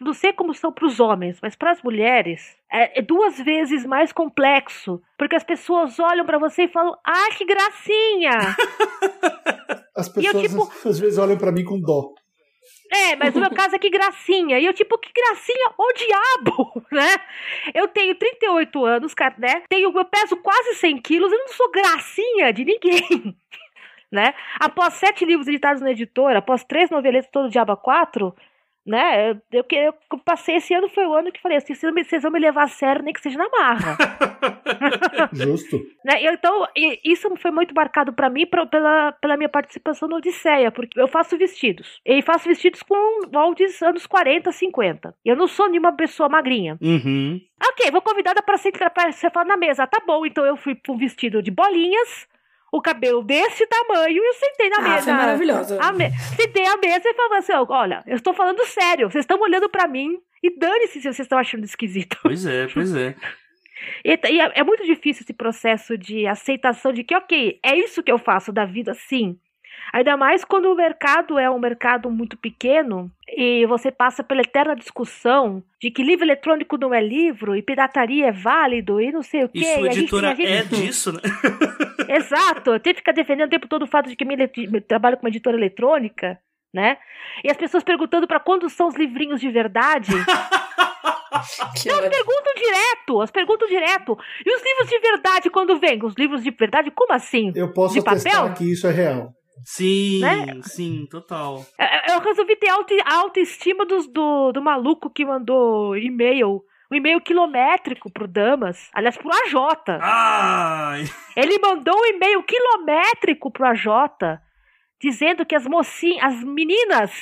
não 0.00 0.12
sei 0.12 0.32
como 0.32 0.54
são 0.54 0.72
para 0.72 0.86
os 0.86 1.00
homens, 1.00 1.38
mas 1.42 1.56
para 1.56 1.72
as 1.72 1.82
mulheres 1.82 2.56
é, 2.70 3.00
é, 3.00 3.02
duas 3.02 3.38
vezes 3.38 3.84
mais 3.84 4.12
complexo, 4.12 5.00
porque 5.18 5.36
as 5.36 5.44
pessoas 5.44 5.98
olham 5.98 6.24
para 6.24 6.38
você 6.38 6.64
e 6.64 6.68
falam: 6.68 6.96
"Ah, 7.04 7.28
que 7.36 7.44
gracinha!" 7.44 8.30
as 9.96 10.08
pessoas 10.08 10.34
eu, 10.34 10.42
tipo, 10.42 10.72
às 10.88 10.98
vezes 10.98 11.18
olham 11.18 11.36
para 11.36 11.52
mim 11.52 11.64
com 11.64 11.80
dó. 11.80 12.12
É, 12.88 13.16
mas 13.16 13.34
no 13.34 13.40
meu 13.40 13.50
caso 13.50 13.74
é 13.74 13.80
que 13.80 13.90
gracinha. 13.90 14.60
E 14.60 14.64
eu, 14.64 14.72
tipo, 14.72 14.96
que 14.98 15.10
gracinha, 15.12 15.72
o 15.76 15.92
diabo, 15.92 16.86
né? 16.92 17.16
Eu 17.74 17.88
tenho 17.88 18.14
38 18.14 18.84
anos, 18.84 19.12
né? 19.38 19.62
Tenho, 19.68 19.92
eu 19.92 20.04
peso 20.04 20.36
quase 20.36 20.74
100 20.74 20.98
quilos, 21.02 21.32
eu 21.32 21.38
não 21.38 21.48
sou 21.48 21.68
gracinha 21.72 22.52
de 22.52 22.64
ninguém 22.64 23.36
né? 24.10 24.34
Após 24.60 24.94
sete 24.94 25.24
livros 25.24 25.48
editados 25.48 25.82
na 25.82 25.90
editora, 25.90 26.38
após 26.38 26.64
três 26.64 26.90
noveletas 26.90 27.30
todo 27.30 27.50
Diaba 27.50 27.76
4, 27.76 28.34
né? 28.86 29.30
Eu, 29.30 29.40
eu, 29.52 29.64
eu, 30.12 30.18
passei 30.24 30.56
esse 30.56 30.72
ano, 30.72 30.88
foi 30.88 31.04
o 31.06 31.12
ano 31.12 31.32
que 31.32 31.40
falei 31.40 31.58
assim: 31.58 31.74
vocês 31.74 32.22
vão 32.22 32.30
me 32.30 32.38
levar 32.38 32.62
a 32.62 32.68
sério, 32.68 33.02
nem 33.02 33.12
que 33.12 33.20
seja 33.20 33.36
na 33.36 33.48
marra. 33.48 33.98
Justo. 35.34 35.78
né? 36.04 36.22
Então, 36.22 36.66
isso 37.04 37.28
foi 37.36 37.50
muito 37.50 37.74
marcado 37.74 38.12
para 38.12 38.30
mim 38.30 38.46
pra, 38.46 38.64
pela, 38.64 39.10
pela 39.12 39.36
minha 39.36 39.48
participação 39.48 40.08
no 40.08 40.16
Odisseia, 40.16 40.70
porque 40.70 41.00
eu 41.00 41.08
faço 41.08 41.36
vestidos. 41.36 42.00
E 42.06 42.22
faço 42.22 42.48
vestidos 42.48 42.80
com 42.84 43.28
moldes 43.32 43.82
anos 43.82 44.06
40, 44.06 44.52
50. 44.52 45.14
Eu 45.24 45.34
não 45.34 45.48
sou 45.48 45.68
nenhuma 45.68 45.92
pessoa 45.92 46.28
magrinha. 46.28 46.78
Uhum. 46.80 47.40
Ok, 47.70 47.90
vou 47.90 48.02
convidada 48.02 48.40
para 48.40 48.56
sentar 48.56 48.90
pra 48.90 49.10
você 49.10 49.28
falar 49.30 49.46
na 49.46 49.56
mesa. 49.56 49.86
Tá 49.86 50.00
bom, 50.06 50.24
então 50.24 50.46
eu 50.46 50.56
fui 50.56 50.76
com 50.76 50.92
um 50.92 50.98
vestido 50.98 51.42
de 51.42 51.50
bolinhas 51.50 52.28
o 52.72 52.80
cabelo 52.80 53.22
desse 53.22 53.66
tamanho 53.66 54.22
e 54.22 54.26
eu 54.26 54.34
sentei 54.34 54.68
na 54.68 54.78
ah, 54.78 54.82
mesa. 54.82 55.02
Foi 55.02 55.12
maravilhosa. 55.12 55.78
A 55.80 55.92
me... 55.92 56.10
Sentei 56.36 56.66
à 56.66 56.76
mesa 56.76 57.08
e 57.08 57.14
falei 57.14 57.38
assim: 57.38 57.52
olha, 57.68 58.02
eu 58.06 58.16
estou 58.16 58.34
falando 58.34 58.64
sério, 58.66 59.10
vocês 59.10 59.22
estão 59.22 59.40
olhando 59.40 59.68
para 59.68 59.86
mim 59.86 60.18
e 60.42 60.56
dane-se 60.58 61.00
se 61.00 61.02
vocês 61.02 61.20
estão 61.20 61.38
achando 61.38 61.64
esquisito. 61.64 62.18
Pois 62.22 62.44
é, 62.46 62.66
pois 62.68 62.94
é. 62.94 63.14
E, 64.02 64.18
e 64.30 64.40
é, 64.40 64.52
é 64.54 64.64
muito 64.64 64.84
difícil 64.84 65.22
esse 65.22 65.34
processo 65.34 65.98
de 65.98 66.26
aceitação 66.26 66.92
de 66.92 67.04
que, 67.04 67.14
ok, 67.14 67.60
é 67.62 67.76
isso 67.76 68.02
que 68.02 68.10
eu 68.10 68.18
faço 68.18 68.50
da 68.50 68.64
vida, 68.64 68.94
sim. 68.94 69.38
Ainda 69.96 70.14
mais 70.14 70.44
quando 70.44 70.70
o 70.70 70.74
mercado 70.74 71.38
é 71.38 71.48
um 71.48 71.58
mercado 71.58 72.10
muito 72.10 72.36
pequeno 72.36 73.10
e 73.26 73.64
você 73.64 73.90
passa 73.90 74.22
pela 74.22 74.42
eterna 74.42 74.76
discussão 74.76 75.64
de 75.80 75.90
que 75.90 76.02
livro 76.02 76.22
eletrônico 76.22 76.76
não 76.76 76.92
é 76.92 77.00
livro 77.00 77.56
e 77.56 77.62
pirataria 77.62 78.26
é 78.26 78.30
válido 78.30 79.00
e 79.00 79.10
não 79.10 79.22
sei 79.22 79.44
o 79.44 79.48
quê. 79.48 79.58
E 79.58 79.64
sua 79.64 79.86
editora 79.86 80.34
gente, 80.34 80.48
gente... 80.48 80.74
é 80.74 80.82
disso, 80.82 81.12
né? 81.12 81.20
Exato. 82.14 82.72
Eu 82.72 82.80
tenho 82.80 82.92
que 82.92 83.00
ficar 83.00 83.12
defendendo 83.12 83.46
o 83.46 83.50
tempo 83.50 83.66
todo 83.66 83.84
o 83.84 83.86
fato 83.86 84.10
de 84.10 84.16
que 84.16 84.24
eu 84.24 84.82
trabalho 84.82 85.16
com 85.16 85.24
uma 85.24 85.30
editora 85.30 85.56
eletrônica, 85.56 86.38
né? 86.74 86.98
E 87.42 87.50
as 87.50 87.56
pessoas 87.56 87.82
perguntando 87.82 88.28
para 88.28 88.38
quando 88.38 88.68
são 88.68 88.88
os 88.88 88.96
livrinhos 88.96 89.40
de 89.40 89.48
verdade. 89.48 90.12
Que 91.74 91.88
não, 91.88 91.98
perguntam 92.00 92.54
direto, 92.56 93.20
as 93.20 93.30
perguntam 93.30 93.68
direto. 93.68 94.16
E 94.44 94.54
os 94.54 94.62
livros 94.62 94.88
de 94.88 94.98
verdade 94.98 95.50
quando 95.50 95.78
vêm? 95.78 96.02
Os 96.02 96.14
livros 96.14 96.42
de 96.42 96.50
verdade, 96.50 96.90
como 96.90 97.12
assim? 97.12 97.52
Eu 97.54 97.72
posso 97.72 97.94
de 97.94 98.00
atestar 98.00 98.54
que 98.54 98.72
isso 98.72 98.86
é 98.86 98.90
real. 98.90 99.34
Sim, 99.64 100.20
né? 100.20 100.60
sim, 100.62 101.06
total. 101.10 101.64
É, 101.78 102.12
é, 102.12 102.14
eu 102.14 102.20
resolvi 102.20 102.56
ter 102.56 102.68
auto, 102.68 102.94
autoestima 103.04 103.84
do, 103.84 104.06
do, 104.08 104.52
do 104.52 104.62
maluco 104.62 105.10
que 105.10 105.24
mandou 105.24 105.96
e-mail 105.96 106.62
um 106.90 106.94
e-mail 106.94 107.20
quilométrico 107.20 108.10
pro 108.10 108.28
Damas, 108.28 108.88
aliás, 108.94 109.16
pro 109.16 109.32
AJ. 109.32 109.54
Ai. 110.00 111.04
Ele 111.36 111.58
mandou 111.58 111.96
um 111.96 112.06
e-mail 112.06 112.42
quilométrico 112.44 113.50
pro 113.50 113.66
AJ, 113.66 113.86
dizendo 115.02 115.44
que 115.44 115.56
as 115.56 115.66
mocinhas, 115.66 116.22
as 116.22 116.44
meninas 116.44 117.12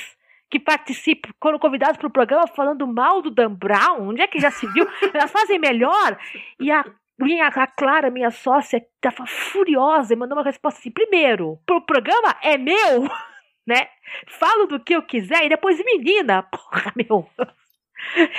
que 0.50 0.60
participam, 0.60 1.30
foram 1.42 1.58
convidadas 1.58 1.96
para 1.96 2.06
o 2.06 2.12
programa 2.12 2.46
falando 2.46 2.86
mal 2.86 3.22
do 3.22 3.30
Dan 3.30 3.54
Brown, 3.54 4.08
onde 4.08 4.20
é 4.20 4.26
que 4.26 4.38
já 4.38 4.50
se 4.50 4.66
viu? 4.66 4.86
Elas 5.14 5.30
fazem 5.30 5.58
melhor. 5.58 6.18
E 6.60 6.70
a 6.70 6.84
minha, 7.18 7.46
a 7.46 7.66
Clara, 7.66 8.10
minha 8.10 8.30
sócia, 8.30 8.78
estava 8.78 9.26
furiosa 9.26 10.12
e 10.12 10.16
mandou 10.16 10.36
uma 10.36 10.44
resposta 10.44 10.80
assim: 10.80 10.90
primeiro, 10.90 11.58
o 11.70 11.80
programa 11.80 12.36
é 12.42 12.58
meu, 12.58 13.08
né? 13.66 13.88
Falo 14.28 14.66
do 14.66 14.80
que 14.80 14.94
eu 14.94 15.02
quiser 15.02 15.44
e 15.44 15.48
depois, 15.48 15.78
menina, 15.84 16.42
porra, 16.42 16.92
meu. 16.96 17.28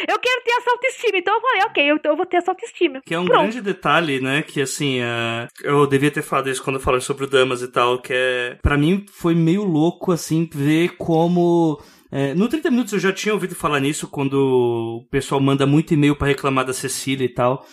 Eu 0.07 0.19
quero 0.19 0.43
ter 0.43 0.51
essa 0.51 0.69
autoestima, 0.69 1.17
então 1.17 1.33
eu 1.33 1.41
falei, 1.41 1.61
ok, 1.63 1.89
então 1.89 2.11
eu 2.11 2.15
vou 2.15 2.25
ter 2.25 2.37
essa 2.37 2.51
autoestima. 2.51 3.01
Que 3.03 3.15
é 3.15 3.19
um 3.19 3.25
Pronto. 3.25 3.41
grande 3.41 3.61
detalhe, 3.61 4.21
né? 4.21 4.43
Que 4.43 4.61
assim, 4.61 5.01
uh, 5.01 5.47
eu 5.63 5.87
devia 5.87 6.11
ter 6.11 6.21
falado 6.21 6.49
isso 6.49 6.63
quando 6.63 6.75
eu 6.75 6.81
falei 6.81 7.01
sobre 7.01 7.23
o 7.23 7.27
Damas 7.27 7.61
e 7.61 7.67
tal, 7.67 7.99
que 7.99 8.13
é. 8.13 8.59
para 8.61 8.77
mim 8.77 9.05
foi 9.11 9.33
meio 9.33 9.63
louco, 9.63 10.11
assim, 10.11 10.47
ver 10.53 10.95
como. 10.97 11.81
É, 12.11 12.35
no 12.35 12.47
30 12.47 12.69
Minutos 12.69 12.93
eu 12.93 12.99
já 12.99 13.11
tinha 13.11 13.33
ouvido 13.33 13.55
falar 13.55 13.79
nisso 13.79 14.07
quando 14.07 14.35
o 14.35 15.07
pessoal 15.09 15.41
manda 15.41 15.65
muito 15.65 15.93
e-mail 15.93 16.15
para 16.15 16.27
reclamar 16.27 16.63
da 16.63 16.73
Cecília 16.73 17.25
e 17.25 17.33
tal. 17.33 17.65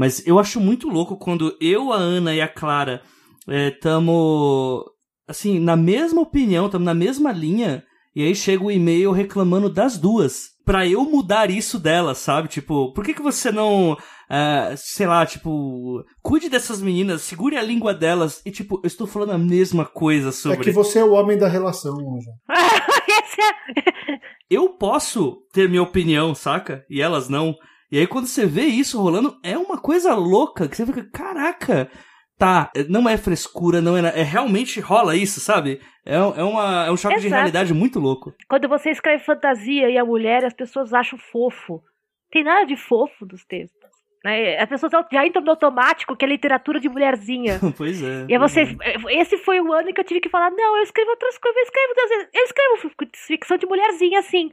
Mas 0.00 0.26
eu 0.26 0.38
acho 0.38 0.58
muito 0.58 0.88
louco 0.88 1.14
quando 1.14 1.54
eu, 1.60 1.92
a 1.92 1.98
Ana 1.98 2.34
e 2.34 2.40
a 2.40 2.48
Clara 2.48 3.02
estamos, 3.46 4.86
é, 4.86 5.30
assim, 5.30 5.60
na 5.60 5.76
mesma 5.76 6.22
opinião, 6.22 6.64
estamos 6.64 6.86
na 6.86 6.94
mesma 6.94 7.30
linha, 7.32 7.84
e 8.16 8.22
aí 8.22 8.34
chega 8.34 8.64
o 8.64 8.68
um 8.68 8.70
e-mail 8.70 9.12
reclamando 9.12 9.68
das 9.68 9.98
duas. 9.98 10.52
Pra 10.64 10.86
eu 10.86 11.04
mudar 11.04 11.50
isso 11.50 11.78
dela, 11.78 12.14
sabe? 12.14 12.48
Tipo, 12.48 12.94
por 12.94 13.04
que, 13.04 13.12
que 13.12 13.20
você 13.20 13.52
não. 13.52 13.92
Uh, 13.92 14.74
sei 14.74 15.06
lá, 15.06 15.26
tipo, 15.26 16.02
cuide 16.22 16.48
dessas 16.48 16.80
meninas, 16.80 17.20
segure 17.20 17.58
a 17.58 17.62
língua 17.62 17.92
delas 17.92 18.40
e, 18.46 18.50
tipo, 18.50 18.80
eu 18.82 18.86
estou 18.86 19.06
falando 19.06 19.32
a 19.32 19.38
mesma 19.38 19.84
coisa 19.84 20.32
sobre. 20.32 20.60
É 20.60 20.64
que 20.64 20.70
você 20.70 21.00
é 21.00 21.04
o 21.04 21.12
homem 21.12 21.36
da 21.36 21.46
relação, 21.46 21.92
Anja. 21.92 22.32
eu 24.48 24.70
posso 24.70 25.42
ter 25.52 25.68
minha 25.68 25.82
opinião, 25.82 26.34
saca? 26.34 26.86
E 26.88 27.02
elas 27.02 27.28
não. 27.28 27.54
E 27.90 27.98
aí 27.98 28.06
quando 28.06 28.26
você 28.26 28.46
vê 28.46 28.64
isso 28.64 29.00
rolando, 29.00 29.38
é 29.42 29.58
uma 29.58 29.78
coisa 29.78 30.14
louca, 30.14 30.68
que 30.68 30.76
você 30.76 30.86
fica, 30.86 31.04
caraca, 31.12 31.90
tá, 32.38 32.70
não 32.88 33.08
é 33.08 33.16
frescura, 33.16 33.80
não 33.80 33.96
é, 33.96 34.20
é 34.20 34.22
realmente 34.22 34.80
rola 34.80 35.16
isso, 35.16 35.40
sabe? 35.40 35.80
É, 36.06 36.14
é, 36.14 36.42
uma, 36.44 36.86
é 36.86 36.90
um 36.90 36.96
choque 36.96 37.16
Exato. 37.16 37.28
de 37.28 37.34
realidade 37.34 37.74
muito 37.74 37.98
louco. 37.98 38.32
Quando 38.48 38.68
você 38.68 38.90
escreve 38.90 39.24
fantasia 39.24 39.90
e 39.90 39.98
a 39.98 40.04
mulher, 40.04 40.44
as 40.44 40.54
pessoas 40.54 40.94
acham 40.94 41.18
fofo. 41.18 41.82
Tem 42.30 42.44
nada 42.44 42.64
de 42.64 42.76
fofo 42.76 43.26
dos 43.26 43.44
textos. 43.44 43.80
Né? 44.24 44.58
As 44.58 44.68
pessoas 44.68 44.92
já 45.10 45.26
entram 45.26 45.42
no 45.42 45.50
automático 45.50 46.14
que 46.14 46.24
é 46.24 46.28
literatura 46.28 46.78
de 46.78 46.88
mulherzinha. 46.88 47.58
pois 47.76 48.02
é. 48.02 48.26
E 48.28 48.38
você, 48.38 48.62
é. 48.82 49.20
esse 49.20 49.38
foi 49.38 49.60
o 49.60 49.72
ano 49.72 49.92
que 49.92 50.00
eu 50.00 50.04
tive 50.04 50.20
que 50.20 50.28
falar: 50.28 50.50
não, 50.50 50.76
eu 50.76 50.82
escrevo 50.82 51.10
outras 51.10 51.38
coisas, 51.38 51.56
eu 51.56 51.64
escrevo, 51.64 52.28
eu 52.32 52.44
escrevo 52.44 53.10
ficção 53.26 53.56
de 53.56 53.66
mulherzinha, 53.66 54.18
assim. 54.20 54.50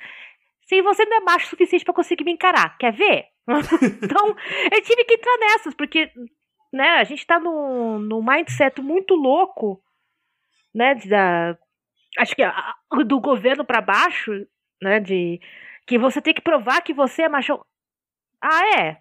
Se 0.68 0.82
você 0.82 1.06
não 1.06 1.18
é 1.18 1.20
macho 1.22 1.48
o 1.48 1.50
suficiente 1.50 1.86
para 1.86 1.94
conseguir 1.94 2.26
me 2.26 2.32
encarar, 2.34 2.78
quer 2.78 2.92
ver? 2.92 3.26
então, 4.04 4.36
eu 4.72 4.82
tive 4.82 5.06
que 5.06 5.14
entrar 5.14 5.38
nessas, 5.38 5.74
porque 5.74 6.12
né, 6.74 6.90
a 6.90 7.04
gente 7.06 7.26
tá 7.26 7.40
num, 7.40 8.00
num 8.00 8.22
mindset 8.22 8.82
muito 8.82 9.16
louco, 9.16 9.82
né, 10.76 10.96
da, 10.96 11.58
acho 12.18 12.36
que 12.36 12.44
a, 12.44 12.76
do 13.06 13.22
governo 13.22 13.64
para 13.64 13.80
baixo, 13.80 14.32
né, 14.82 15.00
de 15.00 15.40
que 15.86 15.98
você 15.98 16.22
tem 16.22 16.34
que 16.34 16.42
provar 16.42 16.82
que 16.82 16.94
você 16.94 17.24
é 17.24 17.30
macho. 17.30 17.60
Ah, 18.42 18.80
é? 18.80 18.98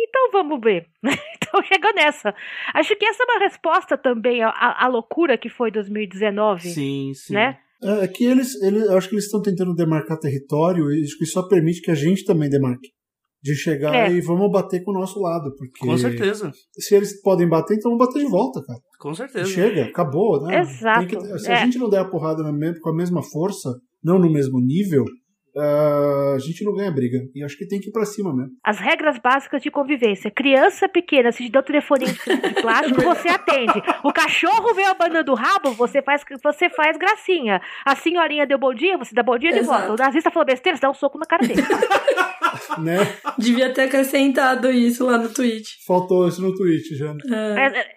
Então 0.00 0.30
vamos 0.32 0.58
ver. 0.60 0.88
então 1.36 1.62
chega 1.62 1.92
nessa. 1.92 2.34
Acho 2.72 2.96
que 2.96 3.04
essa 3.04 3.22
é 3.22 3.26
uma 3.26 3.40
resposta 3.40 3.98
também 3.98 4.42
à, 4.42 4.50
à 4.50 4.86
loucura 4.86 5.36
que 5.36 5.50
foi 5.50 5.70
2019. 5.70 6.68
Sim, 6.70 7.12
sim. 7.14 7.34
Né? 7.34 7.60
É, 7.82 8.04
é 8.04 8.08
que 8.08 8.24
eles, 8.24 8.54
eles, 8.62 8.88
acho 8.90 9.08
que 9.08 9.14
eles 9.14 9.24
estão 9.24 9.42
tentando 9.42 9.74
demarcar 9.74 10.18
território 10.18 10.92
e 10.92 11.02
acho 11.02 11.18
que 11.18 11.26
só 11.26 11.42
permite 11.42 11.80
que 11.80 11.90
a 11.90 11.94
gente 11.94 12.24
também 12.24 12.48
demarque. 12.48 12.88
De 13.42 13.54
chegar 13.54 13.94
é. 13.94 14.10
e 14.10 14.22
vamos 14.22 14.50
bater 14.50 14.82
com 14.82 14.90
o 14.90 14.94
nosso 14.94 15.20
lado. 15.20 15.54
Porque 15.54 15.86
com 15.86 15.98
certeza. 15.98 16.50
Se 16.78 16.94
eles 16.94 17.20
podem 17.20 17.46
bater, 17.46 17.74
então 17.74 17.90
vamos 17.90 18.06
bater 18.06 18.24
de 18.24 18.30
volta, 18.30 18.62
cara. 18.62 18.80
Com 18.98 19.12
certeza. 19.12 19.44
chega, 19.44 19.84
acabou, 19.84 20.42
né? 20.42 20.60
Exato. 20.60 21.06
Que, 21.06 21.38
se 21.38 21.50
é. 21.50 21.56
a 21.56 21.64
gente 21.66 21.76
não 21.76 21.90
der 21.90 22.00
a 22.00 22.08
porrada 22.08 22.42
com 22.80 22.88
a 22.88 22.96
mesma 22.96 23.22
força, 23.22 23.68
não 24.02 24.18
no 24.18 24.32
mesmo 24.32 24.58
nível, 24.60 25.04
uh, 25.56 26.34
a 26.34 26.38
gente 26.38 26.64
não 26.64 26.74
ganha 26.74 26.90
briga. 26.90 27.18
E 27.34 27.42
acho 27.44 27.56
que 27.56 27.66
tem 27.66 27.80
que 27.80 27.88
ir 27.88 27.92
pra 27.92 28.04
cima 28.04 28.34
mesmo. 28.34 28.52
As 28.64 28.78
regras 28.78 29.18
básicas 29.18 29.62
de 29.62 29.70
convivência. 29.70 30.30
Criança 30.30 30.88
pequena, 30.88 31.32
se 31.32 31.44
te 31.44 31.50
dá 31.50 31.60
o 31.60 31.62
telefone 31.62 32.06
de 32.06 32.60
plástico, 32.60 33.00
você 33.02 33.28
atende. 33.28 33.82
O 34.02 34.12
cachorro 34.12 34.74
veio 34.74 34.88
abanando 34.88 35.32
o 35.32 35.34
rabo, 35.34 35.70
você 35.72 36.02
faz, 36.02 36.22
você 36.42 36.68
faz 36.70 36.96
gracinha. 36.96 37.60
A 37.84 37.94
senhorinha 37.96 38.46
deu 38.46 38.58
bom 38.58 38.74
dia, 38.74 38.96
você 38.98 39.14
dá 39.14 39.22
bom 39.22 39.38
dia 39.38 39.52
de 39.52 39.60
Exato. 39.60 39.86
volta. 39.88 40.02
O 40.02 40.06
nazista 40.06 40.30
falou 40.30 40.46
besteira, 40.46 40.76
você 40.76 40.82
dá 40.82 40.90
um 40.90 40.94
soco 40.94 41.18
na 41.18 41.26
cara 41.26 41.46
dele. 41.46 41.62
né? 42.78 42.98
Devia 43.38 43.72
ter 43.72 43.82
acrescentado 43.82 44.70
isso 44.70 45.04
lá 45.06 45.18
no 45.18 45.32
tweet. 45.32 45.84
Faltou 45.86 46.28
isso 46.28 46.42
no 46.42 46.54
tweet 46.54 46.94
já. 46.96 47.14
É, 47.30 47.60
É- 47.66 47.78
é- 47.80 47.94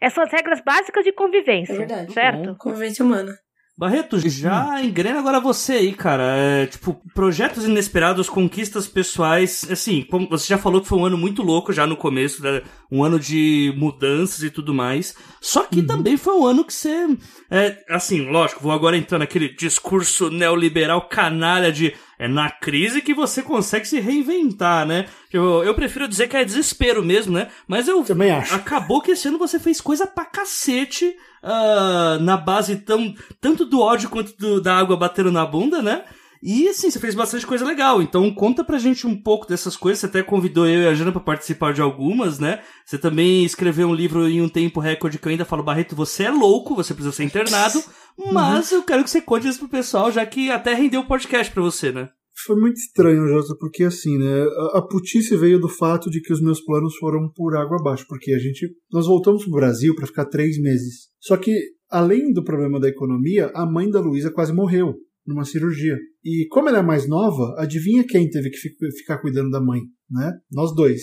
Essas 0.00 0.24
as 0.26 0.32
regras 0.32 0.60
básicas 0.64 1.04
de 1.04 1.12
convivência. 1.12 1.72
É 1.72 1.76
verdade. 1.78 2.12
Certo? 2.12 2.56
convivência 2.58 3.04
humana. 3.04 3.32
Barreto, 3.80 4.20
já 4.28 4.82
engrena 4.84 5.20
agora 5.20 5.40
você 5.40 5.72
aí, 5.72 5.94
cara. 5.94 6.36
É, 6.36 6.66
tipo, 6.66 7.00
projetos 7.14 7.64
inesperados, 7.64 8.28
conquistas 8.28 8.86
pessoais. 8.86 9.66
Assim, 9.70 10.02
como 10.02 10.28
você 10.28 10.48
já 10.48 10.58
falou 10.58 10.82
que 10.82 10.86
foi 10.86 10.98
um 10.98 11.06
ano 11.06 11.16
muito 11.16 11.42
louco 11.42 11.72
já 11.72 11.86
no 11.86 11.96
começo, 11.96 12.42
né? 12.42 12.60
um 12.92 13.02
ano 13.02 13.18
de 13.18 13.72
mudanças 13.78 14.42
e 14.42 14.50
tudo 14.50 14.74
mais. 14.74 15.14
Só 15.40 15.62
que 15.62 15.82
também 15.82 16.18
foi 16.18 16.34
um 16.34 16.44
ano 16.44 16.62
que 16.62 16.74
você. 16.74 17.16
É, 17.50 17.82
assim, 17.88 18.28
lógico, 18.28 18.62
vou 18.62 18.72
agora 18.72 18.98
entrar 18.98 19.18
naquele 19.18 19.48
discurso 19.48 20.28
neoliberal 20.28 21.08
canalha 21.08 21.72
de. 21.72 21.94
É 22.22 22.28
na 22.28 22.50
crise 22.50 23.00
que 23.00 23.14
você 23.14 23.42
consegue 23.42 23.88
se 23.88 23.98
reinventar, 23.98 24.84
né? 24.86 25.06
Eu, 25.32 25.64
eu 25.64 25.74
prefiro 25.74 26.06
dizer 26.06 26.28
que 26.28 26.36
é 26.36 26.44
desespero 26.44 27.02
mesmo, 27.02 27.32
né? 27.32 27.48
Mas 27.66 27.88
eu 27.88 28.04
Também 28.04 28.30
acho. 28.30 28.54
acabou 28.54 29.00
que 29.00 29.12
esse 29.12 29.26
ano 29.28 29.38
você 29.38 29.58
fez 29.58 29.80
coisa 29.80 30.06
pra 30.06 30.26
cacete 30.26 31.14
ah, 31.42 32.18
na 32.20 32.36
base 32.36 32.76
tão, 32.76 33.14
tanto 33.40 33.64
do 33.64 33.80
ódio 33.80 34.10
quanto 34.10 34.36
do- 34.36 34.60
da 34.60 34.76
água 34.76 34.96
batendo 34.98 35.32
na 35.32 35.46
bunda, 35.46 35.80
né? 35.80 36.04
E 36.42 36.68
assim, 36.68 36.90
você 36.90 36.98
fez 36.98 37.14
bastante 37.14 37.46
coisa 37.46 37.64
legal. 37.66 38.00
Então 38.00 38.30
conta 38.34 38.64
pra 38.64 38.78
gente 38.78 39.06
um 39.06 39.14
pouco 39.14 39.46
dessas 39.46 39.76
coisas. 39.76 40.00
Você 40.00 40.06
até 40.06 40.22
convidou 40.22 40.66
eu 40.66 40.82
e 40.82 40.86
a 40.88 40.94
Jana 40.94 41.12
pra 41.12 41.20
participar 41.20 41.72
de 41.74 41.82
algumas, 41.82 42.38
né? 42.38 42.60
Você 42.84 42.96
também 42.96 43.44
escreveu 43.44 43.88
um 43.88 43.94
livro 43.94 44.26
em 44.28 44.40
um 44.40 44.48
tempo 44.48 44.80
recorde 44.80 45.18
que 45.18 45.26
eu 45.28 45.30
ainda 45.30 45.44
falo, 45.44 45.62
Barreto, 45.62 45.94
você 45.94 46.24
é 46.24 46.30
louco, 46.30 46.74
você 46.74 46.94
precisa 46.94 47.14
ser 47.14 47.24
internado. 47.24 47.82
Mas 48.32 48.72
eu 48.72 48.82
quero 48.82 49.02
que 49.04 49.10
você 49.10 49.20
conte 49.20 49.48
isso 49.48 49.58
pro 49.60 49.68
pessoal, 49.68 50.10
já 50.10 50.24
que 50.26 50.50
até 50.50 50.74
rendeu 50.74 51.00
o 51.00 51.06
podcast 51.06 51.52
pra 51.52 51.62
você, 51.62 51.90
né? 51.92 52.10
Foi 52.46 52.56
muito 52.58 52.76
estranho, 52.78 53.26
Jota, 53.28 53.54
porque 53.58 53.84
assim, 53.84 54.16
né? 54.16 54.42
A, 54.74 54.78
a 54.78 54.82
putice 54.82 55.36
veio 55.36 55.60
do 55.60 55.68
fato 55.68 56.08
de 56.10 56.20
que 56.22 56.32
os 56.32 56.40
meus 56.40 56.60
planos 56.64 56.96
foram 56.96 57.30
por 57.34 57.54
água 57.56 57.76
abaixo, 57.78 58.06
porque 58.08 58.32
a 58.32 58.38
gente. 58.38 58.66
Nós 58.90 59.06
voltamos 59.06 59.44
pro 59.44 59.52
Brasil 59.52 59.94
para 59.94 60.06
ficar 60.06 60.24
três 60.26 60.58
meses. 60.60 61.08
Só 61.20 61.36
que, 61.36 61.52
além 61.90 62.32
do 62.32 62.42
problema 62.42 62.80
da 62.80 62.88
economia, 62.88 63.50
a 63.54 63.66
mãe 63.66 63.90
da 63.90 64.00
Luísa 64.00 64.30
quase 64.30 64.52
morreu 64.52 64.94
numa 65.26 65.44
cirurgia. 65.44 65.98
E 66.24 66.46
como 66.50 66.68
ela 66.68 66.78
é 66.78 66.82
mais 66.82 67.06
nova, 67.06 67.54
adivinha 67.58 68.06
quem 68.06 68.28
teve 68.28 68.48
que 68.50 68.56
fi- 68.56 68.74
ficar 68.98 69.18
cuidando 69.18 69.50
da 69.50 69.60
mãe, 69.60 69.80
né? 70.10 70.32
Nós 70.50 70.74
dois. 70.74 71.02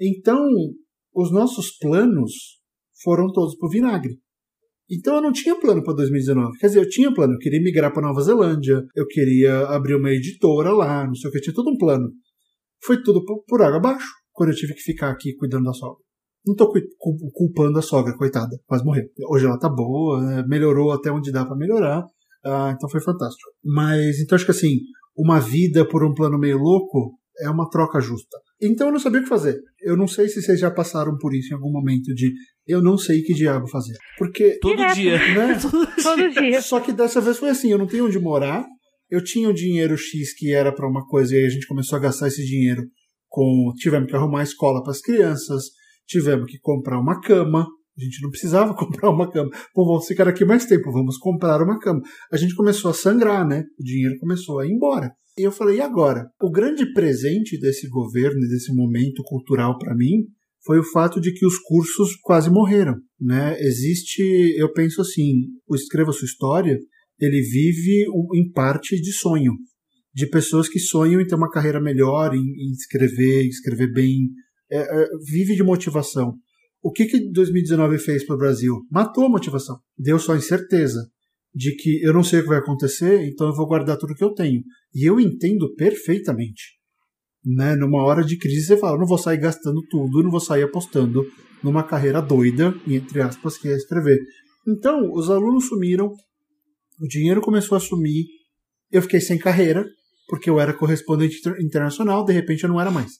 Então, 0.00 0.42
os 1.14 1.30
nossos 1.30 1.76
planos 1.78 2.32
foram 3.02 3.30
todos 3.30 3.56
pro 3.58 3.68
vinagre. 3.68 4.18
Então 4.92 5.16
eu 5.16 5.22
não 5.22 5.32
tinha 5.32 5.58
plano 5.58 5.82
para 5.82 5.94
2019. 5.94 6.58
Quer 6.58 6.66
dizer, 6.66 6.80
eu 6.80 6.88
tinha 6.88 7.14
plano, 7.14 7.32
eu 7.32 7.38
queria 7.38 7.62
migrar 7.62 7.90
para 7.92 8.06
Nova 8.06 8.20
Zelândia, 8.20 8.84
eu 8.94 9.06
queria 9.06 9.60
abrir 9.68 9.94
uma 9.94 10.10
editora 10.10 10.70
lá, 10.70 11.06
não 11.06 11.14
sei 11.14 11.30
o 11.30 11.32
que, 11.32 11.38
eu 11.38 11.42
tinha 11.42 11.54
todo 11.54 11.70
um 11.70 11.78
plano. 11.78 12.10
Foi 12.84 13.02
tudo 13.02 13.24
por, 13.48 13.62
água 13.62 13.78
abaixo, 13.78 14.06
quando 14.32 14.50
eu 14.50 14.56
tive 14.56 14.74
que 14.74 14.82
ficar 14.82 15.10
aqui 15.10 15.34
cuidando 15.36 15.64
da 15.64 15.72
sogra. 15.72 15.96
Não 16.46 16.54
tô 16.54 16.70
culpando 17.32 17.78
a 17.78 17.82
sogra, 17.82 18.14
coitada, 18.18 18.54
quase 18.66 18.84
morreu. 18.84 19.04
Hoje 19.30 19.46
ela 19.46 19.58
tá 19.58 19.68
boa, 19.68 20.20
né, 20.20 20.44
melhorou 20.46 20.92
até 20.92 21.10
onde 21.10 21.32
dá 21.32 21.46
para 21.46 21.56
melhorar, 21.56 22.04
ah, 22.44 22.72
então 22.76 22.90
foi 22.90 23.00
fantástico. 23.00 23.50
Mas, 23.64 24.20
então 24.20 24.36
acho 24.36 24.44
que 24.44 24.50
assim, 24.50 24.78
uma 25.16 25.40
vida 25.40 25.88
por 25.88 26.04
um 26.04 26.12
plano 26.12 26.38
meio 26.38 26.58
louco 26.58 27.16
é 27.40 27.48
uma 27.48 27.68
troca 27.70 28.00
justa. 28.00 28.36
Então 28.60 28.88
eu 28.88 28.92
não 28.92 29.00
sabia 29.00 29.20
o 29.20 29.22
que 29.22 29.28
fazer. 29.28 29.58
Eu 29.80 29.96
não 29.96 30.06
sei 30.06 30.28
se 30.28 30.42
vocês 30.42 30.60
já 30.60 30.70
passaram 30.70 31.16
por 31.18 31.34
isso 31.34 31.52
em 31.52 31.56
algum 31.56 31.72
momento 31.72 32.14
de 32.14 32.32
eu 32.66 32.82
não 32.82 32.96
sei 32.96 33.22
que 33.22 33.34
diabo 33.34 33.66
fazer. 33.68 33.94
Porque 34.18 34.58
Todo 34.60 34.76
Direto. 34.76 34.94
dia. 34.94 35.18
né? 35.34 35.58
Todo 36.02 36.30
dia. 36.30 36.62
Só 36.62 36.80
que 36.80 36.92
dessa 36.92 37.20
vez 37.20 37.38
foi 37.38 37.50
assim, 37.50 37.70
eu 37.70 37.78
não 37.78 37.86
tenho 37.86 38.06
onde 38.06 38.18
morar, 38.18 38.66
eu 39.10 39.22
tinha 39.22 39.48
um 39.48 39.54
dinheiro 39.54 39.96
X 39.96 40.34
que 40.34 40.52
era 40.52 40.72
para 40.72 40.88
uma 40.88 41.06
coisa 41.06 41.34
e 41.34 41.38
aí 41.38 41.46
a 41.46 41.50
gente 41.50 41.66
começou 41.66 41.96
a 41.96 42.00
gastar 42.00 42.28
esse 42.28 42.44
dinheiro 42.44 42.82
com 43.28 43.72
tivemos 43.76 44.08
que 44.08 44.16
arrumar 44.16 44.42
escola 44.42 44.82
para 44.82 44.92
as 44.92 45.00
crianças, 45.00 45.64
tivemos 46.06 46.50
que 46.50 46.58
comprar 46.60 47.00
uma 47.00 47.20
cama, 47.20 47.66
a 47.98 48.02
gente 48.02 48.22
não 48.22 48.30
precisava 48.30 48.74
comprar 48.76 49.10
uma 49.10 49.30
cama. 49.30 49.50
Pô, 49.74 49.84
vamos 49.84 50.06
ficar 50.06 50.28
aqui 50.28 50.44
mais 50.44 50.64
tempo, 50.66 50.92
vamos 50.92 51.18
comprar 51.18 51.62
uma 51.62 51.78
cama. 51.78 52.00
A 52.30 52.36
gente 52.36 52.54
começou 52.54 52.90
a 52.90 52.94
sangrar, 52.94 53.46
né? 53.46 53.64
O 53.78 53.82
dinheiro 53.82 54.18
começou 54.18 54.60
a 54.60 54.66
ir 54.66 54.70
embora. 54.70 55.10
E 55.38 55.42
eu 55.42 55.52
falei, 55.52 55.78
e 55.78 55.80
agora? 55.80 56.26
O 56.40 56.50
grande 56.50 56.92
presente 56.92 57.58
desse 57.58 57.88
governo 57.88 58.44
e 58.44 58.48
desse 58.48 58.74
momento 58.74 59.22
cultural 59.24 59.78
para 59.78 59.94
mim 59.94 60.26
foi 60.64 60.78
o 60.78 60.84
fato 60.84 61.20
de 61.20 61.32
que 61.32 61.44
os 61.44 61.58
cursos 61.58 62.16
quase 62.22 62.50
morreram, 62.50 62.94
né? 63.20 63.56
Existe, 63.60 64.22
eu 64.56 64.72
penso 64.72 65.00
assim, 65.00 65.48
o 65.66 65.74
Escreva 65.74 66.12
Sua 66.12 66.26
História, 66.26 66.78
ele 67.18 67.40
vive 67.40 68.06
em 68.34 68.50
parte 68.50 69.00
de 69.00 69.12
sonho, 69.12 69.52
de 70.14 70.28
pessoas 70.28 70.68
que 70.68 70.78
sonham 70.78 71.20
em 71.20 71.26
ter 71.26 71.34
uma 71.34 71.50
carreira 71.50 71.80
melhor, 71.80 72.34
em, 72.34 72.40
em 72.40 72.72
escrever, 72.72 73.44
em 73.44 73.48
escrever 73.48 73.92
bem, 73.92 74.28
é, 74.70 74.78
é, 74.78 75.08
vive 75.30 75.54
de 75.54 75.62
motivação. 75.62 76.34
O 76.82 76.90
que 76.90 77.06
que 77.06 77.30
2019 77.30 77.98
fez 77.98 78.24
para 78.24 78.34
o 78.34 78.38
Brasil? 78.38 78.74
Matou 78.90 79.26
a 79.26 79.30
motivação, 79.30 79.78
deu 79.96 80.18
só 80.18 80.36
incerteza 80.36 81.00
de 81.54 81.74
que 81.76 82.02
eu 82.02 82.12
não 82.12 82.24
sei 82.24 82.40
o 82.40 82.42
que 82.42 82.48
vai 82.48 82.58
acontecer, 82.58 83.26
então 83.26 83.48
eu 83.48 83.54
vou 83.54 83.66
guardar 83.66 83.98
tudo 83.98 84.14
que 84.14 84.24
eu 84.24 84.32
tenho. 84.32 84.62
E 84.94 85.08
eu 85.08 85.20
entendo 85.20 85.74
perfeitamente 85.74 86.81
né? 87.44 87.74
Numa 87.76 88.02
hora 88.04 88.24
de 88.24 88.36
crise 88.36 88.66
você 88.66 88.76
fala, 88.76 88.98
não 88.98 89.06
vou 89.06 89.18
sair 89.18 89.38
gastando 89.38 89.82
tudo, 89.88 90.22
não 90.22 90.30
vou 90.30 90.40
sair 90.40 90.62
apostando 90.62 91.26
numa 91.62 91.82
carreira 91.82 92.20
doida, 92.20 92.74
entre 92.86 93.20
aspas, 93.20 93.56
que 93.56 93.68
é 93.68 93.76
escrever. 93.76 94.18
Então, 94.66 95.10
os 95.12 95.30
alunos 95.30 95.68
sumiram, 95.68 96.12
o 97.00 97.06
dinheiro 97.06 97.40
começou 97.40 97.76
a 97.76 97.80
sumir, 97.80 98.26
eu 98.90 99.02
fiquei 99.02 99.20
sem 99.20 99.38
carreira, 99.38 99.84
porque 100.28 100.48
eu 100.48 100.60
era 100.60 100.72
correspondente 100.72 101.38
inter- 101.38 101.60
internacional, 101.60 102.24
de 102.24 102.32
repente 102.32 102.64
eu 102.64 102.68
não 102.68 102.80
era 102.80 102.90
mais. 102.90 103.12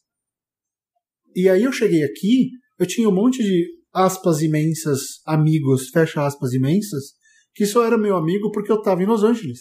E 1.35 1.49
aí 1.49 1.63
eu 1.63 1.73
cheguei 1.73 2.03
aqui, 2.05 2.51
eu 2.79 2.87
tinha 2.87 3.09
um 3.09 3.15
monte 3.15 3.43
de 3.43 3.67
aspas 3.93 4.43
imensas, 4.43 5.01
amigos, 5.27 5.89
fecha 5.89 6.25
aspas 6.25 6.53
imensas, 6.53 7.13
que 7.55 7.67
só 7.67 7.85
era 7.85 7.99
meu 7.99 8.17
amigo 8.17 8.51
porque 8.51 8.73
eu 8.73 8.77
estava 8.77 9.03
em 9.03 9.07
Los 9.07 9.23
Angeles. 9.23 9.61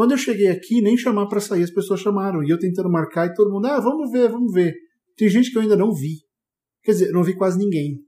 Quando 0.00 0.12
eu 0.12 0.16
cheguei 0.16 0.48
aqui, 0.48 0.80
nem 0.80 0.96
chamar 0.96 1.26
para 1.26 1.40
sair, 1.40 1.62
as 1.62 1.70
pessoas 1.70 2.00
chamaram. 2.00 2.42
E 2.42 2.48
eu 2.48 2.58
tentando 2.58 2.88
marcar 2.90 3.26
e 3.26 3.34
todo 3.34 3.52
mundo, 3.52 3.66
ah, 3.66 3.78
vamos 3.80 4.10
ver, 4.10 4.30
vamos 4.30 4.50
ver. 4.50 4.72
Tem 5.14 5.28
gente 5.28 5.50
que 5.50 5.58
eu 5.58 5.60
ainda 5.60 5.76
não 5.76 5.92
vi. 5.92 6.20
Quer 6.82 6.92
dizer, 6.92 7.12
não 7.12 7.22
vi 7.22 7.36
quase 7.36 7.58
ninguém. 7.58 7.98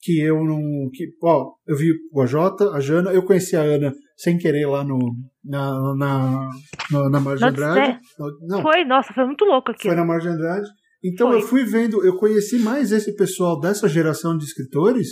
Que 0.00 0.18
eu 0.22 0.42
não. 0.42 0.58
Que, 0.90 1.08
ó, 1.22 1.52
eu 1.66 1.76
vi 1.76 1.92
o 2.10 2.22
AJ, 2.22 2.34
a 2.72 2.80
Jana, 2.80 3.12
eu 3.12 3.22
conheci 3.26 3.54
a 3.54 3.60
Ana 3.60 3.92
sem 4.16 4.38
querer 4.38 4.64
lá 4.64 4.82
no. 4.82 4.96
Na. 5.44 5.94
Na, 5.98 6.48
na, 6.90 7.10
na 7.10 7.20
Margem 7.20 7.46
Andrade. 7.46 7.98
Não, 8.48 8.62
Foi, 8.62 8.82
nossa, 8.86 9.12
foi 9.12 9.26
muito 9.26 9.44
louco 9.44 9.72
aqui. 9.72 9.88
foi 9.88 9.96
na 9.96 10.02
Margem 10.02 10.32
Andrade. 10.32 10.66
Então 11.04 11.28
Foi. 11.28 11.36
eu 11.36 11.42
fui 11.42 11.64
vendo, 11.66 12.02
eu 12.06 12.16
conheci 12.16 12.58
mais 12.58 12.90
esse 12.90 13.14
pessoal 13.14 13.60
dessa 13.60 13.86
geração 13.86 14.34
de 14.34 14.46
escritores 14.46 15.08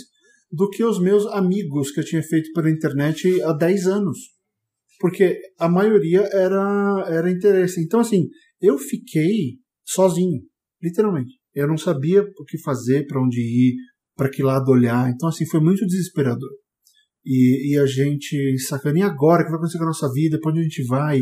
do 0.51 0.67
que 0.67 0.83
os 0.83 0.99
meus 0.99 1.27
amigos 1.27 1.91
que 1.91 1.99
eu 1.99 2.03
tinha 2.03 2.23
feito 2.23 2.51
pela 2.53 2.71
internet 2.71 3.39
há 3.43 3.53
10 3.53 3.85
anos. 3.85 4.34
Porque 4.99 5.37
a 5.59 5.67
maioria 5.67 6.21
era, 6.31 7.05
era 7.09 7.31
interesse. 7.31 7.81
Então, 7.81 7.99
assim, 7.99 8.27
eu 8.61 8.77
fiquei 8.77 9.57
sozinho, 9.85 10.41
literalmente. 10.81 11.33
Eu 11.53 11.67
não 11.67 11.77
sabia 11.77 12.21
o 12.21 12.45
que 12.45 12.57
fazer, 12.59 13.05
para 13.05 13.21
onde 13.21 13.39
ir, 13.39 13.75
para 14.15 14.29
que 14.29 14.43
lado 14.43 14.69
olhar. 14.71 15.09
Então, 15.09 15.29
assim, 15.29 15.45
foi 15.45 15.59
muito 15.59 15.85
desesperador. 15.85 16.49
E, 17.25 17.73
e 17.73 17.79
a 17.79 17.85
gente 17.85 18.57
sacando, 18.59 18.97
e 18.97 19.01
agora? 19.01 19.41
O 19.41 19.45
que 19.45 19.51
vai 19.51 19.57
acontecer 19.57 19.77
com 19.77 19.83
a 19.83 19.87
nossa 19.87 20.11
vida? 20.11 20.39
Para 20.39 20.51
onde 20.51 20.59
a 20.59 20.63
gente 20.63 20.83
vai? 20.85 21.21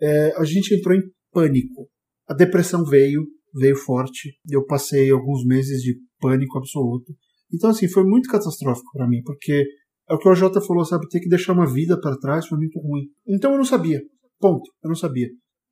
É, 0.00 0.32
a 0.36 0.44
gente 0.44 0.74
entrou 0.74 0.94
em 0.94 1.02
pânico. 1.32 1.88
A 2.28 2.34
depressão 2.34 2.84
veio, 2.84 3.24
veio 3.54 3.76
forte. 3.76 4.34
Eu 4.50 4.64
passei 4.66 5.10
alguns 5.10 5.44
meses 5.44 5.80
de 5.80 5.96
pânico 6.20 6.58
absoluto. 6.58 7.14
Então, 7.52 7.70
assim, 7.70 7.88
foi 7.88 8.04
muito 8.04 8.28
catastrófico 8.28 8.90
para 8.92 9.08
mim, 9.08 9.22
porque 9.24 9.64
é 10.08 10.14
o 10.14 10.18
que 10.18 10.28
o 10.28 10.34
Jota 10.34 10.60
falou, 10.60 10.84
sabe? 10.84 11.08
Ter 11.08 11.20
que 11.20 11.28
deixar 11.28 11.52
uma 11.52 11.66
vida 11.66 12.00
para 12.00 12.16
trás 12.18 12.46
foi 12.46 12.58
muito 12.58 12.78
ruim. 12.80 13.04
Então 13.26 13.52
eu 13.52 13.56
não 13.56 13.64
sabia. 13.64 14.00
Ponto. 14.38 14.70
Eu 14.82 14.88
não 14.88 14.96
sabia. 14.96 15.28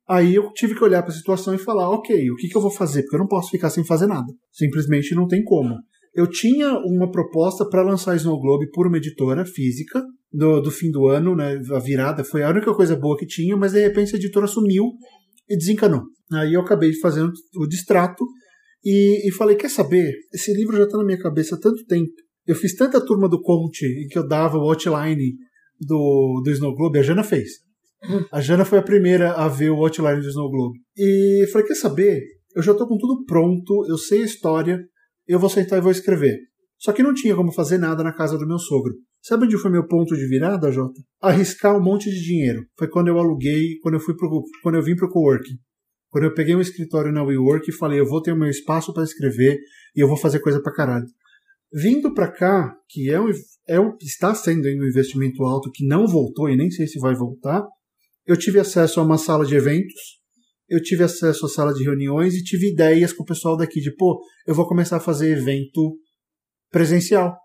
Aí 0.07 0.35
eu 0.35 0.51
tive 0.53 0.75
que 0.75 0.83
olhar 0.83 1.01
para 1.01 1.11
a 1.11 1.15
situação 1.15 1.53
e 1.55 1.57
falar, 1.57 1.89
ok, 1.89 2.29
o 2.29 2.35
que, 2.35 2.47
que 2.47 2.55
eu 2.55 2.61
vou 2.61 2.71
fazer? 2.71 3.01
Porque 3.03 3.15
eu 3.15 3.21
não 3.21 3.27
posso 3.27 3.49
ficar 3.49 3.69
sem 3.69 3.83
fazer 3.83 4.05
nada. 4.05 4.27
Simplesmente 4.51 5.15
não 5.15 5.27
tem 5.27 5.43
como. 5.43 5.75
Eu 6.13 6.27
tinha 6.27 6.77
uma 6.77 7.11
proposta 7.11 7.67
para 7.67 7.81
lançar 7.81 8.15
Snow 8.15 8.39
Globe 8.39 8.69
por 8.71 8.87
uma 8.87 8.97
editora 8.97 9.45
física 9.45 10.01
do, 10.31 10.61
do 10.61 10.71
fim 10.71 10.91
do 10.91 11.07
ano, 11.07 11.35
né? 11.35 11.59
A 11.73 11.79
virada 11.79 12.23
foi 12.23 12.43
a 12.43 12.49
única 12.49 12.73
coisa 12.73 12.95
boa 12.95 13.17
que 13.17 13.25
tinha, 13.25 13.57
mas 13.57 13.73
de 13.73 13.81
repente 13.81 14.15
a 14.15 14.17
editora 14.17 14.47
sumiu 14.47 14.85
e 15.49 15.57
desencanou. 15.57 16.03
Aí 16.31 16.53
eu 16.53 16.61
acabei 16.61 16.93
fazendo 16.93 17.31
o 17.57 17.67
distrato 17.67 18.23
e, 18.83 19.27
e 19.27 19.31
falei: 19.31 19.55
quer 19.55 19.69
saber? 19.69 20.13
Esse 20.33 20.53
livro 20.53 20.77
já 20.77 20.83
está 20.83 20.97
na 20.97 21.03
minha 21.03 21.19
cabeça 21.19 21.55
há 21.55 21.59
tanto 21.59 21.83
tempo. 21.85 22.13
Eu 22.45 22.55
fiz 22.55 22.75
tanta 22.75 23.03
turma 23.03 23.27
do 23.27 23.41
Conte 23.41 23.85
em 23.85 24.07
que 24.07 24.17
eu 24.17 24.27
dava 24.27 24.57
o 24.57 24.69
outline 24.69 25.35
do, 25.79 26.41
do 26.43 26.51
Snow 26.51 26.75
Globe, 26.75 26.99
a 26.99 27.03
Jana 27.03 27.23
fez. 27.23 27.49
A 28.31 28.39
Jana 28.39 28.65
foi 28.65 28.77
a 28.77 28.83
primeira 28.83 29.33
a 29.33 29.47
ver 29.47 29.71
o 29.71 29.77
outline 29.77 30.21
do 30.21 30.29
Snow 30.29 30.49
Globe. 30.49 30.79
E 30.97 31.47
falei, 31.51 31.67
quer 31.67 31.75
saber? 31.75 32.21
Eu 32.55 32.61
já 32.61 32.73
tô 32.73 32.87
com 32.87 32.97
tudo 32.97 33.25
pronto, 33.25 33.85
eu 33.89 33.97
sei 33.97 34.21
a 34.21 34.25
história, 34.25 34.79
eu 35.27 35.39
vou 35.39 35.49
sentar 35.49 35.79
e 35.79 35.81
vou 35.81 35.91
escrever. 35.91 36.37
Só 36.77 36.91
que 36.93 37.01
não 37.03 37.13
tinha 37.13 37.35
como 37.35 37.51
fazer 37.51 37.77
nada 37.77 38.03
na 38.03 38.13
casa 38.13 38.37
do 38.37 38.47
meu 38.47 38.59
sogro. 38.59 38.93
Sabe 39.21 39.45
onde 39.45 39.57
foi 39.57 39.71
meu 39.71 39.87
ponto 39.87 40.15
de 40.15 40.27
virada, 40.27 40.71
Jota? 40.71 41.01
Arriscar 41.19 41.75
um 41.75 41.83
monte 41.83 42.11
de 42.11 42.21
dinheiro. 42.21 42.63
Foi 42.77 42.87
quando 42.87 43.07
eu 43.07 43.17
aluguei, 43.17 43.79
quando 43.81 43.95
eu 43.95 43.99
fui 43.99 44.15
pro, 44.15 44.43
quando 44.61 44.75
eu 44.75 44.83
vim 44.83 44.95
pro 44.95 45.09
coworking. 45.09 45.57
Quando 46.09 46.25
eu 46.25 46.33
peguei 46.33 46.55
um 46.55 46.61
escritório 46.61 47.11
na 47.11 47.23
WeWork 47.23 47.67
e 47.67 47.73
falei, 47.73 47.99
eu 47.99 48.05
vou 48.05 48.21
ter 48.21 48.31
o 48.31 48.37
meu 48.37 48.49
espaço 48.49 48.93
para 48.93 49.03
escrever 49.03 49.57
e 49.95 49.99
eu 49.99 50.07
vou 50.07 50.15
fazer 50.15 50.39
coisa 50.39 50.61
pra 50.61 50.71
caralho. 50.71 51.07
Vindo 51.77 52.13
para 52.13 52.31
cá, 52.31 52.73
que 52.87 53.11
é 53.11 53.17
é 53.67 53.79
um, 53.81 53.97
está 54.01 54.33
sendo 54.33 54.65
um 54.65 54.87
investimento 54.87 55.43
alto 55.43 55.69
que 55.73 55.85
não 55.85 56.07
voltou 56.07 56.49
e 56.49 56.55
nem 56.55 56.71
sei 56.71 56.87
se 56.87 56.97
vai 56.99 57.13
voltar, 57.13 57.67
eu 58.25 58.37
tive 58.37 58.61
acesso 58.61 59.01
a 59.01 59.03
uma 59.03 59.17
sala 59.17 59.45
de 59.45 59.55
eventos, 59.55 60.21
eu 60.69 60.81
tive 60.81 61.03
acesso 61.03 61.45
à 61.45 61.49
sala 61.49 61.73
de 61.73 61.83
reuniões 61.83 62.33
e 62.33 62.43
tive 62.43 62.71
ideias 62.71 63.11
com 63.11 63.23
o 63.23 63.25
pessoal 63.25 63.57
daqui 63.57 63.81
de, 63.81 63.93
pô, 63.93 64.21
eu 64.47 64.55
vou 64.55 64.65
começar 64.65 64.97
a 64.97 65.01
fazer 65.01 65.37
evento 65.37 65.99
presencial. 66.71 67.35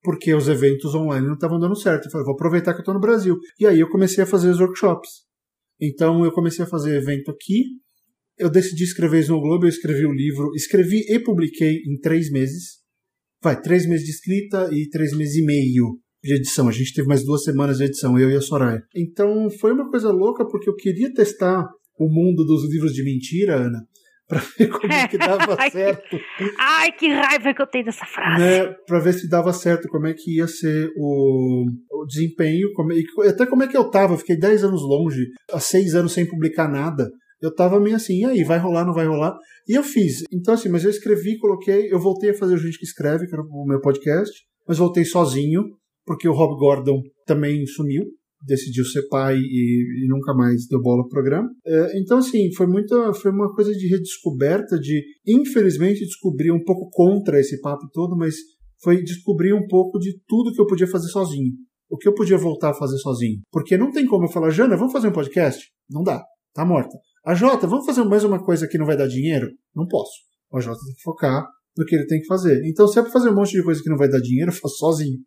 Porque 0.00 0.32
os 0.32 0.46
eventos 0.46 0.94
online 0.94 1.26
não 1.26 1.34
estavam 1.34 1.58
dando 1.58 1.74
certo. 1.74 2.04
Eu 2.04 2.10
falei, 2.12 2.24
vou 2.24 2.34
aproveitar 2.34 2.72
que 2.72 2.78
eu 2.78 2.82
estou 2.82 2.94
no 2.94 3.00
Brasil. 3.00 3.36
E 3.58 3.66
aí 3.66 3.80
eu 3.80 3.90
comecei 3.90 4.22
a 4.22 4.26
fazer 4.26 4.48
os 4.48 4.60
workshops. 4.60 5.10
Então 5.80 6.24
eu 6.24 6.30
comecei 6.30 6.64
a 6.64 6.68
fazer 6.68 6.96
evento 6.96 7.32
aqui. 7.32 7.64
Eu 8.38 8.48
decidi 8.48 8.84
escrever 8.84 9.22
Snow 9.22 9.40
Globe, 9.40 9.64
eu 9.64 9.70
escrevi 9.70 10.06
o 10.06 10.12
livro, 10.12 10.52
escrevi 10.54 11.04
e 11.08 11.18
publiquei 11.18 11.78
em 11.84 11.98
três 11.98 12.30
meses. 12.30 12.85
Vai, 13.46 13.62
três 13.62 13.86
meses 13.86 14.04
de 14.04 14.10
escrita 14.10 14.68
e 14.72 14.90
três 14.90 15.16
meses 15.16 15.36
e 15.36 15.44
meio 15.44 16.00
de 16.20 16.34
edição. 16.34 16.68
A 16.68 16.72
gente 16.72 16.92
teve 16.92 17.06
mais 17.06 17.24
duas 17.24 17.44
semanas 17.44 17.78
de 17.78 17.84
edição, 17.84 18.18
eu 18.18 18.28
e 18.28 18.34
a 18.34 18.40
Soraya. 18.40 18.82
Então 18.92 19.48
foi 19.60 19.70
uma 19.70 19.88
coisa 19.88 20.10
louca 20.10 20.44
porque 20.44 20.68
eu 20.68 20.74
queria 20.74 21.14
testar 21.14 21.64
o 21.96 22.08
mundo 22.08 22.44
dos 22.44 22.68
livros 22.68 22.92
de 22.92 23.04
mentira, 23.04 23.54
Ana, 23.54 23.86
para 24.26 24.42
ver 24.58 24.66
como 24.66 24.92
é 24.92 25.06
que 25.06 25.16
dava 25.16 25.56
certo. 25.70 26.18
Ai, 26.58 26.90
que 26.90 27.06
raiva 27.06 27.54
que 27.54 27.62
eu 27.62 27.68
tenho 27.68 27.84
dessa 27.84 28.04
frase. 28.04 28.42
Né, 28.42 28.66
para 28.84 28.98
ver 28.98 29.12
se 29.12 29.28
dava 29.28 29.52
certo, 29.52 29.86
como 29.86 30.08
é 30.08 30.12
que 30.12 30.38
ia 30.38 30.48
ser 30.48 30.90
o, 30.96 31.66
o 31.92 32.04
desempenho, 32.04 32.72
como, 32.74 32.90
até 33.28 33.46
como 33.46 33.62
é 33.62 33.68
que 33.68 33.76
eu 33.76 33.88
tava. 33.88 34.14
Eu 34.14 34.18
fiquei 34.18 34.36
10 34.36 34.64
anos 34.64 34.82
longe, 34.82 35.24
há 35.52 35.60
6 35.60 35.94
anos 35.94 36.12
sem 36.12 36.26
publicar 36.26 36.68
nada. 36.68 37.08
Eu 37.40 37.54
tava 37.54 37.80
meio 37.80 37.96
assim, 37.96 38.20
e 38.20 38.24
aí, 38.24 38.44
vai 38.44 38.58
rolar, 38.58 38.84
não 38.84 38.94
vai 38.94 39.06
rolar? 39.06 39.36
E 39.68 39.74
eu 39.74 39.82
fiz. 39.82 40.22
Então, 40.32 40.54
assim, 40.54 40.68
mas 40.68 40.84
eu 40.84 40.90
escrevi, 40.90 41.38
coloquei, 41.38 41.92
eu 41.92 41.98
voltei 41.98 42.30
a 42.30 42.34
fazer 42.34 42.54
o 42.54 42.58
Gente 42.58 42.78
que 42.78 42.84
Escreve, 42.84 43.26
que 43.26 43.34
era 43.34 43.42
o 43.42 43.66
meu 43.66 43.80
podcast, 43.80 44.32
mas 44.66 44.78
voltei 44.78 45.04
sozinho, 45.04 45.62
porque 46.04 46.28
o 46.28 46.32
Rob 46.32 46.58
Gordon 46.58 47.02
também 47.26 47.64
sumiu 47.66 48.04
decidiu 48.46 48.84
ser 48.84 49.06
pai 49.08 49.36
e, 49.36 50.04
e 50.04 50.08
nunca 50.08 50.34
mais 50.34 50.66
deu 50.68 50.80
bola 50.80 51.02
pro 51.02 51.10
programa. 51.10 51.48
É, 51.66 51.98
então, 51.98 52.18
assim, 52.18 52.52
foi 52.54 52.66
muita, 52.66 53.12
foi 53.14 53.30
uma 53.30 53.52
coisa 53.54 53.72
de 53.72 53.88
redescoberta, 53.88 54.78
de 54.78 55.02
infelizmente 55.26 56.04
descobrir 56.04 56.52
um 56.52 56.62
pouco 56.62 56.88
contra 56.90 57.40
esse 57.40 57.60
papo 57.60 57.88
todo, 57.92 58.16
mas 58.16 58.34
foi 58.82 59.02
descobrir 59.02 59.52
um 59.52 59.66
pouco 59.66 59.98
de 59.98 60.18
tudo 60.26 60.52
que 60.52 60.60
eu 60.60 60.66
podia 60.66 60.86
fazer 60.86 61.08
sozinho. 61.08 61.52
O 61.88 61.96
que 61.96 62.08
eu 62.08 62.14
podia 62.14 62.36
voltar 62.36 62.70
a 62.70 62.74
fazer 62.74 62.98
sozinho. 62.98 63.40
Porque 63.50 63.76
não 63.76 63.90
tem 63.90 64.06
como 64.06 64.24
eu 64.24 64.30
falar, 64.30 64.50
Jana, 64.50 64.76
vamos 64.76 64.92
fazer 64.92 65.08
um 65.08 65.12
podcast? 65.12 65.64
Não 65.90 66.02
dá, 66.02 66.22
tá 66.52 66.64
morta. 66.64 66.96
A 67.26 67.34
Jota, 67.34 67.66
vamos 67.66 67.84
fazer 67.84 68.04
mais 68.04 68.22
uma 68.22 68.38
coisa 68.40 68.68
que 68.68 68.78
não 68.78 68.86
vai 68.86 68.96
dar 68.96 69.08
dinheiro? 69.08 69.48
Não 69.74 69.84
posso. 69.88 70.12
A 70.54 70.60
Jota 70.60 70.78
tem 70.86 70.94
que 70.94 71.02
focar 71.02 71.44
no 71.76 71.84
que 71.84 71.96
ele 71.96 72.06
tem 72.06 72.20
que 72.20 72.26
fazer. 72.26 72.62
Então, 72.64 72.86
se 72.86 73.00
é 73.00 73.02
pra 73.02 73.10
fazer 73.10 73.30
um 73.30 73.34
monte 73.34 73.50
de 73.50 73.64
coisa 73.64 73.82
que 73.82 73.90
não 73.90 73.96
vai 73.96 74.08
dar 74.08 74.20
dinheiro, 74.20 74.52
eu 74.54 74.54
faço 74.54 74.76
sozinho. 74.76 75.18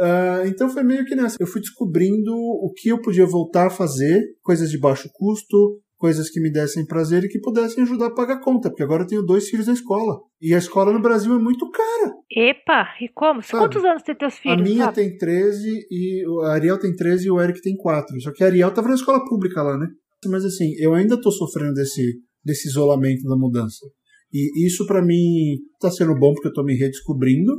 Uh, 0.00 0.46
então 0.46 0.70
foi 0.70 0.82
meio 0.82 1.04
que 1.04 1.14
nessa. 1.14 1.36
Eu 1.38 1.46
fui 1.46 1.60
descobrindo 1.60 2.32
o 2.34 2.72
que 2.74 2.88
eu 2.88 3.02
podia 3.02 3.26
voltar 3.26 3.66
a 3.66 3.70
fazer, 3.70 4.22
coisas 4.42 4.70
de 4.70 4.78
baixo 4.78 5.10
custo, 5.12 5.78
coisas 5.98 6.30
que 6.30 6.40
me 6.40 6.50
dessem 6.50 6.86
prazer 6.86 7.24
e 7.24 7.28
que 7.28 7.38
pudessem 7.38 7.82
ajudar 7.84 8.06
a 8.06 8.14
pagar 8.14 8.36
a 8.36 8.42
conta, 8.42 8.70
porque 8.70 8.82
agora 8.82 9.02
eu 9.02 9.06
tenho 9.06 9.22
dois 9.22 9.46
filhos 9.50 9.66
na 9.66 9.74
escola. 9.74 10.18
E 10.40 10.54
a 10.54 10.58
escola 10.58 10.90
no 10.90 11.02
Brasil 11.02 11.34
é 11.34 11.38
muito 11.38 11.70
cara. 11.70 12.14
Epa, 12.30 12.94
e 12.98 13.10
como? 13.10 13.42
Sabe? 13.42 13.62
Quantos 13.62 13.84
anos 13.84 14.02
tem 14.02 14.14
teus 14.14 14.38
filhos? 14.38 14.58
A 14.58 14.62
minha 14.62 14.84
sabe? 14.86 14.94
tem 14.94 15.18
13 15.18 15.86
e 15.90 16.24
a 16.44 16.52
Ariel 16.52 16.78
tem 16.78 16.96
13 16.96 17.26
e 17.26 17.30
o 17.30 17.38
Eric 17.38 17.60
tem 17.60 17.76
4. 17.76 18.22
Só 18.22 18.32
que 18.32 18.42
a 18.42 18.46
Ariel 18.46 18.72
tava 18.72 18.88
na 18.88 18.94
escola 18.94 19.22
pública 19.26 19.62
lá, 19.62 19.76
né? 19.76 19.86
Mas 20.24 20.44
assim, 20.44 20.74
eu 20.78 20.94
ainda 20.94 21.20
tô 21.20 21.30
sofrendo 21.30 21.74
desse, 21.74 22.20
desse 22.44 22.68
isolamento 22.68 23.22
da 23.28 23.36
mudança. 23.36 23.86
E 24.32 24.66
isso 24.66 24.86
para 24.86 25.04
mim 25.04 25.58
tá 25.80 25.90
sendo 25.90 26.18
bom 26.18 26.32
porque 26.32 26.48
eu 26.48 26.52
tô 26.52 26.64
me 26.64 26.74
redescobrindo 26.74 27.52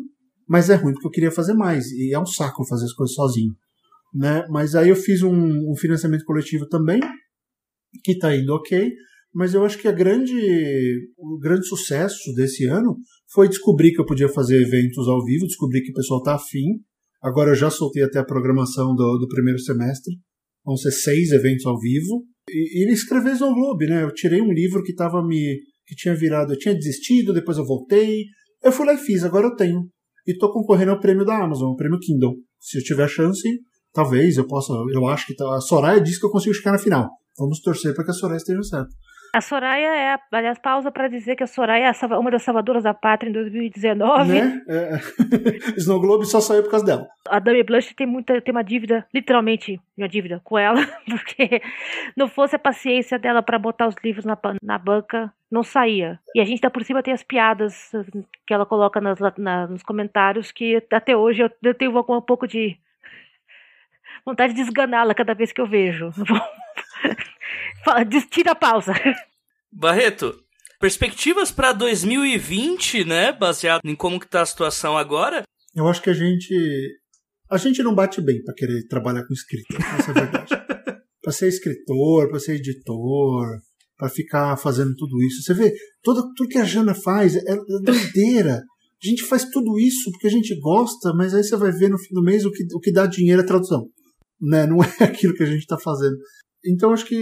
mas 0.47 0.69
é 0.69 0.75
ruim 0.75 0.93
porque 0.93 1.07
eu 1.07 1.11
queria 1.11 1.31
fazer 1.31 1.53
mais 1.53 1.91
e 1.91 2.13
é 2.13 2.19
um 2.19 2.25
saco 2.25 2.65
fazer 2.65 2.85
as 2.85 2.93
coisas 2.93 3.13
sozinho, 3.13 3.53
né? 4.13 4.45
Mas 4.49 4.73
aí 4.75 4.89
eu 4.89 4.95
fiz 4.95 5.21
um, 5.21 5.69
um 5.69 5.75
financiamento 5.75 6.23
coletivo 6.23 6.65
também 6.67 7.01
que 8.03 8.13
está 8.13 8.35
indo 8.35 8.53
ok, 8.53 8.89
mas 9.33 9.53
eu 9.53 9.65
acho 9.65 9.77
que 9.77 9.87
a 9.87 9.91
grande, 9.91 10.33
o 11.17 11.37
grande 11.37 11.67
sucesso 11.67 12.33
desse 12.33 12.65
ano 12.65 12.97
foi 13.33 13.49
descobrir 13.49 13.91
que 13.91 13.99
eu 13.99 14.05
podia 14.05 14.29
fazer 14.29 14.61
eventos 14.61 15.07
ao 15.07 15.23
vivo, 15.23 15.45
descobrir 15.45 15.81
que 15.81 15.91
o 15.91 15.95
pessoal 15.95 16.19
está 16.19 16.35
afim. 16.35 16.81
Agora 17.21 17.51
eu 17.51 17.55
já 17.55 17.69
soltei 17.69 18.03
até 18.03 18.19
a 18.19 18.25
programação 18.25 18.95
do, 18.95 19.17
do 19.17 19.27
primeiro 19.27 19.59
semestre, 19.59 20.15
vão 20.63 20.77
ser 20.77 20.91
seis 20.91 21.31
eventos 21.31 21.65
ao 21.65 21.77
vivo. 21.77 22.25
E, 22.49 22.85
e 22.85 22.93
escrever 22.93 23.37
no 23.39 23.53
Globe, 23.53 23.87
né? 23.87 24.03
Eu 24.03 24.13
tirei 24.13 24.41
um 24.41 24.51
livro 24.51 24.83
que 24.83 24.93
tava 24.93 25.25
me 25.25 25.59
que 25.85 25.95
tinha 25.95 26.13
virado, 26.13 26.53
eu 26.53 26.57
tinha 26.57 26.75
desistido, 26.75 27.33
depois 27.33 27.57
eu 27.57 27.65
voltei. 27.65 28.25
Eu 28.61 28.71
fui 28.71 28.85
lá 28.85 28.93
e 28.93 28.97
fiz, 28.97 29.23
agora 29.23 29.47
eu 29.47 29.55
tenho 29.55 29.89
e 30.27 30.33
estou 30.33 30.51
concorrendo 30.51 30.91
ao 30.91 30.99
prêmio 30.99 31.25
da 31.25 31.41
Amazon, 31.41 31.71
o 31.71 31.75
prêmio 31.75 31.97
Kindle. 31.99 32.35
Se 32.59 32.77
eu 32.77 32.83
tiver 32.83 33.07
chance, 33.07 33.47
talvez 33.93 34.35
eu 34.35 34.45
possa. 34.45 34.73
Eu 34.93 35.07
acho 35.07 35.25
que 35.25 35.35
tá, 35.35 35.55
a 35.55 35.61
Soraya 35.61 36.01
disse 36.01 36.19
que 36.19 36.25
eu 36.25 36.29
consigo 36.29 36.53
chegar 36.53 36.73
na 36.73 36.79
final. 36.79 37.09
Vamos 37.39 37.61
torcer 37.61 37.95
para 37.95 38.03
que 38.03 38.11
a 38.11 38.13
Soraya 38.13 38.37
esteja 38.37 38.61
certa. 38.61 38.89
A 39.33 39.41
Soraya 39.41 39.87
é, 39.87 40.13
a, 40.13 40.19
aliás, 40.31 40.57
pausa 40.59 40.91
para 40.91 41.07
dizer 41.07 41.35
que 41.35 41.43
a 41.43 41.47
Soraya 41.47 41.91
é 41.91 42.05
uma 42.17 42.31
das 42.31 42.43
salvadoras 42.43 42.83
da 42.83 42.93
pátria 42.93 43.29
em 43.29 43.33
2019. 43.33 44.31
Né? 44.31 44.61
É. 44.67 44.99
Snow 45.77 45.99
Globe 45.99 46.25
só 46.25 46.39
saiu 46.39 46.63
por 46.63 46.71
causa 46.71 46.85
dela. 46.85 47.07
A 47.27 47.39
Dami 47.39 47.63
Blush 47.63 47.93
tem, 47.93 48.07
muita, 48.07 48.41
tem 48.41 48.51
uma 48.51 48.63
dívida, 48.63 49.05
literalmente, 49.13 49.79
uma 49.97 50.07
dívida 50.07 50.41
com 50.43 50.57
ela, 50.57 50.79
porque 51.09 51.61
não 52.15 52.27
fosse 52.27 52.55
a 52.55 52.59
paciência 52.59 53.19
dela 53.19 53.41
para 53.41 53.59
botar 53.59 53.87
os 53.87 53.95
livros 54.03 54.25
na, 54.25 54.37
na 54.61 54.77
banca, 54.77 55.31
não 55.51 55.63
saía. 55.63 56.19
E 56.33 56.39
a 56.39 56.45
gente 56.45 56.61
tá 56.61 56.69
por 56.69 56.83
cima 56.83 57.03
tem 57.03 57.13
as 57.13 57.23
piadas 57.23 57.91
que 58.45 58.53
ela 58.53 58.65
coloca 58.65 58.99
nas, 59.01 59.19
na, 59.37 59.67
nos 59.67 59.83
comentários 59.83 60.51
que 60.51 60.81
até 60.91 61.15
hoje 61.15 61.43
eu, 61.43 61.51
eu 61.63 61.73
tenho 61.73 61.97
um 61.97 62.21
pouco 62.21 62.47
de 62.47 62.77
vontade 64.25 64.53
de 64.53 64.61
esganá-la 64.61 65.13
cada 65.13 65.33
vez 65.33 65.51
que 65.51 65.61
eu 65.61 65.67
vejo. 65.67 66.11
Tira 68.29 68.51
a 68.51 68.55
pausa. 68.55 68.93
Barreto, 69.71 70.43
perspectivas 70.79 71.51
para 71.51 71.73
2020, 71.73 73.03
né? 73.05 73.31
Baseado 73.31 73.81
em 73.85 73.95
como 73.95 74.19
que 74.19 74.27
tá 74.27 74.41
a 74.41 74.45
situação 74.45 74.97
agora. 74.97 75.43
Eu 75.75 75.87
acho 75.87 76.01
que 76.01 76.09
a 76.09 76.13
gente 76.13 76.99
a 77.49 77.57
gente 77.57 77.81
não 77.81 77.95
bate 77.95 78.19
bem 78.21 78.43
para 78.43 78.53
querer 78.53 78.85
trabalhar 78.87 79.25
com 79.25 79.33
escrita, 79.33 79.77
essa 79.77 80.11
é 80.11 80.11
a 80.11 80.25
verdade. 80.25 80.49
para 81.21 81.31
ser 81.31 81.47
escritor, 81.47 82.29
para 82.29 82.39
ser 82.39 82.55
editor, 82.55 83.47
para 83.97 84.09
ficar 84.09 84.57
fazendo 84.57 84.95
tudo 84.95 85.21
isso. 85.23 85.43
Você 85.43 85.53
vê, 85.53 85.73
tudo, 86.03 86.33
tudo 86.35 86.49
que 86.49 86.57
a 86.57 86.65
Jana 86.65 86.93
faz 86.93 87.35
é, 87.35 87.39
é 87.39 87.55
doideira. 87.83 88.55
A 88.55 89.07
gente 89.07 89.23
faz 89.23 89.45
tudo 89.45 89.79
isso 89.79 90.11
porque 90.11 90.27
a 90.27 90.31
gente 90.31 90.59
gosta, 90.59 91.13
mas 91.13 91.33
aí 91.33 91.43
você 91.43 91.55
vai 91.55 91.71
ver 91.71 91.89
no 91.89 91.97
fim 91.97 92.13
do 92.13 92.23
mês 92.23 92.45
o 92.45 92.51
que, 92.51 92.63
o 92.73 92.79
que 92.79 92.91
dá 92.91 93.05
dinheiro 93.05 93.41
é 93.41 93.45
tradução. 93.45 93.87
Né? 94.41 94.65
Não 94.65 94.83
é 94.83 94.87
aquilo 95.03 95.33
que 95.33 95.43
a 95.43 95.47
gente 95.47 95.61
está 95.61 95.77
fazendo. 95.77 96.17
Então 96.65 96.91
acho 96.91 97.05
que 97.05 97.21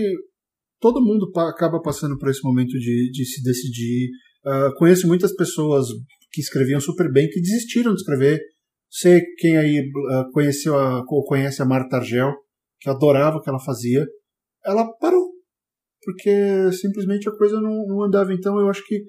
todo 0.80 1.04
mundo 1.04 1.32
acaba 1.40 1.82
passando 1.82 2.18
por 2.18 2.30
esse 2.30 2.44
momento 2.44 2.72
de, 2.72 3.12
de 3.12 3.26
se 3.26 3.42
decidir. 3.44 4.10
Uh, 4.46 4.74
conheço 4.78 5.08
muitas 5.08 5.34
pessoas 5.36 5.88
que 6.32 6.42
escreviam 6.42 6.80
super 6.80 7.12
bem 7.12 7.30
que 7.30 7.42
desistiram 7.42 7.94
de 7.94 8.02
escrever. 8.02 8.40
Sei 8.90 9.22
quem 9.38 9.58
aí 9.58 9.80
uh, 9.80 10.32
conheceu 10.32 10.78
a, 10.78 11.04
ou 11.08 11.26
conhece 11.26 11.62
a 11.62 11.66
Marta 11.66 11.98
Argel, 11.98 12.34
que 12.80 12.90
adorava 12.90 13.38
o 13.38 13.42
que 13.42 13.50
ela 13.50 13.60
fazia. 13.60 14.06
Ela 14.64 14.88
parou, 15.00 15.32
porque 16.04 16.72
simplesmente 16.72 17.28
a 17.28 17.36
coisa 17.36 17.60
não, 17.60 17.86
não 17.88 18.04
andava. 18.04 18.34
Então 18.34 18.60
eu 18.60 18.70
acho 18.70 18.86
que 18.86 19.04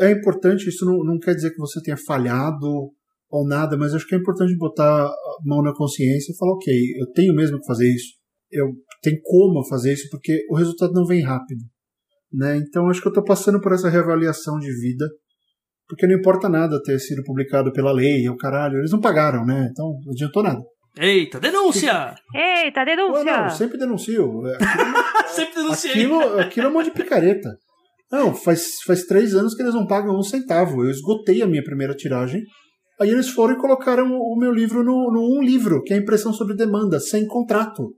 é 0.00 0.10
importante, 0.10 0.68
isso 0.68 0.84
não, 0.84 1.04
não 1.04 1.18
quer 1.18 1.34
dizer 1.34 1.50
que 1.50 1.58
você 1.58 1.80
tenha 1.82 1.96
falhado 1.96 2.90
ou 3.30 3.46
nada, 3.46 3.76
mas 3.76 3.94
acho 3.94 4.06
que 4.06 4.14
é 4.14 4.18
importante 4.18 4.56
botar 4.56 5.06
a 5.06 5.36
mão 5.44 5.62
na 5.62 5.74
consciência 5.74 6.32
e 6.32 6.36
falar, 6.36 6.52
ok, 6.52 6.74
eu 6.98 7.10
tenho 7.12 7.34
mesmo 7.34 7.58
que 7.58 7.66
fazer 7.66 7.88
isso. 7.88 8.21
Eu 8.52 8.68
tenho 9.02 9.18
como 9.22 9.66
fazer 9.66 9.92
isso 9.92 10.08
porque 10.10 10.44
o 10.50 10.56
resultado 10.56 10.92
não 10.92 11.04
vem 11.04 11.22
rápido. 11.22 11.60
Né? 12.32 12.56
Então 12.56 12.88
acho 12.88 13.00
que 13.00 13.08
eu 13.08 13.12
estou 13.12 13.24
passando 13.24 13.60
por 13.60 13.72
essa 13.72 13.88
reavaliação 13.88 14.58
de 14.58 14.72
vida, 14.80 15.06
porque 15.86 16.06
não 16.06 16.16
importa 16.16 16.48
nada 16.48 16.82
ter 16.82 16.98
sido 16.98 17.22
publicado 17.24 17.72
pela 17.72 17.92
lei, 17.92 18.28
o 18.28 18.36
caralho, 18.36 18.78
eles 18.78 18.92
não 18.92 19.00
pagaram, 19.00 19.44
né? 19.44 19.68
Então 19.70 19.86
não 20.04 20.12
adiantou 20.12 20.42
nada. 20.42 20.62
Eita, 20.98 21.40
denúncia! 21.40 22.14
Eita, 22.34 22.84
denúncia! 22.84 23.24
não, 23.24 23.50
sempre 23.50 23.78
denuncio. 23.78 24.46
É, 24.46 24.56
aquilo, 24.56 25.28
sempre 25.28 25.54
denunciei. 25.54 25.92
Aquilo, 25.92 26.38
aquilo 26.38 26.66
é 26.66 26.70
um 26.70 26.72
monte 26.72 26.84
de 26.86 26.92
picareta. 26.92 27.50
Não, 28.10 28.34
faz, 28.34 28.82
faz 28.86 29.04
três 29.04 29.34
anos 29.34 29.54
que 29.54 29.62
eles 29.62 29.74
não 29.74 29.86
pagam 29.86 30.18
um 30.18 30.22
centavo. 30.22 30.84
Eu 30.84 30.90
esgotei 30.90 31.40
a 31.40 31.46
minha 31.46 31.64
primeira 31.64 31.94
tiragem. 31.94 32.42
Aí 33.00 33.08
eles 33.08 33.30
foram 33.30 33.54
e 33.54 33.58
colocaram 33.58 34.06
o 34.06 34.36
meu 34.38 34.52
livro 34.52 34.84
no, 34.84 35.10
no 35.10 35.38
um 35.38 35.42
livro, 35.42 35.82
que 35.82 35.94
é 35.94 35.96
a 35.96 36.00
impressão 36.00 36.32
sobre 36.32 36.54
demanda, 36.54 37.00
sem 37.00 37.26
contrato. 37.26 37.94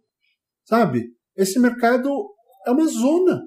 Sabe? 0.67 1.15
esse 1.37 1.59
mercado 1.59 2.09
é 2.67 2.71
uma 2.71 2.87
zona. 2.87 3.43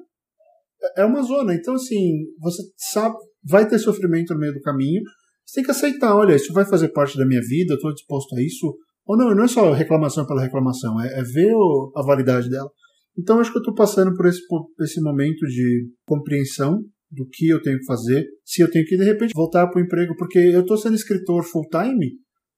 É 0.95 1.05
uma 1.05 1.21
zona. 1.23 1.55
Então, 1.55 1.73
assim, 1.75 2.25
você 2.39 2.63
sabe, 2.77 3.15
vai 3.43 3.67
ter 3.67 3.79
sofrimento 3.79 4.33
no 4.33 4.39
meio 4.39 4.53
do 4.53 4.61
caminho. 4.61 5.01
Você 5.45 5.55
tem 5.55 5.63
que 5.63 5.71
aceitar, 5.71 6.15
olha, 6.15 6.35
isso 6.35 6.51
vai 6.53 6.65
fazer 6.65 6.89
parte 6.89 7.17
da 7.17 7.25
minha 7.25 7.41
vida, 7.41 7.73
eu 7.73 7.77
estou 7.77 7.93
disposto 7.93 8.35
a 8.35 8.41
isso. 8.41 8.77
Ou 9.05 9.17
não, 9.17 9.33
não 9.33 9.45
é 9.45 9.47
só 9.47 9.71
reclamação 9.71 10.25
pela 10.27 10.41
reclamação, 10.41 11.01
é, 11.01 11.19
é 11.19 11.23
ver 11.23 11.53
a 11.95 12.01
validade 12.03 12.49
dela. 12.49 12.69
Então, 13.17 13.39
acho 13.39 13.51
que 13.51 13.57
eu 13.57 13.61
estou 13.61 13.73
passando 13.73 14.13
por 14.13 14.25
esse, 14.27 14.45
por 14.47 14.67
esse 14.81 15.01
momento 15.01 15.47
de 15.47 15.89
compreensão 16.05 16.83
do 17.09 17.25
que 17.31 17.47
eu 17.47 17.61
tenho 17.61 17.79
que 17.79 17.85
fazer, 17.85 18.25
se 18.43 18.61
eu 18.61 18.69
tenho 18.69 18.85
que, 18.85 18.97
de 18.97 19.05
repente, 19.05 19.31
voltar 19.33 19.65
para 19.67 19.79
o 19.79 19.83
emprego, 19.83 20.13
porque 20.17 20.37
eu 20.37 20.59
estou 20.59 20.77
sendo 20.77 20.95
escritor 20.95 21.43
full-time, 21.45 22.11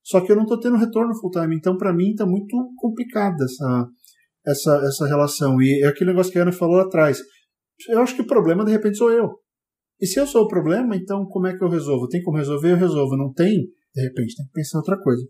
só 0.04 0.20
que 0.20 0.32
eu 0.32 0.36
não 0.36 0.44
estou 0.44 0.60
tendo 0.60 0.76
retorno 0.76 1.16
full-time. 1.16 1.56
Então, 1.56 1.78
para 1.78 1.94
mim, 1.94 2.10
está 2.10 2.26
muito 2.26 2.58
complicada 2.78 3.44
essa, 3.44 3.88
essa, 4.50 4.82
essa 4.86 5.08
relação. 5.08 5.62
E 5.62 5.84
é 5.84 5.88
aquele 5.88 6.12
negócio 6.12 6.32
que 6.32 6.40
a 6.40 6.42
Ana 6.42 6.52
falou 6.52 6.80
atrás. 6.80 7.20
Eu 7.88 8.02
acho 8.02 8.16
que 8.16 8.22
o 8.22 8.28
problema, 8.28 8.66
de 8.66 8.72
repente, 8.72 8.98
sou 8.98 9.12
eu. 9.12 9.30
E 10.02 10.08
se 10.08 10.20
eu 10.20 10.26
sou 10.26 10.44
o 10.44 10.48
problema, 10.48 10.96
então 10.96 11.26
como 11.26 11.48
é 11.48 11.58
que 11.58 11.64
eu 11.64 11.70
resolvo? 11.70 12.08
Tem 12.08 12.22
como 12.22 12.38
resolver? 12.38 12.72
Eu 12.72 12.78
resolvo. 12.78 13.16
Não 13.16 13.32
tem? 13.34 13.68
De 13.94 14.02
repente, 14.02 14.36
tem 14.36 14.46
que 14.46 14.54
pensar 14.54 14.78
em 14.78 14.82
outra 14.82 15.02
coisa. 15.02 15.24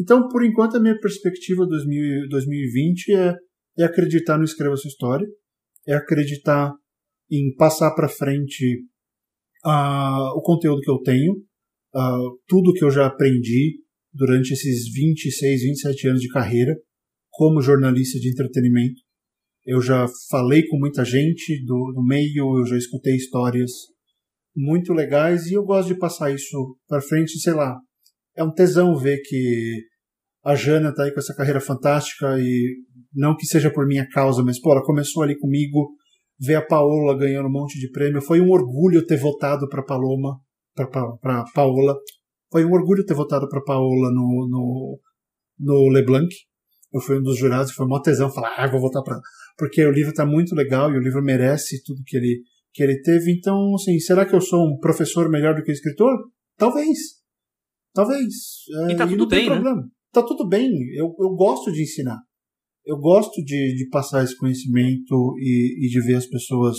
Então, 0.00 0.28
por 0.28 0.44
enquanto, 0.44 0.76
a 0.76 0.80
minha 0.80 0.98
perspectiva 0.98 1.66
2000, 1.66 2.28
2020 2.28 3.14
é, 3.14 3.34
é 3.78 3.84
acreditar 3.84 4.38
no 4.38 4.44
Escreva 4.44 4.76
Sua 4.76 4.88
História, 4.88 5.26
é 5.86 5.94
acreditar 5.94 6.72
em 7.30 7.54
passar 7.56 7.92
para 7.94 8.08
frente 8.08 8.84
uh, 9.64 10.36
o 10.36 10.42
conteúdo 10.42 10.80
que 10.80 10.90
eu 10.90 10.98
tenho, 11.00 11.32
uh, 11.32 12.38
tudo 12.46 12.72
que 12.72 12.84
eu 12.84 12.90
já 12.90 13.06
aprendi 13.06 13.80
durante 14.12 14.52
esses 14.52 14.92
26, 14.92 15.62
27 15.62 16.08
anos 16.08 16.20
de 16.20 16.28
carreira 16.28 16.76
como 17.32 17.62
jornalista 17.62 18.18
de 18.18 18.30
entretenimento. 18.30 19.00
Eu 19.64 19.80
já 19.80 20.06
falei 20.30 20.66
com 20.66 20.78
muita 20.78 21.04
gente 21.04 21.64
do, 21.64 21.92
do 21.94 22.04
meio, 22.04 22.58
eu 22.58 22.66
já 22.66 22.76
escutei 22.76 23.16
histórias 23.16 23.70
muito 24.54 24.92
legais 24.92 25.46
e 25.46 25.54
eu 25.54 25.64
gosto 25.64 25.88
de 25.88 25.98
passar 25.98 26.32
isso 26.32 26.76
para 26.86 27.00
frente, 27.00 27.38
sei 27.38 27.54
lá. 27.54 27.76
É 28.36 28.44
um 28.44 28.52
tesão 28.52 28.96
ver 28.96 29.18
que 29.24 29.80
a 30.44 30.54
Jana 30.54 30.90
está 30.90 31.04
aí 31.04 31.12
com 31.12 31.20
essa 31.20 31.34
carreira 31.34 31.60
fantástica 31.60 32.38
e 32.38 32.76
não 33.14 33.36
que 33.36 33.46
seja 33.46 33.72
por 33.72 33.86
minha 33.86 34.06
causa, 34.08 34.42
mas 34.42 34.60
pô, 34.60 34.72
ela 34.72 34.84
começou 34.84 35.22
ali 35.22 35.38
comigo, 35.38 35.94
ver 36.38 36.56
a 36.56 36.66
Paola 36.66 37.16
ganhando 37.16 37.48
um 37.48 37.52
monte 37.52 37.78
de 37.78 37.90
prêmio, 37.90 38.20
foi 38.20 38.40
um 38.40 38.50
orgulho 38.50 39.06
ter 39.06 39.16
votado 39.16 39.68
para 39.68 39.82
Paloma, 39.82 40.40
para 40.74 41.44
Paola. 41.54 41.96
Foi 42.50 42.64
um 42.64 42.72
orgulho 42.72 43.04
ter 43.04 43.14
votado 43.14 43.48
para 43.48 43.62
Paola 43.62 44.10
no, 44.10 44.48
no, 44.50 45.00
no 45.58 45.88
LeBlanc. 45.88 46.28
Eu 46.92 47.00
fui 47.00 47.18
um 47.18 47.22
dos 47.22 47.38
jurados, 47.38 47.72
foi 47.72 47.86
uma 47.86 48.02
tesão 48.02 48.30
falar, 48.30 48.54
ah, 48.56 48.70
vou 48.70 48.80
votar 48.80 49.02
para 49.02 49.20
porque 49.56 49.84
o 49.84 49.90
livro 49.90 50.10
está 50.10 50.24
muito 50.24 50.54
legal 50.54 50.90
e 50.90 50.96
o 50.96 51.00
livro 51.00 51.22
merece 51.22 51.82
tudo 51.84 52.02
que 52.04 52.16
ele 52.16 52.42
que 52.72 52.82
ele 52.82 53.00
teve. 53.02 53.30
Então, 53.32 53.74
assim, 53.74 53.98
será 53.98 54.24
que 54.24 54.34
eu 54.34 54.40
sou 54.40 54.66
um 54.66 54.78
professor 54.78 55.28
melhor 55.30 55.54
do 55.54 55.62
que 55.62 55.70
escritor? 55.70 56.10
Talvez. 56.56 56.98
Talvez. 57.92 58.32
E 58.90 58.96
tá 58.96 59.04
é, 59.04 59.08
tudo 59.08 59.28
bem, 59.28 59.48
né? 59.48 59.54
problema. 59.54 59.82
Tá 60.10 60.22
tudo 60.22 60.48
bem. 60.48 60.70
Eu, 60.96 61.14
eu 61.20 61.30
gosto 61.36 61.70
de 61.70 61.82
ensinar. 61.82 62.18
Eu 62.84 62.96
gosto 62.96 63.42
de, 63.44 63.74
de 63.76 63.88
passar 63.90 64.24
esse 64.24 64.36
conhecimento 64.36 65.34
e, 65.38 65.86
e 65.86 65.88
de 65.88 66.00
ver 66.00 66.16
as 66.16 66.26
pessoas 66.26 66.78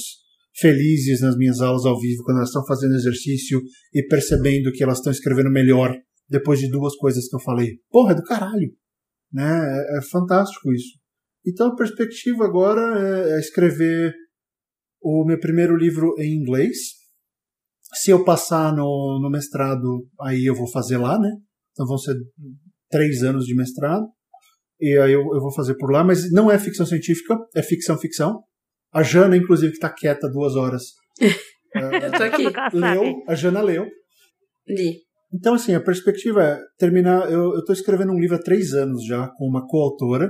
felizes 0.55 1.21
nas 1.21 1.37
minhas 1.37 1.61
aulas 1.61 1.85
ao 1.85 1.99
vivo, 1.99 2.23
quando 2.23 2.37
elas 2.37 2.49
estão 2.49 2.65
fazendo 2.65 2.95
exercício 2.95 3.61
e 3.93 4.03
percebendo 4.07 4.71
que 4.71 4.83
elas 4.83 4.97
estão 4.97 5.11
escrevendo 5.11 5.51
melhor 5.51 5.95
depois 6.27 6.59
de 6.59 6.69
duas 6.69 6.95
coisas 6.95 7.27
que 7.27 7.35
eu 7.35 7.39
falei. 7.39 7.77
Porra, 7.89 8.13
é 8.13 8.15
do 8.15 8.23
caralho. 8.23 8.71
Né? 9.33 9.43
É, 9.43 9.97
é 9.97 10.01
fantástico 10.01 10.71
isso. 10.71 10.99
Então 11.45 11.67
a 11.67 11.75
perspectiva 11.75 12.45
agora 12.45 12.81
é, 12.99 13.35
é 13.35 13.39
escrever 13.39 14.13
o 15.01 15.25
meu 15.25 15.39
primeiro 15.39 15.75
livro 15.75 16.15
em 16.19 16.35
inglês. 16.35 16.77
Se 17.95 18.11
eu 18.11 18.23
passar 18.23 18.73
no, 18.73 19.19
no 19.21 19.29
mestrado, 19.29 20.07
aí 20.21 20.45
eu 20.45 20.55
vou 20.55 20.69
fazer 20.71 20.97
lá, 20.97 21.19
né? 21.19 21.29
Então 21.71 21.85
vão 21.85 21.97
ser 21.97 22.15
três 22.89 23.23
anos 23.23 23.45
de 23.45 23.55
mestrado. 23.55 24.05
E 24.79 24.97
aí 24.99 25.11
eu, 25.11 25.21
eu 25.21 25.41
vou 25.41 25.53
fazer 25.53 25.75
por 25.75 25.91
lá, 25.91 26.03
mas 26.03 26.31
não 26.31 26.49
é 26.49 26.57
ficção 26.57 26.85
científica, 26.85 27.37
é 27.55 27.61
ficção-ficção. 27.61 28.41
A 28.91 29.01
Jana, 29.01 29.35
inclusive, 29.35 29.71
que 29.71 29.77
está 29.77 29.89
quieta 29.89 30.29
duas 30.29 30.55
horas. 30.55 30.83
eu 31.19 32.11
tô 32.11 32.23
aqui. 32.23 32.43
Leu, 32.73 33.23
a 33.27 33.35
Jana 33.35 33.61
leu. 33.61 33.85
Li. 34.67 34.99
Então, 35.33 35.55
assim, 35.55 35.73
a 35.73 35.81
perspectiva 35.81 36.43
é 36.43 36.59
terminar. 36.77 37.31
Eu 37.31 37.57
estou 37.57 37.73
escrevendo 37.73 38.11
um 38.13 38.19
livro 38.19 38.35
há 38.35 38.39
três 38.39 38.73
anos 38.73 39.05
já, 39.05 39.27
com 39.35 39.47
uma 39.47 39.65
coautora. 39.67 40.29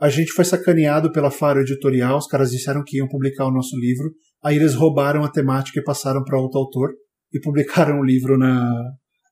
A 0.00 0.08
gente 0.08 0.32
foi 0.32 0.44
sacaneado 0.44 1.12
pela 1.12 1.30
Faro 1.30 1.60
Editorial, 1.60 2.18
os 2.18 2.26
caras 2.26 2.50
disseram 2.50 2.82
que 2.84 2.96
iam 2.96 3.08
publicar 3.08 3.46
o 3.46 3.52
nosso 3.52 3.78
livro. 3.78 4.10
Aí 4.42 4.56
eles 4.56 4.74
roubaram 4.74 5.22
a 5.22 5.30
temática 5.30 5.78
e 5.78 5.84
passaram 5.84 6.24
para 6.24 6.40
outro 6.40 6.58
autor 6.58 6.90
e 7.32 7.40
publicaram 7.40 8.00
o 8.00 8.04
livro 8.04 8.36
na, 8.36 8.68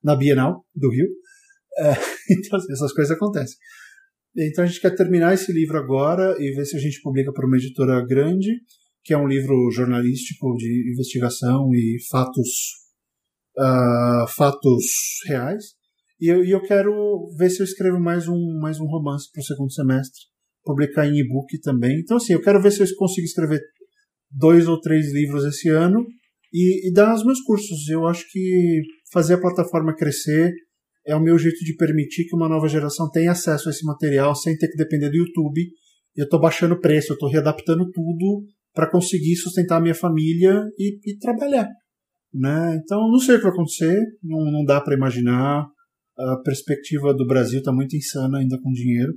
na 0.02 0.14
Bienal 0.14 0.64
do 0.74 0.90
Rio. 0.90 1.08
É, 1.78 1.90
então, 2.30 2.58
assim, 2.58 2.72
essas 2.72 2.92
coisas 2.92 3.16
acontecem. 3.16 3.56
Então 4.36 4.62
a 4.62 4.66
gente 4.66 4.80
quer 4.80 4.94
terminar 4.94 5.34
esse 5.34 5.52
livro 5.52 5.76
agora 5.76 6.36
e 6.38 6.52
ver 6.54 6.64
se 6.64 6.76
a 6.76 6.80
gente 6.80 7.00
publica 7.02 7.32
para 7.32 7.46
uma 7.46 7.56
editora 7.56 8.04
grande, 8.06 8.60
que 9.02 9.12
é 9.12 9.18
um 9.18 9.26
livro 9.26 9.70
jornalístico 9.72 10.54
de 10.56 10.92
investigação 10.92 11.68
e 11.74 11.96
fatos, 12.08 12.48
uh, 13.58 14.26
fatos 14.28 14.84
reais. 15.26 15.64
E 16.20 16.28
eu, 16.28 16.44
e 16.44 16.50
eu 16.50 16.60
quero 16.62 16.92
ver 17.38 17.50
se 17.50 17.60
eu 17.60 17.64
escrevo 17.64 17.98
mais 17.98 18.28
um, 18.28 18.58
mais 18.60 18.78
um 18.78 18.86
romance 18.86 19.30
para 19.32 19.40
o 19.40 19.44
segundo 19.44 19.72
semestre 19.72 20.30
publicar 20.64 21.06
em 21.06 21.18
e-book 21.18 21.58
também. 21.60 22.00
Então, 22.00 22.16
assim, 22.16 22.34
eu 22.34 22.42
quero 22.42 22.60
ver 22.60 22.70
se 22.70 22.82
eu 22.82 22.86
consigo 22.96 23.24
escrever 23.24 23.60
dois 24.30 24.68
ou 24.68 24.80
três 24.80 25.12
livros 25.12 25.44
esse 25.44 25.68
ano 25.68 26.04
e, 26.52 26.88
e 26.88 26.92
dar 26.92 27.14
os 27.14 27.24
meus 27.24 27.40
cursos. 27.40 27.88
Eu 27.88 28.06
acho 28.06 28.24
que 28.30 28.82
fazer 29.12 29.34
a 29.34 29.40
plataforma 29.40 29.94
crescer 29.94 30.52
é 31.06 31.16
o 31.16 31.22
meu 31.22 31.38
jeito 31.38 31.64
de 31.64 31.74
permitir 31.76 32.24
que 32.26 32.36
uma 32.36 32.48
nova 32.48 32.68
geração 32.68 33.10
tenha 33.10 33.32
acesso 33.32 33.68
a 33.68 33.72
esse 33.72 33.84
material 33.84 34.34
sem 34.34 34.56
ter 34.56 34.68
que 34.68 34.76
depender 34.76 35.08
do 35.08 35.16
YouTube. 35.16 35.60
Eu 36.14 36.24
estou 36.24 36.40
baixando 36.40 36.74
o 36.74 36.80
preço, 36.80 37.12
eu 37.12 37.14
estou 37.14 37.30
readaptando 37.30 37.90
tudo 37.90 38.44
para 38.74 38.90
conseguir 38.90 39.36
sustentar 39.36 39.78
a 39.78 39.80
minha 39.80 39.94
família 39.94 40.62
e, 40.78 40.98
e, 41.04 41.18
trabalhar. 41.18 41.66
Né? 42.32 42.80
Então, 42.82 43.10
não 43.10 43.18
sei 43.18 43.34
o 43.34 43.38
que 43.38 43.44
vai 43.44 43.52
acontecer, 43.52 43.98
não, 44.22 44.50
não 44.50 44.64
dá 44.64 44.80
para 44.80 44.94
imaginar. 44.94 45.66
A 46.18 46.36
perspectiva 46.44 47.14
do 47.14 47.26
Brasil 47.26 47.60
está 47.60 47.72
muito 47.72 47.96
insana 47.96 48.38
ainda 48.38 48.58
com 48.62 48.70
dinheiro 48.70 49.14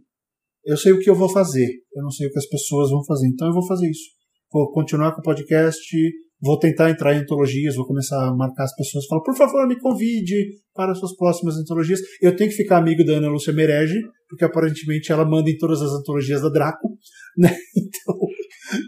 eu 0.66 0.78
sei 0.78 0.94
o 0.94 1.00
que 1.00 1.10
eu 1.10 1.16
vou 1.16 1.30
fazer, 1.30 1.68
eu 1.94 2.04
não 2.04 2.10
sei 2.10 2.28
o 2.28 2.32
que 2.32 2.40
as 2.40 2.48
pessoas 2.48 2.90
vão 2.90 3.04
fazer, 3.04 3.28
então 3.28 3.48
eu 3.48 3.54
vou 3.54 3.68
fazer 3.68 3.90
isso. 3.90 4.10
Vou 4.52 4.72
continuar 4.72 5.14
com 5.14 5.20
o 5.20 5.24
podcast, 5.24 5.96
vou 6.42 6.58
tentar 6.58 6.90
entrar 6.90 7.14
em 7.14 7.20
antologias, 7.20 7.76
vou 7.76 7.86
começar 7.86 8.28
a 8.28 8.34
marcar 8.34 8.64
as 8.64 8.76
pessoas, 8.76 9.06
falar, 9.08 9.24
por 9.24 9.36
favor, 9.36 9.68
me 9.68 9.80
convide 9.80 10.36
para 10.74 10.94
as 10.94 11.00
suas 11.00 11.16
próximas 11.16 11.58
antologias. 11.58 12.00
Eu 12.22 12.36
tenho 12.36 12.50
que 12.50 12.56
ficar 12.56 12.78
amigo 12.78 13.04
da 13.04 13.14
Ana 13.14 13.30
Lúcia 13.30 13.52
Merege, 13.52 14.00
porque 14.30 14.46
aparentemente 14.46 15.12
ela 15.12 15.26
manda 15.26 15.50
em 15.50 15.58
todas 15.58 15.82
as 15.82 15.92
antologias 15.92 16.42
da 16.42 16.50
Draco, 16.50 16.98
né? 17.38 17.54
Então 17.76 18.16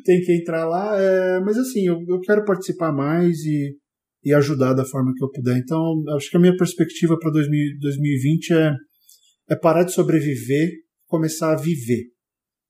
tem 0.05 0.21
que 0.21 0.33
entrar 0.33 0.65
lá. 0.65 0.97
É, 0.97 1.39
mas 1.41 1.57
assim, 1.57 1.85
eu, 1.85 1.97
eu 2.07 2.19
quero 2.21 2.45
participar 2.45 2.93
mais 2.93 3.37
e, 3.39 3.75
e 4.25 4.33
ajudar 4.33 4.73
da 4.73 4.83
forma 4.83 5.13
que 5.15 5.23
eu 5.23 5.29
puder. 5.29 5.57
Então, 5.57 6.03
acho 6.15 6.29
que 6.29 6.37
a 6.37 6.39
minha 6.39 6.57
perspectiva 6.57 7.17
para 7.17 7.31
2020 7.31 8.53
é, 8.53 8.73
é 9.51 9.55
parar 9.55 9.83
de 9.83 9.93
sobreviver 9.93 10.71
começar 11.07 11.53
a 11.53 11.55
viver, 11.55 12.03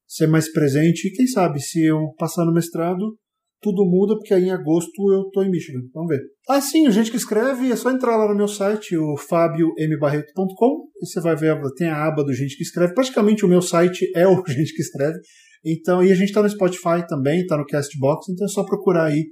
ser 0.07 0.27
mais 0.27 0.52
presente 0.52 1.07
e 1.07 1.11
quem 1.11 1.26
sabe 1.26 1.60
se 1.61 1.84
eu 1.84 2.14
passar 2.18 2.45
no 2.45 2.53
mestrado 2.53 3.18
tudo 3.61 3.84
muda 3.84 4.15
porque 4.15 4.34
aí 4.34 4.44
em 4.44 4.52
agosto 4.52 5.11
eu 5.11 5.23
tô 5.32 5.41
em 5.41 5.49
Michigan. 5.49 5.80
Vamos 5.91 6.10
ver. 6.10 6.22
Ah, 6.48 6.61
sim, 6.61 6.90
gente 6.91 7.10
que 7.10 7.18
escreve, 7.18 7.72
é 7.72 7.76
só 7.76 7.90
entrar 7.90 8.15
lá 8.15 8.27
no 8.27 8.36
meu 8.36 8.48
site, 8.48 8.95
o 8.95 9.18
fabiombarreto.com, 9.18 10.88
e 11.02 11.07
você 11.07 11.19
vai 11.19 11.36
ver, 11.36 11.60
tem 11.76 11.88
a 11.88 12.06
aba 12.06 12.23
do 12.23 12.32
Gente 12.32 12.56
que 12.56 12.61
Escreve. 12.61 12.94
Praticamente 12.94 13.44
o 13.44 13.48
meu 13.48 13.64
site 13.64 14.06
é 14.15 14.27
o 14.27 14.36
Gente 14.45 14.72
que 14.72 14.84
Escreve. 14.84 15.18
Então, 15.65 16.03
e 16.03 16.11
a 16.11 16.15
gente 16.15 16.32
tá 16.32 16.44
no 16.44 16.49
Spotify 16.49 17.07
também, 17.10 17.44
tá 17.48 17.57
no 17.57 17.65
Castbox, 17.65 18.30
então 18.30 18.45
é 18.45 18.49
só 18.49 18.64
procurar 18.64 19.06
aí 19.06 19.26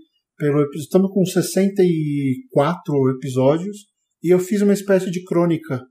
pelo. 0.44 0.68
Estamos 0.76 1.10
com 1.12 1.26
64 1.26 3.12
episódios 3.12 3.86
e 4.22 4.34
eu 4.34 4.40
fiz 4.40 4.62
uma 4.62 4.74
espécie 4.74 5.10
de 5.10 5.24
crônica 5.24 5.82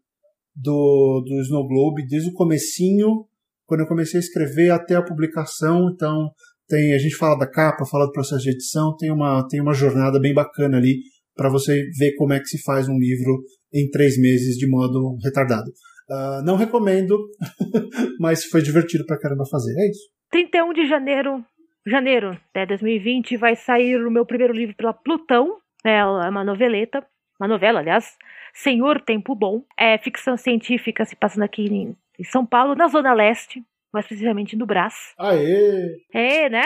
do, 0.54 1.22
do 1.26 1.40
Snow 1.40 1.66
Globe 1.66 2.06
desde 2.06 2.28
o 2.28 2.34
comecinho, 2.34 3.24
quando 3.64 3.80
eu 3.80 3.86
comecei 3.86 4.18
a 4.18 4.22
escrever 4.22 4.70
até 4.70 4.94
a 4.94 5.02
publicação. 5.02 5.88
Então, 5.90 6.30
tem 6.68 6.92
a 6.92 6.98
gente 6.98 7.16
fala 7.16 7.38
da 7.38 7.50
capa, 7.50 7.86
fala 7.86 8.04
do 8.04 8.12
processo 8.12 8.42
de 8.42 8.50
edição, 8.50 8.94
tem 8.98 9.10
uma, 9.10 9.46
tem 9.48 9.60
uma 9.60 9.72
jornada 9.72 10.20
bem 10.20 10.34
bacana 10.34 10.76
ali 10.76 10.98
para 11.34 11.48
você 11.48 11.88
ver 11.98 12.14
como 12.16 12.34
é 12.34 12.40
que 12.40 12.46
se 12.46 12.62
faz 12.62 12.88
um 12.88 12.98
livro 12.98 13.42
em 13.72 13.88
três 13.88 14.18
meses 14.18 14.56
de 14.56 14.68
modo 14.68 15.16
retardado. 15.24 15.70
Uh, 16.10 16.44
não 16.44 16.56
recomendo, 16.56 17.16
mas 18.20 18.44
foi 18.44 18.60
divertido 18.60 19.06
pra 19.06 19.18
caramba 19.18 19.44
fazer. 19.50 19.72
É 19.78 19.88
isso. 19.88 20.10
31 20.30 20.72
de 20.72 20.86
janeiro, 20.86 21.42
janeiro 21.86 22.38
de 22.54 22.66
2020, 22.66 23.36
vai 23.36 23.56
sair 23.56 23.96
o 23.96 24.10
meu 24.10 24.24
primeiro 24.24 24.52
livro 24.52 24.74
pela 24.74 24.92
Plutão. 24.92 25.58
É 25.84 26.04
uma 26.04 26.44
noveleta, 26.44 27.04
uma 27.40 27.48
novela, 27.48 27.80
aliás, 27.80 28.16
Senhor 28.52 29.00
Tempo 29.00 29.34
Bom. 29.34 29.64
É 29.76 29.98
ficção 29.98 30.36
científica 30.36 31.04
se 31.04 31.16
passando 31.16 31.42
aqui 31.42 31.64
em, 31.64 31.96
em 32.18 32.24
São 32.24 32.46
Paulo, 32.46 32.74
na 32.74 32.86
Zona 32.88 33.12
Leste. 33.12 33.64
mais 33.92 34.06
precisamente 34.06 34.56
no 34.56 34.64
Brás. 34.64 35.12
Aê! 35.18 36.00
É, 36.12 36.48
né? 36.48 36.62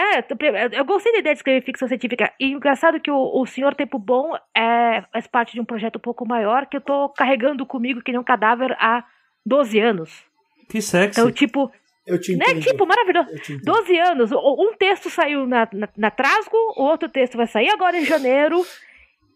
Eu 0.71 0.85
gostei 0.85 1.11
da 1.11 1.19
ideia 1.19 1.33
de 1.33 1.39
escrever 1.39 1.63
ficção 1.63 1.87
científica. 1.87 2.31
E 2.39 2.51
engraçado 2.51 2.99
que 2.99 3.11
o, 3.11 3.41
o 3.41 3.45
Senhor 3.45 3.75
Tempo 3.75 3.99
Bom 3.99 4.35
é, 4.55 5.03
faz 5.11 5.27
parte 5.27 5.53
de 5.53 5.59
um 5.59 5.65
projeto 5.65 5.97
um 5.97 6.01
pouco 6.01 6.27
maior 6.27 6.67
que 6.67 6.77
eu 6.77 6.81
tô 6.81 7.09
carregando 7.09 7.65
comigo 7.65 8.01
que 8.01 8.11
nem 8.11 8.21
um 8.21 8.23
cadáver 8.23 8.75
há 8.79 9.03
12 9.45 9.79
anos. 9.79 10.23
Que 10.69 10.81
sexy. 10.81 11.19
Então, 11.19 11.31
tipo, 11.31 11.71
Eu 12.07 12.19
te 12.19 12.35
né? 12.35 12.45
entendo. 12.45 12.61
Tipo, 12.63 12.85
maravilhoso. 12.87 13.29
Eu 13.31 13.39
te 13.41 13.53
entendo. 13.53 13.65
12 13.65 13.99
anos. 13.99 14.31
Um 14.31 14.73
texto 14.79 15.09
saiu 15.09 15.45
na, 15.45 15.67
na, 15.73 15.89
na 15.97 16.09
Trasgo, 16.09 16.55
o 16.77 16.83
outro 16.83 17.09
texto 17.09 17.35
vai 17.37 17.45
sair 17.47 17.69
agora 17.69 17.97
em 17.97 18.05
janeiro. 18.05 18.61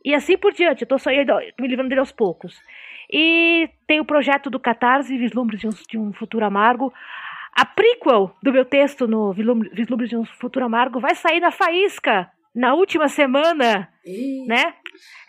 E 0.03 0.15
assim 0.15 0.37
por 0.37 0.51
diante. 0.53 0.81
Eu 0.83 0.87
tô 0.87 0.97
só 0.97 1.11
indo- 1.11 1.33
me 1.59 1.67
livrando 1.67 1.89
dele 1.89 1.99
aos 1.99 2.11
poucos. 2.11 2.57
E 3.11 3.69
tem 3.85 3.99
o 3.99 4.05
projeto 4.05 4.49
do 4.49 4.59
Catarse, 4.59 5.17
Vislumbres 5.17 5.59
de 5.59 5.67
um, 5.67 5.71
de 5.89 5.97
um 5.97 6.13
Futuro 6.13 6.45
Amargo. 6.45 6.93
A 7.53 7.65
prequel 7.65 8.33
do 8.41 8.53
meu 8.53 8.63
texto 8.63 9.05
no 9.07 9.33
Vislum- 9.33 9.69
Vislumbres 9.73 10.09
de 10.09 10.15
um 10.15 10.23
Futuro 10.23 10.65
Amargo 10.65 10.99
vai 11.01 11.13
sair 11.15 11.41
na 11.41 11.51
Faísca 11.51 12.31
na 12.53 12.73
última 12.73 13.07
semana, 13.07 13.89
Ih, 14.05 14.45
né? 14.47 14.73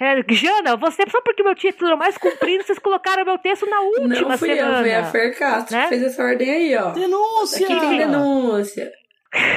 É, 0.01 0.17
Jana, 0.35 0.77
você, 0.77 1.05
só 1.09 1.21
porque 1.21 1.43
meu 1.43 1.55
título 1.55 1.93
é 1.93 1.97
mais 1.97 2.19
comprido, 2.19 2.65
vocês 2.65 2.79
colocaram 2.79 3.25
meu 3.25 3.39
texto 3.39 3.65
na 3.69 3.81
última 3.81 4.31
Não 4.31 4.39
fui 4.39 4.51
eu, 4.53 4.57
semana. 4.57 4.81
foi 4.81 4.95
a 4.95 5.05
Fer 5.05 5.39
Castro 5.39 5.77
né? 5.77 5.83
que 5.85 5.89
fez 5.91 6.03
essa 6.03 6.23
ordem 6.25 6.51
aí, 6.51 6.77
ó. 6.77 6.91
Denúncia! 6.91 7.67
Aqui 7.67 7.81
tem 7.81 7.99
denúncia. 7.99 8.93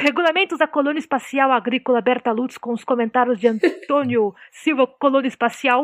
Regulamentos 0.02 0.58
da 0.58 0.66
Colônia 0.66 0.98
Espacial 1.00 1.52
Agrícola 1.52 2.00
Berta 2.00 2.32
Lutz 2.32 2.56
com 2.56 2.72
os 2.72 2.82
comentários 2.84 3.38
de 3.38 3.48
Antônio 3.48 4.34
Silva, 4.50 4.86
Colônia 4.86 5.28
Espacial. 5.28 5.82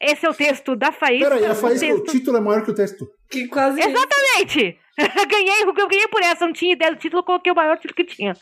Esse 0.00 0.24
é 0.26 0.30
o 0.30 0.34
texto 0.34 0.74
da 0.74 0.90
Faísca. 0.90 1.28
Peraí, 1.30 1.46
a 1.46 1.52
o 1.52 1.54
Faísca, 1.54 1.86
o 1.86 2.00
texto- 2.00 2.12
título 2.12 2.36
é 2.38 2.40
maior 2.40 2.64
que 2.64 2.70
o 2.70 2.74
texto. 2.74 3.06
Que 3.30 3.46
quase 3.48 3.80
Exatamente! 3.80 4.78
ganhei, 5.28 5.62
eu 5.62 5.88
ganhei 5.88 6.08
por 6.08 6.22
essa, 6.22 6.46
não 6.46 6.52
tinha 6.52 6.72
ideia 6.72 6.92
do 6.92 6.98
título, 6.98 7.22
coloquei 7.22 7.52
o 7.52 7.54
maior 7.54 7.76
título 7.76 7.94
que 7.94 8.04
tinha. 8.04 8.32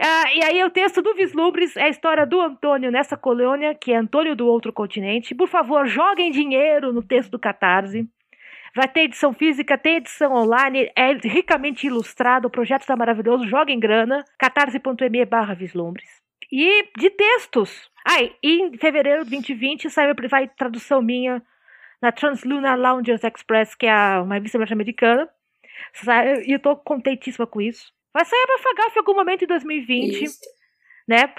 Ah, 0.00 0.34
e 0.34 0.44
aí 0.44 0.64
o 0.64 0.70
texto 0.70 1.02
do 1.02 1.14
Vislumbres 1.14 1.76
é 1.76 1.84
a 1.84 1.88
história 1.88 2.24
do 2.24 2.40
Antônio 2.40 2.92
nessa 2.92 3.16
colônia, 3.16 3.74
que 3.74 3.92
é 3.92 3.96
Antônio 3.96 4.36
do 4.36 4.46
outro 4.46 4.72
continente. 4.72 5.34
Por 5.34 5.48
favor, 5.48 5.86
joguem 5.86 6.30
dinheiro 6.30 6.92
no 6.92 7.02
texto 7.02 7.30
do 7.30 7.38
Catarse. 7.38 8.08
Vai 8.74 8.86
ter 8.86 9.00
edição 9.00 9.32
física, 9.32 9.76
tem 9.76 9.96
edição 9.96 10.32
online, 10.32 10.92
é 10.94 11.12
ricamente 11.14 11.88
ilustrado, 11.88 12.46
o 12.46 12.50
projeto 12.50 12.82
está 12.82 12.94
maravilhoso, 12.94 13.48
joguem 13.48 13.80
grana, 13.80 14.24
catarse.me 14.38 15.24
barra 15.24 15.54
vislumbres. 15.54 16.08
E 16.52 16.84
de 16.96 17.10
textos. 17.10 17.90
Ah, 18.06 18.22
e 18.22 18.62
em 18.62 18.76
fevereiro 18.78 19.24
de 19.24 19.30
2020 19.30 19.90
saiu, 19.90 20.14
vai 20.28 20.46
tradução 20.46 21.02
minha 21.02 21.42
na 22.00 22.12
Translunar 22.12 22.78
Loungers 22.78 23.24
Express, 23.24 23.74
que 23.74 23.86
é 23.86 24.20
uma 24.20 24.34
revista 24.34 24.56
norte-americana. 24.56 25.28
E 26.46 26.52
eu 26.52 26.58
tô 26.60 26.76
contentíssima 26.76 27.46
com 27.46 27.60
isso. 27.60 27.92
Vai 28.12 28.24
sair 28.24 28.44
pra 28.46 28.58
Fagaf 28.58 28.96
em 28.96 28.98
algum 28.98 29.14
momento 29.14 29.44
em 29.44 29.46
2020 29.46 30.24
Isso. 30.24 30.38
né? 31.06 31.32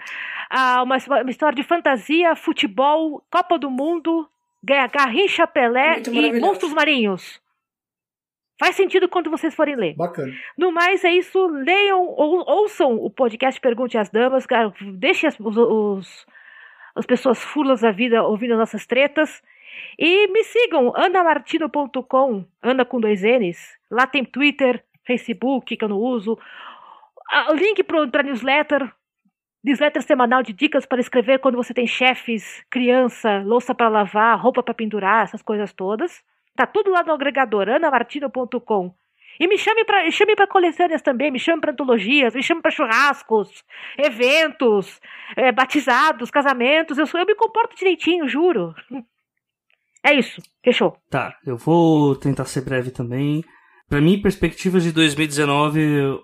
Ah, 0.49 0.83
uma, 0.83 0.97
uma 1.21 1.29
história 1.31 1.55
de 1.55 1.63
fantasia, 1.63 2.35
futebol, 2.35 3.21
Copa 3.31 3.57
do 3.59 3.69
Mundo, 3.69 4.27
Ga- 4.63 4.87
Garrincha 4.87 5.45
Pelé 5.47 5.99
e. 5.99 6.39
Monstros 6.39 6.73
Marinhos. 6.73 7.41
Faz 8.59 8.75
sentido 8.75 9.09
quando 9.09 9.29
vocês 9.31 9.55
forem 9.55 9.75
ler. 9.75 9.95
Bacana. 9.95 10.31
No 10.57 10.71
mais, 10.71 11.03
é 11.03 11.11
isso. 11.11 11.47
Leiam 11.47 12.03
ou 12.05 12.47
ouçam 12.47 12.93
o 12.95 13.09
podcast 13.09 13.59
Pergunte 13.59 13.97
às 13.97 14.09
Damas. 14.09 14.45
Deixem 14.97 15.27
as, 15.27 15.39
os, 15.39 15.57
os- 15.57 16.25
as 16.95 17.05
pessoas 17.05 17.41
fulas 17.41 17.81
da 17.81 17.91
vida 17.91 18.23
ouvindo 18.23 18.51
as 18.53 18.59
nossas 18.59 18.85
tretas. 18.85 19.41
E 19.97 20.27
me 20.27 20.43
sigam, 20.43 20.93
anamartino.com, 20.95 22.45
Ana 22.61 22.85
com 22.85 22.99
dois 22.99 23.21
N's. 23.21 23.77
Lá 23.89 24.07
tem 24.07 24.23
Twitter, 24.23 24.83
Facebook, 25.05 25.75
que 25.75 25.83
eu 25.83 25.89
não 25.89 25.97
uso. 25.97 26.37
Link 27.55 27.83
para 27.83 28.23
newsletter. 28.23 28.91
Newsletter 29.63 30.01
semanal 30.01 30.41
de 30.41 30.53
dicas 30.53 30.85
para 30.85 30.99
escrever 30.99 31.39
quando 31.39 31.55
você 31.55 31.73
tem 31.73 31.85
chefes, 31.85 32.65
criança, 32.69 33.43
louça 33.45 33.75
para 33.75 33.89
lavar, 33.89 34.39
roupa 34.39 34.63
para 34.63 34.73
pendurar, 34.73 35.23
essas 35.23 35.41
coisas 35.41 35.71
todas. 35.71 36.23
Tá 36.55 36.65
tudo 36.65 36.89
lá 36.89 37.03
no 37.03 37.13
agregador, 37.13 37.69
anamartino.com. 37.69 38.93
E 39.39 39.47
me 39.47 39.57
chame 39.57 39.85
para 39.85 40.09
chame 40.11 40.35
para 40.35 40.47
também, 41.03 41.31
me 41.31 41.39
chame 41.39 41.61
para 41.61 41.71
antologias, 41.71 42.35
me 42.35 42.43
chame 42.43 42.61
para 42.61 42.71
churrascos, 42.71 43.63
eventos, 43.97 44.99
eh, 45.35 45.51
batizados, 45.51 46.29
casamentos. 46.29 46.97
Eu, 46.97 47.07
sou, 47.07 47.19
eu 47.19 47.25
me 47.25 47.35
comporto 47.35 47.75
direitinho, 47.75 48.27
juro. 48.27 48.75
É 50.03 50.13
isso, 50.17 50.41
fechou. 50.63 50.97
Tá, 51.09 51.35
eu 51.45 51.55
vou 51.57 52.15
tentar 52.15 52.45
ser 52.45 52.61
breve 52.61 52.91
também. 52.91 53.43
Pra 53.87 54.01
mim, 54.01 54.21
perspectivas 54.21 54.83
de 54.83 54.91
2019, 54.91 55.81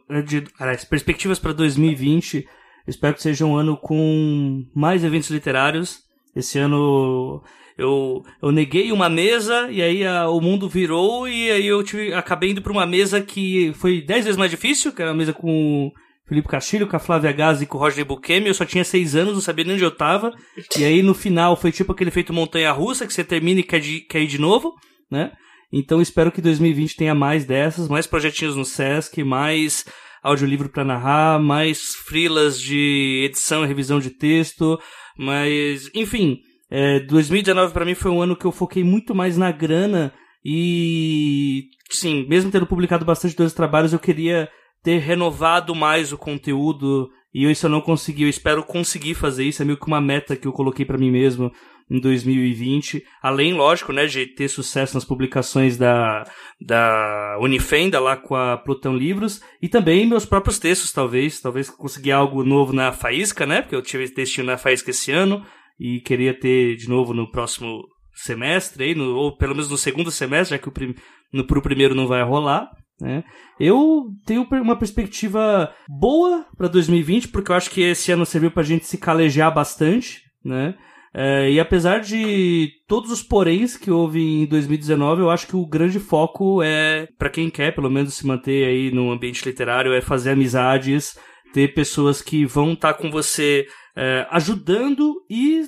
eh, 0.10 0.22
de, 0.22 0.44
aliás, 0.60 0.84
perspectivas 0.86 1.38
pra 1.38 1.52
2020, 1.54 2.48
espero 2.88 3.14
que 3.16 3.22
seja 3.22 3.46
um 3.46 3.56
ano 3.56 3.78
com 3.78 4.66
mais 4.74 5.04
eventos 5.04 5.30
literários. 5.30 6.00
Esse 6.36 6.58
ano 6.58 7.44
eu, 7.78 8.24
eu 8.42 8.52
neguei 8.52 8.92
uma 8.92 9.10
mesa 9.10 9.70
e 9.70 9.82
aí 9.82 10.06
a- 10.06 10.30
o 10.30 10.40
mundo 10.40 10.68
virou 10.70 11.28
e 11.28 11.52
aí 11.52 11.68
eu 11.68 11.84
tive, 11.84 12.14
acabei 12.14 12.52
indo 12.52 12.62
pra 12.62 12.72
uma 12.72 12.86
mesa 12.86 13.22
que 13.22 13.74
foi 13.76 14.02
dez 14.02 14.24
vezes 14.26 14.38
mais 14.38 14.50
difícil, 14.52 14.94
que 14.94 15.02
era 15.02 15.12
uma 15.12 15.18
mesa 15.18 15.34
com 15.34 15.92
Felipe 16.28 16.48
Castilho, 16.48 16.88
com 16.88 16.96
a 16.96 17.00
Flávia 17.00 17.32
Gazi 17.32 17.64
e 17.64 17.68
com 17.68 17.78
o 17.78 17.82
Roger 17.82 18.06
Buchemi. 18.06 18.48
Eu 18.48 18.54
só 18.54 18.66
tinha 18.66 18.84
seis 18.84 19.16
anos, 19.16 19.34
não 19.34 19.42
sabia 19.42 19.64
nem 19.64 19.76
onde 19.76 19.84
eu 19.84 19.96
tava. 19.96 20.34
E 20.78 20.84
aí 20.84 21.02
no 21.02 21.14
final 21.14 21.56
foi 21.56 21.72
tipo 21.72 21.92
aquele 21.92 22.12
feito 22.12 22.34
montanha-russa, 22.34 23.08
que 23.08 23.14
você 23.14 23.24
termina 23.24 23.62
e 23.62 23.64
quer, 23.64 23.80
de, 23.80 24.02
quer 24.02 24.22
ir 24.22 24.28
de 24.28 24.38
novo, 24.38 24.74
né? 25.10 25.32
Então 25.72 26.02
espero 26.02 26.32
que 26.32 26.42
2020 26.42 26.96
tenha 26.96 27.16
mais 27.16 27.46
dessas, 27.46 27.88
mais 27.88 28.08
projetinhos 28.08 28.56
no 28.56 28.66
Sesc, 28.66 29.24
mais 29.24 29.86
audiolivro 30.24 30.70
para 30.70 30.84
narrar, 30.84 31.40
mais 31.40 31.96
frilas 32.06 32.60
de 32.60 33.24
edição 33.26 33.64
e 33.64 33.68
revisão 33.68 34.00
de 34.00 34.10
texto, 34.10 34.80
mas 35.18 35.90
enfim, 35.94 36.40
é, 36.70 37.00
2019 37.02 37.74
para 37.74 37.86
mim 37.86 37.96
foi 37.96 38.12
um 38.12 38.22
ano 38.22 38.36
que 38.36 38.46
eu 38.46 38.52
foquei 38.52 38.84
muito 38.84 39.16
mais 39.16 39.38
na 39.38 39.52
grana 39.52 40.14
e 40.44 41.66
sim, 41.90 42.26
mesmo 42.28 42.52
tendo 42.52 42.68
publicado 42.68 43.06
bastante 43.06 43.36
dois 43.36 43.54
trabalhos, 43.54 43.94
eu 43.94 44.00
queria 44.00 44.50
ter 44.88 45.00
renovado 45.00 45.76
mais 45.76 46.14
o 46.14 46.18
conteúdo 46.18 47.10
e 47.34 47.44
isso 47.52 47.66
eu 47.66 47.70
não 47.70 47.82
consegui. 47.82 48.24
Eu 48.24 48.30
espero 48.30 48.64
conseguir 48.64 49.16
fazer 49.16 49.44
isso. 49.44 49.62
É 49.62 49.66
meio 49.66 49.78
que 49.78 49.86
uma 49.86 50.00
meta 50.00 50.34
que 50.34 50.48
eu 50.48 50.54
coloquei 50.54 50.86
para 50.86 50.98
mim 50.98 51.12
mesmo 51.12 51.52
em 51.92 52.00
2020. 52.00 53.04
Além, 53.22 53.54
lógico, 53.54 53.92
né, 53.92 54.06
de 54.06 54.26
ter 54.28 54.48
sucesso 54.48 54.96
nas 54.96 55.04
publicações 55.04 55.76
da, 55.76 56.24
da 56.66 57.38
Unifenda 57.42 58.00
lá 58.00 58.16
com 58.16 58.34
a 58.34 58.56
Plutão 58.56 58.96
Livros 58.96 59.42
e 59.62 59.68
também 59.68 60.08
meus 60.08 60.26
próprios 60.26 60.58
textos, 60.58 60.94
talvez. 60.94 61.42
Talvez 61.42 61.70
conseguir 61.70 62.14
algo 62.14 62.46
novo 62.46 62.72
na 62.72 62.94
Faísca, 62.94 63.46
né? 63.46 63.62
Porque 63.62 63.76
eu 63.76 63.82
tive 63.82 64.08
textinho 64.08 64.48
na 64.48 64.58
Faísca 64.58 64.92
esse 64.92 65.12
ano 65.12 65.46
e 65.78 66.00
queria 66.00 66.34
ter 66.34 66.78
de 66.78 66.88
novo 66.88 67.14
no 67.14 67.30
próximo 67.30 67.84
semestre, 68.14 68.86
aí, 68.86 68.96
no, 68.96 69.18
ou 69.18 69.36
pelo 69.36 69.54
menos 69.54 69.70
no 69.70 69.78
segundo 69.78 70.10
semestre, 70.10 70.56
já 70.56 70.58
que 70.58 70.70
o 70.70 70.72
prim, 70.72 70.96
no, 71.34 71.46
pro 71.46 71.62
primeiro 71.62 71.94
não 71.94 72.08
vai 72.08 72.24
rolar. 72.24 72.70
Né? 73.00 73.24
Eu 73.60 74.12
tenho 74.26 74.48
uma 74.52 74.76
perspectiva 74.76 75.72
boa 75.88 76.46
para 76.58 76.68
2020, 76.68 77.28
porque 77.28 77.52
eu 77.52 77.56
acho 77.56 77.70
que 77.70 77.82
esse 77.82 78.12
ano 78.12 78.26
serviu 78.26 78.52
pra 78.52 78.64
gente 78.64 78.86
se 78.86 78.98
calejar 78.98 79.54
bastante, 79.54 80.24
né? 80.44 80.76
É, 81.14 81.50
e 81.50 81.60
apesar 81.60 82.00
de 82.00 82.70
todos 82.88 83.12
os 83.12 83.24
poréns 83.24 83.76
que 83.76 83.90
houve 83.90 84.22
em 84.22 84.46
2019, 84.46 85.22
eu 85.22 85.32
acho 85.32 85.48
que 85.48 85.56
o 85.56 85.66
grande 85.66 86.00
foco 86.00 86.62
é, 86.62 87.08
para 87.18 87.30
quem 87.30 87.50
quer 87.50 87.74
pelo 87.74 87.90
menos 87.90 88.14
se 88.14 88.28
manter 88.28 88.68
aí 88.68 88.92
no 88.92 89.12
ambiente 89.12 89.44
literário, 89.44 89.94
é 89.94 90.02
fazer 90.02 90.32
amizades, 90.32 91.18
ter 91.54 91.74
pessoas 91.74 92.22
que 92.22 92.46
vão 92.46 92.74
estar 92.74 92.94
com 92.94 93.10
você 93.10 93.66
é, 93.96 94.28
ajudando 94.30 95.16
e 95.28 95.64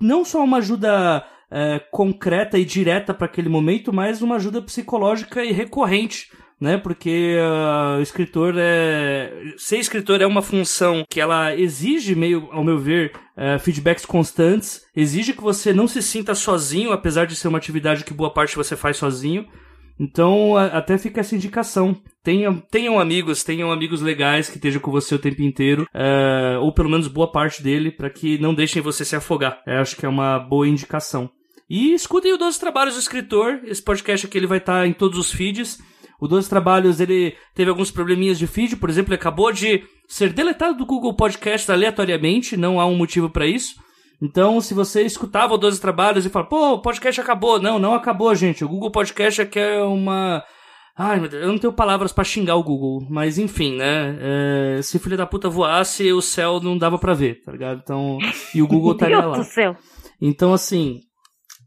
não 0.00 0.24
só 0.24 0.44
uma 0.44 0.58
ajuda 0.58 1.26
é, 1.50 1.80
concreta 1.90 2.56
e 2.56 2.64
direta 2.64 3.12
para 3.12 3.26
aquele 3.26 3.48
momento, 3.48 3.92
mas 3.92 4.22
uma 4.22 4.36
ajuda 4.36 4.62
psicológica 4.62 5.44
e 5.44 5.50
recorrente 5.50 6.28
né? 6.62 6.78
Porque 6.78 7.36
uh, 7.36 8.00
escritor 8.00 8.54
é. 8.56 9.52
Ser 9.56 9.78
escritor 9.78 10.22
é 10.22 10.26
uma 10.26 10.40
função 10.40 11.04
que 11.10 11.20
ela 11.20 11.56
exige, 11.56 12.14
meio, 12.14 12.48
ao 12.52 12.62
meu 12.62 12.78
ver, 12.78 13.12
uh, 13.36 13.58
feedbacks 13.58 14.06
constantes, 14.06 14.86
exige 14.94 15.32
que 15.32 15.42
você 15.42 15.72
não 15.72 15.88
se 15.88 16.00
sinta 16.00 16.36
sozinho, 16.36 16.92
apesar 16.92 17.26
de 17.26 17.34
ser 17.34 17.48
uma 17.48 17.58
atividade 17.58 18.04
que 18.04 18.14
boa 18.14 18.32
parte 18.32 18.54
você 18.54 18.76
faz 18.76 18.96
sozinho. 18.96 19.44
Então, 19.98 20.56
a, 20.56 20.66
até 20.66 20.96
fica 20.96 21.20
essa 21.20 21.34
indicação. 21.34 22.00
Tenham, 22.22 22.62
tenham 22.70 23.00
amigos, 23.00 23.42
tenham 23.42 23.72
amigos 23.72 24.00
legais 24.00 24.48
que 24.48 24.56
estejam 24.56 24.80
com 24.80 24.92
você 24.92 25.16
o 25.16 25.18
tempo 25.18 25.42
inteiro, 25.42 25.82
uh, 25.92 26.60
ou 26.60 26.72
pelo 26.72 26.88
menos 26.88 27.08
boa 27.08 27.30
parte 27.30 27.60
dele, 27.60 27.90
para 27.90 28.08
que 28.08 28.38
não 28.38 28.54
deixem 28.54 28.80
você 28.80 29.04
se 29.04 29.16
afogar. 29.16 29.60
Eu 29.66 29.80
acho 29.80 29.96
que 29.96 30.06
é 30.06 30.08
uma 30.08 30.38
boa 30.38 30.68
indicação. 30.68 31.28
E 31.68 31.92
escutem 31.92 32.32
o 32.32 32.38
12 32.38 32.60
Trabalhos 32.60 32.94
do 32.94 33.00
Escritor. 33.00 33.62
Esse 33.64 33.82
podcast 33.82 34.26
aqui 34.28 34.38
ele 34.38 34.46
vai 34.46 34.58
estar 34.58 34.86
em 34.86 34.92
todos 34.92 35.18
os 35.18 35.32
feeds. 35.32 35.80
O 36.22 36.28
12 36.28 36.48
Trabalhos, 36.48 37.00
ele 37.00 37.34
teve 37.52 37.68
alguns 37.68 37.90
probleminhas 37.90 38.38
de 38.38 38.46
feed, 38.46 38.76
por 38.76 38.88
exemplo, 38.88 39.12
ele 39.12 39.20
acabou 39.20 39.50
de 39.50 39.82
ser 40.06 40.32
deletado 40.32 40.78
do 40.78 40.86
Google 40.86 41.16
Podcast 41.16 41.68
aleatoriamente, 41.72 42.56
não 42.56 42.78
há 42.78 42.86
um 42.86 42.94
motivo 42.94 43.28
para 43.28 43.44
isso. 43.44 43.74
Então, 44.22 44.60
se 44.60 44.72
você 44.72 45.02
escutava 45.02 45.54
o 45.54 45.58
12 45.58 45.80
Trabalhos 45.80 46.24
e 46.24 46.28
fala, 46.28 46.46
pô, 46.46 46.74
o 46.74 46.78
podcast 46.80 47.20
acabou. 47.20 47.60
Não, 47.60 47.76
não 47.76 47.92
acabou, 47.92 48.32
gente. 48.36 48.64
O 48.64 48.68
Google 48.68 48.92
Podcast 48.92 49.42
aqui 49.42 49.58
é 49.58 49.82
uma 49.82 50.44
Ai, 50.96 51.18
meu 51.18 51.28
Deus, 51.28 51.42
eu 51.42 51.48
não 51.48 51.58
tenho 51.58 51.72
palavras 51.72 52.12
para 52.12 52.22
xingar 52.22 52.54
o 52.54 52.62
Google, 52.62 53.04
mas 53.10 53.36
enfim, 53.36 53.74
né? 53.74 54.16
É, 54.20 54.80
se 54.80 55.00
filho 55.00 55.16
da 55.16 55.26
puta 55.26 55.48
voasse, 55.48 56.12
o 56.12 56.22
céu 56.22 56.60
não 56.60 56.78
dava 56.78 56.98
para 56.98 57.14
ver, 57.14 57.42
tá 57.42 57.50
ligado? 57.50 57.80
Então, 57.82 58.18
e 58.54 58.62
o 58.62 58.66
Google 58.68 58.92
estaria 58.94 59.24
lá. 59.24 59.38
Do 59.38 59.44
céu. 59.44 59.74
Então, 60.20 60.52
assim, 60.52 61.00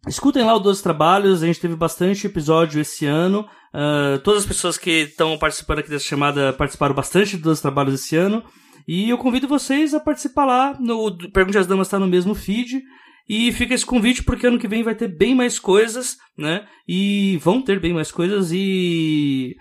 escutem 0.08 0.46
lá 0.46 0.56
o 0.56 0.60
12 0.60 0.82
Trabalhos, 0.82 1.44
a 1.44 1.46
gente 1.48 1.60
teve 1.60 1.76
bastante 1.76 2.28
episódio 2.28 2.80
esse 2.80 3.06
ano. 3.06 3.46
Uh, 3.76 4.18
todas 4.20 4.44
as 4.44 4.48
pessoas 4.48 4.78
que 4.78 4.90
estão 5.02 5.38
participando 5.38 5.80
aqui 5.80 5.90
dessa 5.90 6.06
chamada 6.06 6.54
participaram 6.54 6.96
bastante 6.96 7.36
do 7.36 7.44
12 7.44 7.62
Trabalhos 7.62 7.94
esse 7.96 8.16
ano. 8.16 8.42
E 8.88 9.10
eu 9.10 9.18
convido 9.18 9.50
vocês 9.50 9.94
a 9.94 10.00
participar 10.00 10.46
lá. 10.46 10.78
No 10.80 11.18
Pergunte 11.34 11.58
às 11.58 11.68
Damas 11.68 11.88
está 11.88 12.00
no 12.00 12.08
mesmo 12.08 12.34
feed. 12.34 12.82
E 13.28 13.52
fica 13.52 13.74
esse 13.74 13.86
convite 13.86 14.24
porque 14.24 14.48
ano 14.48 14.60
que 14.60 14.68
vem 14.68 14.84
vai 14.84 14.96
ter 14.96 15.10
bem 15.10 15.36
mais 15.36 15.60
coisas, 15.60 16.16
né? 16.38 16.66
E 16.88 17.38
vão 17.42 17.62
ter 17.62 17.80
bem 17.80 17.92
mais 17.92 18.12
coisas 18.12 18.52
e 18.54 19.56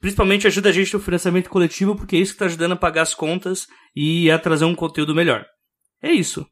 principalmente 0.00 0.46
ajuda 0.46 0.70
a 0.70 0.72
gente 0.72 0.92
no 0.94 0.98
financiamento 0.98 1.50
coletivo 1.50 1.94
porque 1.94 2.16
é 2.16 2.18
isso 2.18 2.32
que 2.32 2.36
está 2.36 2.46
ajudando 2.46 2.72
a 2.72 2.76
pagar 2.76 3.02
as 3.02 3.14
contas 3.14 3.66
e 3.94 4.30
a 4.30 4.38
trazer 4.38 4.64
um 4.64 4.74
conteúdo 4.74 5.14
melhor. 5.14 5.44
É 6.02 6.10
isso. 6.10 6.46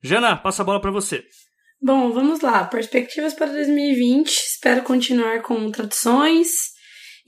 Jana, 0.00 0.36
passa 0.36 0.62
a 0.62 0.64
bola 0.64 0.80
para 0.80 0.92
você. 0.92 1.24
Bom, 1.82 2.12
vamos 2.12 2.40
lá. 2.40 2.64
Perspectivas 2.64 3.34
para 3.34 3.46
2020. 3.52 4.28
Espero 4.28 4.82
continuar 4.82 5.42
com 5.42 5.70
traduções 5.70 6.48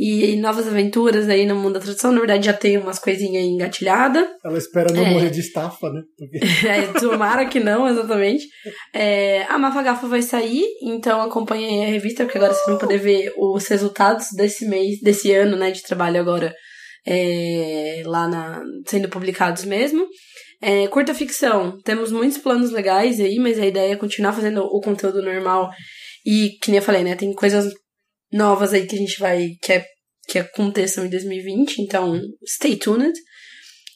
e 0.01 0.37
novas 0.37 0.69
aventuras 0.69 1.29
aí 1.29 1.45
no 1.45 1.57
mundo 1.57 1.75
da 1.75 1.81
tradução. 1.81 2.13
Na 2.13 2.21
verdade, 2.21 2.47
já 2.47 2.53
tem 2.53 2.79
umas 2.79 2.99
coisinhas 2.99 3.45
engatilhadas. 3.45 4.27
Ela 4.45 4.57
espera 4.57 4.93
não 4.93 5.05
É. 5.05 5.11
morrer 5.11 5.31
de 5.31 5.41
estafa, 5.41 5.91
né? 5.91 6.03
Porque 6.17 6.39
É, 6.69 7.01
tomara 7.01 7.47
que 7.47 7.59
não, 7.61 7.87
exatamente. 7.89 8.47
É, 8.95 9.43
a 9.45 9.59
Mafagafa 9.59 10.07
vai 10.07 10.23
sair, 10.23 10.65
então 10.83 11.21
acompanhem 11.21 11.85
a 11.85 11.89
revista, 11.89 12.25
porque 12.25 12.39
agora 12.39 12.55
vocês 12.55 12.67
vão 12.67 12.79
poder 12.79 12.99
ver 12.99 13.33
os 13.37 13.67
resultados 13.67 14.27
desse 14.37 14.67
mês, 14.67 15.01
desse 15.03 15.33
ano, 15.33 15.57
né, 15.57 15.73
de 15.73 15.83
trabalho 15.83 16.21
agora, 16.21 16.55
é, 17.07 18.03
lá 18.07 18.29
na, 18.29 18.63
sendo 18.87 19.09
publicados 19.09 19.65
mesmo. 19.65 20.07
É, 20.61 20.89
curta 20.89 21.15
ficção, 21.15 21.81
temos 21.83 22.11
muitos 22.11 22.39
planos 22.39 22.73
legais 22.73 23.21
aí, 23.21 23.39
mas 23.39 23.59
a 23.61 23.67
ideia 23.67 23.93
é 23.93 23.97
continuar 23.97 24.33
fazendo 24.33 24.63
o 24.63 24.81
conteúdo 24.81 25.23
normal 25.23 25.71
e, 26.27 26.59
que 26.61 26.71
nem 26.71 26.79
eu 26.79 26.85
falei, 26.85 27.05
né, 27.05 27.15
tem 27.15 27.33
coisas 27.33 27.73
novas 28.33 28.73
aí 28.73 28.87
que 28.87 28.97
a 28.97 28.99
gente 28.99 29.19
vai, 29.21 29.51
que, 29.63 29.73
é, 29.73 29.85
que 30.29 30.39
aconteçam 30.39 31.07
em 31.07 31.11
2020, 31.11 31.79
então 31.79 32.21
stay 32.45 32.77
tuned. 32.77 33.13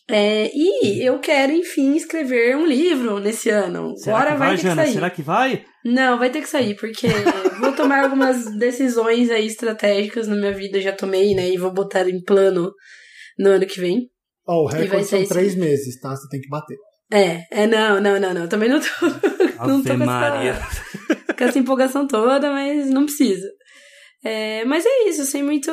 É, 0.09 0.51
e 0.55 1.05
eu 1.05 1.19
quero, 1.21 1.53
enfim, 1.53 1.95
escrever 1.95 2.57
um 2.57 2.67
livro 2.67 3.19
nesse 3.19 3.51
ano. 3.51 3.97
Será 3.97 4.17
Agora 4.17 4.33
que 4.33 4.39
vai, 4.39 4.49
vai, 4.49 4.57
ter 4.57 4.63
Jana? 4.63 4.83
que 4.83 4.87
sair. 4.87 4.95
Será 4.95 5.11
que 5.11 5.23
vai? 5.23 5.65
Não, 5.85 6.19
vai 6.19 6.31
ter 6.31 6.43
que 6.43 6.49
sair, 6.49 6.77
porque 6.77 7.09
vou 7.61 7.73
tomar 7.73 8.05
algumas 8.05 8.45
decisões 8.59 9.31
aí 9.31 9.47
estratégicas 9.47 10.29
na 10.29 10.37
minha 10.37 10.53
vida, 10.53 10.81
já 10.81 10.93
tomei, 10.93 11.35
né? 11.35 11.49
E 11.49 11.57
vou 11.57 11.73
botar 11.73 12.09
em 12.09 12.23
plano 12.23 12.73
no 13.39 13.51
ano 13.51 13.67
que 13.67 13.81
vem. 13.81 14.12
Ó, 14.47 14.65
o 14.65 14.69
vai 14.69 14.83
recorde 14.83 15.05
ser 15.05 15.11
são 15.11 15.21
isso. 15.23 15.33
três 15.33 15.55
meses, 15.55 16.01
tá? 16.01 16.11
Você 16.17 16.29
tem 16.29 16.41
que 16.41 16.49
bater. 16.49 16.77
É, 17.13 17.43
é, 17.51 17.67
não, 17.67 18.01
não, 18.01 18.19
não, 18.19 18.33
não. 18.35 18.49
Também 18.49 18.69
não 18.69 18.81
tô, 18.81 18.87
não 19.67 19.83
tô 19.83 19.91
Ave 19.93 19.99
com 19.99 20.05
Maria. 20.07 20.51
essa, 20.53 21.35
com 21.37 21.45
essa 21.45 21.59
empolgação 21.59 22.07
toda, 22.07 22.51
mas 22.51 22.89
não 22.91 23.05
precisa. 23.05 23.47
É, 24.25 24.65
mas 24.65 24.85
é 24.87 25.09
isso, 25.09 25.25
sem 25.25 25.43
muito, 25.43 25.71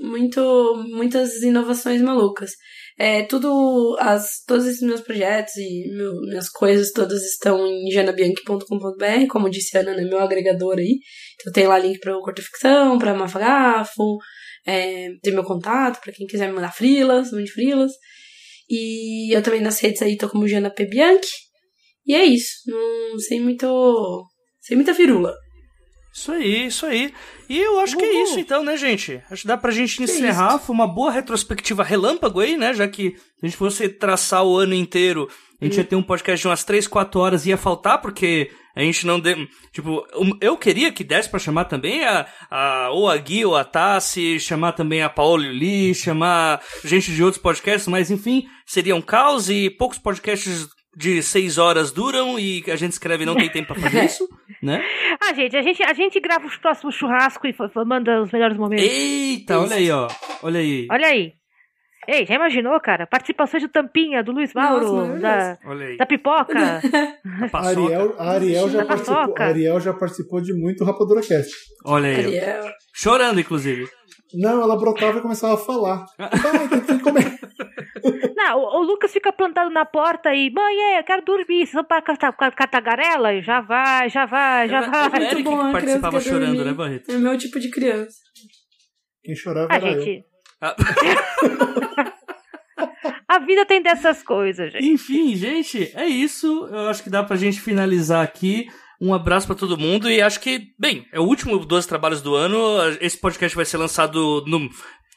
muito, 0.00 0.84
muitas 0.90 1.42
inovações 1.42 2.02
malucas. 2.02 2.50
É, 3.00 3.22
tudo, 3.22 3.96
as, 4.00 4.42
todos 4.44 4.66
esses 4.66 4.82
meus 4.82 5.00
projetos 5.00 5.54
e 5.56 5.88
meu- 5.96 6.20
minhas 6.28 6.48
coisas 6.48 6.90
todas 6.92 7.22
estão 7.22 7.64
em 7.64 7.88
janabianchi.com.br, 7.92 9.26
como 9.30 9.48
disse 9.48 9.76
a 9.76 9.82
Ana, 9.82 9.94
né, 9.94 10.02
meu 10.04 10.18
agregador 10.18 10.78
aí. 10.78 10.98
Então 11.40 11.52
tem 11.52 11.66
lá 11.68 11.78
link 11.78 12.00
para 12.00 12.16
o 12.16 12.20
Corta 12.20 12.42
Ficção, 12.42 12.98
para 12.98 13.14
Mafagafo, 13.14 14.16
é, 14.66 15.08
tem 15.22 15.32
meu 15.32 15.44
contato 15.44 16.00
para 16.00 16.12
quem 16.12 16.26
quiser 16.26 16.48
me 16.48 16.54
mandar 16.54 16.72
frilas, 16.72 17.32
mande 17.32 17.50
frilas. 17.50 17.92
E 18.68 19.34
eu 19.34 19.42
também 19.42 19.60
nas 19.60 19.80
redes 19.80 20.02
aí 20.02 20.16
tô 20.16 20.28
como 20.28 20.48
Jana 20.48 20.70
P. 20.70 20.86
Bianchi. 20.86 21.30
E 22.06 22.14
é 22.14 22.24
isso, 22.24 22.52
não 22.66 23.18
sem 23.18 23.40
muito, 23.40 24.26
sem 24.60 24.76
muita 24.76 24.94
firula. 24.94 25.34
Isso 26.12 26.32
aí, 26.32 26.66
isso 26.66 26.86
aí. 26.86 27.12
E 27.48 27.58
eu 27.58 27.78
acho 27.80 27.96
que 27.96 28.04
é 28.04 28.22
isso 28.22 28.40
então, 28.40 28.64
né, 28.64 28.76
gente? 28.76 29.22
Acho 29.30 29.42
que 29.42 29.48
dá 29.48 29.56
pra 29.56 29.70
gente 29.70 30.00
é 30.00 30.04
encerrar. 30.04 30.58
Foi 30.58 30.74
uma 30.74 30.86
boa 30.86 31.10
retrospectiva 31.10 31.84
relâmpago 31.84 32.40
aí, 32.40 32.56
né? 32.56 32.74
Já 32.74 32.88
que 32.88 33.10
se 33.10 33.16
a 33.42 33.46
gente 33.46 33.56
fosse 33.56 33.88
traçar 33.88 34.44
o 34.44 34.56
ano 34.56 34.74
inteiro, 34.74 35.28
a 35.60 35.64
gente 35.64 35.76
ia 35.76 35.84
ter 35.84 35.96
um 35.96 36.02
podcast 36.02 36.40
de 36.40 36.48
umas 36.48 36.64
3, 36.64 36.88
4 36.88 37.20
horas 37.20 37.46
e 37.46 37.50
ia 37.50 37.56
faltar, 37.56 38.00
porque 38.00 38.50
a 38.78 38.84
gente 38.84 39.04
não 39.04 39.18
deu. 39.18 39.36
Tipo, 39.72 40.06
eu 40.40 40.56
queria 40.56 40.92
que 40.92 41.02
desse 41.02 41.28
pra 41.28 41.40
chamar 41.40 41.64
também 41.64 42.04
a, 42.04 42.26
a 42.48 42.90
ou 42.90 43.10
a 43.10 43.16
Gui 43.16 43.44
ou 43.44 43.56
a 43.56 43.64
Tassi, 43.64 44.38
chamar 44.38 44.70
também 44.70 45.02
a 45.02 45.08
Paola 45.08 45.44
e 45.44 45.48
o 45.48 45.52
Lee, 45.52 45.94
chamar 45.96 46.62
gente 46.84 47.12
de 47.12 47.24
outros 47.24 47.42
podcasts, 47.42 47.88
mas 47.88 48.08
enfim, 48.08 48.46
seria 48.64 48.94
um 48.94 49.02
caos 49.02 49.50
e 49.50 49.68
poucos 49.68 49.98
podcasts 49.98 50.68
de 50.96 51.20
6 51.20 51.58
horas 51.58 51.90
duram 51.90 52.38
e 52.38 52.62
a 52.68 52.76
gente 52.76 52.92
escreve 52.92 53.24
e 53.24 53.26
não 53.26 53.34
tem 53.34 53.50
tempo 53.50 53.74
pra 53.74 53.82
fazer 53.82 54.04
isso, 54.04 54.28
né? 54.62 54.80
Ah, 55.20 55.34
gente, 55.34 55.56
a 55.56 55.62
gente, 55.62 55.82
a 55.82 55.92
gente 55.92 56.20
grava 56.20 56.46
os 56.46 56.56
próximos 56.56 56.94
churrascos 56.94 57.50
e 57.50 57.84
manda 57.84 58.22
os 58.22 58.30
melhores 58.30 58.56
momentos. 58.56 58.84
Eita, 58.84 59.58
olha 59.58 59.74
aí, 59.74 59.90
ó. 59.90 60.06
Olha 60.40 60.60
aí. 60.60 60.86
Olha 60.88 61.06
aí. 61.08 61.32
Ei, 62.10 62.24
já 62.24 62.36
imaginou, 62.36 62.80
cara? 62.80 63.06
Participações 63.06 63.62
do 63.62 63.68
Tampinha, 63.68 64.22
do 64.22 64.32
Luiz 64.32 64.54
Mauro, 64.54 64.92
Nossa, 64.92 65.20
da, 65.20 65.58
da 65.98 66.06
Pipoca. 66.06 66.80
A 67.52 67.58
A. 67.58 67.68
Ariel, 67.68 68.14
a 68.18 68.30
Ariel 68.30 68.70
já 68.70 68.84
participou, 68.86 69.34
a 69.38 69.42
Ariel 69.44 69.78
já 69.80 69.92
participou 69.92 70.40
de 70.40 70.54
muito 70.54 70.84
Rapadura 70.84 71.20
Cast. 71.20 71.52
Olha 71.84 72.08
aí. 72.08 72.14
Ariel. 72.40 72.64
Chorando, 72.94 73.38
inclusive. 73.40 73.86
Não, 74.34 74.62
ela 74.62 74.76
brotava 74.78 75.18
e 75.18 75.22
começava 75.22 75.54
a 75.54 75.58
falar. 75.58 76.06
Vai, 76.18 76.68
tem 76.68 76.80
que 76.98 77.02
comer. 77.04 77.38
Não, 78.36 78.58
o, 78.58 78.78
o 78.78 78.82
Lucas 78.84 79.12
fica 79.12 79.32
plantado 79.32 79.68
na 79.70 79.84
porta 79.84 80.32
e, 80.34 80.50
mãe, 80.50 80.76
é, 80.94 81.00
eu 81.00 81.04
quero 81.04 81.22
dormir, 81.24 81.66
vocês 81.66 81.72
vão 81.72 81.84
ca- 81.84 82.50
catagarela? 82.52 83.34
E 83.34 83.42
Já 83.42 83.60
vai, 83.60 84.08
já 84.08 84.24
vai, 84.26 84.68
já 84.68 84.78
É, 84.78 84.88
vai. 85.08 85.22
é, 85.24 85.26
Eric 85.32 85.42
bom, 85.42 85.50
que 85.50 85.56
a 85.56 85.58
criança 85.58 85.72
participava 85.72 86.20
chorando, 86.20 86.46
dormir. 86.54 86.64
né, 86.64 86.72
Barreto? 86.72 87.10
É 87.10 87.18
meu 87.18 87.36
tipo 87.36 87.58
de 87.60 87.70
criança. 87.70 88.16
Quem 89.24 89.34
chorava 89.34 89.68
Ah, 89.70 89.76
era 89.76 89.88
eu. 89.92 90.00
gente, 90.00 90.24
Ah, 90.24 90.27
a 93.28 93.38
vida 93.38 93.64
tem 93.66 93.82
dessas 93.82 94.22
coisas, 94.22 94.72
gente. 94.72 94.86
Enfim, 94.86 95.36
gente, 95.36 95.90
é 95.94 96.06
isso. 96.06 96.66
Eu 96.70 96.88
acho 96.88 97.02
que 97.02 97.10
dá 97.10 97.22
pra 97.22 97.36
gente 97.36 97.60
finalizar 97.60 98.22
aqui. 98.22 98.66
Um 99.00 99.14
abraço 99.14 99.46
pra 99.46 99.54
todo 99.54 99.78
mundo 99.78 100.10
e 100.10 100.20
acho 100.20 100.40
que, 100.40 100.72
bem, 100.76 101.06
é 101.12 101.20
o 101.20 101.24
último 101.24 101.56
12 101.64 101.86
trabalhos 101.86 102.20
do 102.20 102.34
ano. 102.34 102.58
Esse 103.00 103.16
podcast 103.16 103.54
vai 103.56 103.64
ser 103.64 103.76
lançado 103.76 104.44
no. 104.46 104.68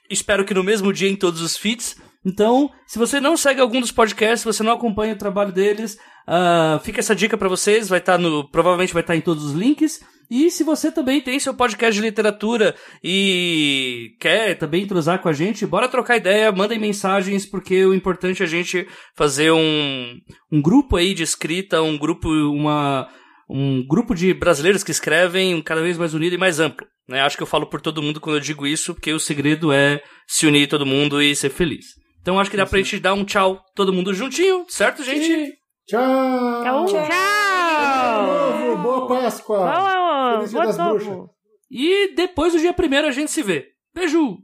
Espero 0.09 0.45
que 0.45 0.53
no 0.53 0.63
mesmo 0.63 0.93
dia 0.93 1.09
em 1.09 1.15
todos 1.15 1.41
os 1.41 1.57
feeds. 1.57 1.95
Então, 2.23 2.69
se 2.85 2.99
você 2.99 3.19
não 3.19 3.35
segue 3.35 3.59
algum 3.59 3.81
dos 3.81 3.91
podcasts, 3.91 4.41
se 4.41 4.45
você 4.45 4.61
não 4.61 4.73
acompanha 4.73 5.13
o 5.13 5.17
trabalho 5.17 5.51
deles, 5.51 5.97
ah, 6.27 6.79
fica 6.83 6.99
essa 6.99 7.15
dica 7.15 7.37
pra 7.37 7.49
vocês. 7.49 7.89
Vai 7.89 7.99
estar 7.99 8.17
no. 8.17 8.49
Provavelmente 8.49 8.93
vai 8.93 9.01
estar 9.01 9.15
em 9.15 9.21
todos 9.21 9.43
os 9.43 9.53
links. 9.53 9.99
E 10.29 10.49
se 10.49 10.63
você 10.63 10.89
também 10.89 11.19
tem 11.19 11.37
seu 11.39 11.53
podcast 11.53 11.93
de 11.93 12.07
literatura 12.07 12.73
e 13.03 14.15
quer 14.17 14.57
também 14.57 14.83
entrosar 14.83 15.21
com 15.21 15.27
a 15.27 15.33
gente, 15.33 15.65
bora 15.65 15.89
trocar 15.89 16.15
ideia, 16.15 16.53
mandem 16.53 16.79
mensagens, 16.79 17.45
porque 17.45 17.85
o 17.85 17.93
importante 17.93 18.41
é 18.41 18.45
a 18.45 18.49
gente 18.49 18.87
fazer 19.13 19.51
um, 19.51 20.17
um 20.49 20.61
grupo 20.61 20.95
aí 20.95 21.13
de 21.13 21.21
escrita, 21.21 21.81
um 21.81 21.97
grupo, 21.97 22.29
uma, 22.29 23.09
um 23.49 23.85
grupo 23.85 24.15
de 24.15 24.33
brasileiros 24.33 24.85
que 24.85 24.91
escrevem 24.91 25.61
cada 25.61 25.81
vez 25.81 25.97
mais 25.97 26.13
unido 26.13 26.33
e 26.33 26.37
mais 26.37 26.61
amplo. 26.61 26.87
Né? 27.09 27.19
Acho 27.19 27.35
que 27.35 27.43
eu 27.43 27.47
falo 27.47 27.65
por 27.65 27.81
todo 27.81 28.01
mundo 28.01 28.21
quando 28.21 28.37
eu 28.37 28.41
digo 28.41 28.65
isso, 28.65 28.93
porque 28.93 29.11
o 29.11 29.19
segredo 29.19 29.73
é 29.73 30.01
se 30.25 30.47
unir 30.47 30.69
todo 30.69 30.85
mundo 30.85 31.21
e 31.21 31.35
ser 31.35 31.49
feliz. 31.49 31.87
Então 32.21 32.39
acho 32.39 32.49
que 32.49 32.55
dá 32.55 32.65
pra 32.65 32.77
gente 32.79 33.01
dar 33.01 33.13
um 33.13 33.25
tchau 33.25 33.61
todo 33.75 33.91
mundo 33.91 34.13
juntinho, 34.13 34.65
certo, 34.69 35.03
gente? 35.03 35.60
Tchau! 35.87 36.61
Então, 36.61 36.87
Feliz 36.87 37.07
tchau! 37.07 38.67
Novo, 38.67 38.83
boa 38.83 39.07
Páscoa! 39.07 39.57
Boa, 39.59 40.33
Feliz 40.35 40.49
Dia 40.51 40.59
boa 40.59 40.67
das 40.67 40.77
novo. 40.77 41.05
Bruxas. 41.05 41.29
E 41.69 42.15
depois 42.15 42.53
do 42.53 42.59
dia 42.59 42.73
primeiro 42.73 43.07
a 43.07 43.11
gente 43.11 43.31
se 43.31 43.41
vê. 43.41 43.69
Beijo! 43.93 44.37